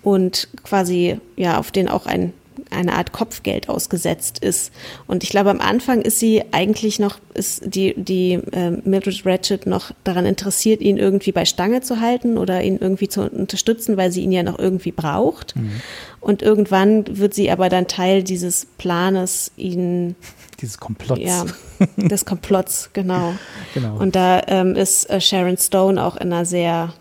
[0.02, 2.32] und quasi ja auf den auch ein
[2.70, 4.72] eine Art Kopfgeld ausgesetzt ist.
[5.06, 9.66] Und ich glaube, am Anfang ist sie eigentlich noch, ist die, die äh, Mildred Ratchet
[9.66, 14.12] noch daran interessiert, ihn irgendwie bei Stange zu halten oder ihn irgendwie zu unterstützen, weil
[14.12, 15.56] sie ihn ja noch irgendwie braucht.
[15.56, 15.80] Mhm.
[16.20, 20.16] Und irgendwann wird sie aber dann Teil dieses Planes, ihn
[20.60, 21.22] dieses Komplotts.
[21.22, 21.44] Ja,
[21.96, 23.34] des Komplotts, genau.
[23.74, 23.96] genau.
[23.98, 26.94] Und da ähm, ist äh, Sharon Stone auch in einer sehr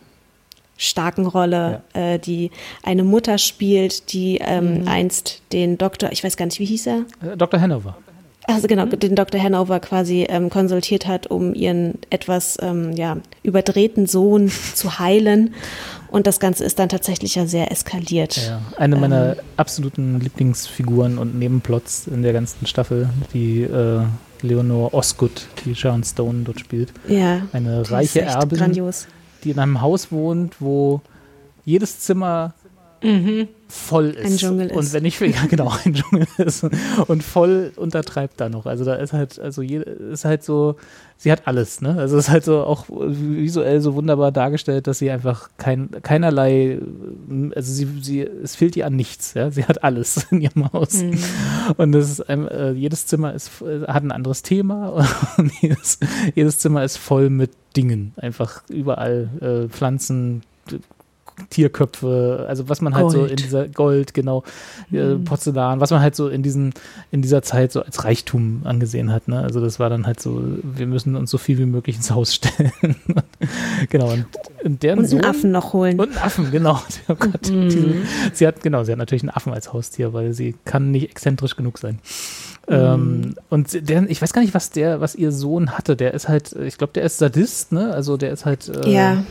[0.78, 2.14] starken Rolle, ja.
[2.14, 2.52] äh, die
[2.84, 4.88] eine Mutter spielt, die ähm, mhm.
[4.88, 7.06] einst den Doktor, ich weiß gar nicht, wie hieß er?
[7.22, 7.60] Äh, Dr.
[7.60, 7.98] Hanover.
[8.48, 9.00] Also genau, mhm.
[9.00, 9.42] den Dr.
[9.42, 15.54] Hanover quasi ähm, konsultiert hat, um ihren etwas ähm, ja, überdrehten Sohn zu heilen.
[16.10, 18.38] Und das Ganze ist dann tatsächlich ja sehr eskaliert.
[18.38, 24.02] Ja, eine meiner ähm, absoluten Lieblingsfiguren und Nebenplots in der ganzen Staffel, die äh,
[24.42, 26.94] Leonore Osgood, die Sharon Stone dort spielt.
[27.08, 27.42] Ja.
[27.52, 29.08] Eine reiche Erbin, grandios
[29.46, 31.02] die in einem Haus wohnt, wo
[31.64, 32.54] jedes Zimmer
[33.06, 33.48] mhm.
[33.68, 34.26] voll ist.
[34.26, 34.76] Ein Dschungel ist.
[34.76, 36.66] Und wenn ich, ja genau, ein Dschungel ist
[37.08, 38.66] und voll untertreibt da noch.
[38.66, 40.76] Also da ist halt, also je, ist halt so,
[41.18, 41.96] sie hat alles, ne?
[41.98, 46.80] Also es ist halt so auch visuell so wunderbar dargestellt, dass sie einfach kein, keinerlei,
[47.56, 49.52] also sie, sie, es fehlt ihr an nichts, ja?
[49.52, 51.04] Sie hat alles in ihrem Haus.
[51.04, 51.18] Mhm.
[51.78, 53.52] Und das ist ein, äh, jedes Zimmer ist,
[53.88, 55.06] hat ein anderes Thema
[55.38, 56.00] und jedes,
[56.34, 58.14] jedes Zimmer ist voll mit Dingen.
[58.18, 60.42] Einfach überall äh, Pflanzen,
[61.50, 63.14] Tierköpfe, also was man halt Gold.
[63.14, 64.44] so in dieser Gold, genau,
[64.92, 65.26] äh, mhm.
[65.26, 66.74] Porzellan, was man halt so in diesen,
[67.12, 69.28] in dieser Zeit so als Reichtum angesehen hat.
[69.28, 69.40] Ne?
[69.40, 72.34] Also das war dann halt so, wir müssen uns so viel wie möglich ins Haus
[72.36, 72.72] stellen.
[73.90, 74.12] genau.
[74.12, 74.26] Und,
[74.64, 76.00] und, deren und einen Sohn, Affen noch holen.
[76.00, 76.82] Und einen Affen, genau.
[77.08, 77.70] Oh Gott, mhm.
[77.70, 78.02] die,
[78.34, 81.56] sie hat, genau, sie hat natürlich einen Affen als Haustier, weil sie kann nicht exzentrisch
[81.56, 82.00] genug sein.
[82.68, 83.36] Ähm, mhm.
[83.50, 85.96] und der, ich weiß gar nicht, was der, was ihr Sohn hatte.
[85.96, 87.94] Der ist halt, ich glaube, der ist Sadist, ne?
[87.94, 89.24] Also der ist halt äh, ja,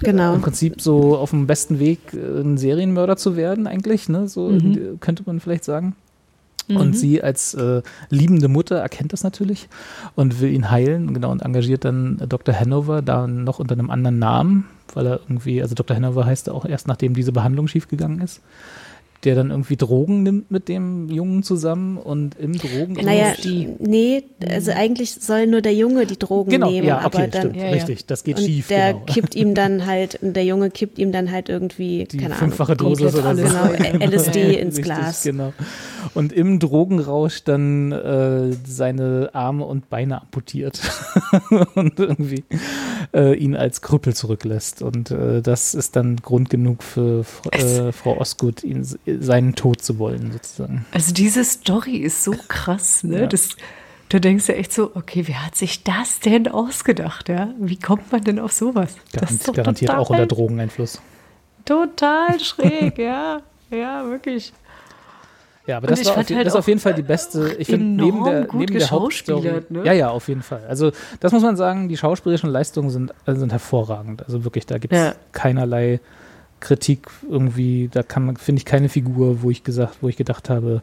[0.00, 0.34] genau.
[0.34, 4.28] im Prinzip so auf dem besten Weg, äh, ein Serienmörder zu werden, eigentlich, ne?
[4.28, 4.98] So mhm.
[5.00, 5.96] könnte man vielleicht sagen.
[6.68, 6.76] Mhm.
[6.76, 9.68] Und sie als äh, liebende Mutter erkennt das natürlich
[10.14, 12.58] und will ihn heilen, genau, und engagiert dann Dr.
[12.58, 15.96] Hanover da noch unter einem anderen Namen, weil er irgendwie, also Dr.
[15.96, 18.40] Hanover heißt er auch erst nachdem diese Behandlung schiefgegangen ist
[19.24, 22.94] der dann irgendwie Drogen nimmt mit dem Jungen zusammen und im Drogen.
[23.02, 27.04] Naja, die nee, also eigentlich soll nur der Junge die Drogen genau, nehmen, ja, okay,
[27.04, 28.68] aber dann stimmt, ja, richtig, das geht und schief.
[28.68, 29.04] Der genau.
[29.06, 32.94] kippt ihm dann halt, der Junge kippt ihm dann halt irgendwie, die keine fünffache Ahnung,
[32.94, 33.44] Dosis oder so.
[33.54, 35.22] Genau, LSD ins Richtig, Glas.
[35.22, 35.52] Genau.
[36.14, 40.80] Und im Drogenrausch dann äh, seine Arme und Beine amputiert
[41.74, 42.44] und irgendwie
[43.14, 44.82] äh, ihn als Krüppel zurücklässt.
[44.82, 49.98] Und äh, das ist dann Grund genug für äh, Frau Osgood, ihn, seinen Tod zu
[49.98, 50.84] wollen, sozusagen.
[50.92, 53.22] Also diese Story ist so krass, ne?
[53.22, 53.26] Ja.
[53.26, 53.56] Das,
[54.08, 57.54] du denkst ja echt so, okay, wer hat sich das denn ausgedacht, ja?
[57.58, 58.96] Wie kommt man denn auf sowas?
[59.12, 61.00] Garant, garantiert auch unter Drogeneinfluss.
[61.64, 63.40] Total schräg, ja.
[63.70, 64.52] Ja, wirklich.
[65.66, 67.56] Ja, aber Und das, war auf, halt das ist auf jeden Fall die beste.
[67.58, 69.62] Ich finde neben der, gut neben der Hauptstory.
[69.70, 69.82] ne?
[69.84, 70.62] Ja, ja, auf jeden Fall.
[70.68, 71.88] Also das muss man sagen.
[71.88, 74.22] Die schauspielerischen Leistungen sind, äh, sind hervorragend.
[74.26, 75.14] Also wirklich, da gibt es Ja.
[75.32, 76.00] keinerlei
[76.60, 77.88] Kritik irgendwie.
[77.92, 80.82] Da kann man, finde ich, keine Figur, wo ich gesagt, wo ich gedacht habe,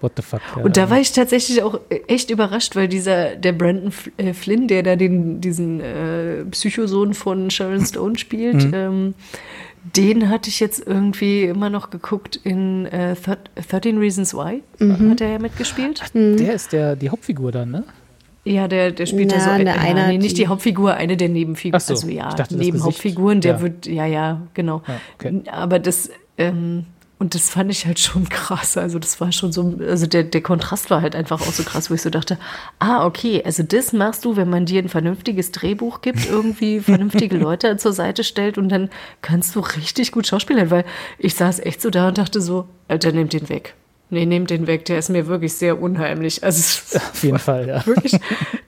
[0.00, 0.40] what the fuck.
[0.56, 1.78] Ja, Und da war ich tatsächlich auch
[2.08, 7.48] echt überrascht, weil dieser, der Brandon äh, Flynn, der da den, diesen äh, Psychosohn von
[7.50, 8.74] Sharon Stone spielt, Mhm.
[8.74, 9.14] ähm,
[9.94, 13.38] den hatte ich jetzt irgendwie immer noch geguckt in äh, Thir-
[13.68, 14.62] 13 Reasons Why.
[14.78, 15.10] Mhm.
[15.10, 16.02] Hat er ja mitgespielt.
[16.14, 17.84] der ist der die Hauptfigur dann, ne?
[18.44, 20.46] Ja, der, der spielt ja Na, so ein, ne, ja, einer, nee, nicht die- die
[20.48, 21.80] Hauptfigur, eine der Nebenfiguren.
[21.80, 23.54] Ach so, also ja, dachte, das Nebenhauptfiguren, der.
[23.54, 23.60] Ja.
[23.60, 24.82] wird, ja, ja, genau.
[24.86, 25.42] Ja, okay.
[25.50, 26.84] Aber das, ähm,
[27.18, 28.76] und das fand ich halt schon krass.
[28.76, 31.90] Also das war schon so, also der, der Kontrast war halt einfach auch so krass,
[31.90, 32.38] wo ich so dachte,
[32.78, 37.36] ah, okay, also das machst du, wenn man dir ein vernünftiges Drehbuch gibt, irgendwie vernünftige
[37.38, 38.90] Leute zur Seite stellt und dann
[39.22, 40.84] kannst du richtig gut schauspielern, weil
[41.18, 43.74] ich saß echt so da und dachte so, Alter, nehmt den weg.
[44.08, 46.44] Nee, nehmt den weg, der ist mir wirklich sehr unheimlich.
[46.44, 47.86] Also Auf jeden Fall, ja.
[47.86, 48.20] wirklich,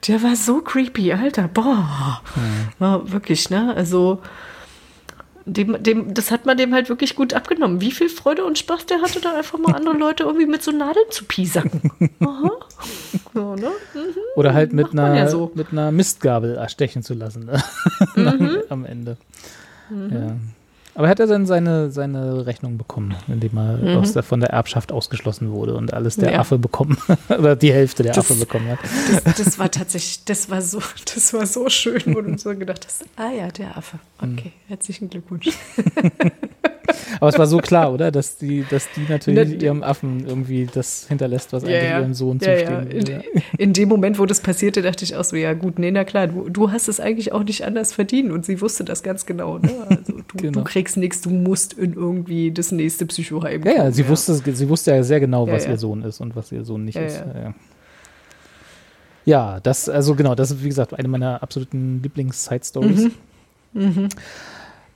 [0.08, 2.22] der war so creepy, Alter, boah.
[2.78, 3.74] War wirklich, ne?
[3.76, 4.20] Also,
[5.52, 7.80] dem, dem, das hat man dem halt wirklich gut abgenommen.
[7.80, 10.70] Wie viel Freude und Spaß der hatte, da einfach mal andere Leute irgendwie mit so
[10.70, 11.90] Nadeln zu piesacken.
[12.20, 12.52] Aha.
[13.34, 13.70] So, ne?
[14.36, 15.50] Oder halt mit einer, ja so.
[15.54, 17.62] mit einer Mistgabel erstechen zu lassen ne?
[18.14, 18.58] Mhm.
[18.68, 19.16] am Ende.
[19.90, 20.36] Ja.
[20.98, 24.90] Aber hat er dann seine, seine Rechnung bekommen, indem er aus der, von der Erbschaft
[24.90, 26.34] ausgeschlossen wurde und alles der Mhm.
[26.34, 26.40] Ja.
[26.40, 26.98] Affe bekommen
[27.28, 28.80] oder die Hälfte der Das- Affe bekommen hat.
[29.24, 30.80] Das, das war tatsächlich, das war so,
[31.14, 34.00] das war so schön, wo du so gedacht hast, ah ja, der Affe.
[34.20, 35.50] Okay, herzlichen Glückwunsch.
[37.20, 38.10] Aber es war so klar, oder?
[38.10, 42.38] Dass die, dass die natürlich Ne, ihrem Affen irgendwie das hinterlässt, was eigentlich ihrem Sohn
[42.40, 42.80] ja, ja.
[42.82, 43.22] zustehen In,
[43.58, 46.26] in dem Moment, wo das passierte, dachte ich auch so, ja gut, nee, na klar,
[46.28, 49.58] du, du hast es eigentlich auch nicht anders verdient und sie wusste das ganz genau.
[49.58, 49.70] Ne?
[49.88, 50.60] Also du, Genau.
[50.60, 54.68] du kriegst nichts, du musst in irgendwie das nächste Psychoheim Ja, ja, sie wusste, sie
[54.68, 55.70] wusste ja sehr genau, Ja, was ja.
[55.72, 57.16] ihr Sohn ist und was ihr Sohn nicht Ja, ist.
[57.34, 57.40] ja.
[57.42, 57.54] Ja.
[59.24, 63.08] ja, das, also genau, das ist wie gesagt eine meiner absoluten Lieblings-Side-Stories.
[63.74, 64.08] Mhm.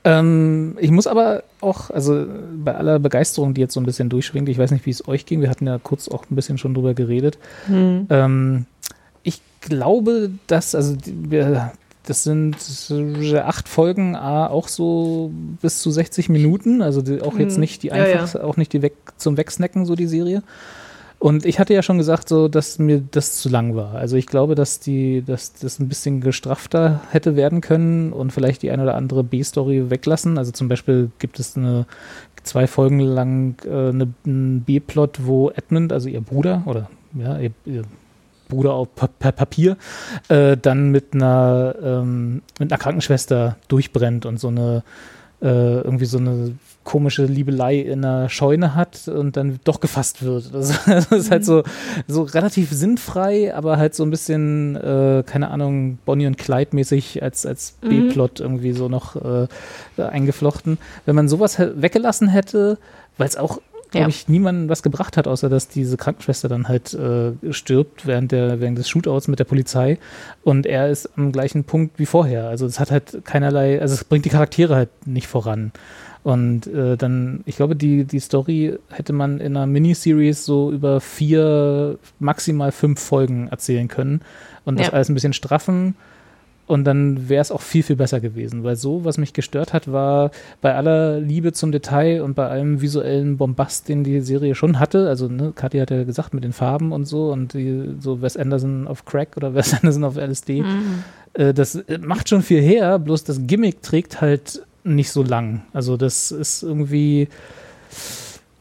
[0.05, 2.25] Ähm, ich muss aber auch, also
[2.63, 5.25] bei aller Begeisterung, die jetzt so ein bisschen durchschwingt, ich weiß nicht, wie es euch
[5.25, 7.37] ging, wir hatten ja kurz auch ein bisschen schon drüber geredet.
[7.67, 8.07] Mhm.
[8.09, 8.65] Ähm,
[9.23, 11.71] ich glaube, dass, also wir,
[12.05, 12.57] das sind
[12.89, 15.31] äh, acht Folgen, auch so
[15.61, 17.61] bis zu 60 Minuten, also die, auch jetzt Mhm.
[17.61, 20.43] nicht die Ja, einfach, auch nicht die weg zum Wegsnacken, so die Serie.
[21.23, 23.95] Und ich hatte ja schon gesagt, so, dass mir das zu lang war.
[23.95, 28.61] Also ich glaube, dass die, dass das ein bisschen gestrafter hätte werden können und vielleicht
[28.61, 30.37] die eine oder andere B-Story weglassen.
[30.37, 31.85] Also zum Beispiel gibt es eine
[32.43, 37.51] zwei Folgen lang äh, eine, einen B-Plot, wo Edmund, also ihr Bruder oder ja, ihr,
[37.63, 37.83] ihr
[38.49, 39.77] Bruder auf Pa- Papier,
[40.27, 44.83] äh, dann mit einer ähm, mit einer Krankenschwester durchbrennt und so eine
[45.41, 50.53] äh, irgendwie so eine komische Liebelei in einer Scheune hat und dann doch gefasst wird.
[50.53, 51.63] Das, das ist halt so,
[52.07, 57.23] so relativ sinnfrei, aber halt so ein bisschen, äh, keine Ahnung, Bonnie und Clyde mäßig
[57.23, 59.47] als, als B-Plot irgendwie so noch äh,
[60.01, 60.77] eingeflochten.
[61.05, 62.77] Wenn man sowas weggelassen hätte,
[63.17, 63.59] weil es auch
[63.91, 64.09] glaube Ja.
[64.09, 68.59] ich, niemandem was gebracht hat, außer dass diese Krankenschwester dann halt äh, stirbt während, der,
[68.59, 69.99] während des Shootouts mit der Polizei
[70.43, 72.47] und er ist am gleichen Punkt wie vorher.
[72.47, 75.71] Also es hat halt keinerlei, also es bringt die Charaktere halt nicht voran.
[76.23, 81.01] Und äh, dann, ich glaube, die, die Story hätte man in einer Miniseries so über
[81.01, 84.21] vier, maximal fünf Folgen erzählen können
[84.63, 84.93] und das Ja.
[84.93, 85.95] alles ein bisschen straffen.
[86.65, 88.63] Und dann wäre es auch viel, viel besser gewesen.
[88.63, 90.31] Weil so, was mich gestört hat, war
[90.61, 95.09] bei aller Liebe zum Detail und bei allem visuellen Bombast, den die Serie schon hatte.
[95.09, 98.37] Also, ne, Kathi hat ja gesagt, mit den Farben und so und die, so Wes
[98.37, 100.63] Anderson auf Crack oder Wes Anderson auf LSD.
[101.33, 105.63] Äh, das äh, macht schon viel her, bloß das Gimmick trägt halt nicht so lang.
[105.73, 107.27] Also, das ist irgendwie.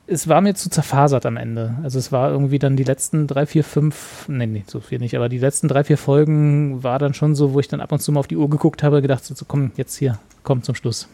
[0.07, 1.77] Es war mir zu zerfasert am Ende.
[1.85, 5.16] Also es war irgendwie dann die letzten drei, vier, fünf, nee, nee, so viel nicht,
[5.16, 8.01] aber die letzten drei, vier Folgen war dann schon so, wo ich dann ab und
[8.01, 10.74] zu mal auf die Uhr geguckt habe, gedacht, so, so komm, jetzt hier, komm zum
[10.74, 11.09] Schluss.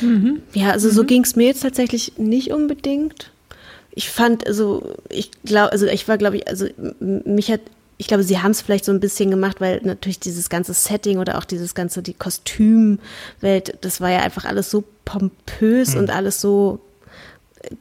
[0.00, 0.42] Mhm.
[0.52, 0.92] Ja, also mhm.
[0.92, 3.32] so ging es mir jetzt tatsächlich nicht unbedingt.
[3.94, 6.66] Ich fand, also ich glaube, also ich war, glaube ich, also
[7.00, 7.60] mich hat,
[8.02, 11.18] ich glaube, sie haben es vielleicht so ein bisschen gemacht, weil natürlich dieses ganze Setting
[11.18, 16.00] oder auch dieses ganze, die Kostümwelt, das war ja einfach alles so pompös mhm.
[16.00, 16.80] und alles so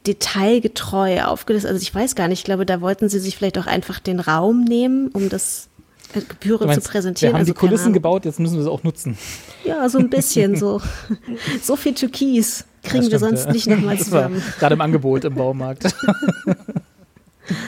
[0.05, 1.65] detailgetreu aufgelöst.
[1.65, 4.19] Also ich weiß gar nicht, ich glaube, da wollten sie sich vielleicht auch einfach den
[4.19, 5.69] Raum nehmen, um das
[6.13, 7.31] Gebühren meinst, zu präsentieren.
[7.31, 9.17] Wir haben also, die Kulissen gebaut, jetzt müssen wir sie auch nutzen.
[9.63, 10.83] Ja, so ein bisschen so.
[11.63, 13.51] so viel Türkis kriegen stimmt, wir sonst ja.
[13.53, 14.43] nicht nochmal zusammen.
[14.59, 15.95] Gerade im Angebot im Baumarkt.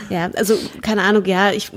[0.10, 1.72] ja, also keine Ahnung, ja, ich,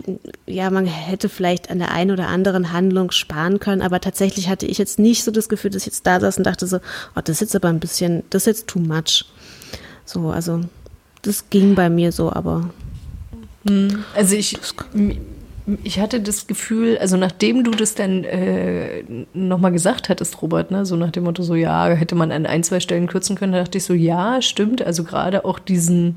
[0.46, 4.66] ja, man hätte vielleicht an der einen oder anderen Handlung sparen können, aber tatsächlich hatte
[4.66, 7.20] ich jetzt nicht so das Gefühl, dass ich jetzt da saß und dachte so, oh,
[7.22, 9.26] das ist jetzt aber ein bisschen, das ist jetzt too much.
[10.04, 10.60] So, also
[11.22, 12.70] das ging bei mir so, aber.
[13.66, 14.56] Hm, also ich,
[15.82, 19.02] ich hatte das Gefühl, also nachdem du das dann äh,
[19.34, 22.62] nochmal gesagt hattest, Robert, ne, so nach dem Motto, so ja, hätte man an ein,
[22.62, 26.16] zwei Stellen kürzen können, da dachte ich so, ja, stimmt, also gerade auch diesen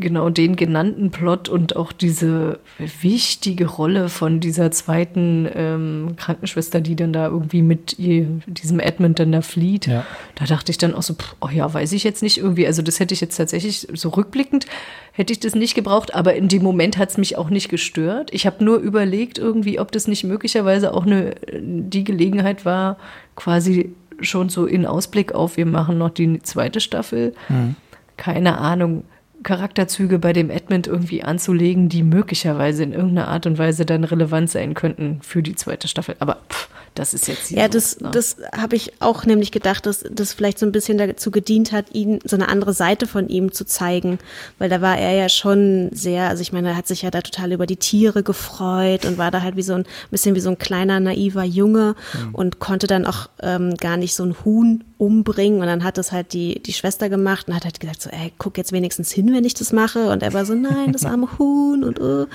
[0.00, 6.96] genau den genannten Plot und auch diese wichtige Rolle von dieser zweiten ähm, Krankenschwester, die
[6.96, 9.86] dann da irgendwie mit ihr, diesem Edmund dann da flieht.
[9.86, 10.04] Ja.
[10.34, 12.66] Da dachte ich dann auch so, pff, oh ja, weiß ich jetzt nicht irgendwie.
[12.66, 14.66] Also das hätte ich jetzt tatsächlich so rückblickend
[15.14, 18.34] hätte ich das nicht gebraucht, aber in dem Moment hat es mich auch nicht gestört.
[18.34, 22.98] Ich habe nur überlegt irgendwie, ob das nicht möglicherweise auch eine die Gelegenheit war,
[23.36, 27.34] quasi schon so in Ausblick auf, wir machen noch die zweite Staffel.
[27.48, 27.76] Mhm.
[28.16, 29.04] Keine Ahnung
[29.44, 34.50] Charakterzüge bei dem Edmund irgendwie anzulegen, die möglicherweise in irgendeiner Art und Weise dann relevant
[34.50, 36.16] sein könnten für die zweite Staffel.
[36.18, 38.10] Aber pff, das ist jetzt Ja, das, ne?
[38.10, 41.92] das habe ich auch nämlich gedacht, dass das vielleicht so ein bisschen dazu gedient hat,
[41.92, 44.18] ihn so eine andere Seite von ihm zu zeigen,
[44.58, 47.20] weil da war er ja schon sehr, also ich meine, er hat sich ja da
[47.20, 50.50] total über die Tiere gefreut und war da halt wie so ein bisschen wie so
[50.50, 52.34] ein kleiner naiver Junge mhm.
[52.34, 56.12] und konnte dann auch ähm, gar nicht so ein Huhn umbringen und dann hat das
[56.12, 59.32] halt die die Schwester gemacht und hat halt gesagt so, ey, guck jetzt wenigstens hin,
[59.34, 62.26] wenn ich das mache und er war so, nein, das arme Huhn und uh.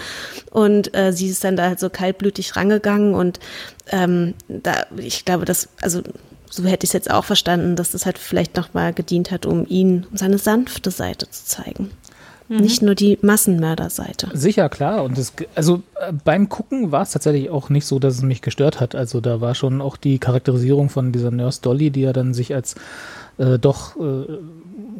[0.52, 3.40] und äh, sie ist dann da halt so kaltblütig rangegangen und
[3.92, 6.02] ähm, da, ich glaube, dass, also
[6.50, 9.66] so hätte ich es jetzt auch verstanden, dass das halt vielleicht nochmal gedient hat, um
[9.68, 11.92] ihn, um seine sanfte Seite zu zeigen.
[12.50, 12.58] Mhm.
[12.58, 14.30] Nicht nur die Massenmörderseite.
[14.34, 15.04] Sicher, klar.
[15.04, 18.42] Und das, also äh, beim Gucken war es tatsächlich auch nicht so, dass es mich
[18.42, 18.96] gestört hat.
[18.96, 22.56] Also da war schon auch die Charakterisierung von dieser Nurse Dolly, die ja dann sich
[22.56, 22.76] als
[23.38, 24.26] äh, doch äh,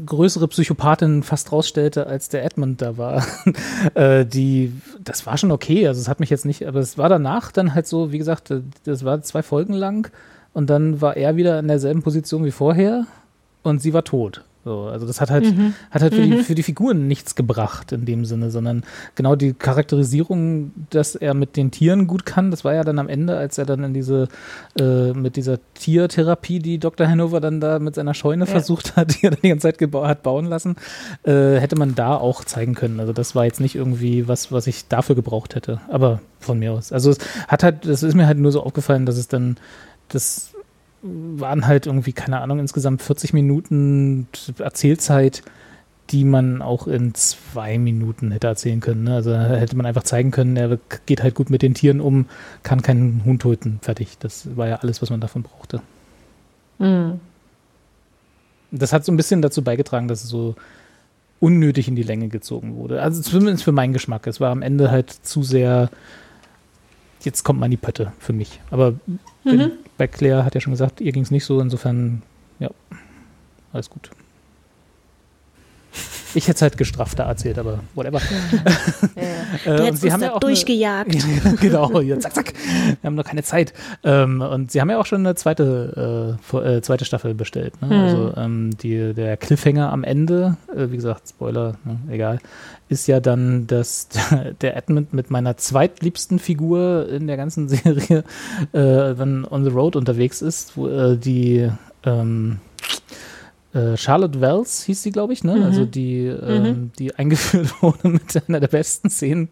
[0.06, 3.26] größere Psychopathin fast rausstellte, als der Edmund da war.
[3.94, 4.74] äh, die,
[5.04, 5.88] das war schon okay.
[5.88, 8.52] Also es hat mich jetzt nicht, aber es war danach dann halt so, wie gesagt,
[8.52, 10.12] äh, das war zwei Folgen lang
[10.54, 13.06] und dann war er wieder in derselben Position wie vorher
[13.64, 14.44] und sie war tot.
[14.70, 15.74] So, also das hat halt, mhm.
[15.90, 16.30] hat halt für, mhm.
[16.30, 18.84] die, für die Figuren nichts gebracht in dem Sinne, sondern
[19.16, 23.10] genau die Charakterisierung, dass er mit den Tieren gut kann, das war ja dann am
[23.10, 24.28] Ende, als er dann in diese,
[24.80, 27.08] äh, mit dieser Tiertherapie, die Dr.
[27.08, 28.52] Hanover dann da mit seiner Scheune ja.
[28.52, 30.76] versucht hat, die er dann die ganze Zeit hat bauen lassen,
[31.24, 33.00] äh, hätte man da auch zeigen können.
[33.00, 36.74] Also das war jetzt nicht irgendwie was, was ich dafür gebraucht hätte, aber von mir
[36.74, 36.92] aus.
[36.92, 37.18] Also es
[37.48, 39.58] hat halt, das ist mir halt nur so aufgefallen, dass es dann
[40.10, 40.49] das
[41.02, 44.28] waren halt irgendwie, keine Ahnung, insgesamt 40 Minuten
[44.58, 45.44] Erzählzeit,
[46.10, 49.04] die man auch in zwei Minuten hätte erzählen können.
[49.04, 49.16] Ne?
[49.16, 52.26] Also hätte man einfach zeigen können, er geht halt gut mit den Tieren um,
[52.64, 53.80] kann keinen Hund töten.
[53.82, 54.18] Fertig.
[54.20, 55.82] Das war ja alles, was man davon brauchte.
[56.80, 57.20] Mhm.
[58.72, 60.56] Das hat so ein bisschen dazu beigetragen, dass es so
[61.40, 63.02] unnötig in die Länge gezogen wurde.
[63.02, 64.28] Also zumindest für meinen Geschmack.
[64.28, 65.90] Es war am Ende halt zu sehr
[67.24, 68.60] jetzt kommt man in die Pötte für mich.
[68.72, 68.94] Aber
[69.44, 69.72] mhm.
[69.98, 72.22] bei Claire hat ja schon gesagt, ihr ging es nicht so, insofern,
[72.60, 72.70] ja,
[73.74, 74.10] alles gut.
[76.34, 78.22] Ich hätte es halt gestrafter erzählt, aber whatever.
[79.16, 79.24] Ja,
[79.76, 79.88] ja.
[79.88, 81.16] Äh, sie haben ja auch durchgejagt.
[81.46, 82.54] Eine, genau, hier, zack, zack.
[83.02, 83.74] Wir haben noch keine Zeit.
[84.04, 87.82] Ähm, und sie haben ja auch schon eine zweite, äh, äh, zweite Staffel bestellt.
[87.82, 87.88] Ne?
[87.88, 87.94] Mhm.
[87.94, 92.40] Also ähm, die, der Cliffhanger am Ende, äh, wie gesagt, Spoiler, ne, egal,
[92.90, 94.10] ist ja dann, dass
[94.62, 98.24] der Edmund mit meiner zweitliebsten Figur in der ganzen Serie
[98.74, 101.70] äh, dann on the road unterwegs ist, wo äh, die
[102.04, 102.60] ähm,
[103.74, 105.56] äh, Charlotte Wells hieß sie, glaube ich, ne?
[105.56, 105.64] Mhm.
[105.64, 106.92] Also die, ähm, mhm.
[106.98, 109.50] die eingeführt wurde mit einer der besten Szenen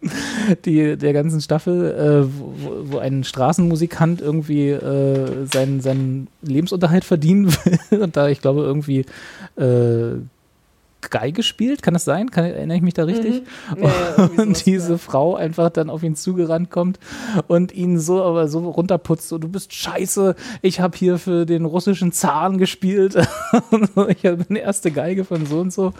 [0.65, 7.53] die, der ganzen Staffel, äh, wo, wo, ein Straßenmusikant irgendwie äh, seinen, seinen Lebensunterhalt verdienen
[7.91, 9.05] will und da, ich glaube, irgendwie
[9.55, 10.19] äh,
[11.01, 12.31] Geige spielt, kann das sein?
[12.31, 13.43] Kann, erinnere ich mich da richtig?
[13.75, 13.83] Mhm.
[13.83, 14.97] Ja, ja, und diese ja.
[14.97, 16.99] Frau einfach dann auf ihn zugerannt kommt
[17.47, 21.65] und ihn so aber so runterputzt, so du bist scheiße, ich habe hier für den
[21.65, 23.15] russischen Zahn gespielt,
[24.09, 25.93] ich habe eine erste Geige von so und so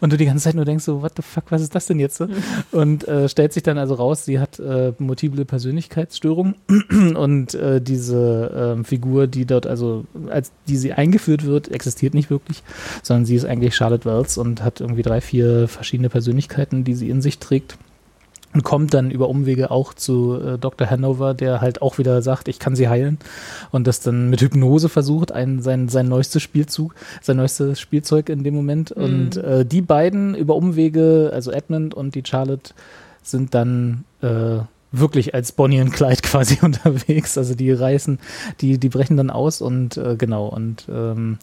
[0.00, 1.98] und du die ganze Zeit nur denkst so, what the fuck, was ist das denn
[1.98, 2.22] jetzt?
[2.70, 6.54] Und äh, stellt sich dann also raus, sie hat äh, multiple Persönlichkeitsstörungen
[7.16, 12.30] und äh, diese ähm, Figur, die dort also als die sie eingeführt wird, existiert nicht
[12.30, 12.62] wirklich,
[13.02, 17.10] sondern sie ist eigentlich Charlotte Wells und hat irgendwie drei, vier verschiedene Persönlichkeiten, die sie
[17.10, 17.76] in sich trägt.
[18.52, 20.88] Und kommt dann über Umwege auch zu äh, Dr.
[20.88, 23.18] Hanover, der halt auch wieder sagt, ich kann sie heilen.
[23.72, 28.44] Und das dann mit Hypnose versucht, ein, sein, sein neuestes Spielzug, sein neuestes Spielzeug in
[28.44, 28.96] dem Moment.
[28.96, 29.02] Mhm.
[29.02, 32.74] Und äh, die beiden über Umwege, also Edmund und die Charlotte,
[33.24, 34.60] sind dann äh,
[34.92, 37.36] wirklich als Bonnie und Clyde quasi unterwegs.
[37.36, 38.18] Also die reißen,
[38.60, 41.38] die, die brechen dann aus und äh, genau, und ähm,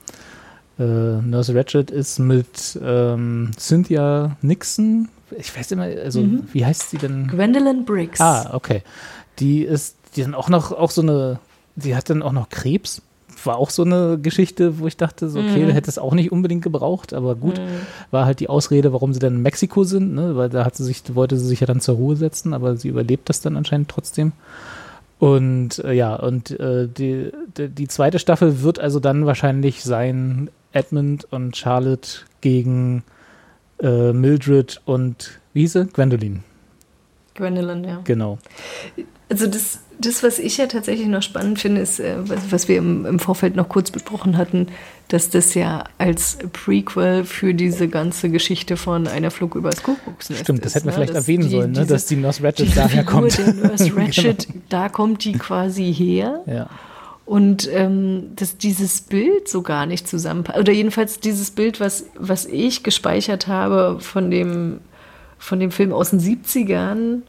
[0.80, 6.44] äh, Nurse Ratchet ist mit ähm, Cynthia Nixon, ich weiß immer, also mhm.
[6.52, 7.28] wie heißt sie denn?
[7.28, 8.20] Gwendolyn Briggs.
[8.20, 8.84] Ah, okay.
[9.40, 11.40] Die ist, die dann auch noch, auch so eine,
[11.76, 13.02] die hat dann auch noch Krebs.
[13.44, 15.72] War auch so eine Geschichte, wo ich dachte, so, okay, mhm.
[15.72, 17.88] hätte es auch nicht unbedingt gebraucht, aber gut, mhm.
[18.12, 20.36] war halt die Ausrede, warum sie dann in Mexiko sind, ne?
[20.36, 22.90] weil da hat sie sich, wollte sie sich ja dann zur Ruhe setzen, aber sie
[22.90, 24.34] überlebt das dann anscheinend trotzdem.
[25.18, 30.50] Und äh, ja, und äh, die, die, die, zweite Staffel wird also dann wahrscheinlich sein
[30.74, 33.04] Edmund und Charlotte gegen
[33.82, 35.86] äh, Mildred und wie hieß sie?
[35.88, 36.44] Gwendolyn.
[37.36, 38.02] Gwendolyn, ja.
[38.04, 38.40] Genau.
[39.30, 42.78] Also das, das, was ich ja tatsächlich noch spannend finde, ist, äh, was, was wir
[42.78, 44.68] im, im, Vorfeld noch kurz besprochen hatten,
[45.08, 50.66] dass das ja als Prequel für diese ganze Geschichte von einer Flug übers Kuckucksnest Stimmt,
[50.66, 50.96] das hätten wir ne?
[50.96, 51.86] vielleicht erwähnen die, sollen, ne?
[51.86, 53.38] dass die Nurse Ratchet daher kommt.
[53.38, 54.60] Der Nurse Ratchet, genau.
[54.70, 56.42] da kommt die quasi her.
[56.46, 56.70] Ja.
[57.32, 60.60] Und ähm, dass dieses Bild so gar nicht zusammenpasst.
[60.60, 64.82] Oder jedenfalls dieses Bild, was, was ich gespeichert habe von dem,
[65.38, 67.22] von dem Film aus den 70ern,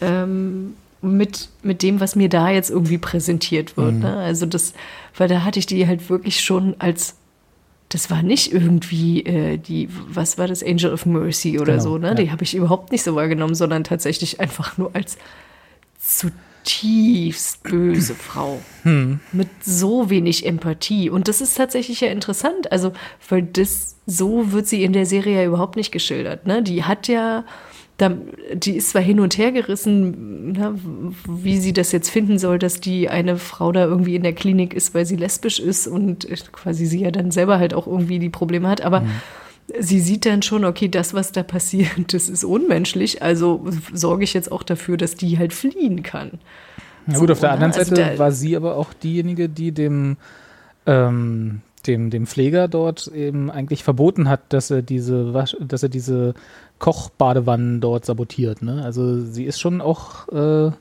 [0.00, 0.72] ähm,
[1.02, 3.92] mit, mit dem, was mir da jetzt irgendwie präsentiert wird.
[3.92, 4.00] Mhm.
[4.00, 4.16] Ne?
[4.16, 4.72] Also das,
[5.18, 7.16] weil da hatte ich die halt wirklich schon als
[7.90, 11.98] das war nicht irgendwie äh, die, was war das, Angel of Mercy oder genau, so,
[11.98, 12.08] ne?
[12.08, 12.14] Ja.
[12.14, 15.18] Die habe ich überhaupt nicht so wahrgenommen, sondern tatsächlich einfach nur als
[15.98, 16.30] zu
[16.64, 19.20] tiefst böse Frau hm.
[19.32, 21.10] mit so wenig Empathie.
[21.10, 22.92] Und das ist tatsächlich ja interessant, also
[23.28, 26.46] weil das so wird sie in der Serie ja überhaupt nicht geschildert.
[26.46, 26.62] Ne?
[26.62, 27.44] Die hat ja,
[28.52, 30.74] die ist zwar hin und her gerissen, ne,
[31.28, 34.74] wie sie das jetzt finden soll, dass die eine Frau da irgendwie in der Klinik
[34.74, 38.30] ist, weil sie lesbisch ist und quasi sie ja dann selber halt auch irgendwie die
[38.30, 39.10] Probleme hat, aber hm
[39.78, 44.34] sie sieht dann schon, okay, das, was da passiert, das ist unmenschlich, also sorge ich
[44.34, 46.32] jetzt auch dafür, dass die halt fliehen kann.
[47.06, 50.16] Na gut, so, auf der anderen also Seite war sie aber auch diejenige, die dem,
[50.86, 55.88] ähm, dem, dem Pfleger dort eben eigentlich verboten hat, dass er diese, Wasch dass er
[55.88, 56.34] diese
[56.78, 58.62] Kochbadewannen dort sabotiert.
[58.62, 58.84] Ne?
[58.84, 60.72] Also sie ist schon auch äh,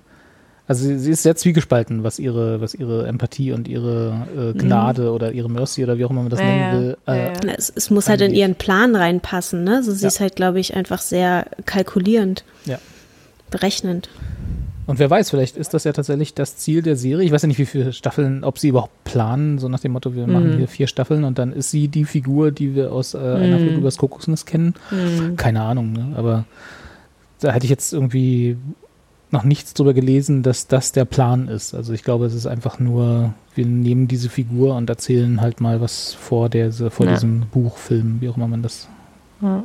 [0.72, 5.02] also sie, sie, ist sehr zwiegespalten, was ihre, was ihre Empathie und ihre äh, Gnade
[5.02, 5.08] mhm.
[5.10, 6.98] oder ihre Mercy oder wie auch immer man das ja, nennen will.
[7.08, 9.76] Äh, ja, es, es, muss halt in ihren Plan reinpassen, ne?
[9.76, 12.46] Also sie ist halt, glaube ich, einfach sehr kalkulierend.
[12.64, 12.80] Ja.
[13.50, 14.08] Berechnend.
[14.88, 17.26] Und wer weiß, vielleicht ist das ja tatsächlich das Ziel der Serie.
[17.26, 20.16] Ich weiß ja nicht, wie viele Staffeln, ob sie überhaupt planen, so nach dem Motto,
[20.16, 20.34] wir mhm.
[20.34, 23.60] machen hier vier Staffeln und dann ist sie die Figur, die wir aus äh, einer
[23.60, 23.68] mhm.
[23.68, 24.74] Flug übers Kokosnuss kennen.
[24.90, 25.36] Mhm.
[25.36, 26.14] Keine Ahnung, ne?
[26.16, 26.46] aber
[27.42, 28.56] da hätte ich jetzt irgendwie
[29.32, 31.74] noch nichts darüber gelesen, dass das der Plan ist.
[31.74, 35.82] Also ich glaube, es ist einfach nur, wir nehmen diese Figur und erzählen halt mal
[35.82, 37.14] was vor, der, vor ja.
[37.14, 38.88] diesem Buchfilm, wie auch immer man das.
[39.42, 39.64] Ja.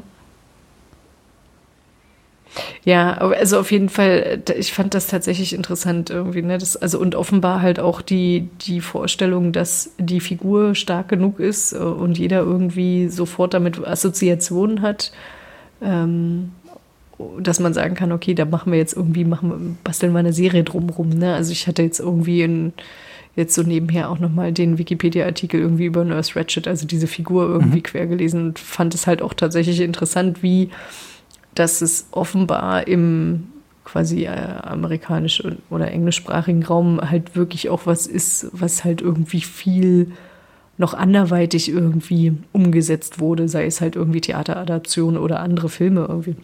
[2.84, 6.56] Ja, also auf jeden Fall, ich fand das tatsächlich interessant irgendwie, ne?
[6.56, 11.72] Das, also und offenbar halt auch die, die Vorstellung, dass die Figur stark genug ist
[11.74, 15.12] äh, und jeder irgendwie sofort damit Assoziationen hat.
[15.82, 16.52] Ähm,
[17.40, 20.32] dass man sagen kann, okay, da machen wir jetzt irgendwie, machen wir, basteln wir eine
[20.32, 21.10] Serie drumrum.
[21.10, 21.34] Ne?
[21.34, 22.72] Also ich hatte jetzt irgendwie in,
[23.36, 27.78] jetzt so nebenher auch nochmal den Wikipedia-Artikel irgendwie über Nurse Ratchet, also diese Figur irgendwie
[27.78, 27.82] mhm.
[27.84, 30.70] quer gelesen und fand es halt auch tatsächlich interessant, wie
[31.54, 33.48] dass es offenbar im
[33.84, 34.30] quasi äh,
[34.62, 40.12] amerikanisch oder englischsprachigen Raum halt wirklich auch was ist, was halt irgendwie viel
[40.76, 46.36] noch anderweitig irgendwie umgesetzt wurde, sei es halt irgendwie Theateradaption oder andere Filme irgendwie.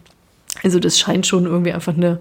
[0.61, 2.19] Also das scheint schon irgendwie einfach eine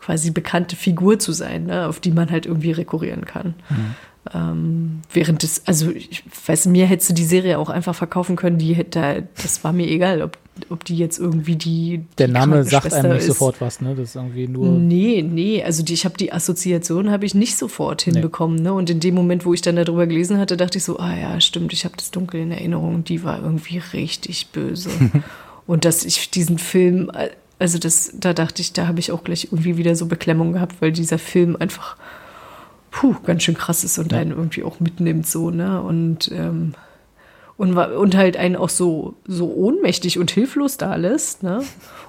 [0.00, 3.54] quasi bekannte Figur zu sein, ne, auf die man halt irgendwie rekurrieren kann.
[3.68, 3.94] Mhm.
[4.34, 8.58] Ähm, während das, also ich weiß, mir hättest du die Serie auch einfach verkaufen können,
[8.58, 10.38] die hätte, das war mir egal, ob
[10.68, 12.04] ob die jetzt irgendwie die.
[12.18, 13.28] Der Name sagt einem nicht ist.
[13.28, 13.94] sofort was, ne?
[13.94, 14.68] Das ist irgendwie nur.
[14.68, 15.62] Nee, nee.
[15.62, 18.64] Also die, ich habe die Assoziation habe ich nicht sofort hinbekommen, nee.
[18.64, 18.74] ne?
[18.74, 21.40] Und in dem Moment, wo ich dann darüber gelesen hatte, dachte ich so, ah ja,
[21.40, 23.04] stimmt, ich habe das dunkel in Erinnerung.
[23.04, 24.90] Die war irgendwie richtig böse.
[25.66, 27.10] Und dass ich diesen Film,
[27.62, 30.76] also das, da dachte ich, da habe ich auch gleich irgendwie wieder so Beklemmung gehabt,
[30.80, 31.96] weil dieser Film einfach
[32.90, 34.18] puh, ganz schön krass ist und ja.
[34.18, 35.80] einen irgendwie auch mitnimmt so, ne?
[35.80, 36.74] Und ähm,
[37.62, 41.44] und, und halt einen auch so, so ohnmächtig und hilflos da lässt.
[41.44, 41.62] Ne?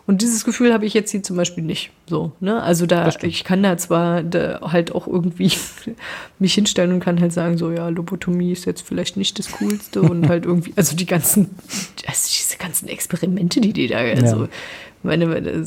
[0.08, 1.92] Und dieses Gefühl habe ich jetzt hier zum Beispiel nicht.
[2.08, 2.64] So, ne?
[2.64, 5.52] Also da, ich kann da zwar da halt auch irgendwie
[6.40, 10.02] mich hinstellen und kann halt sagen, so ja, Lobotomie ist jetzt vielleicht nicht das Coolste
[10.02, 11.52] und halt irgendwie, also die ganzen,
[12.08, 14.50] also diese ganzen Experimente, die die da, also ja.
[15.04, 15.66] Meine,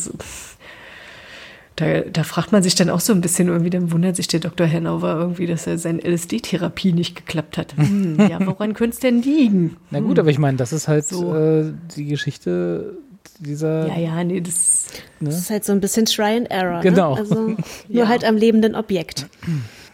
[1.77, 4.41] da, da fragt man sich dann auch so ein bisschen irgendwie, dann wundert sich der
[4.41, 4.71] Dr.
[4.71, 7.77] Hanover irgendwie, dass er seine LSD-Therapie nicht geklappt hat.
[7.77, 9.77] Hm, ja, woran könnte es denn liegen?
[9.91, 10.21] Na gut, hm.
[10.21, 11.35] aber ich meine, das ist halt so.
[11.35, 12.97] äh, die Geschichte
[13.39, 13.89] dieser.
[13.89, 14.87] Ja, ja, nee, das,
[15.21, 15.29] ne?
[15.29, 16.79] das ist halt so ein bisschen Try and Error.
[16.79, 16.83] Ne?
[16.83, 17.15] Genau.
[17.15, 17.21] Ne?
[17.21, 17.57] Also nur
[17.89, 18.09] ja.
[18.09, 19.27] halt am lebenden Objekt.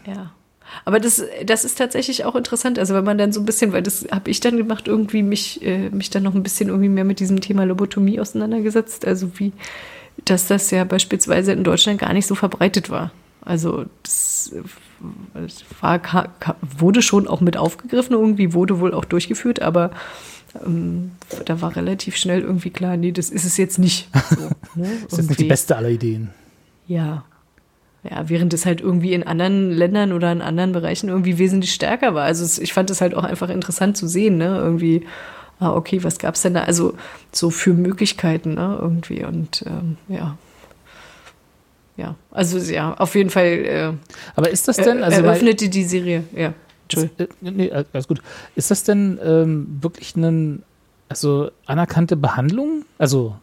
[0.07, 0.33] Ja.
[0.85, 2.79] Aber das, das ist tatsächlich auch interessant.
[2.79, 5.63] Also wenn man dann so ein bisschen, weil das habe ich dann gemacht, irgendwie mich,
[5.63, 9.07] äh, mich dann noch ein bisschen irgendwie mehr mit diesem Thema Lobotomie auseinandergesetzt.
[9.07, 9.53] Also wie,
[10.25, 13.13] dass das ja beispielsweise in Deutschland gar nicht so verbreitet war.
[13.45, 14.53] Also das,
[15.81, 16.01] war,
[16.61, 19.91] wurde schon auch mit aufgegriffen, irgendwie wurde wohl auch durchgeführt, aber
[20.65, 21.13] ähm,
[21.45, 24.09] da war relativ schnell irgendwie klar, nee, das ist es jetzt nicht.
[24.31, 24.91] So, ne?
[25.09, 26.31] das ist jetzt nicht die beste aller Ideen.
[26.87, 27.25] Ja.
[28.09, 32.15] Ja, während es halt irgendwie in anderen Ländern oder in anderen Bereichen irgendwie wesentlich stärker
[32.15, 32.25] war.
[32.25, 34.59] Also ich fand es halt auch einfach interessant zu sehen, ne?
[34.59, 35.07] Irgendwie,
[35.61, 36.65] ah, okay, was gab es denn da?
[36.65, 36.95] Also
[37.31, 39.25] so für Möglichkeiten, ne, irgendwie.
[39.25, 40.37] Und ähm, ja.
[41.97, 43.47] Ja, also ja, auf jeden Fall.
[43.47, 43.93] Äh,
[44.35, 46.55] Aber ist das denn, also eröffnete die Serie, ja.
[46.85, 47.37] Entschuldigung.
[47.45, 48.21] Äh, nee, alles gut.
[48.57, 50.59] Ist das denn ähm, wirklich eine
[51.09, 52.85] also anerkannte Behandlung?
[52.99, 53.37] Also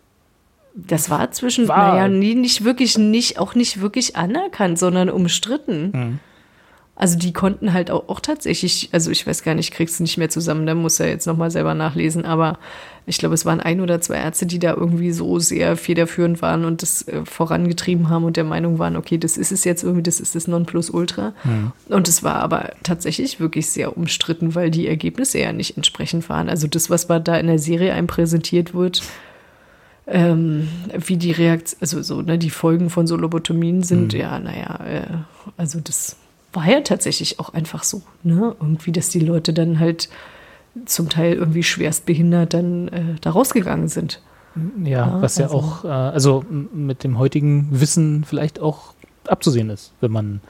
[0.75, 5.91] das war zwischen, naja, nie, nicht wirklich, nicht, auch nicht wirklich anerkannt, sondern umstritten.
[5.93, 6.19] Mhm.
[6.99, 10.17] Also die konnten halt auch, auch tatsächlich, also ich weiß gar nicht, kriegst du nicht
[10.17, 12.59] mehr zusammen, da muss er jetzt nochmal selber nachlesen, aber
[13.05, 16.65] ich glaube, es waren ein oder zwei Ärzte, die da irgendwie so sehr federführend waren
[16.65, 20.03] und das äh, vorangetrieben haben und der Meinung waren, okay, das ist es jetzt irgendwie,
[20.03, 21.33] das ist das Nonplusultra.
[21.45, 21.71] Mhm.
[21.87, 26.49] Und es war aber tatsächlich wirklich sehr umstritten, weil die Ergebnisse ja nicht entsprechend waren.
[26.49, 29.01] Also das, was da in der Serie einem präsentiert wird,
[30.09, 34.19] ähm, wie die Reaktion, also so, ne, die Folgen von so Lobotomien sind, mhm.
[34.19, 35.07] ja, naja, äh,
[35.57, 36.15] also das
[36.53, 38.55] war ja tatsächlich auch einfach so, ne?
[38.59, 40.09] Irgendwie, dass die Leute dann halt
[40.85, 44.21] zum Teil irgendwie schwerst behindert dann äh, da rausgegangen sind.
[44.83, 45.55] Ja, ja was also.
[45.55, 48.93] ja auch, äh, also mit dem heutigen Wissen vielleicht auch
[49.27, 50.41] abzusehen ist, wenn man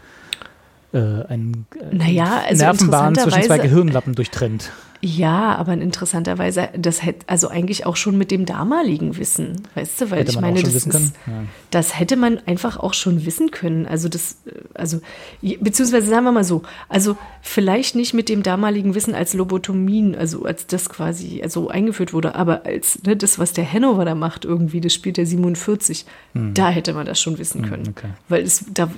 [0.94, 4.72] äh, einen äh, naja, also Nervenbahn zwischen zwei Gehirnlappen durchtrennt.
[5.02, 10.12] Ja, aber interessanterweise, das hätte also eigentlich auch schon mit dem damaligen Wissen, weißt du,
[10.12, 11.44] weil hätte ich meine, das, ist, ja.
[11.72, 13.86] das hätte man einfach auch schon wissen können.
[13.86, 14.40] Also das,
[14.74, 15.00] also
[15.42, 20.44] beziehungsweise sagen wir mal so, also vielleicht nicht mit dem damaligen Wissen als Lobotomien, also
[20.44, 24.44] als das quasi also eingeführt wurde, aber als ne, das, was der Hanover da macht
[24.44, 26.54] irgendwie, das spielt der 47, hm.
[26.54, 28.10] da hätte man das schon wissen hm, können, hm, okay.
[28.28, 28.90] weil es da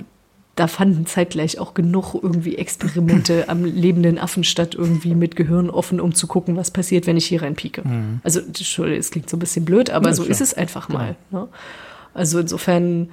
[0.54, 6.00] da fanden zeitgleich auch genug irgendwie Experimente am lebenden Affen statt, irgendwie mit Gehirn offen,
[6.00, 7.86] um zu gucken, was passiert, wenn ich hier reinpieke.
[7.86, 8.20] Mhm.
[8.22, 10.30] Also, Entschuldigung, es klingt so ein bisschen blöd, aber ja, so klar.
[10.30, 11.16] ist es einfach mal.
[11.30, 11.48] Ne?
[12.14, 13.08] Also insofern,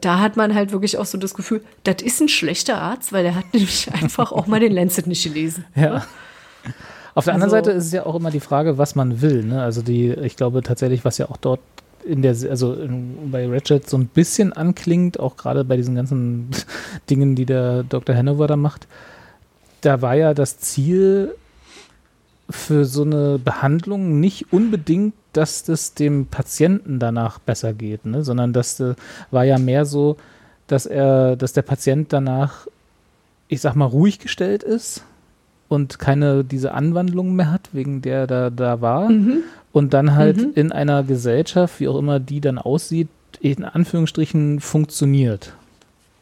[0.00, 3.24] da hat man halt wirklich auch so das Gefühl, das ist ein schlechter Arzt, weil
[3.24, 5.64] er hat nämlich einfach auch mal den Lancet nicht gelesen.
[5.76, 5.90] Ja.
[5.90, 6.02] Ne?
[7.14, 9.44] Auf der also, anderen Seite ist es ja auch immer die Frage, was man will.
[9.44, 9.62] Ne?
[9.62, 11.60] Also die, ich glaube tatsächlich, was ja auch dort
[12.04, 16.50] in der, also in, bei Ratchet so ein bisschen anklingt, auch gerade bei diesen ganzen
[17.10, 18.14] Dingen, die der Dr.
[18.14, 18.86] Hanover da macht,
[19.80, 21.34] da war ja das Ziel
[22.50, 28.22] für so eine Behandlung nicht unbedingt, dass das dem Patienten danach besser geht, ne?
[28.22, 28.94] sondern das äh,
[29.30, 30.16] war ja mehr so,
[30.66, 32.66] dass er, dass der Patient danach,
[33.48, 35.04] ich sag mal, ruhig gestellt ist
[35.68, 39.08] und keine diese Anwandlung mehr hat, wegen der er da, da war.
[39.08, 40.52] Mhm und dann halt mhm.
[40.54, 43.08] in einer Gesellschaft, wie auch immer die dann aussieht,
[43.40, 45.54] in Anführungsstrichen funktioniert.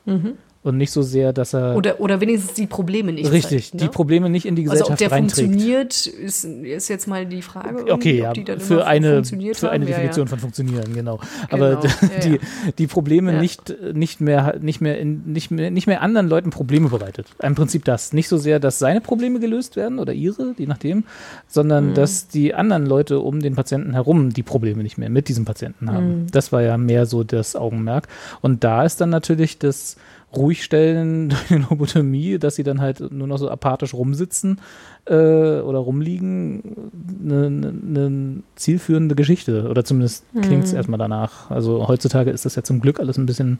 [0.06, 1.74] Mhm und nicht so sehr, dass er.
[1.74, 3.32] Oder, oder wenigstens die Probleme nicht.
[3.32, 3.80] Richtig, zeigt, ne?
[3.80, 5.48] die Probleme nicht in die Gesellschaft also ob der reinträgt.
[5.48, 7.90] funktioniert, ist, ist jetzt mal die Frage.
[7.90, 10.30] Okay, ja, für eine, für eine Definition ja, ja.
[10.30, 11.16] von funktionieren, genau.
[11.16, 11.20] genau.
[11.50, 11.80] Aber
[12.24, 12.40] die,
[12.76, 16.90] die Probleme nicht, nicht mehr, nicht mehr, in, nicht mehr, nicht mehr anderen Leuten Probleme
[16.90, 17.28] bereitet.
[17.42, 18.12] Im Prinzip das.
[18.12, 21.04] Nicht so sehr, dass seine Probleme gelöst werden oder ihre, je nachdem,
[21.48, 21.94] sondern mhm.
[21.94, 25.90] dass die anderen Leute um den Patienten herum die Probleme nicht mehr mit diesem Patienten
[25.90, 26.22] haben.
[26.22, 26.26] Mhm.
[26.32, 28.08] Das war ja mehr so das Augenmerk.
[28.42, 29.96] Und da ist dann natürlich das,
[30.36, 34.60] ruhig stellen durch eine Lobotomie, dass sie dann halt nur noch so apathisch rumsitzen
[35.06, 36.90] äh, oder rumliegen,
[37.24, 39.68] eine, eine, zielführende Geschichte.
[39.68, 40.76] Oder zumindest klingt es mhm.
[40.76, 41.50] erstmal danach.
[41.50, 43.58] Also heutzutage ist das ja zum Glück alles ein bisschen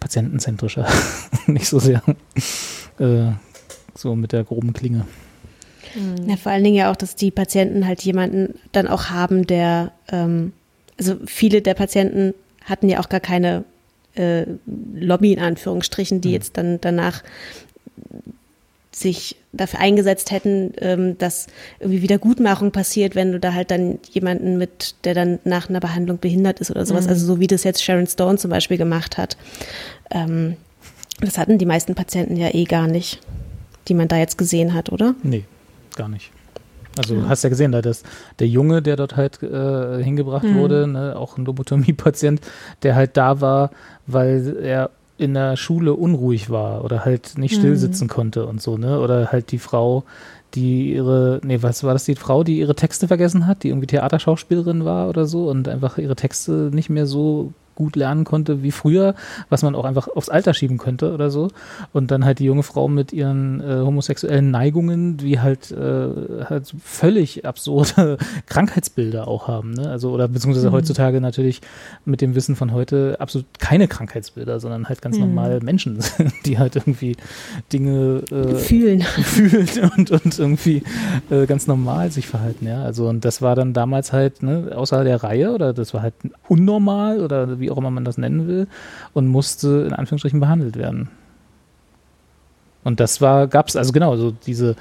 [0.00, 0.86] patientenzentrischer.
[1.46, 2.02] Nicht so sehr
[2.98, 3.32] äh,
[3.94, 5.06] so mit der groben Klinge.
[5.94, 6.28] Mhm.
[6.28, 9.92] Ja, vor allen Dingen ja auch, dass die Patienten halt jemanden dann auch haben, der,
[10.10, 10.52] ähm,
[10.98, 12.34] also viele der Patienten
[12.64, 13.64] hatten ja auch gar keine
[14.14, 14.44] äh,
[14.94, 16.34] Lobby in Anführungsstrichen, die mhm.
[16.34, 17.22] jetzt dann danach
[18.94, 21.46] sich dafür eingesetzt hätten, ähm, dass
[21.80, 26.18] irgendwie Wiedergutmachung passiert, wenn du da halt dann jemanden mit, der dann nach einer Behandlung
[26.18, 27.10] behindert ist oder sowas, mhm.
[27.10, 29.36] also so wie das jetzt Sharon Stone zum Beispiel gemacht hat.
[30.10, 30.56] Ähm,
[31.20, 33.20] das hatten die meisten Patienten ja eh gar nicht,
[33.88, 35.14] die man da jetzt gesehen hat, oder?
[35.22, 35.44] Nee,
[35.96, 36.30] gar nicht.
[36.96, 37.28] Also ja.
[37.28, 38.02] hast ja gesehen, da das,
[38.38, 40.56] der Junge, der dort halt äh, hingebracht mhm.
[40.56, 42.40] wurde, ne, auch ein Lobotomie-Patient,
[42.82, 43.70] der halt da war,
[44.06, 47.76] weil er in der Schule unruhig war oder halt nicht still mhm.
[47.76, 48.10] sitzen mhm.
[48.10, 49.00] konnte und so, ne?
[49.00, 50.04] Oder halt die Frau,
[50.54, 53.86] die ihre, nee, was war das, die Frau, die ihre Texte vergessen hat, die irgendwie
[53.86, 58.72] Theaterschauspielerin war oder so und einfach ihre Texte nicht mehr so gut lernen konnte wie
[58.72, 59.14] früher,
[59.48, 61.48] was man auch einfach aufs Alter schieben könnte oder so.
[61.92, 66.72] Und dann halt die junge Frau mit ihren äh, homosexuellen Neigungen, die halt, äh, halt
[66.82, 69.72] völlig absurde Krankheitsbilder auch haben.
[69.72, 69.88] Ne?
[69.88, 70.74] Also, oder beziehungsweise mhm.
[70.74, 71.60] heutzutage natürlich
[72.04, 75.22] mit dem Wissen von heute absolut keine Krankheitsbilder, sondern halt ganz mhm.
[75.22, 75.98] normal Menschen,
[76.46, 77.16] die halt irgendwie
[77.72, 79.02] Dinge äh, fühlen.
[79.22, 80.82] fühlen und, und irgendwie
[81.30, 82.66] äh, ganz normal sich verhalten.
[82.66, 82.82] Ja?
[82.82, 86.14] Also, und das war dann damals halt, ne, außer der Reihe oder das war halt
[86.48, 88.68] unnormal oder wie auch immer man das nennen will,
[89.14, 91.08] und musste in Anführungsstrichen behandelt werden.
[92.84, 94.76] Und das war, gab es, also genau, so diese,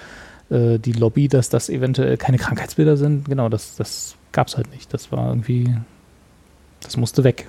[0.49, 4.71] äh, die Lobby, dass das eventuell keine Krankheitsbilder sind, genau, das, das gab es halt
[4.71, 4.93] nicht.
[4.93, 5.73] Das war irgendwie,
[6.81, 7.47] das musste weg.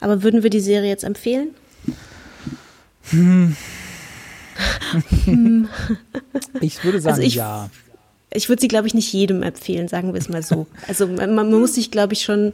[0.00, 1.50] Aber würden wir die Serie jetzt empfehlen?
[3.10, 3.54] Hm.
[6.60, 7.68] ich würde sagen, also ich, ja
[8.32, 10.66] ich würde sie, glaube ich, nicht jedem empfehlen, sagen wir es mal so.
[10.86, 12.52] Also man, man muss sich, glaube ich, schon,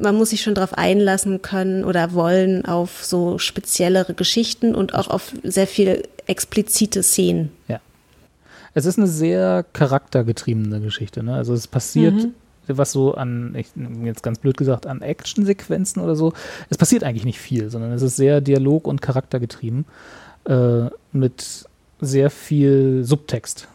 [0.00, 5.08] man muss sich schon darauf einlassen können oder wollen auf so speziellere Geschichten und auch
[5.08, 7.52] auf sehr viele explizite Szenen.
[7.68, 7.80] Ja.
[8.74, 11.22] Es ist eine sehr charaktergetriebene Geschichte.
[11.22, 11.34] Ne?
[11.34, 12.32] Also es passiert mhm.
[12.66, 13.68] was so an, ich,
[14.04, 16.32] jetzt ganz blöd gesagt, an Actionsequenzen oder so.
[16.68, 19.86] Es passiert eigentlich nicht viel, sondern es ist sehr dialog- und charaktergetrieben
[20.46, 21.64] äh, mit
[22.00, 23.68] sehr viel Subtext.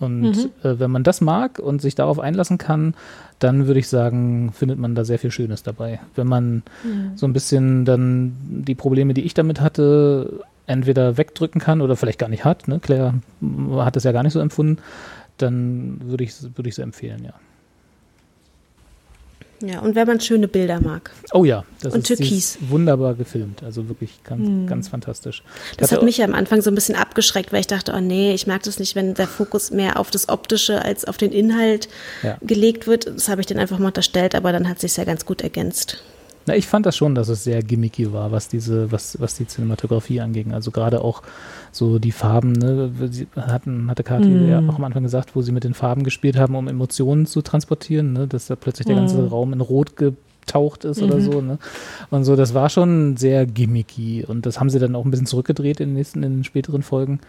[0.00, 0.50] Und mhm.
[0.62, 2.94] äh, wenn man das mag und sich darauf einlassen kann,
[3.38, 6.00] dann würde ich sagen, findet man da sehr viel Schönes dabei.
[6.14, 7.12] Wenn man mhm.
[7.16, 12.18] so ein bisschen dann die Probleme, die ich damit hatte, entweder wegdrücken kann oder vielleicht
[12.18, 12.80] gar nicht hat, ne?
[12.80, 13.14] Claire
[13.76, 14.78] hat es ja gar nicht so empfunden,
[15.36, 17.34] dann würde ich es würde empfehlen, ja.
[19.62, 21.10] Ja, und wenn man schöne Bilder mag.
[21.32, 22.58] Oh ja, das und ist, Türkis.
[22.60, 23.62] wunderbar gefilmt.
[23.62, 24.66] Also wirklich ganz, hm.
[24.66, 25.42] ganz fantastisch.
[25.76, 28.32] Das hat mich ja am Anfang so ein bisschen abgeschreckt, weil ich dachte, oh nee,
[28.32, 31.88] ich mag das nicht, wenn der Fokus mehr auf das Optische als auf den Inhalt
[32.22, 32.38] ja.
[32.40, 33.06] gelegt wird.
[33.06, 36.02] Das habe ich dann einfach mal unterstellt, aber dann hat sich ja ganz gut ergänzt.
[36.50, 39.46] Na, ich fand das schon, dass es sehr gimmicky war, was diese, was, was die
[39.46, 40.52] Cinematografie anging.
[40.52, 41.22] Also gerade auch
[41.70, 44.48] so die Farben, ne, sie hatten, hatte Kathi mm.
[44.48, 47.40] ja auch am Anfang gesagt, wo sie mit den Farben gespielt haben, um Emotionen zu
[47.42, 49.28] transportieren, ne, dass da plötzlich der ganze mm.
[49.28, 51.06] Raum in Rot getaucht ist mhm.
[51.06, 51.58] oder so, ne?
[52.10, 55.26] Und so, das war schon sehr gimmicky und das haben sie dann auch ein bisschen
[55.26, 57.20] zurückgedreht in den nächsten, in den späteren Folgen.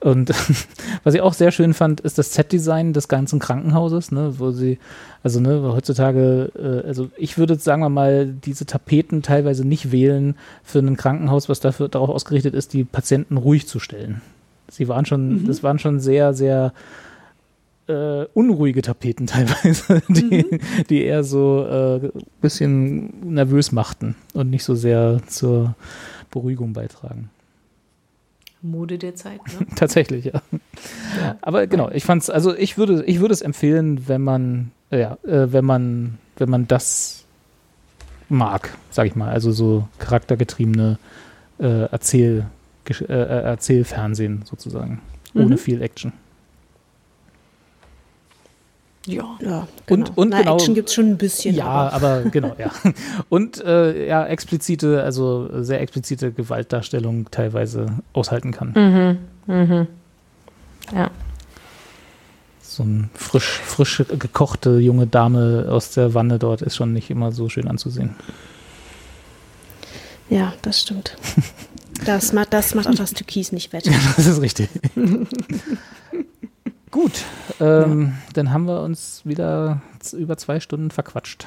[0.00, 0.30] Und
[1.04, 4.78] was ich auch sehr schön fand, ist das Set-Design des ganzen Krankenhauses, ne, wo sie,
[5.22, 10.36] also ne, heutzutage, äh, also ich würde sagen wir mal, diese Tapeten teilweise nicht wählen
[10.62, 14.20] für ein Krankenhaus, was dafür darauf ausgerichtet ist, die Patienten ruhig zu stellen.
[14.70, 15.46] Sie waren schon, mhm.
[15.46, 16.72] das waren schon sehr, sehr
[17.88, 20.60] äh, unruhige Tapeten teilweise, die, mhm.
[20.88, 22.10] die eher so ein äh,
[22.40, 25.74] bisschen nervös machten und nicht so sehr zur
[26.30, 27.30] Beruhigung beitragen.
[28.62, 29.66] Mode der Zeit, ne?
[29.76, 30.42] Tatsächlich, ja.
[31.20, 31.36] ja.
[31.40, 35.52] Aber genau, ich fand's, also ich würde, ich würde es empfehlen, wenn man, ja, äh,
[35.52, 37.24] wenn man, wenn man das
[38.28, 40.98] mag, sag ich mal, also so charaktergetriebene
[41.58, 42.46] äh, Erzähl,
[42.88, 45.00] äh, äh, Erzählfernsehen sozusagen,
[45.34, 45.44] mhm.
[45.44, 46.12] ohne viel Action.
[49.08, 50.06] Ja, ja genau.
[50.06, 51.54] und, und Na, genau, Action gibt es schon ein bisschen.
[51.54, 52.70] Ja, aber, aber genau, ja.
[53.30, 59.18] Und äh, ja, explizite, also sehr explizite Gewaltdarstellung teilweise aushalten kann.
[59.46, 59.86] Mhm, mhm.
[60.94, 61.10] Ja.
[62.60, 67.32] So eine frisch, frisch gekochte junge Dame aus der Wanne dort ist schon nicht immer
[67.32, 68.14] so schön anzusehen.
[70.28, 71.16] Ja, das stimmt.
[72.04, 73.90] Das macht, das macht auch das Türkis nicht wett.
[74.16, 74.68] Das ist richtig.
[77.00, 77.24] Gut,
[77.60, 78.32] ähm, ja.
[78.32, 79.80] dann haben wir uns wieder
[80.12, 81.46] über zwei Stunden verquatscht.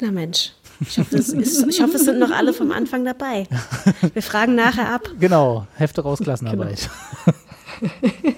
[0.00, 0.52] Na Mensch.
[0.78, 3.48] Ich hoffe, ist, ich hoffe, es sind noch alle vom Anfang dabei.
[4.12, 5.08] Wir fragen nachher ab.
[5.18, 6.88] Genau, Hefte raus, Klassenarbeit.
[7.80, 7.96] Genau.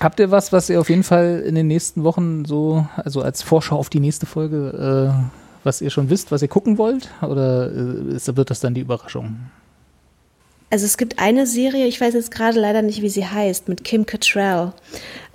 [0.00, 3.44] Habt ihr was, was ihr auf jeden Fall in den nächsten Wochen so, also als
[3.44, 7.10] Vorschau auf die nächste Folge, äh, was ihr schon wisst, was ihr gucken wollt?
[7.22, 9.36] Oder äh, wird das dann die Überraschung?
[10.70, 13.82] Also es gibt eine Serie, ich weiß jetzt gerade leider nicht, wie sie heißt, mit
[13.82, 14.72] Kim Cattrall,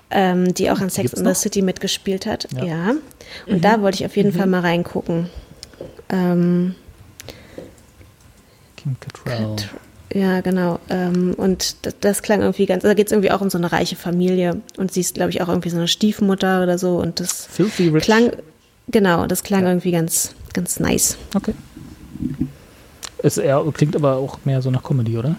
[0.10, 2.48] ähm, die auch an Sex in the City mitgespielt hat.
[2.56, 2.64] Ja.
[2.64, 2.90] ja.
[3.46, 3.62] Und mhm.
[3.62, 4.38] da wollte ich auf jeden mhm.
[4.38, 5.30] Fall mal reingucken.
[6.10, 6.76] Ähm,
[8.78, 9.58] Kim Cattrall.
[10.14, 10.80] Ja, genau.
[10.90, 13.74] Ähm, und das, das, klang irgendwie ganz, da geht es irgendwie auch um so eine
[13.74, 17.20] reiche Familie und sie ist, glaube ich, auch irgendwie so eine Stiefmutter oder so und
[17.20, 18.06] das Filthy Rich.
[18.06, 18.32] klang,
[18.88, 19.70] genau, das klang ja.
[19.72, 21.18] irgendwie ganz, ganz nice.
[21.34, 21.54] Okay.
[23.26, 25.36] Es eher, klingt aber auch mehr so nach Comedy, oder?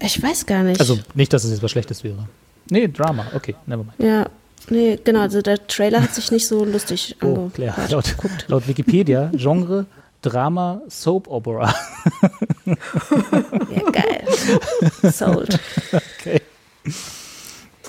[0.00, 0.80] Ich weiß gar nicht.
[0.80, 2.26] Also nicht, dass es jetzt was Schlechtes wäre.
[2.68, 3.94] Nee, Drama, okay, nevermind.
[3.98, 4.28] Ja,
[4.68, 7.50] nee, genau, also der Trailer hat sich nicht so lustig oh.
[7.54, 8.16] Claire, laut,
[8.48, 9.86] laut Wikipedia, Genre
[10.22, 11.72] Drama Soap Opera.
[12.66, 14.24] ja, geil.
[15.12, 15.56] Sold.
[15.92, 16.40] Okay.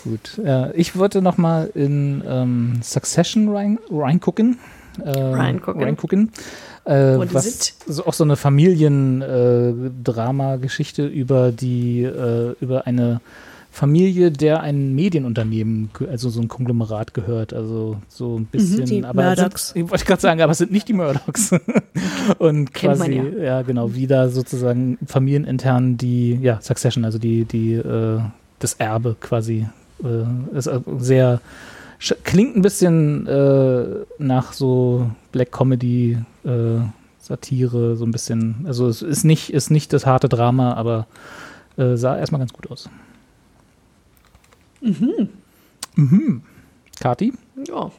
[0.03, 0.38] Gut.
[0.38, 4.59] Äh, ich wollte noch mal in ähm, Succession rein, reingucken.
[5.03, 5.83] Äh, reingucken.
[5.83, 6.31] reingucken.
[6.85, 13.22] Äh, was so, auch so eine Familiendrama-Geschichte über die äh, über eine
[13.74, 18.82] Familie, der ein Medienunternehmen, also so ein Konglomerat gehört, also so ein bisschen.
[18.82, 19.69] Mhm, die aber Murdochs.
[19.69, 21.56] Sind, wollte ich gerade sagen, aber es sind nicht die Murdochs.
[22.38, 23.43] und quasi, ja.
[23.43, 23.61] ja.
[23.61, 28.19] genau, wie da sozusagen familienintern die, ja, Succession, also die, die, äh,
[28.60, 29.68] das Erbe quasi,
[30.03, 30.69] äh, ist
[31.00, 31.40] sehr,
[32.26, 33.85] klingt ein bisschen äh,
[34.18, 36.80] nach so Black Comedy, äh,
[37.19, 41.08] Satire, so ein bisschen, also es ist nicht, ist nicht das harte Drama, aber
[41.77, 42.90] äh, sah erstmal ganz gut aus.
[44.82, 45.30] Mhm.
[45.95, 46.42] Mhm.
[47.00, 47.34] Kati?
[47.68, 47.92] Ja.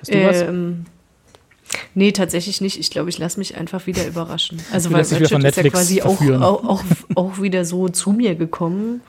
[0.00, 0.92] Hast du ähm, was?
[1.94, 2.78] Nee, tatsächlich nicht.
[2.78, 4.60] Ich glaube, ich lasse mich einfach wieder überraschen.
[4.72, 9.00] Also, weil Ratchet ist ja quasi auch, auch, auch, auch, wieder so zu mir gekommen.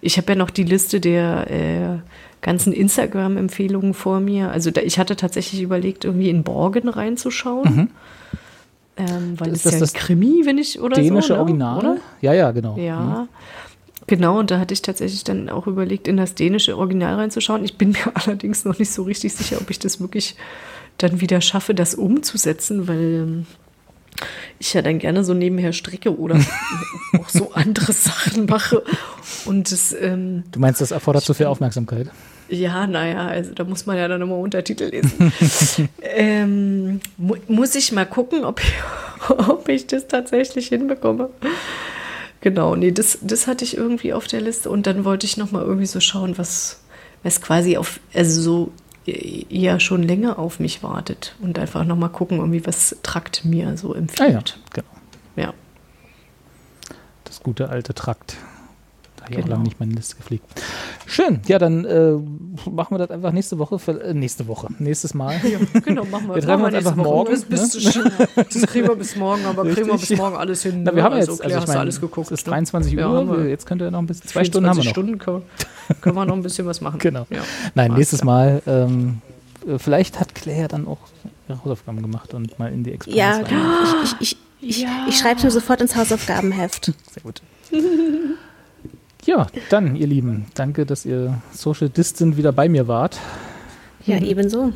[0.00, 1.98] Ich habe ja noch die Liste der äh,
[2.46, 4.52] ganzen Instagram-Empfehlungen vor mir.
[4.52, 7.74] Also, da, ich hatte tatsächlich überlegt, irgendwie in Borgen reinzuschauen.
[7.74, 7.90] Mhm.
[8.96, 11.40] Ähm, weil ist es das ja das Krimi, wenn ich oder dänische so, ne?
[11.40, 11.78] Original?
[11.78, 11.96] Oder?
[12.22, 12.78] Ja, ja, genau.
[12.78, 13.00] Ja.
[13.00, 13.28] Mhm.
[14.06, 17.64] Genau, und da hatte ich tatsächlich dann auch überlegt, in das dänische Original reinzuschauen.
[17.64, 20.36] Ich bin mir allerdings noch nicht so richtig sicher, ob ich das wirklich
[20.98, 23.46] dann wieder schaffe, das umzusetzen, weil ähm,
[24.60, 26.36] ich ja dann gerne so nebenher stricke oder
[27.18, 28.82] auch so andere Sachen mache.
[29.44, 32.08] Und das, ähm, du meinst, das erfordert zu so viel Aufmerksamkeit?
[32.48, 35.32] Ja, naja, also da muss man ja dann immer Untertitel lesen.
[36.02, 38.72] ähm, mu muss ich mal gucken, ob ich,
[39.48, 41.30] ob ich das tatsächlich hinbekomme.
[42.40, 45.64] Genau, nee, das, das hatte ich irgendwie auf der Liste und dann wollte ich nochmal
[45.64, 46.82] irgendwie so schauen, was,
[47.22, 48.72] was quasi auf, also so
[49.06, 53.94] ja schon länger auf mich wartet und einfach nochmal gucken, irgendwie was Trakt mir so
[53.94, 54.20] empfiehlt.
[54.20, 54.42] Ah ja,
[54.72, 54.88] genau.
[55.36, 55.54] Ja.
[57.24, 58.36] Das gute alte Trakt
[59.26, 59.46] habe ich genau.
[59.46, 60.44] auch lange nicht meine Liste gepflegt.
[61.06, 61.40] Schön.
[61.46, 62.12] Ja, dann äh,
[62.70, 63.78] machen wir das einfach nächste Woche.
[63.78, 64.68] Für, äh, nächste Woche.
[64.78, 65.40] Nächstes Mal.
[65.44, 66.36] Ja, genau, machen wir.
[66.36, 67.08] wir treffen uns einfach Woche.
[67.08, 67.30] morgen.
[67.30, 68.12] Bis, bis, ne?
[68.34, 69.84] Das kriegen wir bis morgen, aber Richtig.
[69.84, 70.82] kriegen wir bis morgen alles hin.
[70.84, 72.30] Na, wir haben also, jetzt, also ich mein, alles geguckt.
[72.30, 73.08] Es ist 23 ne?
[73.08, 73.38] Uhr.
[73.38, 74.90] Ja, jetzt könnt ihr noch ein bisschen, zwei Stunden haben wir noch.
[74.90, 75.42] Stunden können,
[76.00, 76.98] können wir noch ein bisschen was machen.
[76.98, 77.26] Genau.
[77.30, 77.40] Ja.
[77.74, 79.22] Nein, Mal nächstes Mal, ähm,
[79.78, 80.98] vielleicht hat Claire dann auch
[81.48, 83.50] ihre Hausaufgaben gemacht und mal in die Experience.
[83.50, 84.36] Ja, ich, ich, ich,
[84.68, 85.06] ich, ja.
[85.08, 86.92] ich schreibe es mir sofort ins Hausaufgabenheft.
[87.12, 87.42] Sehr gut.
[89.26, 93.18] Ja, dann, ihr Lieben, danke, dass ihr Social Distant wieder bei mir wart.
[94.06, 94.72] Ja, ebenso.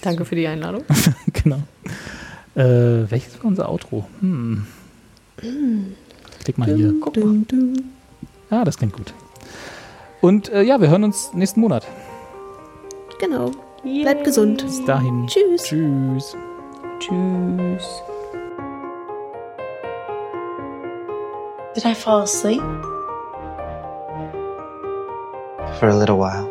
[0.00, 0.82] Danke für die Einladung.
[1.32, 1.58] genau.
[2.54, 4.06] Äh, welches ist unser Outro?
[4.20, 4.66] Hm.
[6.42, 6.94] Klick mal hier.
[7.00, 7.44] Guck mal.
[8.48, 9.12] Ah, das klingt gut.
[10.22, 11.86] Und äh, ja, wir hören uns nächsten Monat.
[13.20, 13.50] Genau.
[13.84, 14.02] Yay.
[14.02, 14.64] Bleibt gesund.
[14.64, 15.26] Bis dahin.
[15.26, 15.64] Tschüss.
[15.64, 16.36] Tschüss.
[16.98, 18.02] Tschüss.
[21.74, 22.62] Did I fall asleep?
[25.78, 26.50] For a little while.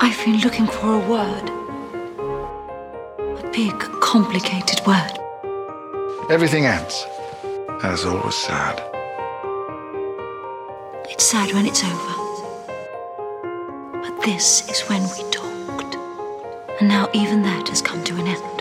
[0.00, 1.50] I've been looking for a word.
[3.18, 5.18] A big, complicated word.
[6.30, 7.06] Everything ends,
[7.82, 8.82] as always sad.
[11.08, 12.14] It's sad when it's over.
[14.02, 15.96] But this is when we talked.
[16.80, 18.55] And now even that has come to an end.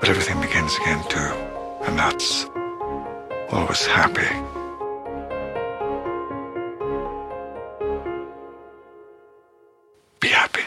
[0.00, 1.18] But everything begins again, too.
[1.86, 2.46] And that's
[3.50, 4.28] always happy.
[10.20, 10.62] Be happy.